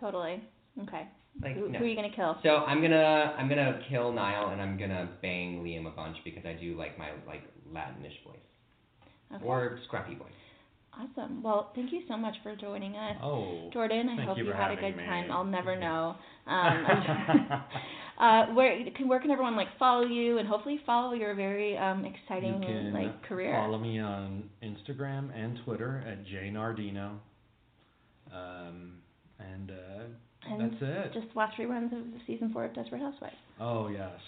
Totally. 0.00 0.42
Okay. 0.82 1.06
like 1.42 1.54
Who, 1.56 1.68
no. 1.70 1.78
who 1.78 1.84
are 1.84 1.88
you 1.88 1.96
gonna 1.96 2.14
kill? 2.14 2.36
So 2.42 2.50
I'm 2.66 2.82
gonna 2.82 3.34
I'm 3.38 3.48
gonna 3.48 3.80
kill 3.88 4.12
Niall 4.12 4.50
and 4.50 4.60
I'm 4.60 4.76
gonna 4.76 5.08
bang 5.22 5.62
Liam 5.64 5.86
a 5.86 5.90
bunch 5.90 6.16
because 6.24 6.44
I 6.44 6.52
do 6.52 6.76
like 6.76 6.98
my 6.98 7.10
like 7.26 7.42
Latinish 7.72 8.12
voice 8.26 8.36
Okay. 9.34 9.44
or 9.44 9.78
scruffy 9.90 10.16
voice. 10.18 10.30
Awesome. 10.98 11.42
Well, 11.42 11.72
thank 11.74 11.92
you 11.92 12.02
so 12.08 12.16
much 12.16 12.34
for 12.42 12.56
joining 12.56 12.96
us. 12.96 13.16
Oh. 13.22 13.68
Jordan, 13.72 14.08
I 14.08 14.24
hope 14.24 14.38
you 14.38 14.46
you, 14.46 14.52
had 14.52 14.70
a 14.70 14.76
good 14.76 14.96
me. 14.96 15.04
time. 15.04 15.30
I'll 15.30 15.44
never 15.44 15.76
know. 15.76 16.16
Um, 16.46 16.86
uh, 18.18 18.46
where 18.54 18.78
can 18.96 19.06
where 19.06 19.20
can 19.20 19.30
everyone 19.30 19.56
like 19.56 19.68
follow 19.78 20.06
you 20.06 20.38
and 20.38 20.48
hopefully 20.48 20.80
follow 20.86 21.12
your 21.12 21.34
very 21.34 21.76
um, 21.76 22.06
exciting 22.06 22.62
you 22.62 22.68
can 22.68 22.92
like 22.94 23.22
career? 23.24 23.52
follow 23.52 23.78
me 23.78 23.98
on 23.98 24.48
Instagram 24.62 25.30
and 25.36 25.58
Twitter 25.64 26.02
at 26.06 26.24
jnardino. 26.24 27.18
Um, 28.32 28.94
and 29.38 29.70
uh, 29.70 30.04
And 30.50 30.60
that's 30.60 30.82
it. 30.82 31.12
Just 31.12 31.34
watch 31.34 31.52
reruns 31.58 31.92
of 31.92 32.04
season 32.26 32.52
four 32.52 32.64
of 32.64 32.74
Desperate 32.74 33.00
Housewives. 33.00 33.36
Oh 33.60 33.88
yes, 33.88 34.18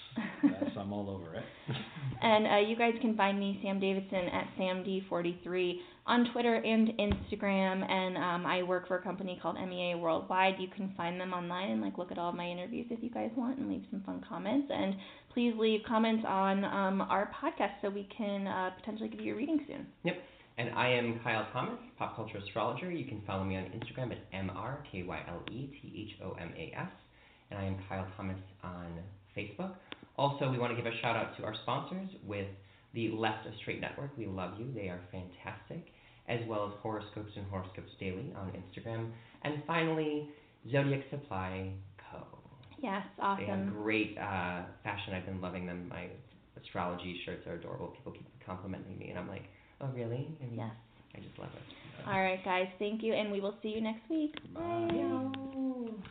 yes, 0.43 0.71
I'm 0.77 0.93
all 0.93 1.11
over 1.11 1.35
it. 1.35 1.45
And 2.21 2.47
uh, 2.49 2.69
you 2.69 2.75
guys 2.75 2.95
can 3.01 3.17
find 3.17 3.39
me, 3.39 3.61
Sam 3.63 3.79
Davidson, 3.79 4.27
at 4.33 4.49
SamD43 4.59 5.75
on 6.07 6.29
Twitter 6.33 6.57
and 6.57 6.89
Instagram. 6.99 7.89
And 7.89 8.17
um, 8.17 8.45
I 8.45 8.65
work 8.65 8.89
for 8.89 8.97
a 8.97 9.03
company 9.03 9.39
called 9.41 9.55
MEA 9.55 9.95
Worldwide. 9.95 10.55
You 10.59 10.67
can 10.67 10.93
find 10.97 11.21
them 11.21 11.33
online 11.33 11.71
and 11.71 11.81
like 11.81 11.97
look 11.97 12.11
at 12.11 12.19
all 12.19 12.31
of 12.31 12.35
my 12.35 12.47
interviews 12.47 12.87
if 12.91 13.03
you 13.05 13.11
guys 13.11 13.31
want 13.37 13.59
and 13.59 13.69
leave 13.69 13.85
some 13.93 14.03
fun 14.05 14.25
comments. 14.29 14.69
And 14.75 14.97
please 15.33 15.55
leave 15.57 15.83
comments 15.87 16.25
on 16.27 16.65
um, 16.65 17.03
our 17.03 17.31
podcast 17.41 17.75
so 17.83 17.89
we 17.89 18.09
can 18.17 18.49
uh, 18.49 18.71
potentially 18.81 19.09
give 19.09 19.21
you 19.21 19.35
a 19.35 19.37
reading 19.37 19.65
soon. 19.69 19.87
Yep. 20.03 20.17
And 20.59 20.71
I 20.75 20.89
am 20.89 21.21
Kyle 21.23 21.47
Thomas, 21.53 21.79
pop 21.97 22.17
culture 22.17 22.39
astrologer. 22.39 22.91
You 22.91 23.05
can 23.05 23.23
follow 23.25 23.45
me 23.45 23.57
on 23.57 23.63
Instagram 23.67 24.11
at 24.11 24.19
M 24.33 24.51
R 24.57 24.85
K 24.91 25.05
Y 25.05 25.23
L 25.29 25.41
E 25.53 25.69
T 25.69 26.09
H 26.11 26.21
O 26.25 26.33
M 26.33 26.53
A 26.59 26.73
S. 26.77 26.91
And 27.53 27.61
I 27.61 27.65
am 27.65 27.77
Kyle 27.89 28.09
Thomas 28.17 28.41
on 28.65 28.99
Facebook. 29.37 29.75
Also, 30.17 30.51
we 30.51 30.59
want 30.59 30.77
to 30.77 30.83
give 30.83 30.93
a 30.93 30.97
shout 31.01 31.15
out 31.15 31.37
to 31.37 31.45
our 31.45 31.55
sponsors 31.63 32.11
with 32.27 32.49
the 32.93 33.11
Left 33.11 33.47
of 33.47 33.53
Straight 33.61 33.81
Network. 33.81 34.11
We 34.19 34.27
love 34.27 34.59
you, 34.59 34.67
they 34.75 34.89
are 34.89 35.01
fantastic. 35.13 35.93
As 36.29 36.41
well 36.49 36.67
as 36.67 36.73
Horoscopes 36.83 37.31
and 37.37 37.47
Horoscopes 37.47 37.93
Daily 38.01 38.35
on 38.37 38.51
Instagram. 38.51 39.13
And 39.45 39.63
finally, 39.65 40.29
Zodiac 40.73 41.05
Supply 41.09 41.71
Co. 42.11 42.27
Yes, 42.83 43.05
awesome. 43.21 43.45
They 43.45 43.51
have 43.51 43.73
great 43.73 44.19
uh, 44.19 44.63
fashion. 44.83 45.15
I've 45.15 45.25
been 45.25 45.41
loving 45.41 45.67
them. 45.67 45.89
My 45.89 46.09
astrology 46.61 47.21
shirts 47.25 47.47
are 47.47 47.55
adorable. 47.55 47.95
People 47.97 48.13
keep 48.13 48.27
complimenting 48.45 48.99
me, 48.99 49.11
and 49.11 49.19
I'm 49.19 49.29
like, 49.29 49.45
oh, 49.81 49.89
really? 49.95 50.29
And 50.41 50.57
Yes. 50.57 50.71
I 51.15 51.21
just 51.21 51.39
love 51.39 51.49
it. 51.55 52.07
All 52.07 52.21
right, 52.21 52.43
guys. 52.45 52.69
Thank 52.79 53.03
you, 53.03 53.13
and 53.13 53.33
we 53.33 53.41
will 53.41 53.55
see 53.63 53.69
you 53.69 53.81
next 53.81 54.09
week. 54.09 54.35
Bye. 54.55 56.09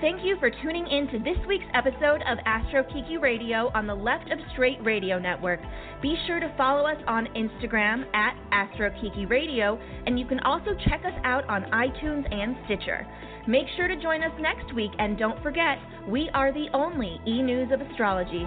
Thank 0.00 0.22
you 0.22 0.36
for 0.38 0.48
tuning 0.48 0.86
in 0.86 1.08
to 1.08 1.18
this 1.18 1.44
week's 1.48 1.64
episode 1.74 2.22
of 2.22 2.38
Astro 2.46 2.84
Kiki 2.84 3.16
Radio 3.16 3.68
on 3.74 3.88
the 3.88 3.94
Left 3.94 4.30
of 4.30 4.38
Straight 4.52 4.78
Radio 4.84 5.18
Network. 5.18 5.58
Be 6.00 6.16
sure 6.24 6.38
to 6.38 6.54
follow 6.56 6.86
us 6.86 7.02
on 7.08 7.26
Instagram 7.34 8.04
at 8.14 8.36
Astro 8.52 8.92
Kiki 9.00 9.26
Radio, 9.26 9.76
and 10.06 10.16
you 10.16 10.24
can 10.24 10.38
also 10.40 10.70
check 10.88 11.00
us 11.04 11.18
out 11.24 11.44
on 11.48 11.64
iTunes 11.72 12.32
and 12.32 12.56
Stitcher. 12.66 13.08
Make 13.48 13.66
sure 13.76 13.88
to 13.88 14.00
join 14.00 14.22
us 14.22 14.32
next 14.38 14.72
week, 14.72 14.92
and 15.00 15.18
don't 15.18 15.42
forget, 15.42 15.78
we 16.06 16.30
are 16.32 16.52
the 16.52 16.68
only 16.74 17.20
e 17.26 17.42
news 17.42 17.72
of 17.72 17.80
astrology. 17.80 18.46